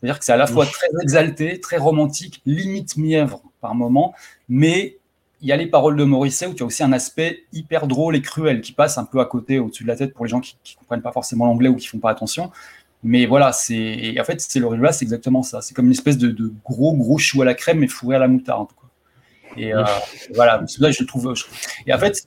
C'est-à-dire 0.00 0.18
que 0.18 0.24
c'est 0.24 0.32
à 0.32 0.36
la 0.36 0.46
fois 0.46 0.66
très 0.66 0.88
exalté, 1.02 1.60
très 1.60 1.78
romantique, 1.78 2.42
limite 2.44 2.96
mièvre 2.96 3.42
par 3.60 3.74
moment, 3.74 4.14
mais 4.48 4.98
il 5.40 5.48
y 5.48 5.52
a 5.52 5.56
les 5.56 5.66
paroles 5.66 5.96
de 5.96 6.04
Morrissey 6.04 6.46
où 6.46 6.54
tu 6.54 6.62
as 6.62 6.66
aussi 6.66 6.82
un 6.82 6.92
aspect 6.92 7.44
hyper 7.52 7.86
drôle 7.86 8.16
et 8.16 8.22
cruel 8.22 8.60
qui 8.60 8.72
passe 8.72 8.98
un 8.98 9.04
peu 9.04 9.20
à 9.20 9.24
côté, 9.24 9.58
au-dessus 9.58 9.84
de 9.84 9.88
la 9.88 9.96
tête 9.96 10.12
pour 10.12 10.24
les 10.24 10.30
gens 10.30 10.40
qui, 10.40 10.56
qui 10.62 10.76
comprennent 10.76 11.02
pas 11.02 11.12
forcément 11.12 11.46
l'anglais 11.46 11.68
ou 11.68 11.76
qui 11.76 11.86
font 11.86 11.98
pas 11.98 12.10
attention. 12.10 12.50
Mais 13.04 13.26
voilà, 13.26 13.52
c'est 13.52 13.76
et 13.76 14.20
en 14.20 14.24
fait 14.24 14.40
c'est 14.40 14.58
le 14.58 14.74
là, 14.76 14.92
c'est 14.92 15.04
exactement 15.04 15.44
ça. 15.44 15.62
C'est 15.62 15.74
comme 15.74 15.86
une 15.86 15.92
espèce 15.92 16.18
de, 16.18 16.28
de 16.28 16.52
gros 16.64 16.94
gros 16.94 17.18
chou 17.18 17.40
à 17.42 17.44
la 17.44 17.54
crème 17.54 17.78
mais 17.78 17.86
fourré 17.86 18.16
à 18.16 18.18
la 18.18 18.26
moutarde. 18.26 18.68
Quoi. 18.76 18.90
Et 19.56 19.72
euh, 19.72 19.84
voilà, 20.34 20.62
c'est 20.66 20.92
je 20.92 21.04
trouve. 21.04 21.32
Et 21.86 21.94
en 21.94 21.98
fait, 21.98 22.26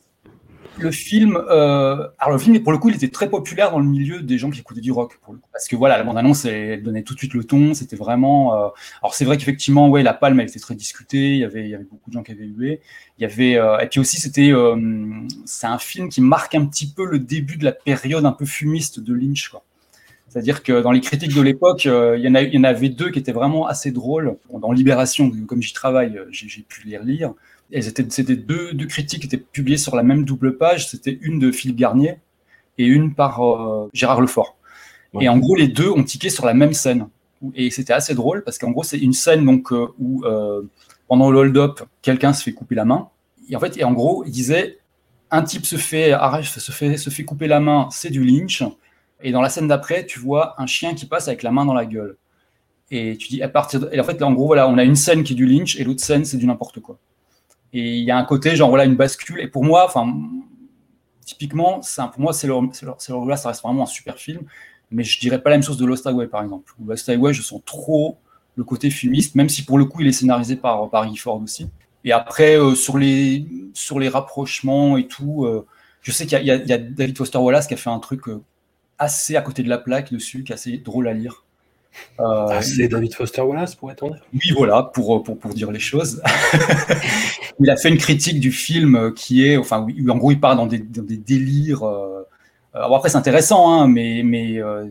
le 0.81 0.91
film, 0.91 1.37
euh, 1.49 2.07
alors 2.19 2.33
le 2.33 2.37
film, 2.37 2.61
pour 2.61 2.71
le 2.71 2.77
coup, 2.77 2.89
il 2.89 2.95
était 2.95 3.09
très 3.09 3.29
populaire 3.29 3.71
dans 3.71 3.79
le 3.79 3.85
milieu 3.85 4.21
des 4.21 4.37
gens 4.37 4.49
qui 4.49 4.59
écoutaient 4.59 4.81
du 4.81 4.91
rock, 4.91 5.19
parce 5.51 5.67
que 5.67 5.75
voilà, 5.75 5.97
la 5.97 6.03
bande-annonce, 6.03 6.45
elle, 6.45 6.83
donnait 6.83 7.03
tout 7.03 7.13
de 7.13 7.19
suite 7.19 7.33
le 7.33 7.43
ton. 7.43 7.73
C'était 7.73 7.95
vraiment. 7.95 8.55
euh, 8.55 8.69
Alors 9.01 9.13
c'est 9.13 9.25
vrai 9.25 9.37
qu'effectivement, 9.37 9.89
ouais, 9.89 10.03
la 10.03 10.13
palme, 10.13 10.39
elle 10.39 10.49
était 10.49 10.59
très 10.59 10.75
discutée. 10.75 11.33
Il 11.33 11.39
y 11.39 11.43
avait, 11.43 11.77
beaucoup 11.89 12.09
de 12.09 12.13
gens 12.13 12.23
qui 12.23 12.31
avaient 12.31 12.45
hué. 12.45 12.81
Il 13.17 13.21
y 13.21 13.25
avait, 13.25 13.57
euh, 13.57 13.79
et 13.79 13.87
puis 13.87 13.99
aussi, 13.99 14.17
c'était, 14.17 14.51
c'est 15.45 15.67
un 15.67 15.79
film 15.79 16.09
qui 16.09 16.21
marque 16.21 16.55
un 16.55 16.65
petit 16.65 16.87
peu 16.87 17.05
le 17.05 17.19
début 17.19 17.57
de 17.57 17.65
la 17.65 17.71
période 17.71 18.25
un 18.25 18.31
peu 18.31 18.45
fumiste 18.45 18.99
de 18.99 19.13
Lynch. 19.13 19.51
C'est-à-dire 20.27 20.63
que 20.63 20.81
dans 20.81 20.91
les 20.91 21.01
critiques 21.01 21.35
de 21.35 21.41
l'époque, 21.41 21.85
il 21.85 22.21
y, 22.21 22.57
en 22.57 22.63
avait 22.63 22.89
deux 22.89 23.09
qui 23.11 23.19
étaient 23.19 23.31
vraiment 23.33 23.67
assez 23.67 23.91
drôles. 23.91 24.37
Dans 24.53 24.71
Libération, 24.71 25.31
comme 25.47 25.61
j'y 25.61 25.73
travaille, 25.73 26.19
j'ai 26.31 26.61
pu 26.61 26.87
les 26.87 26.97
relire. 26.97 27.33
Elles 27.73 27.88
étaient, 27.88 28.06
c'était 28.10 28.35
deux, 28.35 28.73
deux 28.73 28.88
critiques 28.88 29.22
qui 29.22 29.27
étaient 29.27 29.38
publiées 29.38 29.77
sur 29.77 29.95
la 29.95 30.03
même 30.03 30.26
double 30.26 30.57
page. 30.57 30.89
C'était 30.89 31.18
une 31.22 31.39
de 31.39 31.52
Philippe 31.52 31.77
Garnier 31.77 32.18
et 32.77 32.85
une 32.85 33.14
par 33.14 33.41
euh, 33.41 33.89
Gérard 33.93 34.22
Lefort. 34.22 34.57
Et 35.19 35.27
en 35.27 35.38
gros, 35.38 35.56
les 35.56 35.68
deux 35.68 35.89
ont 35.89 36.03
tiqué 36.03 36.30
sur 36.30 36.45
la 36.45 36.53
même 36.53 36.73
scène. 36.73 37.07
Et 37.56 37.69
c'était 37.69 37.93
assez 37.93 38.14
drôle 38.14 38.43
parce 38.43 38.57
qu'en 38.57 38.72
gros, 38.72 38.84
c'est 38.84 38.99
une 38.99 39.14
scène 39.14 39.45
donc, 39.45 39.73
euh, 39.73 39.88
où, 39.99 40.23
euh, 40.26 40.61
pendant 41.07 41.30
le 41.30 41.39
hold-up, 41.39 41.81
quelqu'un 42.02 42.34
se 42.34 42.43
fait 42.43 42.53
couper 42.53 42.76
la 42.76 42.85
main. 42.85 43.10
Et 43.49 43.56
en 43.56 43.60
fait, 43.60 43.77
et 43.77 43.84
en 43.84 43.91
gros, 43.91 44.23
il 44.26 44.31
disait 44.31 44.77
un 45.31 45.43
type 45.43 45.65
se 45.65 45.77
fait, 45.77 46.14
se 46.43 46.72
fait, 46.72 46.98
se 46.98 47.10
fait 47.10 47.23
couper 47.23 47.48
la 47.48 47.60
main, 47.60 47.89
c'est 47.91 48.10
du 48.10 48.23
lynch. 48.23 48.64
Et 49.22 49.31
dans 49.31 49.41
la 49.41 49.49
scène 49.49 49.68
d'après, 49.68 50.06
tu 50.06 50.19
vois 50.19 50.56
un 50.61 50.65
chien 50.65 50.93
qui 50.93 51.06
passe 51.06 51.27
avec 51.27 51.43
la 51.43 51.52
main 51.52 51.65
dans 51.65 51.73
la 51.73 51.85
gueule. 51.85 52.18
Et 52.89 53.18
tu 53.18 53.30
dis 53.30 53.41
à 53.41 53.49
partir 53.49 53.80
de... 53.80 53.89
Et 53.93 53.99
en 53.99 54.03
fait, 54.03 54.19
là, 54.19 54.27
en 54.27 54.34
gros, 54.34 54.48
voilà, 54.48 54.68
on 54.68 54.77
a 54.77 54.84
une 54.84 54.95
scène 54.95 55.23
qui 55.23 55.34
est 55.34 55.35
du 55.35 55.45
lynch 55.45 55.77
et 55.77 55.84
l'autre 55.84 56.03
scène, 56.03 56.26
c'est 56.26 56.38
du 56.38 56.45
n'importe 56.45 56.80
quoi. 56.81 56.98
Et 57.73 57.98
il 57.98 58.03
y 58.03 58.11
a 58.11 58.18
un 58.18 58.23
côté, 58.26 58.56
genre, 58.56 58.69
voilà, 58.69 58.85
une 58.85 58.95
bascule. 58.95 59.39
Et 59.39 59.48
pour 59.48 59.64
moi, 59.64 59.85
enfin, 59.85 60.14
typiquement, 61.26 61.81
pour 62.11 62.19
moi, 62.19 62.34
c'est 62.34 62.48
le, 62.48 62.53
ça 62.73 63.49
reste 63.49 63.64
vraiment 63.64 63.84
un 63.84 63.88
super 63.88 64.18
film. 64.18 64.41
Mais 64.91 65.03
je 65.03 65.19
dirais 65.19 65.41
pas 65.41 65.49
la 65.49 65.56
même 65.56 65.64
chose 65.64 65.77
de 65.77 65.85
Lost 65.85 66.06
Highway, 66.06 66.27
par 66.27 66.43
exemple. 66.43 66.73
Lost 66.85 67.07
Highway, 67.07 67.34
je 67.34 67.41
sens 67.41 67.61
trop 67.65 68.18
le 68.56 68.64
côté 68.65 68.89
fumiste, 68.89 69.35
même 69.35 69.48
si 69.48 69.64
pour 69.64 69.77
le 69.77 69.85
coup, 69.85 70.02
il 70.02 70.07
est 70.07 70.11
scénarisé 70.11 70.57
par, 70.57 70.89
par 70.89 71.07
Guy 71.07 71.15
Ford 71.15 71.41
aussi. 71.41 71.69
Et 72.03 72.11
après, 72.11 72.60
euh, 72.60 72.76
sur, 72.76 72.98
les, 72.98 73.45
sur 73.73 73.99
les 73.99 74.10
rapprochements 74.10 74.98
et 74.98 75.07
tout, 75.07 75.45
euh, 75.45 75.65
je 76.02 76.11
sais 76.11 76.26
qu'il 76.26 76.43
y 76.43 76.52
a 76.52 76.77
David 76.77 77.18
Foster 77.18 77.38
Wallace 77.38 77.68
qui 77.68 77.76
a 77.76 77.77
fait 77.77 77.89
un 77.89 77.99
truc 77.99 78.27
euh, 78.27 78.41
assez 78.98 79.35
à 79.35 79.41
côté 79.41 79.64
de 79.64 79.69
la 79.69 79.77
plaque 79.77 80.11
dessus, 80.11 80.43
qui 80.43 80.52
est 80.52 80.56
assez 80.56 80.77
drôle 80.77 81.07
à 81.07 81.14
lire. 81.14 81.45
Euh, 82.19 82.23
Ah, 82.49 82.61
c'est 82.61 82.88
David 82.88 83.13
Foster 83.13 83.41
Wallace, 83.41 83.76
pour 83.76 83.91
être 83.91 84.03
oui, 84.34 84.51
voilà, 84.55 84.84
pour, 84.84 85.23
pour, 85.23 85.38
pour 85.38 85.53
dire 85.53 85.72
les 85.72 85.80
choses. 85.80 86.22
il 87.59 87.69
a 87.69 87.76
fait 87.77 87.89
une 87.89 87.97
critique 87.97 88.39
du 88.39 88.51
film 88.51 88.95
euh, 88.95 89.11
qui 89.11 89.45
est, 89.45 89.57
enfin, 89.57 89.85
en 90.09 90.18
gros, 90.18 90.31
il 90.31 90.39
part 90.39 90.55
dans 90.55 90.68
des, 90.68 90.80
dans 90.80 91.03
des 91.03 91.18
délires. 91.18 91.84
euh, 91.84 92.23
euh, 92.76 92.81
après, 92.84 93.09
c'est 93.09 93.18
intéressant, 93.18 93.72
hein, 93.72 93.88
mais, 93.88 94.22
mais 94.23 94.61
euh, 94.61 94.88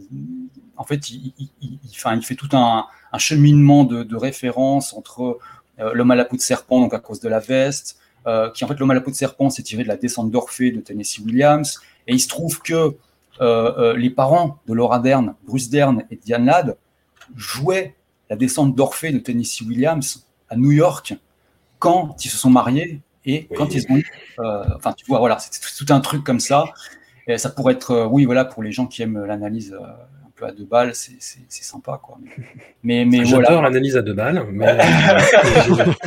en 0.77 0.85
fait, 0.85 1.11
il, 1.11 1.33
il, 1.39 1.49
il, 1.63 1.79
il- 1.85 1.91
enfin, 1.95 2.15
il 2.17 2.23
fait 2.23 2.35
tout 2.35 2.49
un, 2.53 2.85
un 3.13 3.19
cheminement 3.19 3.85
de, 3.85 4.03
de 4.03 4.17
références 4.17 4.93
entre 4.95 5.39
euh, 5.81 5.93
l'homme 5.95 6.11
à 6.11 6.15
la 6.17 6.25
peau 6.25 6.37
de 6.37 6.41
serpent, 6.43 6.81
donc 6.81 6.95
à 6.95 6.99
cause 6.99 7.21
de 7.21 7.29
la 7.29 7.39
veste, 7.41 7.99
euh, 8.27 8.51
qui 8.51 8.65
en 8.65 8.69
fait, 8.69 8.79
l'homme 8.79 8.91
à 8.91 8.95
la 8.95 9.01
peau 9.01 9.11
de 9.11 9.17
serpent, 9.17 9.49
c'est 9.51 9.63
tiré 9.63 9.83
de 9.83 9.89
la 9.89 9.97
descente 9.97 10.31
d'Orphée 10.31 10.71
de 10.73 10.81
Tennessee 10.81 11.21
Williams. 11.25 11.81
Et 12.07 12.13
il 12.15 12.21
se 12.21 12.29
trouve 12.29 12.61
que 12.61 12.75
euh, 12.75 12.95
euh, 13.41 13.97
les 13.97 14.11
parents 14.11 14.59
de 14.67 14.75
Laura 14.75 14.99
Dern, 14.99 15.35
Bruce 15.47 15.71
Dern 15.71 16.03
et 16.11 16.17
Diane 16.17 16.45
Ladd, 16.45 16.77
jouaient 17.37 17.95
la 18.29 18.37
descente 18.37 18.75
d'Orphée 18.75 19.13
de 19.13 19.19
Tennessee 19.19 19.63
Williams 19.63 20.27
à 20.49 20.57
New 20.57 20.73
York 20.73 21.15
quand 21.79 22.17
ils 22.25 22.29
se 22.29 22.37
sont 22.37 22.51
mariés 22.51 23.01
et 23.25 23.47
quand 23.57 23.75
ils 23.75 23.85
ont 23.91 23.97
eu. 23.97 24.07
euh, 24.39 24.65
enfin, 24.77 24.93
tu 24.93 25.05
vois, 25.07 25.19
voilà, 25.19 25.39
c'est 25.39 25.51
tout 25.85 25.93
un 25.93 26.01
truc 26.01 26.25
comme 26.25 26.41
ça. 26.41 26.65
Et 27.27 27.39
ça 27.39 27.51
pourrait 27.51 27.75
être, 27.75 27.91
euh, 27.93 28.07
oui, 28.07 28.25
voilà, 28.25 28.45
pour 28.45 28.63
les 28.63 28.73
gens 28.73 28.87
qui 28.87 29.03
aiment 29.03 29.25
l'analyse 29.25 29.73
euh, 29.73 29.85
un 29.85 30.31
peu 30.35 30.47
à 30.47 30.53
deux 30.53 30.65
balles, 30.65 30.95
c'est 30.95 31.17
c'est- 31.21 31.45
c'est 31.49 31.65
sympa, 31.65 32.01
quoi. 32.03 32.19
Mais, 32.83 33.05
mais 33.05 33.25
J'adore 33.25 33.51
voilà. 33.53 33.63
l'analyse 33.69 33.97
à 33.97 34.03
deux 34.03 34.15
balles, 34.15 34.47
mais 34.51 34.79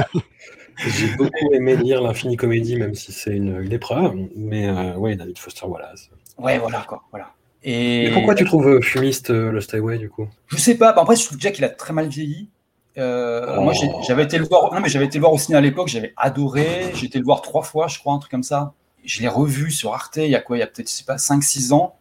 j'ai- 0.88 1.16
beaucoup 1.16 1.54
aimé 1.54 1.76
lire 1.76 2.02
l'Infini 2.02 2.36
Comédie, 2.36 2.76
même 2.78 2.96
si 2.96 3.12
c'est 3.12 3.36
une, 3.36 3.62
une 3.62 3.72
épreuve. 3.72 4.16
Mais 4.36 4.70
ouais, 4.96 5.16
David 5.16 5.38
Foster 5.38 5.66
Wallace. 5.66 6.10
Ouais, 6.38 6.58
voilà, 6.58 6.84
quoi, 6.88 7.04
voilà. 7.12 7.32
Et 7.64 8.10
pourquoi 8.14 8.36
tu 8.36 8.44
trouves 8.46 8.68
euh, 8.68 8.82
fumiste 8.82 9.30
euh, 9.30 9.52
Lost 9.52 9.74
Highway 9.74 9.98
du 9.98 10.10
coup? 10.10 10.28
Je 10.48 10.58
sais 10.58 10.76
pas. 10.76 10.90
Après, 10.90 11.16
je 11.16 11.26
trouve 11.26 11.38
déjà 11.38 11.52
qu'il 11.52 11.64
a 11.64 11.70
très 11.70 11.94
mal 11.94 12.08
vieilli. 12.08 12.50
Euh, 12.98 13.56
Oh. 13.58 13.62
Moi, 13.62 13.74
j'ai- 13.74 13.90
j'avais 14.06 14.24
été 14.24 14.38
le 14.38 14.46
voir. 14.46 14.74
Non, 14.74 14.80
mais 14.82 14.90
j'avais 14.90 15.06
été 15.06 15.18
le 15.18 15.22
voir 15.22 15.34
au 15.34 15.38
cinéma 15.38 15.60
à 15.60 15.62
l'époque. 15.62 15.88
J'avais 15.88 16.14
adoré. 16.18 16.92
J'ai 16.94 17.06
été 17.08 17.18
le 17.20 17.26
voir 17.26 17.42
trois 17.42 17.64
fois, 17.64 17.88
je 17.88 17.98
crois, 18.00 18.14
un 18.14 18.20
truc 18.20 18.32
comme 18.32 18.44
ça. 18.44 18.74
Je 19.06 19.22
l'ai 19.22 19.28
revu 19.28 19.72
sur 19.72 19.94
Arte. 19.94 20.18
Il 20.18 20.28
y 20.30 20.36
a 20.36 20.42
quoi 20.42 20.58
Il 20.58 20.60
y 20.60 20.64
a 20.64 20.68
peut-être, 20.68 20.90
je 20.90 20.94
sais 20.94 21.04
pas, 21.06 21.18
5-6 21.18 21.72
ans. 21.74 21.96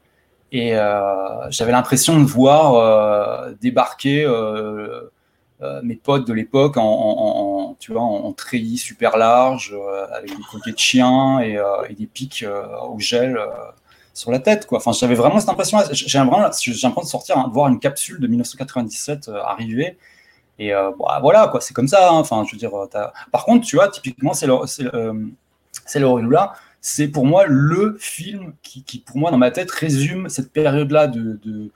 Et 0.50 0.76
euh, 0.76 1.50
j'avais 1.50 1.72
l'impression 1.72 2.18
de 2.20 2.24
voir 2.24 2.74
euh, 2.74 3.52
débarquer 3.62 4.26
mes 5.84 5.94
potes 5.94 6.26
de 6.26 6.32
l'époque 6.32 6.76
en, 6.76 6.82
en- 6.82 7.68
en- 7.70 7.74
tu 7.78 7.92
vois, 7.92 8.02
en, 8.02 8.24
en 8.24 8.32
treillis 8.32 8.78
super 8.78 9.16
large, 9.16 9.74
avec 10.12 10.30
des 10.30 10.42
colliers 10.50 10.72
de 10.72 10.78
chien 10.78 11.40
et, 11.40 11.56
et 11.88 11.94
des 11.94 12.06
pics 12.06 12.44
au 12.88 12.98
gel 12.98 13.38
sur 14.14 14.30
la 14.30 14.38
tête. 14.38 14.66
Quoi. 14.66 14.78
Enfin, 14.78 14.92
j'avais 14.92 15.14
vraiment 15.14 15.40
cette 15.40 15.48
impression. 15.48 15.78
J'ai 15.92 16.18
l'impression 16.18 17.00
de 17.02 17.06
sortir, 17.06 17.38
hein, 17.38 17.48
de 17.48 17.52
voir 17.52 17.68
une 17.68 17.78
capsule 17.78 18.20
de 18.20 18.26
1997 18.26 19.28
euh, 19.28 19.42
arriver. 19.42 19.96
Et 20.58 20.74
euh, 20.74 20.90
bah, 20.98 21.18
voilà, 21.20 21.48
quoi, 21.48 21.60
c'est 21.60 21.74
comme 21.74 21.88
ça. 21.88 22.10
hein. 22.10 22.14
Enfin, 22.14 22.44
je 22.46 22.52
veux 22.52 22.58
dire, 22.58 22.74
euh, 22.74 22.86
par 23.30 23.44
contre, 23.44 23.66
tu 23.66 23.76
vois, 23.76 23.88
typiquement, 23.88 24.34
c'est 24.34 24.46
le, 24.46 24.54
c'est 26.80 27.08
pour 27.08 27.24
moi 27.26 27.44
le 27.46 27.96
film 27.98 28.54
qui, 28.62 28.82
qui, 28.82 28.98
pour 28.98 29.16
moi, 29.16 29.30
dans 29.30 29.38
ma 29.38 29.50
tête, 29.50 29.70
résume 29.70 30.28
cette 30.28 30.52
période-là 30.52 31.06
de, 31.06 31.40
de, 31.44 31.70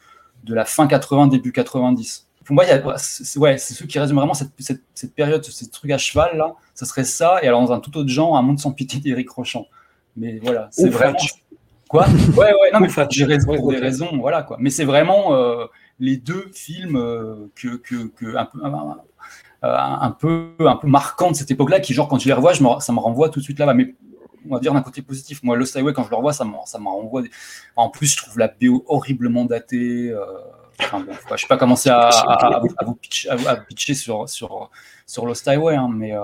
de 0.45 0.55
la 0.55 0.65
fin 0.65 0.87
80, 0.87 1.29
début 1.29 1.53
90. 1.53 2.27
Pour 2.45 2.55
moi, 2.55 2.65
c'est 2.99 3.39
ouais, 3.39 3.59
ceux 3.59 3.87
qui 3.87 3.99
résument 3.99 4.21
vraiment 4.21 4.35
cette, 4.35 4.51
cette, 4.59 4.83
cette 4.95 5.15
période, 5.15 5.45
ces 5.45 5.69
trucs 5.69 5.91
à 5.91 5.99
cheval 5.99 6.37
là. 6.37 6.55
Ça 6.75 6.87
serait 6.87 7.05
ça, 7.05 7.39
et 7.43 7.49
alors 7.49 7.61
dans 7.61 7.73
un 7.73 7.81
tout 7.81 7.97
autre 7.97 8.09
genre, 8.09 8.37
un 8.37 8.43
monde 8.43 8.59
sans 8.61 8.71
pitié 8.73 9.01
d'Éric 9.01 9.31
Rochant. 9.31 9.67
Mais 10.17 10.39
voilà, 10.43 10.69
c'est 10.71 10.89
vraiment. 10.89 11.17
Quoi 11.89 12.07
Ouais, 12.37 12.53
ouais, 12.53 12.71
non, 12.73 12.81
mais 12.81 12.89
j'ai 13.11 13.25
raison 13.25 13.53
des 13.69 13.77
raisons, 13.79 14.11
voilà 14.19 14.43
quoi. 14.43 14.57
Mais 14.61 14.71
c'est 14.71 14.85
vraiment 14.85 15.35
euh, 15.35 15.67
les 16.01 16.17
deux 16.17 16.51
films 16.53 16.97
euh, 16.97 17.49
que, 17.55 17.77
que, 17.77 18.07
que 18.09 18.37
un 18.37 18.45
peu. 18.47 18.59
un- 18.65 20.11
peu 20.19 20.51
un 20.61 20.77
peu 20.77 20.87
marquants 20.89 21.31
de 21.31 21.37
cette 21.37 21.51
époque-là 21.51 21.81
qui 21.81 21.93
genre 21.95 22.09
quand 22.09 22.19
je 22.19 22.27
les 22.27 22.33
revois 22.35 22.53
je 22.53 22.63
me- 22.63 22.79
ça 22.81 22.93
me 22.93 22.99
renvoie 23.01 23.31
tout 23.31 23.41
de 23.41 23.45
suite 23.45 23.59
là-bas 23.59 23.75
mais 23.75 23.95
on 24.49 24.55
va 24.55 24.61
dire 24.61 24.73
d'un 24.73 24.83
côté 24.83 25.03
positif 25.03 25.43
moi 25.43 25.57
Lost 25.57 25.75
Highway 25.77 25.93
quand 25.93 26.05
je 26.05 26.11
le 26.11 26.17
revois 26.17 26.33
ça 26.33 26.45
me 26.45 26.53
ça 26.67 26.79
me 26.79 26.87
renvoie 26.89 27.23
des- 27.23 27.31
en 27.75 27.89
plus 27.89 28.07
je 28.13 28.17
trouve 28.19 28.39
la 28.39 28.47
BO 28.49 28.85
horriblement 28.87 29.45
datée 29.45 30.11
euh, 30.11 30.25
enfin, 30.81 31.01
bon, 31.01 31.13
je 31.35 31.41
sais 31.41 31.47
pas 31.49 31.57
commencer 31.57 31.89
à, 31.91 32.09
à, 32.09 32.57
à 32.79 32.85
vous- 32.85 33.49
à 33.49 33.57
pitcher 33.57 33.95
sur 33.95 34.29
sur 34.29 34.71
sur 35.07 35.27
Lost 35.27 35.49
Highway 35.49 35.75
hein, 35.75 35.89
mais 35.93 36.13
euh, 36.17 36.21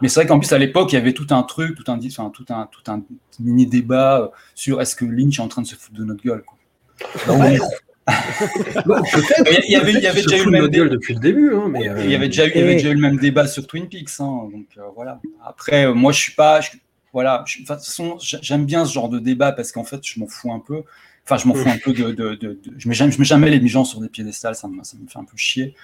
mais 0.00 0.08
c'est 0.08 0.20
vrai 0.20 0.26
qu'en 0.26 0.38
plus 0.38 0.52
à 0.52 0.58
l'époque 0.58 0.92
il 0.92 0.96
y 0.96 0.98
avait 0.98 1.12
tout 1.12 1.26
un 1.30 1.42
truc 1.42 1.76
tout 1.76 1.90
un 1.90 1.98
enfin, 2.04 2.30
tout 2.34 2.44
un 2.50 2.66
tout 2.70 2.82
un 2.90 3.02
mini 3.40 3.66
débat 3.66 4.30
sur 4.54 4.80
est-ce 4.80 4.96
que 4.96 5.04
Lynch 5.04 5.38
est 5.38 5.42
en 5.42 5.48
train 5.48 5.62
de 5.62 5.66
se 5.66 5.74
foutre 5.76 5.98
de 5.98 6.04
notre 6.04 6.22
gueule 6.24 6.42
quoi. 6.44 7.36
Ouais. 7.36 7.58
Il 8.08 9.52
y- 9.52 9.62
il 9.68 9.72
y 9.72 9.76
avait 9.76 9.92
il 9.92 10.00
y 10.00 10.06
avait 10.06 10.22
Se 10.22 10.28
déjà 10.28 10.42
eu 10.42 10.44
le 10.46 10.50
même 10.50 10.62
débat 10.68 10.76
gueule 10.76 10.90
depuis 10.90 11.14
le 11.14 11.20
début, 11.20 11.54
hein, 11.54 11.68
mais. 11.70 11.88
euh, 11.88 12.04
il 12.04 12.10
y 12.10 12.14
avait 12.14 12.26
déjà 12.28 12.46
eu, 12.46 12.50
il 12.54 12.60
y 12.60 12.62
avait 12.64 12.74
déjà 12.74 12.90
eu 12.90 12.94
le 12.94 13.00
même 13.00 13.16
débat 13.16 13.46
sur 13.46 13.66
Twin 13.66 13.88
Peaks, 13.88 14.10
hein, 14.20 14.48
donc 14.52 14.66
euh, 14.76 14.82
voilà. 14.94 15.20
Après, 15.44 15.86
euh, 15.86 15.94
moi, 15.94 16.10
je 16.12 16.18
suis 16.18 16.32
pas, 16.34 16.60
je- 16.60 16.70
voilà, 17.12 17.44
je- 17.46 17.58
de 17.58 17.58
toute 17.58 17.68
façon, 17.68 18.16
j'ai- 18.20 18.38
j'aime 18.42 18.64
bien 18.66 18.84
ce 18.84 18.92
genre 18.92 19.08
de 19.08 19.18
débat 19.20 19.52
parce 19.52 19.70
qu'en 19.72 19.84
fait, 19.84 20.00
je 20.04 20.18
m'en 20.18 20.26
fous 20.26 20.52
un 20.52 20.58
peu. 20.60 20.82
Enfin, 21.24 21.36
je 21.36 21.46
m'en 21.46 21.54
fous 21.54 21.68
un 21.68 21.78
peu 21.78 21.92
de, 21.92 22.10
de, 22.10 22.34
de, 22.34 22.34
de- 22.34 22.58
je 22.76 22.88
mets 22.88 22.94
jamais, 22.94 23.12
je 23.12 23.18
mets 23.20 23.24
jamais 23.24 23.50
les 23.50 23.68
gens 23.68 23.84
sur 23.84 24.00
des 24.00 24.08
piédestals, 24.08 24.56
ça 24.56 24.66
me, 24.66 24.82
ça 24.82 24.96
me 25.00 25.06
fait 25.06 25.18
un 25.20 25.24
peu 25.24 25.36
chier. 25.36 25.74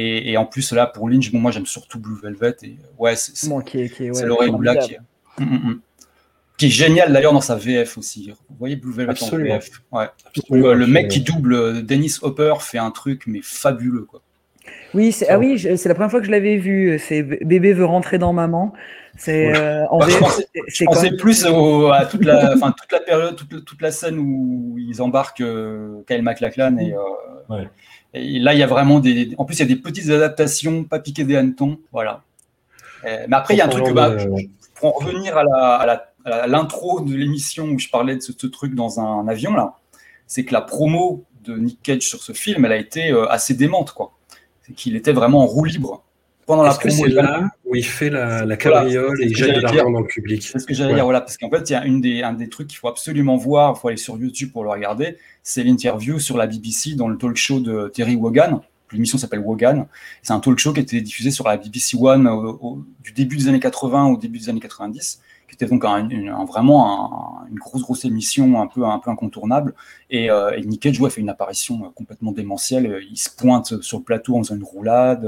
Et, 0.00 0.30
et 0.32 0.36
en 0.36 0.44
plus, 0.46 0.72
là, 0.72 0.86
pour 0.86 1.08
Lynch, 1.08 1.32
bon, 1.32 1.40
moi, 1.40 1.50
j'aime 1.50 1.66
surtout 1.66 1.98
Blue 1.98 2.16
Velvet 2.22 2.54
et 2.62 2.66
euh, 2.66 3.02
ouais, 3.02 3.16
c'est 3.16 3.48
Bon, 3.48 3.60
ouais, 3.60 3.90
l'oreille 4.24 4.52
qui 4.86 4.94
est, 4.94 4.98
Mm, 5.40 5.44
mm, 5.44 5.70
mm. 5.70 5.80
qui 6.56 6.66
est 6.66 6.70
génial 6.70 7.12
d'ailleurs 7.12 7.32
dans 7.32 7.40
sa 7.40 7.56
VF 7.56 7.98
aussi. 7.98 8.32
Vous 8.48 8.56
voyez 8.58 8.76
Blue 8.76 8.92
Velvet 8.92 9.10
Absolument. 9.12 9.54
en 9.54 9.58
VF, 9.58 9.70
ouais. 9.92 10.06
Absolument, 10.26 10.68
Le, 10.68 10.74
le 10.74 10.86
mec 10.86 11.08
qui 11.08 11.20
double 11.20 11.54
euh, 11.54 11.82
Dennis 11.82 12.16
Hopper 12.22 12.54
fait 12.60 12.78
un 12.78 12.90
truc 12.90 13.22
mais 13.26 13.40
fabuleux 13.42 14.02
quoi. 14.04 14.20
Oui, 14.94 15.12
c'est 15.12 15.28
ah 15.28 15.38
oui, 15.38 15.56
la 15.58 15.94
première 15.94 16.10
fois 16.10 16.20
que 16.20 16.26
je 16.26 16.30
l'avais 16.30 16.56
vu. 16.56 16.98
C'est 16.98 17.22
bébé 17.22 17.72
veut 17.72 17.84
rentrer 17.84 18.18
dans 18.18 18.32
maman. 18.32 18.72
C'est 19.16 19.54
euh, 19.56 19.84
en 19.90 19.98
Bah, 19.98 20.06
je 20.08 20.16
pensais, 20.18 20.46
je 20.66 20.84
pensais 20.84 21.10
plus 21.16 21.44
au- 21.46 21.90
à 21.90 22.04
toute 22.06 22.24
la, 22.24 22.52
enfin, 22.56 22.72
toute 22.78 22.90
la 22.92 23.00
période, 23.00 23.36
toute, 23.36 23.52
la- 23.52 23.60
toute 23.60 23.82
la 23.82 23.90
scène 23.90 24.18
où 24.18 24.76
ils 24.78 25.00
embarquent 25.02 25.40
euh, 25.40 26.02
Kyle 26.06 26.22
MacLachlan 26.22 26.76
et, 26.78 26.92
euh, 26.94 27.64
et 28.14 28.38
là 28.38 28.54
il 28.54 28.58
y 28.60 28.62
a 28.62 28.66
vraiment 28.66 29.00
des, 29.00 29.34
en 29.38 29.44
plus 29.44 29.56
il 29.56 29.60
y 29.60 29.62
a 29.62 29.66
des 29.66 29.76
petites 29.76 30.10
adaptations, 30.10 30.84
pas 30.84 30.98
piquer 30.98 31.24
des 31.24 31.36
hannetons, 31.36 31.78
voilà. 31.92 32.22
Euh, 33.04 33.26
mais 33.28 33.36
après 33.36 33.54
il 33.54 33.58
y 33.58 33.60
a 33.60 33.66
un 33.66 33.68
truc, 33.68 33.84
parlant 33.94 34.16
bah, 34.16 34.24
pour 34.74 34.96
en 34.96 34.98
revenir 35.06 35.36
à 35.36 35.44
la, 35.44 35.74
à 35.74 35.86
la- 35.86 36.04
à 36.24 36.46
l'intro 36.46 37.00
de 37.00 37.14
l'émission 37.14 37.64
où 37.66 37.78
je 37.78 37.88
parlais 37.88 38.16
de 38.16 38.20
ce, 38.20 38.32
ce 38.36 38.46
truc 38.46 38.74
dans 38.74 39.00
un 39.00 39.28
avion 39.28 39.54
là, 39.54 39.76
c'est 40.26 40.44
que 40.44 40.52
la 40.52 40.60
promo 40.60 41.24
de 41.44 41.56
Nick 41.56 41.80
Cage 41.82 42.02
sur 42.02 42.22
ce 42.22 42.32
film, 42.32 42.64
elle 42.66 42.72
a 42.72 42.76
été 42.76 43.10
euh, 43.10 43.26
assez 43.30 43.54
démente 43.54 43.92
quoi. 43.92 44.12
C'est 44.62 44.74
qu'il 44.74 44.94
était 44.96 45.12
vraiment 45.12 45.40
en 45.42 45.46
roue 45.46 45.64
libre 45.64 46.04
pendant 46.48 46.64
la 46.64 46.74
promo. 46.74 46.92
c'est 47.04 47.08
là 47.10 47.48
où 47.64 47.76
il 47.76 47.84
fait 47.84 48.10
la, 48.10 48.44
la 48.44 48.56
cabriole 48.56 49.22
et 49.22 49.26
il 49.26 49.36
jette 49.36 49.54
de 49.54 49.60
l'argent 49.60 49.90
dans 49.90 50.00
le 50.00 50.06
public 50.06 50.42
C'est 50.42 50.58
ce 50.58 50.66
que 50.66 50.74
j'allais 50.74 50.88
Ouais. 50.90 50.94
dire, 50.96 51.04
voilà, 51.04 51.20
parce 51.20 51.36
qu'en 51.36 51.48
fait, 51.50 51.70
il 51.70 51.72
y 51.74 51.76
a 51.76 51.84
une 51.84 52.00
des, 52.00 52.22
un 52.22 52.32
des 52.32 52.48
trucs 52.48 52.66
qu'il 52.66 52.78
faut 52.78 52.88
absolument 52.88 53.36
voir, 53.36 53.74
il 53.76 53.80
faut 53.80 53.88
aller 53.88 53.96
sur 53.96 54.18
YouTube 54.18 54.50
pour 54.52 54.64
le 54.64 54.70
regarder, 54.70 55.16
c'est 55.44 55.62
l'interview 55.62 56.18
sur 56.18 56.36
la 56.36 56.46
BBC 56.48 56.94
dans 56.96 57.06
le 57.08 57.16
talk 57.16 57.36
show 57.36 57.60
de 57.60 57.88
Terry 57.94 58.16
Wogan. 58.16 58.60
L'émission 58.90 59.18
s'appelle 59.18 59.40
Wogan. 59.40 59.86
C'est 60.22 60.32
un 60.32 60.40
talk 60.40 60.58
show 60.58 60.72
qui 60.72 60.80
était 60.80 61.00
diffusé 61.02 61.30
sur 61.30 61.46
la 61.46 61.58
BBC 61.58 61.96
One 62.00 62.26
au- 62.26 62.58
au- 62.62 62.84
du 63.04 63.12
début 63.12 63.36
des 63.36 63.46
années 63.48 63.60
80 63.60 64.06
au 64.06 64.16
début 64.16 64.38
des 64.38 64.48
années 64.48 64.60
90, 64.60 65.20
qui 65.48 65.54
était 65.54 65.66
donc 65.66 65.84
un- 65.84 66.06
vraiment 66.44 67.42
un- 67.42 67.48
une 67.50 67.58
grosse 67.58 67.82
grosse 67.82 68.04
émission 68.04 68.60
un 68.60 68.66
peu 68.66 68.84
un 68.84 68.98
peu 68.98 69.10
incontournable. 69.10 69.74
Et, 70.10 70.30
euh, 70.30 70.58
Nick 70.60 70.82
Cage 70.82 71.00
ouais, 71.00 71.10
fait 71.10 71.20
une 71.22 71.30
apparition 71.30 71.84
euh, 71.84 71.88
complètement 71.94 72.32
démentielle. 72.32 73.00
Il 73.10 73.16
se 73.16 73.30
pointe 73.34 73.80
sur 73.82 73.98
le 73.98 74.04
plateau 74.04 74.36
en 74.36 74.42
faisant 74.42 74.56
une 74.56 74.64
roulade. 74.64 75.24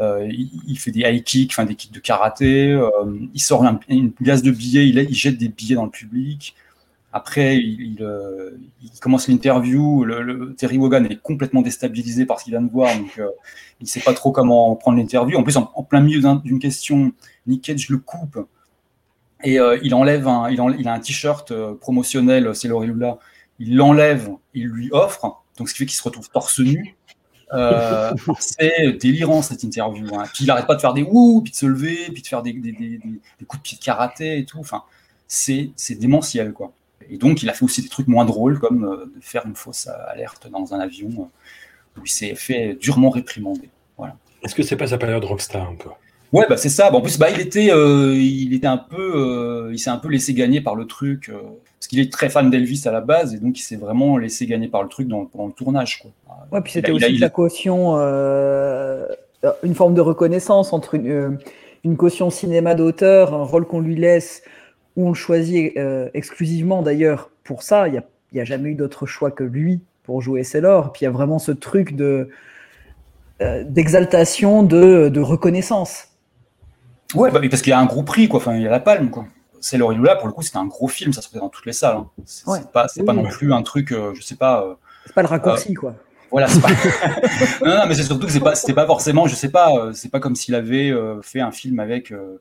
euh, 0.00 0.28
il, 0.68 0.78
fait 0.78 0.92
des 0.92 1.00
high 1.00 1.24
kicks, 1.24 1.50
enfin 1.52 1.64
des 1.64 1.74
kicks 1.74 1.92
de 1.92 1.98
karaté. 1.98 2.70
euh, 2.72 2.88
il 3.34 3.40
sort 3.40 3.64
un- 3.64 3.80
une 3.88 4.10
glace 4.20 4.42
de 4.42 4.52
billets. 4.52 4.88
Il, 4.88 5.12
jette 5.14 5.38
des 5.38 5.48
billets 5.48 5.74
dans 5.74 5.84
le 5.86 5.90
public. 5.90 6.54
Après, 7.12 7.56
il, 7.56 7.96
euh, 8.02 8.50
commence 9.00 9.28
l'interview. 9.28 10.06
Terry 10.56 10.78
Wogan 10.78 11.06
est 11.06 11.20
complètement 11.20 11.62
déstabilisé 11.62 12.26
par 12.26 12.38
ce 12.38 12.44
qu'il 12.44 12.52
vient 12.52 12.62
de 12.62 12.70
voir, 12.70 12.94
donc 12.96 13.18
euh, 13.18 13.28
il 13.80 13.84
ne 13.84 13.88
sait 13.88 14.00
pas 14.00 14.12
trop 14.12 14.30
comment 14.30 14.76
prendre 14.76 14.98
l'interview. 14.98 15.36
En 15.38 15.42
plus, 15.42 15.56
en, 15.56 15.70
en 15.74 15.82
plein 15.82 16.00
milieu 16.00 16.20
d'un- 16.20 16.36
d'une 16.36 16.58
question, 16.60 17.10
Nick 17.46 17.62
Cage 17.64 17.88
le 17.88 17.96
coupe 17.98 18.38
et 19.44 19.58
euh, 19.60 19.78
il 19.82 19.94
enlève 19.94 20.26
un, 20.28 20.50
il, 20.50 20.60
en- 20.60 20.70
il 20.70 20.86
a 20.88 20.92
un 20.94 21.00
t-shirt 21.00 21.50
euh, 21.52 21.74
promotionnel, 21.74 22.54
c'est 22.54 22.68
Lula. 22.68 23.18
Il 23.60 23.76
l'enlève, 23.76 24.30
il 24.54 24.66
lui 24.66 24.88
offre, 24.92 25.42
donc 25.56 25.68
ce 25.68 25.74
qui 25.74 25.78
fait 25.80 25.86
qu'il 25.86 25.96
se 25.96 26.02
retrouve 26.02 26.28
torse 26.30 26.60
nu. 26.60 26.96
Euh, 27.54 28.12
c'est 28.40 28.92
délirant 29.00 29.42
cette 29.42 29.62
interview. 29.62 30.06
Hein. 30.14 30.24
Puis 30.34 30.44
il 30.44 30.50
arrête 30.50 30.66
pas 30.66 30.74
de 30.76 30.80
faire 30.80 30.94
des 30.94 31.02
ouh, 31.02 31.40
puis 31.42 31.50
de 31.52 31.56
se 31.56 31.66
lever, 31.66 31.96
puis 32.12 32.22
de 32.22 32.26
faire 32.26 32.42
des, 32.42 32.52
des, 32.52 32.72
des- 32.72 32.98
des- 32.98 33.20
des 33.38 33.44
coups 33.46 33.62
de 33.62 33.68
pied 33.68 33.78
de 33.78 33.82
karaté 33.84 34.38
et 34.38 34.44
tout. 34.44 34.58
Enfin, 34.60 34.82
c'est 35.26 35.70
c'est 35.76 35.94
démentiel 35.96 36.52
quoi. 36.52 36.72
Et 37.10 37.16
donc 37.16 37.42
il 37.42 37.48
a 37.50 37.54
fait 37.54 37.64
aussi 37.64 37.82
des 37.82 37.88
trucs 37.88 38.06
moins 38.08 38.24
drôles 38.26 38.58
comme 38.60 38.84
euh, 38.84 39.06
de 39.16 39.20
faire 39.22 39.46
une 39.46 39.54
fausse 39.56 39.88
alerte 40.08 40.48
dans 40.50 40.74
un 40.74 40.80
avion 40.80 41.08
euh, 41.10 42.00
où 42.00 42.04
il 42.04 42.10
s'est 42.10 42.34
fait 42.34 42.74
durement 42.80 43.10
réprimander. 43.10 43.70
Voilà. 43.96 44.16
Est-ce 44.44 44.54
que 44.54 44.62
c'est 44.62 44.76
pas 44.76 44.86
sa 44.88 44.98
période 44.98 45.24
rockstar 45.24 45.68
un 45.68 45.74
peu? 45.74 45.88
Ouais, 46.32 46.44
bah 46.48 46.56
c'est 46.58 46.68
ça. 46.68 46.90
Bon, 46.90 46.98
en 46.98 47.00
plus, 47.00 47.18
bah, 47.18 47.30
il 47.30 47.40
était, 47.40 47.70
euh, 47.72 48.14
il 48.14 48.52
était 48.54 48.66
un 48.66 48.76
peu, 48.76 48.96
euh, 49.16 49.70
il 49.72 49.78
s'est 49.78 49.90
un 49.90 49.96
peu 49.96 50.08
laissé 50.08 50.34
gagner 50.34 50.60
par 50.60 50.74
le 50.74 50.84
truc, 50.86 51.30
euh, 51.30 51.38
parce 51.78 51.86
qu'il 51.88 52.00
est 52.00 52.12
très 52.12 52.28
fan 52.28 52.50
d'Elvis 52.50 52.82
à 52.86 52.90
la 52.92 53.00
base, 53.00 53.34
et 53.34 53.38
donc 53.38 53.58
il 53.58 53.62
s'est 53.62 53.76
vraiment 53.76 54.18
laissé 54.18 54.46
gagner 54.46 54.68
par 54.68 54.82
le 54.82 54.88
truc 54.90 55.08
dans, 55.08 55.24
pendant 55.24 55.46
le 55.46 55.52
tournage. 55.52 56.00
Quoi. 56.02 56.10
Ouais, 56.52 56.60
puis 56.60 56.72
c'était 56.72 56.88
il 56.88 56.92
a- 56.92 56.96
aussi 57.06 57.14
il 57.14 57.22
a- 57.24 57.26
la 57.26 57.30
caution, 57.30 57.96
une 59.62 59.74
forme 59.74 59.94
de 59.94 60.00
reconnaissance 60.02 60.72
entre 60.72 60.94
une, 60.96 61.38
une 61.84 61.96
caution 61.96 62.28
cinéma 62.28 62.74
d'auteur, 62.74 63.32
un 63.32 63.44
rôle 63.44 63.66
qu'on 63.66 63.80
lui 63.80 63.96
laisse, 63.96 64.42
où 64.96 65.06
on 65.06 65.10
le 65.10 65.14
choisit 65.14 65.72
exclusivement 66.12 66.82
d'ailleurs 66.82 67.30
pour 67.44 67.62
ça. 67.62 67.88
Il 67.88 67.92
n'y 67.92 67.98
a, 67.98 68.04
y 68.34 68.40
a 68.40 68.44
jamais 68.44 68.70
eu 68.70 68.74
d'autre 68.74 69.06
choix 69.06 69.30
que 69.30 69.44
lui 69.44 69.80
pour 70.02 70.20
jouer 70.20 70.42
Sailor. 70.44 70.92
Puis 70.92 71.02
il 71.02 71.04
y 71.04 71.08
a 71.08 71.10
vraiment 71.10 71.38
ce 71.38 71.52
truc 71.52 71.96
de 71.96 72.28
d'exaltation, 73.40 74.64
de, 74.64 75.08
de 75.08 75.20
reconnaissance. 75.20 76.08
Ouais, 77.14 77.30
bah, 77.30 77.40
parce 77.50 77.62
qu'il 77.62 77.70
y 77.70 77.74
a 77.74 77.78
un 77.78 77.86
gros 77.86 78.02
prix, 78.02 78.28
quoi. 78.28 78.38
Enfin, 78.38 78.54
il 78.56 78.62
y 78.62 78.66
a 78.66 78.70
la 78.70 78.80
palme, 78.80 79.10
quoi. 79.10 79.24
C'est 79.60 79.76
Lula, 79.78 80.16
pour 80.16 80.28
le 80.28 80.32
coup, 80.32 80.42
c'était 80.42 80.58
un 80.58 80.66
gros 80.66 80.88
film, 80.88 81.12
ça 81.12 81.20
se 81.22 81.28
fait 81.28 81.38
dans 81.38 81.48
toutes 81.48 81.66
les 81.66 81.72
salles. 81.72 81.96
hein. 81.96 82.08
C'est 82.24 82.46
Ouais. 82.46 82.58
c'est 82.60 82.70
pas, 82.72 82.86
Oui, 82.96 83.04
pas 83.04 83.12
oui. 83.14 83.22
non 83.22 83.28
plus 83.28 83.52
un 83.52 83.62
truc, 83.62 83.92
euh, 83.92 84.14
je 84.14 84.22
sais 84.22 84.36
pas. 84.36 84.62
euh, 84.62 84.74
C'est 85.06 85.14
pas 85.14 85.22
le 85.22 85.28
raccourci, 85.28 85.74
quoi. 85.74 85.94
Voilà, 86.30 86.46
c'est 86.46 86.60
pas... 86.60 86.68
non, 87.64 87.74
non, 87.78 87.86
mais 87.88 87.94
c'est 87.94 88.02
surtout 88.04 88.26
que 88.26 88.32
c'est 88.32 88.38
pas, 88.40 88.54
c'était 88.54 88.74
pas 88.74 88.86
forcément, 88.86 89.26
je 89.26 89.34
sais 89.34 89.50
pas, 89.50 89.74
euh, 89.74 89.92
c'est 89.94 90.10
pas 90.10 90.20
comme 90.20 90.36
s'il 90.36 90.54
avait 90.54 90.90
euh, 90.90 91.20
fait 91.22 91.40
un 91.40 91.50
film 91.50 91.80
avec, 91.80 92.12
euh, 92.12 92.40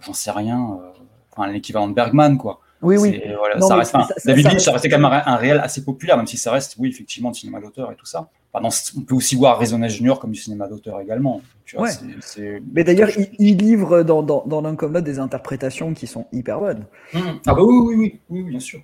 j'en 0.00 0.12
sais 0.12 0.32
rien, 0.32 0.58
euh, 0.82 0.90
enfin, 1.34 1.48
l'équivalent 1.50 1.88
de 1.88 1.94
Bergman, 1.94 2.36
quoi. 2.36 2.60
Oui, 2.82 2.96
oui. 2.98 3.20
C'est- 3.22 3.34
Voilà, 3.36 3.56
Non, 3.56 3.66
ça 3.68 3.76
reste, 3.76 3.94
enfin, 3.94 4.06
ça- 4.06 4.14
David 4.24 4.44
ça 4.44 4.50
Lynch, 4.50 4.62
ça 4.62 4.72
restait 4.72 4.88
quand 4.88 4.98
même 4.98 5.22
un, 5.24 5.36
réel 5.36 5.58
assez 5.58 5.84
populaire, 5.84 6.16
même 6.16 6.26
si 6.26 6.36
ça 6.36 6.50
reste, 6.52 6.76
oui, 6.78 6.88
effectivement, 6.88 7.30
du 7.30 7.38
cinéma 7.40 7.60
d'auteur 7.60 7.92
et 7.92 7.96
tout 7.96 8.06
ça. 8.06 8.28
Pardon, 8.52 8.68
on 8.96 9.00
peut 9.02 9.14
aussi 9.14 9.36
voir 9.36 9.56
Arizona 9.56 9.86
Junior 9.88 10.18
comme 10.18 10.32
du 10.32 10.40
cinéma 10.40 10.66
d'auteur 10.66 11.00
également. 11.00 11.40
Tu 11.66 11.76
vois, 11.76 11.84
Ouais. 11.86 11.92
c'est- 11.92 12.06
c'est- 12.20 12.62
Mais 12.72 12.82
d'ailleurs, 12.82 13.10
il, 13.16 13.28
il 13.38 13.56
livre 13.58 14.02
dans, 14.02 14.22
dans, 14.22 14.44
dans 14.46 14.60
l'un 14.60 14.74
comme 14.74 14.92
l'autre 14.92 15.04
des 15.04 15.18
interprétations 15.20 15.94
qui 15.94 16.06
sont 16.06 16.26
hyper 16.32 16.58
bonnes. 16.58 16.84
Ah 17.14 17.20
bah 17.54 17.62
oui, 17.62 17.76
oui, 17.76 17.94
oui, 17.96 18.20
oui, 18.30 18.42
bien 18.50 18.60
sûr. 18.60 18.80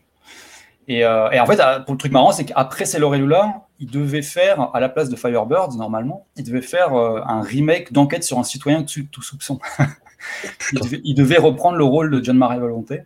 Et, 0.89 1.05
euh, 1.05 1.31
et 1.31 1.41
en 1.41 1.47
fait, 1.47 1.59
euh, 1.59 1.81
pour 1.81 1.95
le 1.95 1.99
truc 1.99 2.13
marrant, 2.13 2.31
c'est 2.31 2.45
qu'après 2.45 2.85
C'est 2.85 3.01
Lula, 3.01 3.67
il 3.81 3.91
devait 3.91 4.23
faire, 4.23 4.71
à 4.73 4.79
la 4.79 4.89
place 4.89 5.09
de 5.09 5.17
Firebirds, 5.17 5.77
normalement, 5.77 6.27
il 6.37 6.45
devait 6.45 6.63
faire 6.63 6.95
euh, 6.95 7.21
un 7.27 7.41
remake 7.43 7.93
d'enquête 7.93 8.23
sur 8.23 8.39
un 8.39 8.45
citoyen 8.45 8.79
au-dessus 8.81 9.03
de 9.05 9.09
tout 9.09 9.23
soupçon. 9.23 9.59
il, 10.73 10.81
devait, 10.81 11.01
il 11.03 11.15
devait 11.15 11.39
reprendre 11.39 11.77
le 11.77 11.85
rôle 11.85 12.11
de 12.13 12.23
John 12.23 12.37
Marie 12.39 12.59
Volonté 12.61 13.03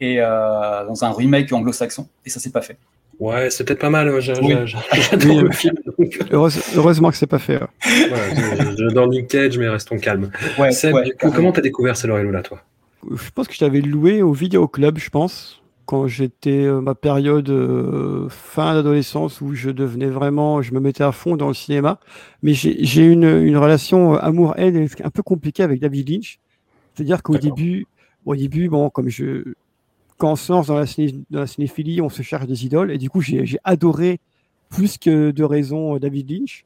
et 0.00 0.20
euh, 0.20 0.86
dans 0.86 1.04
un 1.04 1.12
remake 1.12 1.52
anglo-saxon, 1.52 2.08
et 2.24 2.30
ça 2.30 2.40
s'est 2.40 2.50
pas 2.50 2.62
fait. 2.62 2.76
Ouais, 3.18 3.48
c'est 3.50 3.64
peut-être 3.64 3.80
pas 3.80 3.90
mal. 3.90 4.10
Oui. 4.10 4.26
le 4.26 5.46
euh, 5.46 5.50
film. 5.50 5.74
donc, 5.98 6.18
Heureuse- 6.30 6.76
heureusement 6.76 7.10
que 7.10 7.16
c'est 7.16 7.26
pas 7.26 7.38
fait. 7.38 7.60
J'adore 8.76 9.08
Nick 9.08 9.28
Cage, 9.28 9.58
mais 9.58 9.68
restons 9.68 9.96
calmes. 9.98 10.30
Ouais, 10.58 10.70
Seb, 10.72 10.94
ouais, 10.94 11.04
du 11.04 11.14
coup, 11.14 11.30
comment 11.30 11.52
t'as 11.52 11.62
découvert 11.62 11.96
C'est 11.96 12.08
là, 12.08 12.42
toi? 12.42 12.60
Je 13.10 13.30
pense 13.34 13.48
que 13.48 13.54
je 13.54 13.60
t'avais 13.60 13.80
loué 13.80 14.20
au 14.20 14.32
vidéoclub, 14.32 14.98
je 14.98 15.08
pense, 15.10 15.62
quand 15.86 16.08
j'étais 16.08 16.64
euh, 16.64 16.80
ma 16.80 16.94
période 16.94 17.48
euh, 17.48 18.28
fin 18.28 18.74
d'adolescence 18.74 19.40
où 19.40 19.54
je 19.54 19.70
devenais 19.70 20.06
vraiment, 20.06 20.60
je 20.60 20.74
me 20.74 20.80
mettais 20.80 21.04
à 21.04 21.12
fond 21.12 21.36
dans 21.36 21.48
le 21.48 21.54
cinéma. 21.54 22.00
Mais 22.42 22.52
j'ai 22.52 22.76
j'ai 22.84 23.06
une, 23.06 23.24
une 23.24 23.56
relation 23.56 24.14
euh, 24.14 24.18
amour-haine 24.18 24.88
un 25.04 25.10
peu 25.10 25.22
compliquée 25.22 25.62
avec 25.62 25.80
David 25.80 26.10
Lynch. 26.10 26.38
C'est-à-dire 26.94 27.22
qu'au 27.22 27.38
début, 27.38 27.86
au 28.24 28.34
début, 28.34 28.68
bon, 28.68 28.90
comme 28.90 29.08
je, 29.08 29.54
quand 30.18 30.32
on 30.32 30.36
se 30.36 30.52
lance 30.52 30.66
dans 30.68 30.76
la, 30.76 30.86
ciné- 30.86 31.24
dans 31.30 31.40
la 31.40 31.46
cinéphilie, 31.46 32.00
on 32.00 32.08
se 32.08 32.22
cherche 32.22 32.46
des 32.46 32.64
idoles. 32.64 32.90
Et 32.90 32.98
du 32.98 33.10
coup, 33.10 33.20
j'ai 33.20 33.58
adoré 33.64 34.20
plus 34.68 34.98
que 34.98 35.30
de 35.30 35.44
raison 35.44 35.96
euh, 35.96 35.98
David 35.98 36.30
Lynch. 36.30 36.64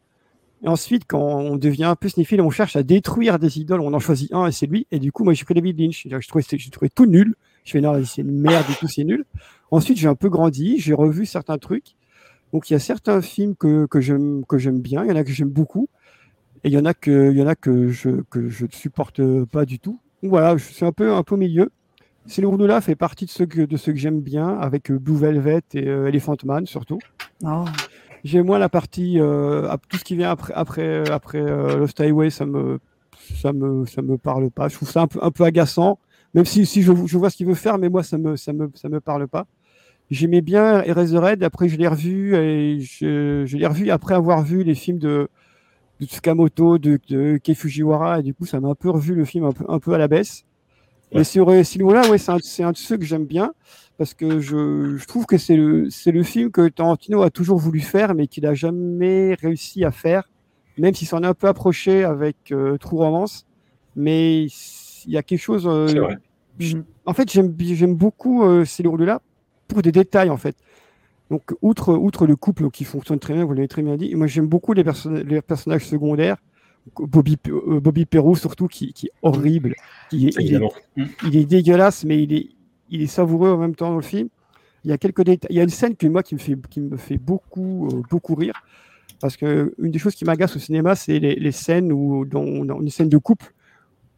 Et 0.63 0.69
ensuite, 0.69 1.05
quand 1.07 1.21
on 1.21 1.57
devient 1.57 1.85
un 1.85 1.97
peu 1.97 2.09
cinéphile, 2.09 2.41
on 2.43 2.51
cherche 2.51 2.77
à 2.77 2.83
détruire 2.83 3.39
des 3.39 3.59
idoles, 3.59 3.81
on 3.81 3.95
en 3.95 3.99
choisit 3.99 4.33
un 4.35 4.47
et 4.47 4.53
c'est 4.53 4.67
lui. 4.67 4.87
Et 4.91 4.99
du 4.99 5.11
coup, 5.11 5.25
moi, 5.25 5.33
j'ai 5.33 5.45
pris 5.45 5.55
David 5.55 5.79
Lynch. 5.79 6.07
Je 6.09 6.29
trouvais, 6.29 6.89
tout 6.95 7.07
nul. 7.07 7.35
Je 7.65 7.73
fais 7.73 7.81
non, 7.81 8.03
c'est 8.05 8.23
une 8.23 8.41
merde 8.41 8.67
et 8.71 8.75
tout, 8.75 8.89
c'est 8.89 9.05
nul. 9.05 9.25
Ensuite, 9.71 9.99
j'ai 9.99 10.09
un 10.09 10.15
peu 10.15 10.29
grandi, 10.29 10.79
j'ai 10.79 10.95
revu 10.95 11.25
certains 11.25 11.59
trucs. 11.59 11.95
Donc, 12.53 12.69
il 12.69 12.75
y 12.75 12.77
a 12.77 12.81
certains 12.81 13.23
films 13.23 13.55
que, 13.55 13.87
que 13.87 14.01
j'aime 14.01 14.81
bien, 14.81 15.05
il 15.05 15.09
y 15.09 15.13
en 15.13 15.17
a 15.17 15.25
que 15.25 15.31
j'aime 15.31 15.51
beaucoup, 15.51 15.89
et 16.65 16.69
il 16.69 16.75
y 16.75 16.79
en 16.79 16.85
a 16.85 16.95
que 16.95 17.31
il 17.31 17.39
y 17.39 17.43
en 17.43 17.47
a 17.47 17.55
que 17.55 17.89
je 17.89 18.23
que 18.29 18.49
je 18.49 18.65
ne 18.65 18.73
supporte 18.73 19.21
pas 19.47 19.65
du 19.65 19.79
tout. 19.79 20.01
Voilà, 20.23 20.57
je 20.57 20.65
suis 20.65 20.85
un 20.85 20.93
peu 20.93 21.13
un 21.13 21.23
peu 21.23 21.37
au 21.37 21.39
milieu. 21.39 21.71
C'est 22.27 22.43
là 22.43 22.81
fait 22.81 22.95
partie 22.95 23.25
de 23.25 23.31
ceux 23.31 23.47
que 23.47 23.63
de 23.63 23.77
ceux 23.77 23.93
que 23.93 23.99
j'aime 23.99 24.21
bien, 24.21 24.59
avec 24.59 24.91
euh, 24.91 24.99
Blue 24.99 25.17
Velvet 25.17 25.63
et 25.75 25.89
euh, 25.89 26.09
Elephant 26.09 26.37
Man 26.45 26.67
surtout. 26.67 26.99
Oh. 27.45 27.65
J'ai 28.25 28.43
moins 28.43 28.59
la 28.59 28.69
partie 28.69 29.19
euh, 29.19 29.75
tout 29.89 29.97
ce 29.97 30.05
qui 30.05 30.17
vient 30.17 30.31
après 30.31 30.53
après 30.55 31.11
après 31.11 31.41
Lost 31.41 31.99
Highway, 32.01 32.31
ça 32.31 32.45
me 32.45 32.79
ça 33.35 33.53
me 33.53 33.87
ça 33.87 34.03
me 34.03 34.19
parle 34.19 34.51
pas. 34.51 34.69
Je 34.69 34.75
trouve 34.75 34.91
ça 34.91 35.03
un 35.03 35.07
peu 35.07 35.19
un 35.23 35.31
peu 35.31 35.45
agaçant, 35.45 35.99
même 36.35 36.45
si 36.45 36.67
si 36.67 36.83
je, 36.83 36.93
je 37.07 37.19
vois 37.19 37.31
ce 37.31 37.37
qu'il 37.37 37.47
veut 37.47 37.55
faire, 37.55 37.79
mais 37.79 37.89
moi 37.89 38.03
ça 38.03 38.19
me 38.19 38.37
ça 38.37 38.53
me 38.53 38.71
ça 38.75 38.89
me 38.91 39.01
parle 39.01 39.27
pas. 39.27 39.47
J'aimais 40.11 40.43
bien 40.43 40.83
Eraserhead, 40.83 41.43
après 41.43 41.69
je 41.69 41.79
l'ai 41.79 41.89
revu 41.89 42.35
et 42.35 42.81
je, 42.81 43.45
je 43.47 43.57
l'ai 43.57 43.67
revu 43.67 43.91
après 43.91 44.15
avoir 44.15 44.43
vu 44.43 44.65
les 44.65 44.75
films 44.75 44.99
de, 44.99 45.29
de 46.01 46.07
Tsukamoto, 46.07 46.79
de, 46.79 46.99
de 47.09 47.39
Kei 47.39 47.55
Fujiwara, 47.55 48.19
et 48.19 48.23
du 48.23 48.35
coup 48.35 48.45
ça 48.45 48.61
m'a 48.61 48.69
un 48.69 48.75
peu 48.75 48.91
revu 48.91 49.15
le 49.15 49.25
film 49.25 49.45
un 49.45 49.53
peu, 49.53 49.65
un 49.69 49.79
peu 49.79 49.95
à 49.95 49.99
la 49.99 50.09
baisse. 50.09 50.45
Mais 51.13 51.25
sur 51.25 51.49
euh, 51.49 51.63
là 51.93 52.09
ouais, 52.09 52.19
c'est 52.19 52.31
un, 52.31 52.67
un, 52.67 52.73
de 52.73 52.77
ceux 52.77 52.97
que 52.97 53.05
j'aime 53.05 53.27
bien 53.27 53.53
parce 54.01 54.15
que 54.15 54.41
je, 54.41 54.97
je 54.97 55.05
trouve 55.05 55.27
que 55.27 55.37
c'est 55.37 55.57
le, 55.57 55.91
c'est 55.91 56.11
le 56.11 56.23
film 56.23 56.51
que 56.51 56.69
Tarantino 56.69 57.21
a 57.21 57.29
toujours 57.29 57.59
voulu 57.59 57.81
faire, 57.81 58.15
mais 58.15 58.29
qu'il 58.29 58.45
n'a 58.45 58.55
jamais 58.55 59.35
réussi 59.35 59.85
à 59.85 59.91
faire, 59.91 60.31
même 60.79 60.95
s'il 60.95 61.07
s'en 61.07 61.23
est 61.23 61.27
un 61.27 61.35
peu 61.35 61.49
approché 61.49 62.03
avec 62.03 62.51
euh, 62.51 62.79
True 62.79 62.97
Romance. 62.97 63.45
Mais 63.97 64.45
il 64.45 65.13
y 65.13 65.19
a 65.19 65.23
quelque 65.23 65.43
chose. 65.43 65.67
Euh, 65.67 65.85
vrai. 66.01 66.17
en 67.05 67.13
fait, 67.13 67.31
j'aime, 67.31 67.55
j'aime 67.59 67.95
beaucoup 67.95 68.43
euh, 68.43 68.65
ces 68.65 68.83
là 68.83 69.21
pour 69.69 69.83
des 69.83 69.93
détails 69.93 70.31
en 70.31 70.39
fait. 70.39 70.57
Donc, 71.31 71.55
outre, 71.61 71.93
outre 71.93 72.27
le 72.27 72.37
couple 72.37 72.71
qui 72.71 72.85
fonctionne 72.85 73.19
très 73.19 73.35
bien, 73.35 73.45
vous 73.45 73.53
l'avez 73.53 73.69
très 73.69 73.83
bien 73.83 73.99
dit, 73.99 74.15
moi 74.15 74.29
j'aime 74.29 74.47
beaucoup 74.47 74.73
les, 74.73 74.83
perso 74.83 75.11
les 75.11 75.43
personnages 75.43 75.87
secondaires. 75.87 76.39
Bobby, 76.97 77.37
euh, 77.49 77.81
Bobby 77.81 78.07
Perrault 78.07 78.37
surtout, 78.37 78.67
qui, 78.67 78.93
qui 78.93 79.07
est 79.07 79.13
horrible. 79.23 79.73
Est, 79.73 79.77
il, 80.13 80.55
est, 80.55 80.61
il, 81.25 81.37
est, 81.37 81.45
dégueulasse, 81.45 82.05
mais 82.05 82.23
il 82.23 82.33
est, 82.33 82.49
il 82.91 83.03
est 83.03 83.07
savoureux 83.07 83.51
en 83.51 83.59
même 83.59 83.75
temps 83.75 83.91
dans 83.91 83.97
le 83.97 84.03
film. 84.03 84.29
Il 84.85 84.91
y 84.91 84.93
a 84.93 84.99
quelques 84.99 85.23
détails. 85.23 85.51
Il 85.51 85.57
y 85.57 85.61
a 85.61 85.63
une 85.63 85.69
scène 85.69 85.95
que 85.95 86.07
moi 86.07 86.23
qui 86.23 86.35
me 86.35 86.41
fait, 86.41 86.57
qui 86.69 86.81
me 86.81 86.97
fait 86.97 87.19
beaucoup, 87.19 87.89
euh, 87.89 88.03
beaucoup 88.11 88.35
rire. 88.35 88.55
Parce 89.21 89.37
que 89.37 89.75
une 89.79 89.91
des 89.91 89.99
choses 89.99 90.15
qui 90.15 90.25
m'agace 90.25 90.57
au 90.57 90.59
cinéma, 90.59 90.95
c'est 90.95 91.19
les, 91.19 91.35
les, 91.35 91.53
scènes 91.53 91.93
où, 91.93 92.25
dans, 92.25 92.65
dans 92.65 92.81
une 92.81 92.89
scène 92.89 93.11
de 93.11 93.19
couple, 93.19 93.53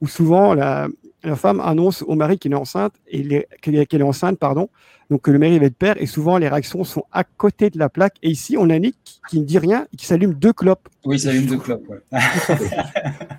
où 0.00 0.06
souvent 0.06 0.54
la, 0.54 0.88
la 1.24 1.36
femme 1.36 1.60
annonce 1.60 2.02
au 2.02 2.14
mari 2.14 2.38
qu'elle 2.38 2.52
est 2.52 2.56
enceinte 2.56 2.94
et 3.08 3.46
qu'elle 3.60 3.76
est 3.76 4.02
enceinte, 4.02 4.38
pardon. 4.38 4.68
Donc 5.10 5.22
que 5.22 5.30
le 5.30 5.38
mari 5.38 5.58
va 5.58 5.66
être 5.66 5.76
père 5.76 6.00
et 6.00 6.06
souvent 6.06 6.38
les 6.38 6.48
réactions 6.48 6.84
sont 6.84 7.04
à 7.12 7.22
côté 7.24 7.68
de 7.70 7.78
la 7.78 7.88
plaque. 7.88 8.16
Et 8.22 8.30
ici, 8.30 8.56
on 8.58 8.70
a 8.70 8.78
Nick 8.78 9.20
qui 9.28 9.40
ne 9.40 9.44
dit 9.44 9.58
rien 9.58 9.86
et 9.92 9.96
qui 9.96 10.06
s'allume 10.06 10.34
deux 10.34 10.52
clopes. 10.52 10.88
Oui, 11.04 11.16
il 11.16 11.20
s'allume 11.20 11.46
deux 11.46 11.58
clopes. 11.58 11.86
Ouais. 11.88 11.98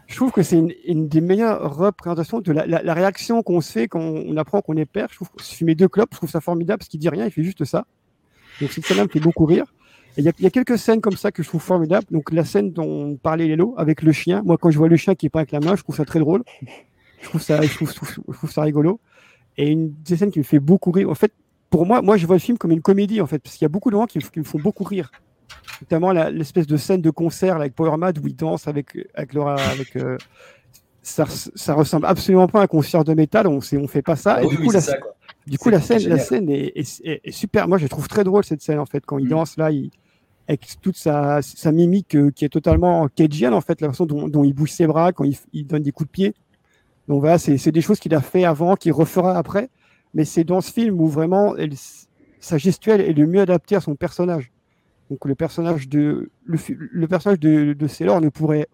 je 0.08 0.16
trouve 0.16 0.32
que 0.32 0.44
c'est 0.44 0.58
une, 0.58 0.72
une, 0.86 1.08
des 1.08 1.22
meilleures 1.22 1.76
représentations 1.76 2.42
de 2.42 2.52
la, 2.52 2.68
la, 2.68 2.84
la 2.84 2.94
réaction 2.94 3.42
qu'on 3.42 3.60
se 3.60 3.72
fait 3.72 3.88
quand 3.88 4.02
on 4.02 4.38
apprend 4.38 4.62
qu'on 4.62 4.78
est 4.78 4.86
père. 4.86 5.08
Je 5.10 5.16
trouve 5.16 5.30
que 5.32 5.44
fumer 5.44 5.74
deux 5.74 5.88
clopes, 5.88 6.10
je 6.12 6.18
trouve 6.18 6.30
ça 6.30 6.42
formidable 6.42 6.80
parce 6.80 6.90
qu'il 6.90 7.00
dit 7.00 7.10
rien, 7.10 7.26
il 7.26 7.32
fait 7.32 7.44
juste 7.44 7.66
ça. 7.66 7.86
Donc 8.62 8.72
cette 8.72 8.86
scène-là 8.86 9.06
me 9.06 9.10
fait 9.10 9.20
beaucoup 9.20 9.46
rire. 9.46 9.66
Il 10.18 10.24
y, 10.24 10.44
y, 10.44 10.46
a 10.46 10.50
quelques 10.52 10.78
scènes 10.78 11.02
comme 11.02 11.18
ça 11.18 11.32
que 11.32 11.42
je 11.42 11.48
trouve 11.48 11.62
formidables. 11.62 12.06
Donc 12.12 12.32
la 12.32 12.46
scène 12.46 12.72
dont 12.72 13.16
parlait 13.16 13.48
Lélo 13.48 13.74
avec 13.78 14.04
le 14.04 14.12
chien. 14.12 14.44
Moi, 14.46 14.58
quand 14.60 14.70
je 14.70 14.78
vois 14.78 14.90
le 14.90 14.96
chien 14.96 15.16
qui 15.16 15.26
est 15.26 15.30
pas 15.30 15.40
avec 15.40 15.52
la 15.52 15.60
main, 15.60 15.76
je 15.76 15.82
trouve 15.82 15.96
ça 15.96 16.06
très 16.06 16.20
drôle. 16.20 16.44
Je 17.24 17.30
trouve 17.30 17.42
ça, 17.42 17.62
je 17.62 17.74
trouve, 17.74 18.10
je 18.42 18.52
ça 18.52 18.62
rigolo. 18.62 19.00
Et 19.58 19.70
une 19.70 19.94
des 20.04 20.18
scènes 20.18 20.32
qui 20.32 20.40
me 20.40 20.44
fait 20.44 20.60
beaucoup 20.60 20.92
rire. 20.92 21.10
En 21.10 21.16
fait, 21.16 21.32
pour 21.70 21.86
moi, 21.86 22.02
moi, 22.02 22.18
je 22.18 22.28
vois 22.28 22.36
le 22.36 22.42
film 22.42 22.58
comme 22.58 22.72
une 22.72 22.82
comédie, 22.82 23.22
en 23.22 23.28
fait, 23.28 23.40
parce 23.40 23.56
qu'il 23.56 23.64
y 23.64 23.66
a 23.66 23.70
beaucoup 23.70 23.90
de 23.90 23.96
gens 23.96 24.06
qui, 24.06 24.20
qui 24.20 24.40
me 24.40 24.44
font 24.44 24.60
beaucoup 24.60 24.84
rire. 24.84 25.12
Notamment 25.82 26.12
l'espèce 26.12 26.68
de 26.68 26.78
scène 26.78 27.02
de 27.02 27.10
concert 27.10 27.56
là, 27.56 27.62
avec 27.62 27.76
Power 27.76 27.98
Mad 27.98 28.18
où 28.20 28.28
ils 28.28 28.36
dansent 28.36 28.68
avec, 28.68 28.98
avec 29.14 29.34
Laura, 29.34 29.56
avec, 29.56 29.96
euh, 29.96 30.18
ça, 31.02 31.26
ça 31.28 31.74
ressemble 31.74 32.06
absolument 32.06 32.48
pas 32.48 32.62
à 32.62 32.64
un 32.64 32.68
concert 32.68 33.04
de 33.04 33.14
métal. 33.14 33.48
On 33.48 33.60
ne 33.60 33.78
on 33.78 33.88
fait 33.88 34.02
pas 34.02 34.16
ça. 34.16 34.36
Ah, 34.36 34.44
et 34.44 34.46
oui, 34.46 34.52
du 34.52 34.58
coup, 34.58 34.68
oui, 34.68 34.74
la, 34.74 34.82
ça, 34.82 34.98
du 35.48 35.58
coup, 35.58 35.70
la 35.70 35.82
scène, 35.82 36.08
la 36.08 36.20
scène 36.20 36.50
est, 36.50 36.72
est, 36.76 37.02
est, 37.06 37.22
est, 37.24 37.32
super. 37.32 37.68
Moi, 37.68 37.78
je 37.78 37.88
trouve 37.88 38.08
très 38.08 38.24
drôle 38.24 38.44
cette 38.44 38.62
scène, 38.62 38.80
en 38.80 38.86
fait, 38.86 39.06
quand 39.06 39.18
il 39.18 39.26
Mm. 39.26 39.30
danse 39.30 39.58
là, 39.58 39.72
il, 39.72 39.92
avec 40.48 40.62
toute 40.82 40.98
sa, 40.98 41.42
sa 41.42 41.72
mimique 41.72 42.16
euh, 42.16 42.32
qui 42.32 42.44
est 42.46 42.50
totalement 42.50 43.08
cagean, 43.08 43.54
en 43.54 43.62
fait, 43.62 43.80
la 43.82 43.90
façon 43.90 44.06
dont, 44.06 44.28
dont 44.28 44.44
il 44.44 44.54
bouge 44.54 44.72
ses 44.72 44.88
bras, 44.88 45.12
quand 45.12 45.24
il, 45.24 45.38
il 45.54 45.66
donne 45.68 45.84
des 45.84 45.92
coups 45.92 46.08
de 46.08 46.12
pied. 46.12 46.34
Donc 47.08 47.20
voilà, 47.20 47.38
c'est 47.38 47.72
des 47.72 47.82
choses 47.82 48.00
qu'il 48.00 48.16
a 48.16 48.22
fait 48.22 48.46
avant, 48.46 48.76
qu'il 48.76 48.94
refera 48.94 49.38
après. 49.38 49.70
Mais 50.14 50.26
c'est 50.26 50.44
dans 50.44 50.62
ce 50.62 50.72
film 50.72 51.02
où 51.02 51.08
vraiment 51.08 51.56
elle, 51.56 51.74
sa 52.40 52.58
gestuelle 52.58 53.02
est 53.02 53.14
le 53.14 53.26
mieux 53.26 53.42
adaptée 53.42 53.76
à 53.76 53.82
son 53.82 53.96
personnage. 53.96 54.52
Donc 55.10 55.26
le 55.26 55.36
personnage 55.36 55.90
de 55.90 56.30
le, 56.46 56.58
le 56.70 57.08
personnage 57.08 57.40
de, 57.40 57.74
de 57.74 57.88
Sailor 57.88 58.22
ne 58.22 58.30
pourrait, 58.30 58.68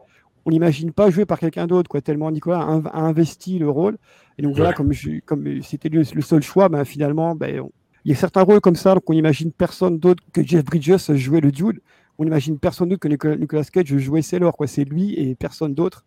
on 0.45 0.51
n'imagine 0.51 0.91
pas 0.91 1.09
jouer 1.09 1.25
par 1.25 1.39
quelqu'un 1.39 1.65
d'autre, 1.65 1.89
quoi. 1.89 2.01
Tellement 2.01 2.29
Nicolas 2.31 2.59
a, 2.59 2.81
a, 2.87 2.99
investi 2.99 3.57
le 3.57 3.69
rôle. 3.69 3.97
Et 4.37 4.41
donc 4.41 4.55
voilà, 4.55 4.73
comme 4.73 4.91
je, 4.93 5.19
comme 5.25 5.61
c'était 5.61 5.89
le, 5.89 6.03
le, 6.13 6.21
seul 6.21 6.41
choix, 6.41 6.69
ben 6.69 6.85
finalement, 6.85 7.35
ben, 7.35 7.61
on, 7.61 7.71
il 8.05 8.11
y 8.11 8.13
a 8.13 8.17
certains 8.17 8.41
rôles 8.41 8.61
comme 8.61 8.75
ça, 8.75 8.93
donc 8.93 9.09
on 9.09 9.13
imagine 9.13 9.51
personne 9.51 9.99
d'autre 9.99 10.23
que 10.33 10.43
Jeff 10.43 10.63
Bridges 10.63 11.13
jouer 11.15 11.41
le 11.41 11.51
dude. 11.51 11.81
On 12.17 12.25
imagine 12.25 12.57
personne 12.57 12.89
d'autre 12.89 13.01
que 13.01 13.07
Nicolas, 13.07 13.35
Nicolas 13.35 13.63
Cage 13.63 13.97
jouer 13.97 14.21
Sailor, 14.21 14.55
quoi. 14.55 14.67
C'est 14.67 14.83
lui 14.83 15.13
et 15.13 15.35
personne 15.35 15.73
d'autre. 15.73 16.05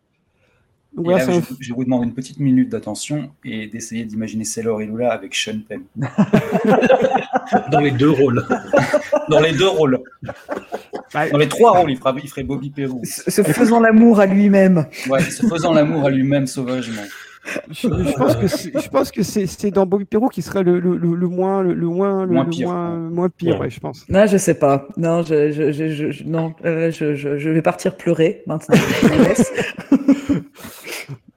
Là, 0.97 1.19
je, 1.19 1.41
je, 1.59 1.73
vous 1.73 1.85
demande 1.85 2.05
une 2.05 2.13
petite 2.13 2.39
minute 2.39 2.69
d'attention 2.69 3.31
et 3.45 3.67
d'essayer 3.67 4.05
d'imaginer 4.05 4.45
Sailor 4.45 4.83
et 4.83 4.87
Lula 4.87 5.11
avec 5.11 5.35
Sean 5.35 5.61
Penn. 5.67 5.83
Dans 7.71 7.81
les 7.81 7.93
deux 7.93 8.11
rôles. 8.11 8.47
Dans 9.31 9.41
les 9.41 9.53
deux 9.53 9.69
rôles. 9.69 10.01
Dans 11.15 11.39
les 11.39 11.49
trois 11.49 11.79
rôles, 11.79 11.91
il, 11.91 11.97
fera, 11.97 12.15
il 12.23 12.29
ferait 12.29 12.43
Bobby 12.43 12.71
Perrault. 12.71 13.01
Se 13.05 13.43
faisant 13.43 13.81
l'amour 13.81 14.21
à 14.21 14.27
lui-même. 14.27 14.87
Ouais, 15.09 15.23
se 15.23 15.47
faisant 15.47 15.73
l'amour 15.73 16.05
à 16.05 16.11
lui-même 16.11 16.47
sauvagement. 16.47 17.03
Je, 17.71 17.89
je, 17.89 18.17
pense 18.17 18.37
que 18.37 18.47
je 18.47 18.89
pense 18.89 19.11
que 19.11 19.23
c'est 19.25 19.71
dans 19.73 19.85
Bobby 19.85 20.05
Perrault 20.05 20.29
qui 20.29 20.43
serait 20.43 20.63
le, 20.63 20.79
le, 20.79 20.97
le, 20.97 21.15
le 21.15 21.27
moins 21.29 21.63
le, 21.63 21.75
moins 21.75 22.25
le 22.25 22.33
moins 22.35 22.45
pire, 22.45 22.69
moins, 22.69 22.97
moins 22.97 23.29
pire 23.29 23.55
ouais. 23.55 23.63
ouais. 23.63 23.71
je 23.71 23.81
pense. 23.81 24.09
Non, 24.09 24.27
je 24.27 24.37
sais 24.37 24.55
pas. 24.55 24.87
Non, 24.97 25.25
je, 25.25 25.51
je, 25.51 25.73
je 25.73 26.25
non, 26.25 26.55
euh, 26.65 26.93
je, 26.93 27.51
vais 27.51 27.63
partir 27.63 27.97
pleurer 27.97 28.45
maintenant. 28.47 28.77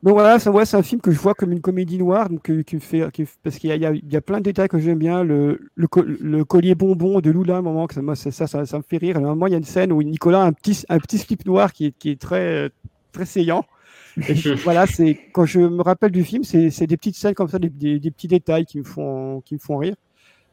donc 0.04 0.14
voilà, 0.14 0.38
ça, 0.38 0.52
ouais, 0.52 0.66
c'est 0.66 0.78
un 0.78 0.84
film 0.84 1.02
que 1.02 1.10
je 1.10 1.18
vois 1.20 1.34
comme 1.34 1.52
une 1.52 1.62
comédie 1.62 1.98
noire, 1.98 2.30
donc 2.30 2.52
euh, 2.52 2.62
qui 2.62 2.80
fait, 2.80 3.12
qui, 3.12 3.26
parce 3.44 3.58
qu'il 3.58 3.72
y, 3.72 3.74
y, 3.74 4.14
y 4.14 4.16
a, 4.16 4.22
plein 4.22 4.38
de 4.38 4.44
détails 4.44 4.68
que 4.68 4.78
j'aime 4.78 5.00
bien. 5.00 5.24
Le, 5.24 5.60
le, 5.76 6.44
collier 6.44 6.76
bonbon 6.76 7.20
de 7.20 7.32
Lula, 7.32 7.56
à 7.56 7.58
un 7.60 7.64
moment, 7.64 7.88
que 7.88 7.96
ça, 7.96 8.04
moi, 8.04 8.16
ça, 8.16 8.30
ça, 8.32 8.48
ça, 8.48 8.78
me 8.78 8.84
fait 8.88 8.98
rire. 8.98 9.18
À 9.18 9.20
un 9.20 9.24
moment, 9.24 9.48
il 9.48 9.52
y 9.52 9.56
a 9.56 9.60
une 9.60 9.64
scène 9.64 9.92
où 9.92 10.04
Nicolas 10.04 10.44
a 10.44 10.46
un 10.46 10.54
petit, 10.54 10.84
un 10.88 11.00
petit 11.00 11.18
slip 11.18 11.48
noir 11.48 11.74
qui 11.74 11.88
est, 11.88 11.98
qui 11.98 12.12
est 12.12 12.22
très, 12.22 12.70
très 13.12 13.26
saillant. 13.26 13.66
Et 14.28 14.36
je, 14.36 14.50
voilà, 14.64 14.88
c'est 14.88 15.18
quand 15.34 15.46
je 15.46 15.60
me 15.60 15.82
rappelle 15.82 16.12
du 16.12 16.24
film, 16.24 16.44
c'est 16.44 16.88
des 16.88 16.98
petites 16.98 17.16
scènes 17.16 17.34
comme 17.34 17.50
ça, 17.50 17.60
des, 17.60 17.70
des, 17.70 18.00
des, 18.00 18.12
petits 18.12 18.28
détails 18.28 18.66
qui 18.66 18.80
me 18.80 18.84
font 18.84 19.42
qui 19.46 19.56
me 19.56 19.60
font 19.60 19.78
rire. 19.78 19.96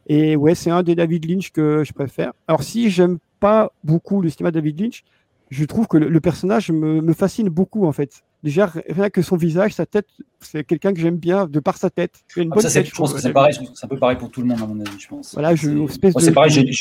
Et 0.06 0.36
ouais, 0.36 0.54
c'est 0.54 0.70
un 0.70 0.82
des 0.82 0.94
David 0.94 1.28
Lynch 1.30 1.50
que 1.52 1.84
je 1.84 1.92
préfère. 1.92 2.32
Alors 2.48 2.62
si 2.62 2.90
j'aime 2.90 3.18
pas 3.40 3.72
beaucoup 3.84 4.20
le 4.20 4.30
cinéma 4.30 4.50
de 4.50 4.60
David 4.60 4.80
Lynch, 4.80 5.04
je 5.50 5.64
trouve 5.64 5.86
que 5.86 5.98
le, 5.98 6.08
le 6.08 6.20
personnage 6.20 6.70
me, 6.70 7.00
me, 7.00 7.12
fascine 7.12 7.48
beaucoup 7.48 7.86
en 7.86 7.92
fait. 7.92 8.24
Déjà 8.42 8.72
rien 8.88 9.10
que 9.10 9.22
son 9.22 9.36
visage, 9.36 9.74
sa 9.74 9.86
tête, 9.86 10.08
c'est 10.40 10.64
quelqu'un 10.64 10.92
que 10.92 11.00
j'aime 11.00 11.18
bien 11.18 11.46
de 11.46 11.60
par 11.60 11.76
sa 11.76 11.90
tête. 11.90 12.24
Une 12.36 12.48
ah, 12.50 12.54
bonne 12.54 12.62
ça, 12.62 12.70
tête, 12.70 12.86
je 12.86 12.94
pense 12.94 13.12
que 13.12 13.20
c'est 13.20 13.32
pareil, 13.32 13.54
c'est 13.74 13.84
un 13.84 13.88
peu 13.88 13.98
pareil 13.98 14.16
pour 14.16 14.30
tout 14.30 14.40
le 14.40 14.48
monde 14.48 14.60
à 14.62 14.66
mon 14.66 14.80
avis, 14.80 14.98
je 14.98 15.06
pense. 15.06 15.34
Voilà, 15.34 15.54
je 15.54 15.86
c'est 15.88 16.00
de... 16.00 16.30
pareil, 16.30 16.50
je, 16.50 16.60
lis, 16.60 16.72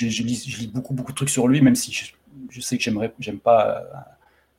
je, 0.48 0.58
lis, 0.58 0.72
beaucoup 0.74 0.94
beaucoup 0.94 1.12
de 1.12 1.18
trucs 1.18 1.30
sur 1.30 1.48
lui, 1.48 1.62
même 1.62 1.76
si 1.76 1.92
je, 1.92 2.06
je 2.50 2.62
sais 2.62 2.78
que 2.78 2.84
j'aimerais, 2.84 3.14
j'aime 3.20 3.40
pas 3.40 3.84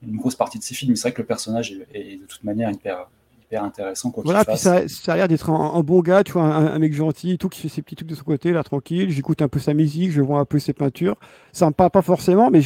une 0.06 0.16
grosse 0.16 0.34
partie 0.34 0.58
de 0.58 0.64
ses 0.64 0.74
films. 0.74 0.96
C'est 0.96 1.08
vrai 1.08 1.14
que 1.14 1.22
le 1.22 1.26
personnage 1.26 1.72
est, 1.72 1.86
est, 1.94 2.16
de 2.16 2.26
toute 2.26 2.44
manière 2.44 2.70
hyper, 2.70 3.08
hyper 3.44 3.64
intéressant. 3.64 4.10
Quoi 4.10 4.22
voilà, 4.24 4.44
puis 4.44 4.56
ça, 4.56 4.88
ça, 4.88 5.12
a 5.12 5.16
l'air 5.16 5.28
d'être 5.28 5.50
un, 5.50 5.74
un, 5.74 5.80
bon 5.82 6.00
gars, 6.00 6.24
tu 6.24 6.32
vois, 6.32 6.44
un, 6.44 6.66
un, 6.66 6.78
mec 6.78 6.92
gentil, 6.92 7.38
tout 7.38 7.48
qui 7.48 7.60
fait 7.60 7.68
ses 7.68 7.82
petits 7.82 7.96
trucs 7.96 8.08
de 8.08 8.14
son 8.14 8.24
côté, 8.24 8.52
là, 8.52 8.62
tranquille. 8.62 9.10
J'écoute 9.10 9.42
un 9.42 9.48
peu 9.48 9.58
sa 9.58 9.74
musique, 9.74 10.10
je 10.10 10.20
vois 10.20 10.40
un 10.40 10.44
peu 10.44 10.58
ses 10.58 10.72
peintures. 10.72 11.16
Ça 11.52 11.66
me 11.66 11.72
parle 11.72 11.90
pas 11.90 12.02
forcément, 12.02 12.50
mais 12.50 12.60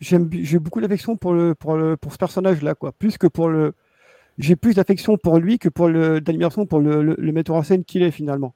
j'aime, 0.00 0.28
j'ai 0.32 0.58
beaucoup 0.58 0.80
d'affection 0.80 1.16
pour 1.16 1.32
le, 1.32 1.54
pour 1.54 1.76
le, 1.76 1.96
pour 1.96 2.12
ce 2.12 2.18
personnage-là, 2.18 2.74
quoi. 2.74 2.92
Plus 2.92 3.18
que 3.18 3.26
pour 3.26 3.48
le, 3.48 3.74
j'ai 4.38 4.56
plus 4.56 4.74
d'affection 4.74 5.16
pour 5.16 5.38
lui 5.38 5.58
que 5.58 5.68
pour 5.68 5.88
le, 5.88 6.20
d'admiration 6.20 6.66
pour 6.66 6.80
le, 6.80 7.02
le, 7.02 7.16
le, 7.18 7.32
metteur 7.32 7.56
en 7.56 7.62
scène 7.62 7.84
qu'il 7.84 8.02
est 8.02 8.10
finalement. 8.10 8.54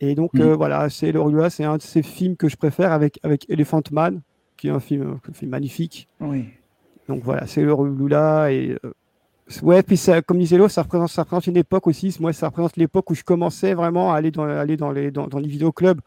Et 0.00 0.14
donc, 0.14 0.32
mmh. 0.34 0.40
euh, 0.40 0.54
voilà, 0.54 0.88
c'est 0.88 1.12
le 1.12 1.50
c'est 1.50 1.64
un 1.64 1.76
de 1.76 1.82
ces 1.82 2.02
films 2.02 2.36
que 2.36 2.48
je 2.48 2.56
préfère 2.56 2.92
avec, 2.92 3.18
avec 3.22 3.48
Elephant 3.50 3.82
Man, 3.90 4.22
qui 4.56 4.68
est 4.68 4.70
un 4.70 4.80
film, 4.80 5.18
un 5.28 5.32
film 5.32 5.50
magnifique. 5.50 6.08
Oui. 6.20 6.46
Donc 7.10 7.24
voilà, 7.24 7.46
c'est 7.48 7.62
le 7.62 7.74
Lula 7.98 8.52
et 8.52 8.76
euh, 8.84 8.92
ouais, 9.62 9.82
puis 9.82 10.00
comme 10.26 10.38
disait 10.38 10.56
l'autre, 10.58 10.72
ça 10.72 10.82
représente, 10.82 11.10
ça 11.10 11.22
représente 11.22 11.48
une 11.48 11.56
époque 11.56 11.88
aussi. 11.88 12.16
Moi, 12.20 12.32
ça 12.32 12.46
représente 12.48 12.76
l'époque 12.76 13.10
où 13.10 13.14
je 13.16 13.24
commençais 13.24 13.74
vraiment 13.74 14.12
à 14.12 14.16
aller 14.16 14.30
dans, 14.30 14.44
aller 14.44 14.76
dans 14.76 14.92
les, 14.92 15.10
dans, 15.10 15.26
dans 15.28 15.40
les 15.40 15.48
vidéoclubs 15.48 16.00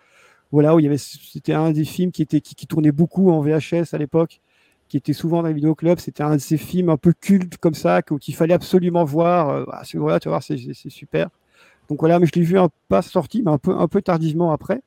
voilà, 0.51 0.75
où 0.75 0.79
il 0.79 0.83
y 0.83 0.87
avait, 0.87 0.97
c'était 0.99 1.53
un 1.53 1.71
des 1.71 1.85
films 1.85 2.11
qui 2.11 2.23
était 2.23 2.41
qui, 2.41 2.67
tournait 2.67 2.93
beaucoup 2.93 3.31
en 3.31 3.41
VHS 3.41 3.93
à 3.93 3.99
l'époque, 3.99 4.41
qui 4.89 4.97
était 4.97 5.13
souvent 5.13 5.41
dans 5.43 5.49
les 5.49 5.53
vidéoclubs. 5.55 5.99
C'était 5.99 6.23
un 6.23 6.35
de 6.35 6.41
ces 6.41 6.57
films 6.57 6.89
un 6.89 6.97
peu 6.97 7.13
cultes 7.13 7.57
comme 7.57 7.75
ça 7.75 8.01
qu'il 8.03 8.35
fallait 8.35 8.55
absolument 8.55 9.03
voir. 9.05 9.49
Euh, 9.49 9.65
c'est- 9.83 9.97
voilà, 9.99 10.19
tu 10.21 10.29
voir, 10.29 10.43
c'est 10.43 10.57
super. 10.89 11.29
Donc 11.89 11.99
voilà, 12.01 12.19
mais 12.19 12.27
je 12.27 12.33
l'ai 12.39 12.43
vu 12.45 12.57
pas 12.89 13.01
sorti, 13.03 13.43
mais 13.43 13.51
un 13.51 13.57
peu 13.59 13.75
un 13.77 13.87
peu 13.87 14.01
tardivement 14.01 14.51
après. 14.53 14.81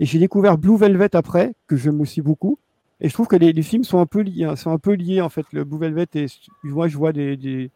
Et 0.00 0.06
j'ai 0.06 0.18
découvert 0.18 0.58
Blue 0.58 0.76
Velvet 0.78 1.14
après, 1.16 1.54
que 1.68 1.76
j'aime 1.76 2.00
aussi 2.00 2.22
beaucoup. 2.22 2.58
Et 3.02 3.08
je 3.08 3.14
trouve 3.14 3.26
que 3.26 3.36
les, 3.36 3.52
les 3.52 3.62
films 3.62 3.82
sont 3.82 3.98
un 3.98 4.06
peu 4.06 4.20
liés, 4.20 4.44
hein, 4.44 4.56
sont 4.56 4.70
un 4.70 4.78
peu 4.78 4.92
liés 4.94 5.20
en 5.20 5.28
fait. 5.28 5.44
Le 5.52 5.64
Blue 5.64 5.78
Velvet 5.78 6.06
et 6.14 6.26
moi 6.62 6.86
je 6.86 6.96
vois 6.96 7.12
des, 7.12 7.36
des, 7.36 7.70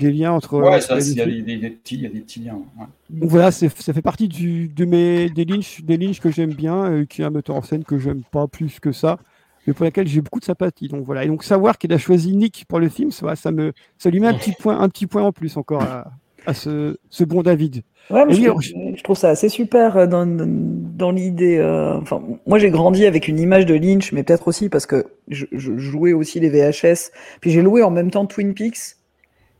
des 0.00 0.10
liens 0.10 0.32
entre. 0.32 0.58
Ouais, 0.58 0.80
ça, 0.80 0.98
il 0.98 1.14
y, 1.14 1.20
a 1.20 1.26
des, 1.26 1.70
petits, 1.70 1.94
il 1.94 2.02
y 2.02 2.06
a 2.06 2.08
des 2.08 2.20
petits 2.20 2.40
liens. 2.40 2.54
ouais. 2.54 2.86
Donc 3.10 3.30
voilà, 3.30 3.52
ça 3.52 3.68
fait 3.68 4.02
partie 4.02 4.26
du, 4.26 4.68
de 4.68 4.84
mes, 4.84 5.30
des, 5.30 5.44
Lynch, 5.44 5.82
des 5.82 5.96
Lynch 5.96 6.20
que 6.20 6.30
j'aime 6.30 6.52
bien, 6.52 6.90
euh, 6.90 7.04
qui 7.04 7.22
est 7.22 7.24
un 7.24 7.30
metteur 7.30 7.54
en 7.54 7.62
scène 7.62 7.84
que 7.84 7.98
j'aime 7.98 8.22
pas 8.24 8.48
plus 8.48 8.80
que 8.80 8.90
ça, 8.90 9.18
mais 9.66 9.72
pour 9.72 9.84
laquelle 9.84 10.08
j'ai 10.08 10.20
beaucoup 10.20 10.40
de 10.40 10.44
sympathie. 10.44 10.88
Donc 10.88 11.06
voilà, 11.06 11.24
et 11.24 11.28
donc 11.28 11.44
savoir 11.44 11.78
qu'il 11.78 11.92
a 11.92 11.98
choisi 11.98 12.34
Nick 12.34 12.64
pour 12.66 12.80
le 12.80 12.88
film, 12.88 13.12
ça, 13.12 13.36
ça, 13.36 13.52
me, 13.52 13.72
ça 13.96 14.10
lui 14.10 14.18
met 14.18 14.26
un 14.26 14.34
petit 14.34 14.52
point, 14.58 14.80
un 14.80 14.88
petit 14.88 15.06
point 15.06 15.22
en 15.22 15.30
plus 15.30 15.56
encore 15.56 15.82
à, 15.82 16.10
à 16.46 16.54
ce, 16.54 16.96
ce 17.10 17.24
bon 17.24 17.42
David. 17.42 17.82
Ouais, 18.10 18.26
mais 18.26 18.34
je, 18.34 18.40
oui, 18.40 18.46
trouve- 18.48 18.62
je 18.96 19.02
trouve 19.02 19.16
ça 19.16 19.30
assez 19.30 19.48
super 19.48 19.96
euh, 19.96 20.06
dans, 20.06 20.26
dans, 20.26 20.44
dans 20.46 21.10
l'idée. 21.10 21.56
euh, 21.56 21.94
enfin, 21.96 22.22
moi, 22.46 22.58
j'ai 22.58 22.70
grandi 22.70 23.06
avec 23.06 23.28
une 23.28 23.38
image 23.40 23.64
de 23.66 23.74
Lynch, 23.74 24.12
mais 24.12 24.22
peut-être 24.22 24.46
aussi 24.48 24.68
parce 24.68 24.84
que 24.86 25.06
je, 25.28 25.46
je 25.52 25.78
jouais 25.78 26.12
aussi 26.12 26.38
les 26.40 26.50
VHS. 26.50 27.10
Puis 27.40 27.50
j'ai 27.50 27.62
loué 27.62 27.82
en 27.82 27.90
même 27.90 28.10
temps 28.10 28.26
Twin 28.26 28.52
Peaks, 28.52 28.96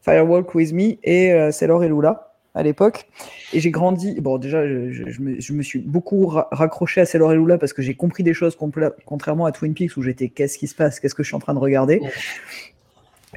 Firewalk 0.02 0.54
with 0.54 0.72
Me 0.74 0.96
et 1.02 1.32
euh, 1.32 1.50
Sailor 1.52 1.84
et 1.84 1.88
Lula 1.88 2.32
à 2.54 2.62
l'époque. 2.62 3.08
Et 3.54 3.60
j'ai 3.60 3.70
grandi. 3.70 4.20
Bon, 4.20 4.36
déjà, 4.36 4.68
je, 4.68 4.92
je- 4.92 5.08
je 5.08 5.20
me, 5.22 5.40
je 5.40 5.52
me 5.54 5.62
suis 5.62 5.78
beaucoup 5.80 6.26
ra- 6.26 6.48
raccroché 6.52 7.00
à 7.00 7.06
Sailor 7.06 7.32
et 7.32 7.36
Lula 7.36 7.56
parce 7.56 7.72
que 7.72 7.80
j'ai 7.80 7.94
compris 7.94 8.22
des 8.22 8.34
choses 8.34 8.56
contrairement 9.06 9.46
à 9.46 9.52
Twin 9.52 9.72
Peaks 9.72 9.96
où 9.96 10.02
j'étais 10.02 10.28
qu'est-ce 10.28 10.58
qui 10.58 10.66
se 10.66 10.74
passe, 10.74 11.00
qu'est-ce 11.00 11.14
que 11.14 11.22
je 11.22 11.28
suis 11.28 11.36
en 11.36 11.40
train 11.40 11.54
de 11.54 11.58
regarder? 11.58 12.00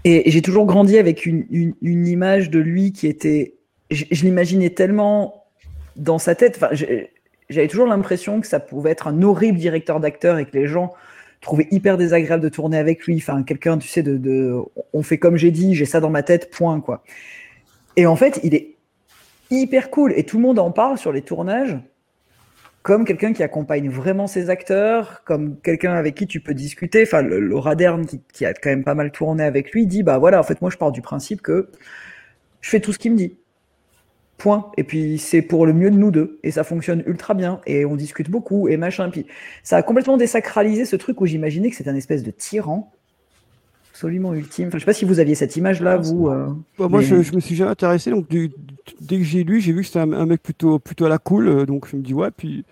Et, 0.08 0.32
j'ai 0.32 0.42
toujours 0.42 0.66
grandi 0.66 0.98
avec 0.98 1.26
une, 1.26 1.76
image 1.82 2.50
de 2.50 2.60
lui 2.60 2.94
qui 2.94 3.08
était. 3.08 3.56
Je, 3.92 4.06
l'imaginais 4.24 4.70
tellement 4.70 5.46
dans 5.98 6.18
sa 6.18 6.34
tête. 6.34 6.56
Enfin, 6.56 6.70
j'avais 7.50 7.68
toujours 7.68 7.88
l'impression 7.88 8.40
que 8.40 8.48
ça 8.48 8.62
pouvait 8.62 8.92
être 8.92 9.08
un 9.08 9.22
horrible 9.22 9.58
directeur 9.58 10.00
d'acteur 10.00 10.38
et 10.38 10.46
que 10.46 10.58
les 10.58 10.66
gens 10.66 10.94
trouvaient 11.42 11.68
hyper 11.72 11.98
désagréable 11.98 12.42
de 12.42 12.48
tourner 12.48 12.78
avec 12.78 13.06
lui. 13.06 13.18
Enfin, 13.18 13.44
quelqu'un, 13.44 13.78
tu 13.78 13.90
sais, 13.90 14.02
de. 14.02 14.56
On 14.94 15.04
fait 15.04 15.18
comme 15.18 15.36
j'ai 15.36 15.52
dit, 15.52 15.76
j'ai 15.76 15.86
ça 15.86 16.00
dans 16.00 16.10
ma 16.10 16.24
tête, 16.24 16.52
point, 16.52 16.80
quoi. 16.80 17.04
Et 17.98 18.06
en 18.06 18.16
fait, 18.16 18.40
il 18.44 18.56
est 18.56 18.76
hyper 19.52 19.90
cool. 19.90 20.14
Et 20.16 20.24
tout 20.24 20.38
le 20.38 20.44
monde 20.44 20.60
en 20.60 20.72
parle 20.72 20.98
sur 20.98 21.12
les 21.12 21.22
tournages 21.22 21.78
comme 22.88 23.04
quelqu'un 23.04 23.34
qui 23.34 23.44
accompagne 23.44 23.90
vraiment 23.90 24.28
ses 24.28 24.50
acteurs, 24.50 25.22
comme 25.26 25.58
quelqu'un 25.60 25.92
avec 25.92 26.16
qui 26.16 26.26
tu 26.26 26.40
peux 26.40 26.54
discuter. 26.54 27.04
Enfin, 27.04 27.22
le- 27.22 27.42
Laura 27.42 27.76
Dern, 27.76 28.06
qui, 28.06 28.22
qui 28.32 28.46
a 28.46 28.54
quand 28.54 28.70
même 28.70 28.86
pas 28.86 28.96
mal 28.96 29.12
tourné 29.12 29.44
avec 29.44 29.74
lui, 29.74 29.86
dit 29.86 30.04
bah 30.04 30.18
voilà, 30.20 30.40
en 30.40 30.44
fait, 30.44 30.62
moi, 30.62 30.70
je 30.72 30.78
pars 30.78 30.94
du 30.94 31.02
principe 31.02 31.42
que 31.42 31.68
je 32.62 32.70
fais 32.70 32.80
tout 32.80 32.94
ce 32.94 32.98
qu'il 32.98 33.12
me 33.12 33.18
dit. 33.18 33.36
Point. 34.38 34.72
Et 34.78 34.86
puis 34.86 35.18
c'est 35.18 35.42
pour 35.42 35.66
le 35.66 35.74
mieux 35.74 35.92
de 35.92 35.98
nous 35.98 36.12
deux. 36.12 36.40
Et 36.44 36.52
ça 36.52 36.64
fonctionne 36.64 37.04
ultra 37.08 37.34
bien. 37.34 37.60
Et 37.66 37.84
on 37.84 37.98
discute 37.98 38.30
beaucoup 38.30 38.70
et 38.70 38.78
machin. 38.78 39.10
Puis 39.10 39.26
ça 39.64 39.76
a 39.76 39.84
complètement 39.84 40.16
désacralisé 40.16 40.86
ce 40.86 40.96
truc 40.96 41.20
où 41.20 41.26
j'imaginais 41.26 41.70
que 41.70 41.76
c'était 41.76 41.90
un 41.90 41.96
espèce 41.96 42.24
de 42.24 42.32
tyran 42.32 42.94
absolument 43.92 44.34
ultime. 44.34 44.70
Enfin, 44.70 44.78
je 44.78 44.84
sais 44.84 44.86
pas 44.86 44.94
si 44.94 45.04
vous 45.04 45.20
aviez 45.20 45.36
cette 45.36 45.58
image-là, 45.58 45.98
vous. 45.98 46.30
euh, 46.30 46.46
Bah, 46.80 46.88
moi, 46.88 47.00
mais- 47.00 47.06
je, 47.06 47.22
je 47.22 47.36
me 47.36 47.42
suis 47.42 47.56
jamais 47.56 47.72
intéressé. 47.72 48.12
Donc, 48.12 48.30
du- 48.30 48.52
dès 49.02 49.18
que 49.18 49.24
j'ai 49.24 49.44
lu, 49.44 49.62
j'ai 49.62 49.72
vu 49.74 49.82
que 49.82 49.88
c'était 49.88 50.00
un, 50.00 50.14
un 50.14 50.26
mec 50.26 50.42
plutôt, 50.42 50.80
plutôt 50.80 51.06
à 51.06 51.10
la 51.10 51.18
cool. 51.20 51.48
euh, 51.48 51.66
donc, 51.66 51.88
je 51.90 51.96
me 51.98 52.02
dis, 52.02 52.14
ouais. 52.14 52.32
Puis, 52.32 52.66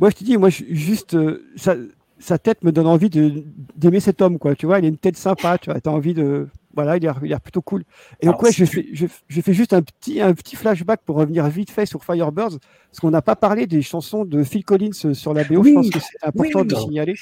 moi, 0.00 0.10
je 0.10 0.16
te 0.16 0.24
dis, 0.24 0.36
moi, 0.38 0.50
je- 0.50 0.64
juste, 0.70 1.14
euh, 1.14 1.44
sa, 1.56 1.76
sa 2.18 2.38
tête 2.38 2.64
me 2.64 2.72
donne 2.72 2.86
envie 2.86 3.10
d'aimer 3.10 4.00
cet 4.00 4.22
homme, 4.22 4.38
quoi. 4.38 4.54
Tu 4.56 4.66
vois, 4.66 4.78
il 4.80 4.84
a 4.84 4.88
une 4.88 4.98
tête 4.98 5.16
sympa. 5.16 5.58
Tu 5.58 5.70
vois, 5.70 5.80
as 5.84 5.88
envie 5.90 6.14
de. 6.14 6.48
Voilà, 6.74 6.96
il 6.96 7.06
a 7.08 7.14
l'air 7.22 7.40
plutôt 7.40 7.62
cool. 7.62 7.84
Et 8.20 8.26
donc, 8.26 8.34
Alors, 8.34 8.42
ouais, 8.44 8.52
si 8.52 8.58
je, 8.58 8.64
fais, 8.64 8.86
je, 8.92 9.06
je 9.28 9.40
fais 9.40 9.54
juste 9.54 9.72
un 9.72 9.82
petit, 9.82 10.20
un 10.20 10.34
petit 10.34 10.56
flashback 10.56 11.02
pour 11.04 11.16
revenir 11.16 11.46
vite 11.48 11.70
fait 11.70 11.86
sur 11.86 12.04
Firebirds. 12.04 12.58
Parce 12.90 13.00
qu'on 13.00 13.10
n'a 13.10 13.22
pas 13.22 13.36
parlé 13.36 13.66
des 13.68 13.82
chansons 13.82 14.24
de 14.24 14.42
Phil 14.42 14.64
Collins 14.64 14.90
euh, 15.04 15.14
sur 15.14 15.34
la 15.34 15.44
BO. 15.44 15.62
Oui, 15.62 15.70
je 15.70 15.74
pense 15.74 15.90
que 15.90 16.00
c'est 16.00 16.26
important 16.26 16.62
oui. 16.62 16.66
de 16.66 16.74
signaler. 16.74 17.14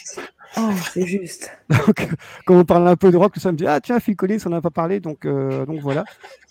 Oh, 0.59 0.71
c'est 0.93 1.07
juste. 1.07 1.51
Donc, 1.71 2.09
quand 2.45 2.57
on 2.59 2.65
parle 2.65 2.87
un 2.89 2.97
peu 2.97 3.11
de 3.11 3.17
rock, 3.17 3.33
tout 3.35 3.41
ça 3.41 3.53
me 3.53 3.57
dit 3.57 3.67
Ah, 3.67 3.81
tiens, 3.81 4.01
Phil 4.01 4.17
Collins, 4.17 4.39
on 4.47 4.51
n'en 4.51 4.57
a 4.59 4.61
pas 4.61 4.71
parlé. 4.71 5.01
Donc, 5.01 5.25
euh, 5.25 5.65
donc 5.67 5.81
voilà. 5.81 6.05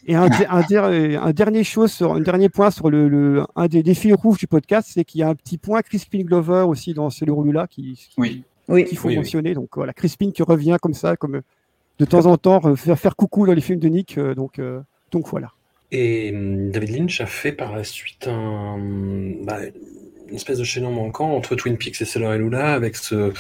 Et 0.08 0.16
un, 0.16 0.28
un 0.50 1.32
dernier 1.32 1.64
chose, 1.64 1.92
sur, 1.92 2.14
un 2.14 2.20
dernier 2.20 2.50
point 2.50 2.72
sur 2.72 2.90
le, 2.90 3.08
le- 3.08 3.46
un 3.56 3.68
des, 3.68 3.84
des 3.84 3.94
fils 3.94 4.14
rouges 4.16 4.40
du 4.40 4.48
podcast, 4.48 4.90
c'est 4.92 5.04
qu'il 5.04 5.22
y 5.22 5.24
a 5.24 5.30
un 5.30 5.36
petit 5.36 5.58
point 5.60 5.82
Crispin 5.82 6.22
Glover 6.24 6.64
aussi 6.68 6.94
dans 6.96 7.10
le 7.10 7.44
Lula 7.44 7.68
qui, 7.68 7.94
qui, 7.94 8.10
Oui. 8.18 8.44
Oui. 8.68 8.86
qu'il 8.86 8.98
faut 8.98 9.08
Oui, 9.10 9.14
oui. 9.14 9.18
mentionner. 9.20 9.54
Donc 9.54 9.70
voilà, 9.76 9.94
Crispin 9.94 10.32
qui 10.32 10.42
revient 10.42 10.78
comme 10.82 10.94
ça, 10.96 11.16
comme 11.16 11.36
euh, 11.36 11.42
de 12.00 12.06
temps 12.06 12.26
en 12.26 12.38
temps, 12.38 12.62
euh, 12.66 12.76
faire, 12.76 12.98
faire 12.98 13.16
coucou 13.16 13.46
dans 13.46 13.54
les 13.54 13.62
films 13.62 13.80
de 13.80 13.88
Nick. 13.90 14.18
euh, 14.18 14.34
donc, 14.34 14.58
euh, 14.58 14.82
donc 15.12 15.28
voilà. 15.28 15.52
Et 15.92 16.32
hum, 16.34 16.72
David 16.72 16.90
Lynch 16.98 17.22
a 17.22 17.28
fait 17.28 17.52
par 17.52 17.76
la 17.76 17.84
suite 17.84 18.28
un, 18.28 18.80
bah, 19.44 19.60
une 20.32 20.38
espèce 20.38 20.60
de 20.60 20.64
chaînon 20.64 20.92
manquant 20.92 21.36
entre 21.36 21.56
Twin 21.56 21.78
Peaks 21.78 22.02
et 22.02 22.06
Sailor 22.06 22.34
et 22.34 22.38
Lula 22.38 22.74
avec 22.74 22.96
ce, 22.96 23.34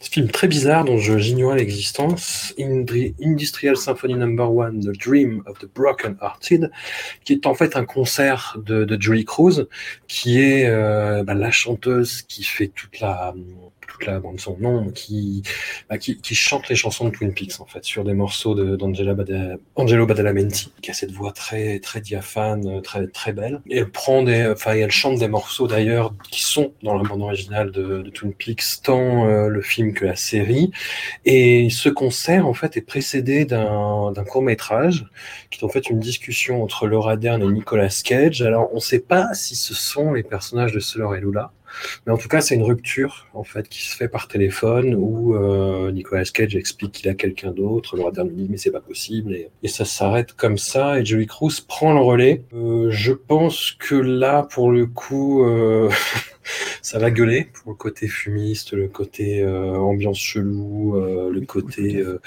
film 0.00 0.28
très 0.28 0.46
bizarre 0.46 0.84
dont 0.84 0.96
j'ignorais 0.96 1.58
l'existence, 1.58 2.54
Industrial 2.58 3.76
Symphony 3.76 4.14
Number 4.14 4.50
One, 4.54 4.80
The 4.80 4.96
Dream 4.96 5.42
of 5.46 5.58
the 5.58 5.68
Broken 5.74 6.16
Hearted, 6.22 6.70
qui 7.24 7.32
est 7.32 7.46
en 7.46 7.54
fait 7.54 7.76
un 7.76 7.84
concert 7.84 8.56
de, 8.64 8.84
de 8.84 9.00
Julie 9.00 9.24
Cruz, 9.24 9.66
qui 10.06 10.40
est 10.40 10.66
euh, 10.66 11.24
bah, 11.24 11.34
la 11.34 11.50
chanteuse 11.50 12.22
qui 12.22 12.44
fait 12.44 12.68
toute 12.68 13.00
la 13.00 13.34
toute 13.96 14.06
la 14.06 14.20
son 14.38 14.56
nom, 14.58 14.90
qui, 14.90 15.42
bah, 15.88 15.98
qui 15.98 16.18
qui 16.20 16.34
chante 16.34 16.68
les 16.68 16.76
chansons 16.76 17.06
de 17.06 17.10
Twin 17.10 17.32
Peaks 17.32 17.60
en 17.60 17.66
fait 17.66 17.84
sur 17.84 18.04
des 18.04 18.12
morceaux 18.12 18.54
de 18.54 18.76
d'Angela 18.76 19.14
Bada- 19.14 19.56
Angelo 19.76 20.06
Badalamenti, 20.06 20.72
qui 20.82 20.90
a 20.90 20.94
cette 20.94 21.12
voix 21.12 21.32
très 21.32 21.78
très 21.80 22.00
diaphane, 22.00 22.66
euh, 22.66 22.80
très 22.80 23.06
très 23.06 23.32
belle. 23.32 23.62
Et 23.70 23.78
elle 23.78 23.90
prend 23.90 24.22
des, 24.22 24.46
enfin 24.46 24.74
elle 24.74 24.90
chante 24.90 25.18
des 25.18 25.28
morceaux 25.28 25.66
d'ailleurs 25.66 26.12
qui 26.30 26.42
sont 26.42 26.72
dans 26.82 26.94
la 26.94 27.08
bande 27.08 27.22
originale 27.22 27.70
de, 27.70 28.02
de 28.02 28.10
Twin 28.10 28.34
Peaks, 28.34 28.82
tant 28.82 29.26
euh, 29.26 29.48
le 29.48 29.62
film 29.62 29.94
que 29.94 30.04
la 30.04 30.16
série. 30.16 30.70
Et 31.24 31.68
ce 31.70 31.88
concert 31.88 32.46
en 32.46 32.54
fait 32.54 32.76
est 32.76 32.82
précédé 32.82 33.44
d'un 33.44 34.12
court 34.28 34.42
métrage 34.42 35.06
qui 35.50 35.60
est 35.60 35.64
en 35.64 35.68
fait 35.68 35.88
une 35.88 36.00
discussion 36.00 36.62
entre 36.62 36.86
Laura 36.86 37.16
Dern 37.16 37.42
et 37.42 37.46
Nicolas 37.46 38.02
Cage. 38.04 38.42
Alors 38.42 38.68
on 38.72 38.76
ne 38.76 38.80
sait 38.80 39.00
pas 39.00 39.32
si 39.34 39.54
ce 39.56 39.74
sont 39.74 40.12
les 40.12 40.22
personnages 40.22 40.72
de 40.72 40.80
Sailor 40.80 41.14
et 41.16 41.20
Lula. 41.20 41.52
Mais 42.06 42.12
en 42.12 42.16
tout 42.16 42.28
cas, 42.28 42.40
c'est 42.40 42.54
une 42.54 42.62
rupture 42.62 43.26
en 43.34 43.44
fait 43.44 43.68
qui 43.68 43.82
se 43.82 43.96
fait 43.96 44.08
par 44.08 44.28
téléphone 44.28 44.94
où 44.94 45.34
euh, 45.34 45.90
Nicolas 45.92 46.24
Cage 46.24 46.56
explique 46.56 46.92
qu'il 46.92 47.08
a 47.08 47.14
quelqu'un 47.14 47.50
d'autre. 47.50 47.96
Laura 47.96 48.10
Dern 48.10 48.28
lui 48.28 48.36
dit 48.36 48.48
mais 48.50 48.56
c'est 48.56 48.70
pas 48.70 48.80
possible 48.80 49.34
et, 49.34 49.50
et 49.62 49.68
ça 49.68 49.84
s'arrête 49.84 50.32
comme 50.32 50.58
ça. 50.58 51.00
Et 51.00 51.04
Julie 51.04 51.26
Cruz 51.26 51.60
prend 51.66 51.92
le 51.94 52.00
relais. 52.00 52.42
Euh, 52.54 52.90
je 52.90 53.12
pense 53.12 53.72
que 53.72 53.94
là, 53.94 54.42
pour 54.42 54.70
le 54.70 54.86
coup, 54.86 55.44
euh, 55.44 55.90
ça 56.82 56.98
va 56.98 57.10
gueuler 57.10 57.50
pour 57.52 57.72
le 57.72 57.76
côté 57.76 58.08
fumiste, 58.08 58.72
le 58.72 58.88
côté 58.88 59.42
euh, 59.42 59.76
ambiance 59.76 60.18
chelou, 60.18 60.96
euh, 60.96 61.30
le 61.32 61.40
côté 61.42 61.96
euh, 61.96 62.20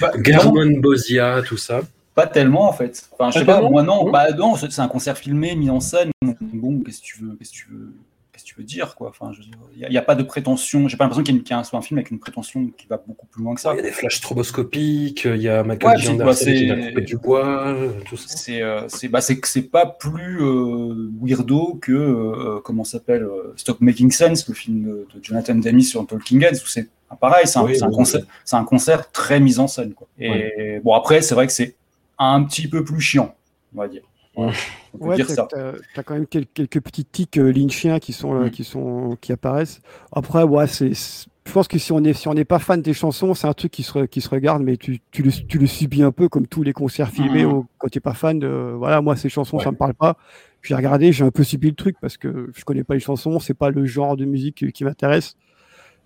Bah, 0.00 0.12
Garmon 0.16 0.78
Bosia, 0.78 1.42
tout 1.46 1.56
ça. 1.56 1.82
Pas 2.14 2.26
tellement 2.26 2.68
en 2.68 2.72
fait. 2.72 3.08
Enfin, 3.12 3.30
je 3.30 3.40
sais 3.40 3.44
pas, 3.44 3.60
moi 3.60 3.82
non, 3.82 4.10
bah 4.10 4.32
non, 4.32 4.56
c'est 4.56 4.72
c'est 4.72 4.80
un 4.80 4.88
concert 4.88 5.16
filmé, 5.16 5.54
mis 5.54 5.70
en 5.70 5.80
scène. 5.80 6.10
Bon, 6.40 6.80
qu'est-ce 6.80 7.00
que 7.00 7.04
tu 7.04 7.22
veux, 7.22 7.36
qu'est-ce 7.36 7.52
que 7.52 7.56
tu 7.56 7.68
veux, 7.70 7.92
qu'est-ce 8.38 8.44
que 8.50 8.54
tu 8.54 8.60
veux 8.60 8.64
dire 8.66 8.94
quoi 8.94 9.08
Enfin, 9.08 9.32
il 9.76 9.88
n'y 9.88 9.96
a, 9.96 10.02
pas 10.02 10.14
de 10.14 10.22
prétention. 10.22 10.86
J'ai 10.88 10.96
pas 10.96 11.04
l'impression 11.04 11.24
qu'il 11.24 11.42
y, 11.48 11.52
a 11.52 11.58
un, 11.58 11.64
soit 11.64 11.78
un 11.78 11.82
film 11.82 11.98
avec 11.98 12.10
une 12.10 12.20
prétention 12.20 12.68
qui 12.76 12.86
va 12.86 13.02
beaucoup 13.04 13.26
plus 13.26 13.42
loin 13.42 13.54
que 13.54 13.60
ça. 13.60 13.72
Il 13.72 13.76
y 13.76 13.80
a 13.80 13.82
des 13.82 13.90
flashs 13.90 14.18
stroboscopiques, 14.18 15.24
il 15.24 15.42
y 15.42 15.48
a 15.48 15.64
Michael 15.64 15.98
Ouais, 15.98 16.08
Anderson 16.08 16.44
qui 16.44 16.58
c'est- 16.58 16.70
a 16.70 16.88
coupé 16.88 17.00
du 17.02 17.16
bois, 17.16 17.74
tout 18.04 18.16
ça. 18.16 18.28
C'est 18.28 18.62
euh, 18.62 18.86
c'est 18.88 19.08
bah, 19.08 19.20
c'est 19.20 19.40
que 19.40 19.48
c'est 19.48 19.62
pas 19.62 19.86
plus 19.86 20.40
euh, 20.40 21.10
weirdo 21.20 21.78
que 21.82 21.92
euh, 21.92 22.60
comment 22.62 22.84
s'appelle 22.84 23.26
Stop 23.56 23.80
Making 23.80 24.10
Sense, 24.12 24.48
le 24.48 24.54
film 24.54 24.82
de, 24.84 25.06
de 25.14 25.22
Jonathan 25.24 25.56
Demme 25.56 25.80
sur 25.80 26.06
Talking 26.06 26.42
Heads, 26.44 26.62
où 26.62 26.66
c'est 26.68 26.88
ah, 27.10 27.16
pareil, 27.16 27.46
c'est 27.46 27.58
un, 27.58 27.64
Oui, 27.64 27.74
c'est 27.76 27.84
un 27.84 27.88
oui, 27.88 27.94
concert, 27.96 28.20
c'est 28.44 28.56
un 28.56 28.64
concert 28.64 29.10
très 29.10 29.40
mis 29.40 29.58
en 29.58 29.66
scène. 29.66 29.94
Quoi. 29.94 30.06
Et 30.18 30.30
Ouais. 30.30 30.80
bon 30.84 30.92
après, 30.94 31.22
c'est 31.22 31.34
vrai 31.34 31.46
que 31.46 31.52
c'est 31.52 31.74
un 32.18 32.44
petit 32.44 32.68
peu 32.68 32.84
plus 32.84 33.00
chiant, 33.00 33.34
on 33.74 33.80
va 33.80 33.88
dire. 33.88 34.02
On 34.38 35.06
Ouais, 35.08 35.16
dire 35.16 35.28
ça. 35.28 35.46
t'as- 35.50 36.02
quand 36.02 36.14
même 36.14 36.26
quel- 36.26 36.46
quelques, 36.46 36.80
petits 36.80 37.04
tics 37.04 37.38
euh, 37.38 37.50
lynchiens 37.52 37.98
qui 37.98 38.12
sont, 38.12 38.34
euh, 38.34 38.46
Mm. 38.46 38.50
qui 38.50 38.64
sont, 38.64 39.16
qui 39.20 39.32
apparaissent. 39.32 39.80
Après, 40.12 40.42
ouais, 40.44 40.66
c'est, 40.66 40.92
je 40.94 41.52
pense 41.52 41.66
que 41.68 41.78
si 41.78 41.92
on 41.92 42.02
est, 42.04 42.12
si 42.12 42.28
on 42.28 42.34
n'est 42.34 42.44
pas 42.44 42.58
fan 42.58 42.80
des 42.80 42.94
chansons, 42.94 43.34
c'est 43.34 43.46
un 43.46 43.52
truc 43.52 43.72
qui 43.72 43.82
se, 43.82 44.06
qui 44.06 44.20
se 44.20 44.28
regarde, 44.28 44.62
mais 44.62 44.76
tu, 44.76 45.00
tu 45.10 45.22
le, 45.22 45.30
tu 45.32 45.58
le 45.58 45.66
subis 45.66 46.02
un 46.02 46.12
peu 46.12 46.28
comme 46.28 46.46
tous 46.46 46.62
les 46.62 46.72
concerts 46.72 47.10
filmés. 47.10 47.44
Mm. 47.44 47.52
où, 47.52 47.66
quand 47.78 47.88
t'es 47.88 48.00
pas 48.00 48.14
fan 48.14 48.38
de, 48.38 48.74
voilà, 48.76 49.00
moi 49.00 49.16
ces 49.16 49.28
chansons, 49.28 49.58
Ouais. 49.58 49.64
ça 49.64 49.70
me 49.72 49.76
parle 49.76 49.94
pas. 49.94 50.16
J'ai 50.62 50.74
regardé, 50.74 51.12
j'ai 51.12 51.24
un 51.24 51.30
peu 51.30 51.44
subi 51.44 51.68
le 51.68 51.74
truc 51.76 51.96
parce 52.00 52.16
que 52.16 52.50
je 52.54 52.64
connais 52.64 52.84
pas 52.84 52.94
les 52.94 53.00
chansons, 53.00 53.38
c'est 53.40 53.54
pas 53.54 53.70
le 53.70 53.86
genre 53.86 54.16
de 54.16 54.24
musique 54.24 54.72
qui 54.72 54.84
m'intéresse. 54.84 55.36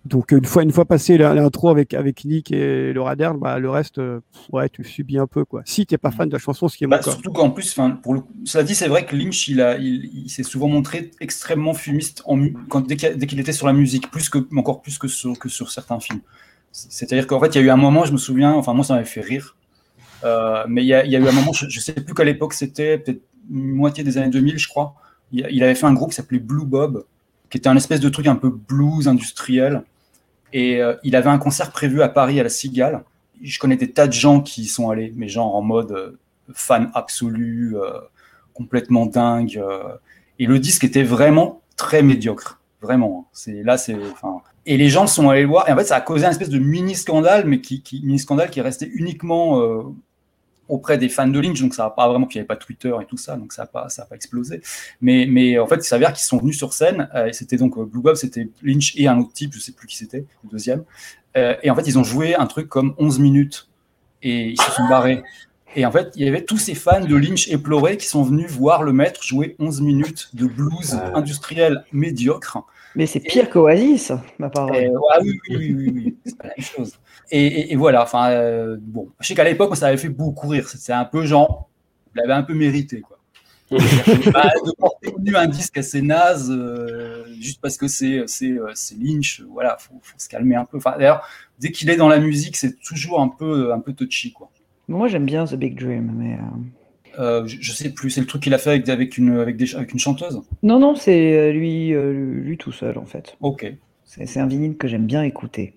Donc 0.04 0.32
une 0.32 0.44
fois, 0.44 0.64
une 0.64 0.72
fois 0.72 0.84
passé 0.84 1.16
l'intro 1.16 1.68
avec, 1.68 1.94
avec 1.94 2.24
Nick 2.24 2.50
et 2.50 2.92
Laura 2.92 3.14
Dern, 3.14 3.38
bah, 3.38 3.58
le 3.60 3.70
reste, 3.70 3.98
euh, 3.98 4.20
ouais, 4.50 4.68
tu 4.68 4.82
subis 4.82 5.18
un 5.18 5.28
peu. 5.28 5.44
quoi. 5.44 5.62
Si 5.64 5.86
tu 5.86 5.94
n'es 5.94 5.98
pas 5.98 6.10
fan 6.10 6.28
de 6.28 6.32
la 6.32 6.40
chanson, 6.40 6.66
ce 6.66 6.76
qui 6.76 6.84
est 6.84 6.86
Bah, 6.88 7.00
surtout 7.02 7.30
qu'en 7.30 7.50
plus, 7.50 7.70
enfin, 7.70 7.90
pour 7.90 8.14
le 8.14 8.22
dit, 8.64 8.74
c'est 8.74 8.88
vrai 8.88 9.06
que 9.06 9.14
Lynch, 9.14 9.46
il, 9.46 9.60
a, 9.60 9.78
il, 9.78 10.10
il 10.24 10.28
s'est 10.28 10.42
souvent 10.42 10.66
montré 10.66 11.12
extrêmement 11.20 11.72
fumiste 11.72 12.22
en, 12.26 12.44
quand, 12.68 12.86
dès 12.86 12.96
qu'il 12.96 13.16
dès 13.16 13.26
qu'il 13.28 13.38
était 13.38 13.52
sur 13.52 13.68
la 13.68 13.72
musique, 13.72 14.10
plus 14.10 14.28
que, 14.28 14.38
encore 14.56 14.82
plus 14.82 14.98
que 14.98 15.06
sur, 15.06 15.38
que 15.38 15.48
sur 15.48 15.70
certains 15.70 16.00
films. 16.00 16.20
C'est-à-dire 16.72 17.26
qu'en 17.28 17.38
fait, 17.38 17.54
il 17.54 17.58
y 17.58 17.60
a 17.60 17.64
eu 17.66 17.70
un 17.70 17.76
moment, 17.76 18.04
je 18.04 18.12
me 18.12 18.18
souviens, 18.18 18.52
enfin, 18.54 18.74
moi, 18.74 18.84
ça 18.84 18.94
m'avait 18.94 19.06
fait 19.06 19.20
rire, 19.20 19.56
euh, 20.24 20.64
mais 20.68 20.82
il 20.82 20.86
y, 20.88 20.94
a, 20.94 21.04
il 21.04 21.12
y 21.12 21.16
a 21.16 21.20
eu 21.20 21.28
un 21.28 21.32
moment, 21.32 21.52
je, 21.52 21.68
je 21.68 21.80
sais 21.80 21.92
plus 21.92 22.14
qu'à 22.14 22.24
l'époque 22.24 22.54
c'était, 22.54 22.98
peut-être 22.98 23.22
moitié 23.48 24.02
des 24.02 24.18
années 24.18 24.30
2000, 24.30 24.58
je 24.58 24.68
crois, 24.68 24.94
il, 25.32 25.46
il 25.50 25.62
avait 25.62 25.74
fait 25.74 25.86
un 25.86 25.92
groupe 25.92 26.10
qui 26.10 26.16
s'appelait 26.16 26.38
Blue 26.38 26.64
Bob, 26.64 27.04
qui 27.50 27.58
était 27.58 27.68
un 27.68 27.76
espèce 27.76 28.00
de 28.00 28.08
truc 28.08 28.26
un 28.26 28.36
peu 28.36 28.48
blues 28.50 29.06
industriel, 29.08 29.84
et 30.52 30.80
euh, 30.80 30.94
il 31.02 31.16
avait 31.16 31.30
un 31.30 31.38
concert 31.38 31.70
prévu 31.70 32.02
à 32.02 32.08
Paris 32.08 32.38
à 32.40 32.42
la 32.42 32.48
Cigale. 32.48 33.02
Je 33.42 33.58
connais 33.58 33.76
des 33.76 33.90
tas 33.90 34.06
de 34.06 34.12
gens 34.12 34.40
qui 34.40 34.62
y 34.62 34.66
sont 34.66 34.90
allés, 34.90 35.12
mais 35.16 35.28
genre 35.28 35.54
en 35.54 35.62
mode 35.62 35.92
euh, 35.92 36.18
fan 36.52 36.90
absolu, 36.94 37.76
euh, 37.76 37.92
complètement 38.54 39.06
dingue. 39.06 39.60
et 40.38 40.46
le 40.46 40.58
disque 40.58 40.84
était 40.84 41.02
vraiment 41.02 41.62
très 41.76 42.02
médiocre, 42.02 42.60
vraiment. 42.80 43.28
C'est 43.32 43.62
là, 43.62 43.78
c'est. 43.78 43.96
Et 44.66 44.76
les 44.76 44.90
gens 44.90 45.06
sont 45.06 45.30
allés 45.30 45.42
le 45.42 45.48
voir. 45.48 45.68
Et 45.68 45.72
en 45.72 45.76
fait, 45.76 45.84
ça 45.84 45.96
a 45.96 46.00
causé 46.00 46.26
un 46.26 46.30
espèce 46.30 46.50
de 46.50 46.58
mini 46.58 46.94
scandale, 46.94 47.46
mais 47.46 47.60
qui, 47.60 47.82
qui 47.82 48.02
mini 48.04 48.18
scandale 48.18 48.50
qui 48.50 48.60
est 48.60 48.62
resté 48.62 48.90
uniquement 48.94 49.60
auprès 50.72 50.96
des 50.96 51.10
fans 51.10 51.28
de 51.28 51.38
Lynch. 51.38 51.60
Donc 51.60 51.74
ça 51.74 51.84
a 51.84 51.90
pas 51.90 52.08
vraiment, 52.08 52.26
puis 52.26 52.36
il 52.36 52.38
n'y 52.38 52.40
avait 52.40 52.46
pas 52.46 52.56
Twitter 52.56 52.92
et 53.00 53.04
tout 53.04 53.18
ça, 53.18 53.36
donc 53.36 53.52
ça 53.52 53.62
n'a 53.62 53.66
pas, 53.66 53.88
ça 53.90 54.02
a 54.02 54.06
pas 54.06 54.16
explosé. 54.16 54.62
Mais, 55.02 55.26
mais 55.28 55.58
en 55.58 55.66
fait, 55.66 55.76
il 55.76 55.84
s'avère 55.84 56.12
qu'ils 56.14 56.24
sont 56.24 56.38
venus 56.38 56.56
sur 56.56 56.72
scène. 56.72 57.08
euh, 57.14 57.26
et 57.26 57.32
c'était 57.34 57.58
donc 57.58 57.76
euh, 57.76 57.84
Blue 57.84 58.00
Bob, 58.00 58.16
c'était 58.16 58.48
Lynch 58.62 58.94
et 58.96 59.06
un 59.06 59.18
autre 59.18 59.34
type, 59.34 59.52
je 59.52 59.60
sais 59.60 59.72
plus 59.72 59.86
qui 59.86 59.96
c'était, 59.96 60.24
le 60.42 60.50
deuxième. 60.50 60.84
Euh, 61.36 61.54
et 61.62 61.70
en 61.70 61.74
fait, 61.74 61.86
ils 61.86 61.98
ont 61.98 62.04
joué 62.04 62.34
un 62.34 62.46
truc 62.46 62.68
comme 62.68 62.94
11 62.98 63.18
minutes 63.18 63.68
et 64.22 64.48
ils 64.50 64.60
se 64.60 64.70
sont 64.70 64.88
barrés. 64.88 65.22
Et 65.76 65.84
en 65.84 65.92
fait, 65.92 66.12
il 66.16 66.24
y 66.24 66.28
avait 66.28 66.44
tous 66.44 66.58
ces 66.58 66.74
fans 66.74 67.04
de 67.04 67.16
Lynch 67.16 67.48
éplorés 67.48 67.98
qui 67.98 68.06
sont 68.06 68.22
venus 68.22 68.50
voir 68.50 68.82
le 68.82 68.92
maître 68.92 69.22
jouer 69.22 69.56
11 69.58 69.80
minutes 69.82 70.30
de 70.34 70.46
blues 70.46 70.98
industriel 71.14 71.84
médiocre. 71.92 72.64
Mais 72.94 73.06
c'est 73.06 73.20
pire 73.20 73.48
qu'Oasis, 73.50 74.12
ma 74.38 74.50
parole. 74.50 74.76
Et, 74.76 74.90
ah 75.12 75.18
oui, 75.22 75.38
oui, 75.48 75.56
oui, 75.56 75.74
oui, 75.74 75.92
oui, 75.94 76.16
c'est 76.26 76.36
pas 76.36 76.48
la 76.48 76.54
même 76.56 76.64
chose. 76.66 76.92
Et, 77.30 77.44
et- 77.46 77.72
et 77.72 77.76
voilà, 77.76 78.02
enfin, 78.02 78.30
euh, 78.30 78.76
bon, 78.80 79.08
je 79.20 79.26
sais 79.28 79.34
qu'à 79.34 79.44
l'époque, 79.44 79.74
ça 79.76 79.86
avait 79.88 79.96
fait 79.96 80.08
beaucoup 80.10 80.48
rire. 80.48 80.68
C'est 80.68 80.92
un 80.92 81.04
peu 81.06 81.24
genre, 81.24 81.70
il 82.14 82.20
avait 82.22 82.32
un 82.34 82.42
peu 82.42 82.54
mérité, 82.54 83.00
quoi. 83.00 83.18
Bah, 84.34 84.50
de 84.66 84.72
porter 84.76 85.14
nu 85.18 85.34
un 85.34 85.46
disque 85.46 85.78
assez 85.78 86.02
naze, 86.02 86.50
euh, 86.50 87.24
juste 87.40 87.58
parce 87.62 87.78
que 87.78 87.88
c'est 87.88 88.24
c'est 88.26 88.50
euh, 88.50 88.70
c'est 88.74 88.96
Lynch, 88.98 89.40
euh, 89.40 89.46
voilà, 89.50 89.78
faut, 89.78 89.94
faut 90.02 90.18
se 90.18 90.28
calmer 90.28 90.56
un 90.56 90.66
peu. 90.66 90.76
Enfin, 90.76 90.92
d'ailleurs, 90.98 91.26
dès 91.58 91.70
qu'il 91.72 91.88
est 91.88 91.96
dans 91.96 92.08
la 92.08 92.18
musique, 92.18 92.56
c'est 92.58 92.78
toujours 92.80 93.20
un 93.22 93.28
peu 93.28 93.72
un 93.72 93.80
peu 93.80 93.94
touchy, 93.94 94.30
quoi. 94.32 94.50
Moi, 94.88 95.08
j'aime 95.08 95.24
bien 95.24 95.46
The 95.46 95.54
Big 95.54 95.74
Dream, 95.78 96.12
mais. 96.14 96.36
Euh, 97.18 97.46
je, 97.46 97.58
je 97.60 97.72
sais 97.72 97.90
plus, 97.90 98.10
c'est 98.10 98.20
le 98.20 98.26
truc 98.26 98.42
qu'il 98.42 98.54
a 98.54 98.58
fait 98.58 98.70
avec, 98.70 98.88
avec 98.88 99.18
une 99.18 99.38
avec 99.38 99.56
des 99.56 99.74
avec 99.74 99.92
une 99.92 99.98
chanteuse. 99.98 100.40
Non, 100.62 100.78
non, 100.78 100.94
c'est 100.94 101.36
euh, 101.36 101.52
lui, 101.52 101.92
euh, 101.92 102.12
lui 102.12 102.56
tout 102.58 102.72
seul, 102.72 102.98
en 102.98 103.06
fait. 103.06 103.36
Ok. 103.40 103.72
C'est 104.04 104.40
un 104.40 104.46
vinyle 104.46 104.76
que 104.76 104.88
j'aime 104.88 105.06
bien 105.06 105.22
écouter. 105.22 105.74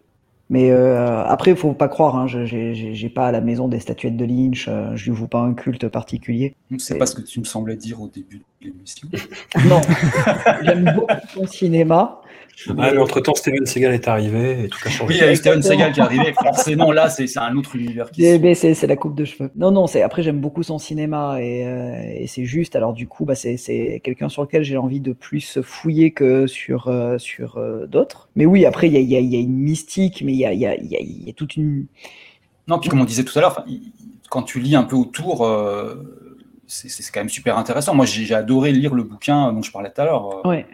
Mais 0.50 0.70
euh, 0.70 1.24
après, 1.26 1.52
il 1.52 1.58
faut 1.58 1.74
pas 1.74 1.88
croire, 1.88 2.16
hein, 2.16 2.28
j'ai 2.28 3.10
pas 3.10 3.28
à 3.28 3.32
la 3.32 3.42
maison 3.42 3.68
des 3.68 3.80
statuettes 3.80 4.16
de 4.16 4.26
Lynch, 4.26 4.68
euh, 4.68 4.96
je 4.96 5.10
lui 5.10 5.18
voue 5.18 5.28
pas 5.28 5.40
un 5.40 5.56
culte 5.56 5.88
particulier. 5.88 6.56
C'est 6.78 7.00
pas 7.00 7.08
ce 7.08 7.16
que 7.16 7.22
tu 7.22 7.40
me 7.40 7.46
semblais 7.46 7.76
dire 7.76 8.00
au 8.00 8.08
début 8.08 8.44
de 8.62 8.68
l'émission. 8.68 9.08
Non, 9.68 9.82
j'aime 10.64 10.92
beaucoup 10.96 11.14
son 11.34 11.48
cinéma. 11.48 12.22
Ah, 12.70 12.74
mais 12.74 12.98
entre 12.98 13.20
temps, 13.20 13.36
Steven 13.36 13.66
Seagal 13.66 13.94
est 13.94 14.08
arrivé 14.08 14.64
et 14.64 14.70
tout 14.70 14.80
a 14.86 14.90
changé. 14.90 15.14
Oui, 15.14 15.20
il 15.20 15.26
y 15.26 15.28
a 15.28 15.32
eu 15.32 15.36
Steven 15.36 15.62
Seagal 15.62 15.92
qui 15.92 16.00
est 16.00 16.04
arrivé. 16.04 16.34
Forcément, 16.34 16.92
là, 16.92 17.10
c'est 17.10 17.28
c'est 17.28 17.40
un 17.40 17.56
autre 17.58 17.76
univers 17.76 18.10
qui 18.12 18.22
C'est 18.24 18.40
mais 18.40 18.56
c'est- 18.56 18.74
c'est 18.74 18.88
la 18.88 18.96
coupe 18.96 19.14
de 19.16 19.26
cheveux. 19.26 19.52
Non, 19.56 19.72
non, 19.72 19.88
c'est 19.88 20.02
après 20.02 20.24
j'aime 20.24 20.40
beaucoup 20.40 20.64
son 20.64 20.78
cinéma 20.80 21.42
et, 21.42 21.66
euh, 21.68 22.02
et 22.22 22.28
c'est 22.28 22.46
juste. 22.46 22.76
Alors 22.76 22.94
du 22.94 23.08
coup, 23.08 23.26
bah, 23.26 23.36
c'est 23.36 23.58
c'est 23.58 24.00
quelqu'un 24.04 24.30
sur 24.30 24.42
lequel 24.42 24.64
j'ai 24.64 24.78
envie 24.78 25.02
de 25.02 25.12
plus 25.14 25.60
fouiller 25.62 26.12
que 26.12 26.48
sur 26.48 26.88
euh, 26.88 27.18
sur 27.18 27.58
euh, 27.58 27.86
d'autres. 27.88 28.30
Mais 28.36 28.46
oui, 28.46 28.66
après 28.66 28.88
il 28.88 28.94
y 28.94 28.98
a, 28.98 29.00
il 29.02 29.10
y, 29.10 29.16
a, 29.18 29.20
il 29.20 29.34
y 29.34 29.36
a 29.36 29.40
une 29.40 29.58
mystique, 29.58 30.24
mais 30.26 30.32
il 30.34 30.40
y 30.40 30.46
a, 30.46 30.54
il 30.54 30.60
y, 30.60 30.66
a, 30.66 30.76
il 30.76 30.88
y 30.88 30.96
a- 30.96 31.02
il 31.02 31.24
y 31.28 31.30
a 31.30 31.34
toute 31.34 31.56
une. 31.58 31.86
Non, 32.68 32.80
puis 32.80 32.90
comme 32.90 33.02
on 33.02 33.06
disait 33.06 33.24
tout 33.26 33.38
à 33.38 33.42
l'heure, 33.42 33.66
quand 34.30 34.44
tu 34.44 34.60
lis 34.60 34.76
un 34.76 34.84
peu 34.84 34.96
autour, 34.96 35.46
euh, 35.46 35.96
c'est 36.68 36.90
c'est 36.90 37.12
quand 37.12 37.20
même 37.20 37.30
super 37.30 37.58
intéressant. 37.58 37.94
Moi, 37.94 38.06
j'ai 38.06 38.24
j'ai 38.24 38.34
adoré 38.34 38.72
lire 38.72 38.96
le 38.96 39.04
bouquin 39.04 39.52
dont 39.54 39.62
je 39.62 39.72
parlais 39.72 39.92
tout 39.94 40.02
à 40.02 40.06
l'heure. 40.06 40.40
euh, 40.46 40.50
Ouais. 40.50 40.66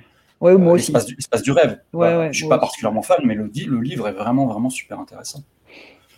Ouais, 0.41 0.57
moi 0.57 0.73
euh, 0.73 0.75
aussi. 0.75 0.91
L'espace 0.91 1.05
du, 1.05 1.15
l'espace 1.15 1.41
du 1.43 1.51
rêve. 1.51 1.71
Ouais, 1.71 1.79
Voilà. 1.93 2.19
ouais, 2.19 2.33
je 2.33 2.39
suis 2.39 2.47
pas 2.47 2.59
particulièrement 2.59 3.01
fan, 3.01 3.19
mais 3.23 3.35
le, 3.35 3.49
livre 3.81 4.07
est 4.07 4.13
vraiment, 4.13 4.47
vraiment 4.47 4.69
super 4.69 4.99
intéressant. 4.99 5.43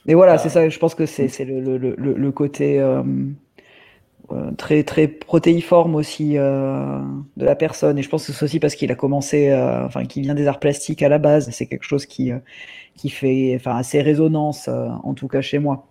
Mais 0.06 0.16
voilà, 0.16 0.38
c'est 0.38 0.50
ça. 0.50 0.68
Je 0.68 0.80
pense 0.80 0.96
que 0.96 1.06
c'est 1.06 1.28
c'est 1.28 1.46
le, 1.46 1.62
le, 1.62 1.78
le, 1.78 2.14
le 2.14 2.32
côté 2.32 2.80
euh, 2.80 3.04
euh, 4.32 4.52
très 4.58 4.84
très 4.84 5.08
protéiforme 5.08 5.96
aussi 5.96 6.38
euh, 6.38 7.00
de 7.38 7.46
la 7.46 7.56
personne. 7.56 7.98
Et 7.98 8.04
je 8.04 8.10
pense 8.10 8.26
que 8.28 8.34
c'est 8.34 8.46
aussi 8.46 8.60
parce 8.60 8.76
qu'il 8.76 8.92
a 8.92 8.96
commencé, 8.96 9.50
euh, 9.52 9.86
enfin, 9.86 10.06
qu'il 10.06 10.24
vient 10.24 10.36
des 10.36 10.48
arts 10.48 10.60
plastiques 10.60 11.04
à 11.04 11.10
la 11.10 11.20
base. 11.20 11.50
C'est 11.52 11.68
quelque 11.68 11.84
chose 11.86 12.06
qui 12.06 12.32
euh, 12.32 12.40
qui 12.96 13.10
fait, 13.10 13.54
enfin, 13.56 13.76
assez 13.78 14.02
résonance, 14.02 14.68
euh, 14.70 14.90
en 15.04 15.14
tout 15.14 15.28
cas 15.28 15.42
chez 15.42 15.60
moi. 15.60 15.88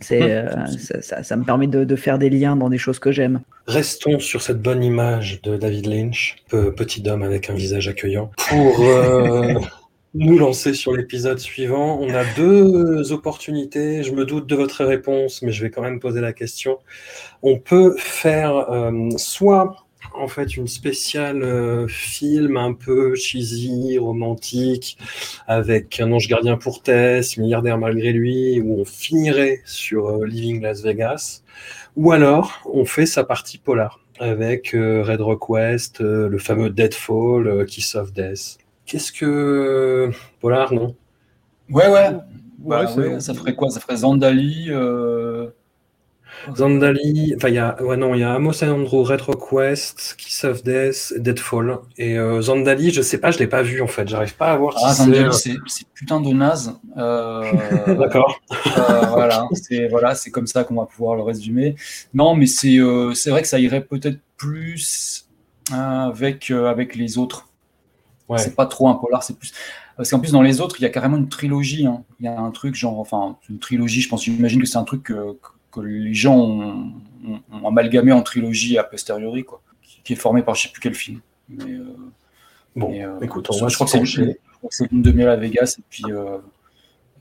C'est 0.00 0.22
euh, 0.22 0.66
ça, 0.78 1.00
ça, 1.00 1.22
ça 1.22 1.36
me 1.36 1.44
permet 1.44 1.66
de, 1.66 1.84
de 1.84 1.96
faire 1.96 2.18
des 2.18 2.28
liens 2.30 2.54
dans 2.56 2.68
des 2.68 2.78
choses 2.78 2.98
que 2.98 3.12
j'aime. 3.12 3.40
Restons 3.66 4.18
sur 4.18 4.42
cette 4.42 4.60
bonne 4.60 4.84
image 4.84 5.40
de 5.42 5.56
David 5.56 5.86
Lynch, 5.86 6.36
pe- 6.50 6.70
petit 6.70 7.02
homme 7.08 7.22
avec 7.22 7.48
un 7.48 7.54
visage 7.54 7.88
accueillant, 7.88 8.30
pour 8.48 8.80
euh, 8.80 9.54
nous 10.14 10.38
lancer 10.38 10.74
sur 10.74 10.92
l'épisode 10.92 11.38
suivant. 11.38 11.98
On 12.00 12.12
a 12.14 12.24
deux 12.36 13.12
opportunités. 13.12 14.02
Je 14.02 14.12
me 14.12 14.24
doute 14.24 14.46
de 14.46 14.54
votre 14.54 14.84
réponse, 14.84 15.40
mais 15.42 15.52
je 15.52 15.62
vais 15.62 15.70
quand 15.70 15.82
même 15.82 16.00
poser 16.00 16.20
la 16.20 16.32
question. 16.32 16.78
On 17.42 17.58
peut 17.58 17.94
faire 17.98 18.70
euh, 18.70 19.08
soit 19.16 19.85
en 20.14 20.28
fait 20.28 20.56
une 20.56 20.66
spéciale 20.68 21.42
euh, 21.42 21.86
film 21.88 22.56
un 22.56 22.72
peu 22.72 23.14
cheesy, 23.14 23.98
romantique, 23.98 24.98
avec 25.46 26.00
un 26.00 26.12
ange 26.12 26.28
gardien 26.28 26.56
pour 26.56 26.82
Tess, 26.82 27.36
milliardaire 27.36 27.78
malgré 27.78 28.12
lui, 28.12 28.60
où 28.60 28.80
on 28.80 28.84
finirait 28.84 29.60
sur 29.64 30.08
euh, 30.08 30.26
Living 30.26 30.62
Las 30.62 30.82
Vegas. 30.82 31.42
Ou 31.96 32.12
alors, 32.12 32.60
on 32.72 32.84
fait 32.84 33.06
sa 33.06 33.24
partie 33.24 33.58
polar 33.58 34.00
avec 34.18 34.74
euh, 34.74 35.02
Red 35.02 35.20
Rock 35.20 35.48
West, 35.48 36.00
euh, 36.00 36.28
le 36.28 36.38
fameux 36.38 36.70
Deadfall, 36.70 37.46
euh, 37.46 37.64
Kiss 37.64 37.94
of 37.94 38.12
Death. 38.12 38.58
Qu'est-ce 38.86 39.12
que. 39.12 40.10
Polar, 40.40 40.72
non? 40.72 40.94
Ouais, 41.70 41.88
ouais. 41.88 42.10
Bah, 42.58 42.80
Ouais, 42.82 42.86
c'est- 42.86 43.00
ouais, 43.00 43.20
ça 43.20 43.34
ferait 43.34 43.54
quoi? 43.54 43.68
Ça 43.70 43.80
ferait 43.80 43.96
Zandali. 43.96 44.66
euh, 44.70 45.48
Zandali, 46.54 47.34
enfin, 47.36 47.48
il 47.48 47.54
y 47.54 47.58
a, 47.58 47.80
ouais, 47.82 47.96
non, 47.96 48.14
il 48.14 48.20
y 48.20 48.24
a 48.24 48.34
Amos 48.34 48.62
and 48.62 48.68
Andrew, 48.68 49.02
Red 49.02 49.20
Kiss 50.16 50.44
of 50.44 50.62
Death, 50.62 51.12
Deadfall. 51.16 51.78
Et 51.98 52.18
euh, 52.18 52.40
Zandali, 52.42 52.90
je 52.90 53.02
sais 53.02 53.18
pas, 53.18 53.30
je 53.30 53.38
l'ai 53.38 53.46
pas 53.46 53.62
vu 53.62 53.82
en 53.82 53.86
fait, 53.86 54.08
j'arrive 54.08 54.36
pas 54.36 54.52
à 54.52 54.56
voir 54.56 54.74
Ah, 54.82 54.92
si 54.94 55.02
Zandali, 55.04 55.34
c'est. 55.34 55.54
putain 55.94 56.20
de 56.20 56.30
naze. 56.32 56.78
Euh, 56.96 57.42
D'accord. 57.98 58.40
euh, 58.78 59.00
voilà, 59.06 59.46
c'est 59.52 59.88
voilà, 59.88 60.14
c'est 60.14 60.30
comme 60.30 60.46
ça 60.46 60.64
qu'on 60.64 60.74
va 60.76 60.86
pouvoir 60.86 61.16
le 61.16 61.22
résumer. 61.22 61.74
Non, 62.14 62.34
mais 62.34 62.46
c'est 62.46 62.78
euh, 62.78 63.12
c'est 63.14 63.30
vrai 63.30 63.42
que 63.42 63.48
ça 63.48 63.58
irait 63.58 63.82
peut-être 63.84 64.18
plus 64.36 65.28
avec 65.72 66.50
avec 66.50 66.94
les 66.96 67.18
autres. 67.18 67.48
Ouais. 68.28 68.38
C'est 68.38 68.56
pas 68.56 68.66
trop 68.66 68.88
un 68.88 68.94
polar, 68.94 69.22
c'est 69.22 69.38
plus 69.38 69.52
parce 69.96 70.10
qu'en 70.10 70.18
plus 70.20 70.32
dans 70.32 70.42
les 70.42 70.60
autres, 70.60 70.76
il 70.78 70.82
y 70.82 70.84
a 70.84 70.90
carrément 70.90 71.16
une 71.16 71.28
trilogie. 71.30 71.86
hein. 71.86 72.04
Il 72.20 72.26
y 72.26 72.28
a 72.28 72.38
un 72.38 72.50
truc 72.50 72.74
genre, 72.74 72.98
enfin, 73.00 73.36
une 73.48 73.58
trilogie. 73.58 74.02
Je 74.02 74.08
pense, 74.10 74.24
j'imagine 74.24 74.60
que 74.60 74.66
c'est 74.66 74.76
un 74.76 74.84
truc 74.84 75.04
que, 75.04 75.38
que 75.80 75.86
les 75.86 76.14
gens 76.14 76.36
ont, 76.36 76.92
ont- 77.26 77.40
ont 77.52 77.68
amalgamé 77.68 78.12
en 78.12 78.22
trilogie 78.22 78.78
a 78.78 78.84
posteriori, 78.84 79.44
quoi, 79.44 79.62
qui, 79.82 80.00
qui 80.02 80.12
est 80.14 80.16
formé 80.16 80.42
par 80.42 80.54
je 80.54 80.62
sais 80.64 80.68
plus 80.72 80.80
quel 80.80 80.94
film. 80.94 81.20
Mais, 81.48 81.64
euh, 81.72 81.84
Bon, 82.74 82.90
mais, 82.90 83.04
euh, 83.04 83.18
écoute, 83.20 83.46
on 83.50 83.54
je, 83.54 83.60
va 83.62 83.68
je 83.68 83.74
crois 83.74 83.86
que 83.86 83.92
se 83.92 83.96
c'est 83.96 84.00
pencher. 84.00 84.38
je 84.52 84.56
crois 84.58 84.68
que 84.68 84.74
c'est 84.76 84.90
Lune 84.92 85.00
de 85.02 85.12
miel 85.12 85.28
à 85.28 85.36
Vegas 85.36 85.76
et 85.78 85.82
puis 85.88 86.04
euh, 86.10 86.36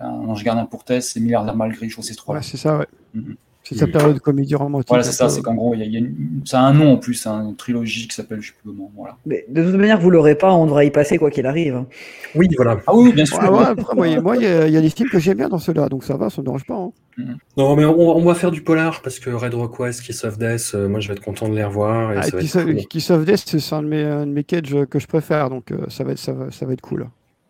un 0.01 0.09
ange 0.09 0.43
gardien 0.43 0.65
pour 0.65 0.83
Tess 0.83 1.15
et 1.15 1.21
milliardaire 1.21 1.55
malgré. 1.55 1.87
Je 1.87 1.93
crois 1.93 2.01
que 2.01 2.07
c'est 2.09 2.15
trois. 2.15 2.35
Ouais, 2.35 2.41
c'est 2.43 2.57
ça, 2.57 2.77
ouais. 2.77 2.87
Mhm. 3.13 3.37
C'est 3.67 3.75
sa 3.75 3.87
période 3.87 4.13
de 4.13 4.19
comédie 4.19 4.53
romantique. 4.55 4.89
Voilà, 4.89 5.03
c'est 5.03 5.11
ça. 5.11 5.27
C'est 5.27 5.41
qu'en 5.41 5.55
gros, 5.55 5.73
il 5.73 5.79
y 5.79 5.83
a, 5.83 5.85
y 5.85 5.95
a 5.95 5.99
une- 5.99 6.41
ça 6.45 6.59
a 6.59 6.63
un 6.63 6.73
nom 6.73 6.93
en 6.93 6.97
plus, 6.97 7.25
hein, 7.25 7.43
une 7.49 7.55
trilogie 7.55 8.07
qui 8.07 8.15
s'appelle 8.15 8.39
je 8.41 8.49
sais 8.49 8.53
plus 8.61 8.69
comment. 8.71 8.91
Voilà. 8.95 9.17
Mais 9.25 9.43
de 9.49 9.63
toute 9.63 9.73
manière, 9.75 9.99
vous 9.99 10.09
l'aurez 10.11 10.35
pas, 10.35 10.53
on 10.53 10.65
devra 10.65 10.83
y 10.85 10.91
passer 10.91 11.17
quoi 11.17 11.31
qu'il 11.31 11.45
arrive. 11.47 11.83
Oui, 12.35 12.47
voilà. 12.55 12.77
Ah 12.85 12.95
oui, 12.95 13.11
bien 13.13 13.25
sûr. 13.25 13.37
Ouais, 13.39 13.65
après, 13.65 13.95
moi, 14.21 14.37
il 14.37 14.43
y 14.43 14.77
a- 14.77 14.81
des 14.81 14.89
films 14.89 15.09
que 15.09 15.17
j'aime 15.19 15.37
bien 15.37 15.49
dans 15.49 15.57
ceux-là, 15.57 15.89
donc 15.89 16.03
ça 16.03 16.15
va, 16.15 16.29
ça 16.29 16.41
me 16.41 16.45
dérange 16.45 16.65
pas. 16.65 16.75
hein. 16.75 16.91
Non, 17.57 17.75
mais 17.75 17.85
on, 17.85 17.97
on 18.17 18.23
va 18.25 18.35
faire 18.35 18.51
du 18.51 18.61
polar 18.61 19.01
parce 19.01 19.19
que 19.19 19.29
Red 19.29 19.53
Rock 19.53 19.79
West, 19.79 20.01
Kiss 20.03 20.23
of 20.25 20.37
Death, 20.37 20.73
euh, 20.75 20.87
moi 20.89 20.99
je 20.99 21.07
vais 21.07 21.13
être 21.13 21.23
content 21.23 21.47
de 21.49 21.55
les 21.55 21.63
revoir. 21.63 22.11
Et 22.13 22.17
Ah, 22.17 22.21
ça 22.23 22.27
et 22.27 22.31
va 22.31 22.39
être 22.41 22.63
cool. 22.65 22.75
Kiss 22.87 23.09
of 23.09 23.25
Death, 23.25 23.43
c'est 23.57 23.73
un 23.75 23.81
de 23.83 23.87
mes, 23.87 24.03
un 24.03 24.25
de 24.27 24.31
mes 24.31 24.43
cages 24.43 24.75
que 24.89 24.99
je 24.99 25.07
préfère, 25.07 25.49
donc 25.49 25.71
euh, 25.71 25.77
ça, 25.87 26.03
va 26.03 26.11
être, 26.11 26.19
ça, 26.19 26.33
va, 26.33 26.51
ça 26.51 26.65
va 26.65 26.73
être 26.73 26.81
cool. 26.81 27.07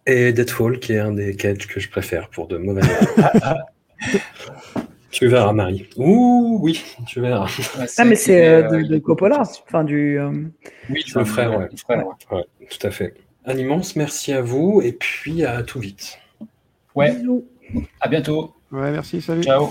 Et 0.07 0.31
Deadfall, 0.33 0.77
qui 0.79 0.93
est 0.93 0.99
un 0.99 1.13
des 1.13 1.35
cages 1.35 1.67
que 1.67 1.79
je 1.79 1.89
préfère 1.89 2.29
pour 2.29 2.47
de 2.47 2.57
mauvaises 2.57 2.85
raisons. 3.17 3.55
Tu 5.15 5.27
verras, 5.27 5.53
Marie. 5.53 5.87
Ouh, 5.95 6.59
oui, 6.61 6.83
tu 7.07 7.21
verras. 7.21 7.49
Ah, 7.97 8.03
mais 8.03 8.15
c'est 8.17 8.45
euh, 8.45 8.67
de, 8.67 8.81
de 8.81 8.97
Coppola, 8.97 9.43
enfin 9.65 9.85
du. 9.85 10.19
euh, 10.19 10.29
Oui, 10.89 11.01
le 11.15 11.23
frère, 11.23 11.57
ouais. 11.57 11.69
Le 11.71 11.77
frère, 11.77 12.05
ouais. 12.05 12.13
Ouais, 12.37 12.43
tout 12.69 12.85
à 12.85 12.91
fait. 12.91 13.13
Un 13.45 13.55
immense 13.57 13.95
merci 13.95 14.33
à 14.33 14.41
vous 14.41 14.81
et 14.83 14.91
puis 14.91 15.45
à 15.45 15.63
tout 15.63 15.79
vite. 15.79 16.19
Ouais. 16.95 17.15
À 18.01 18.09
bientôt. 18.09 18.55
Ouais, 18.73 18.91
merci, 18.91 19.21
salut. 19.21 19.43
Ciao. 19.43 19.69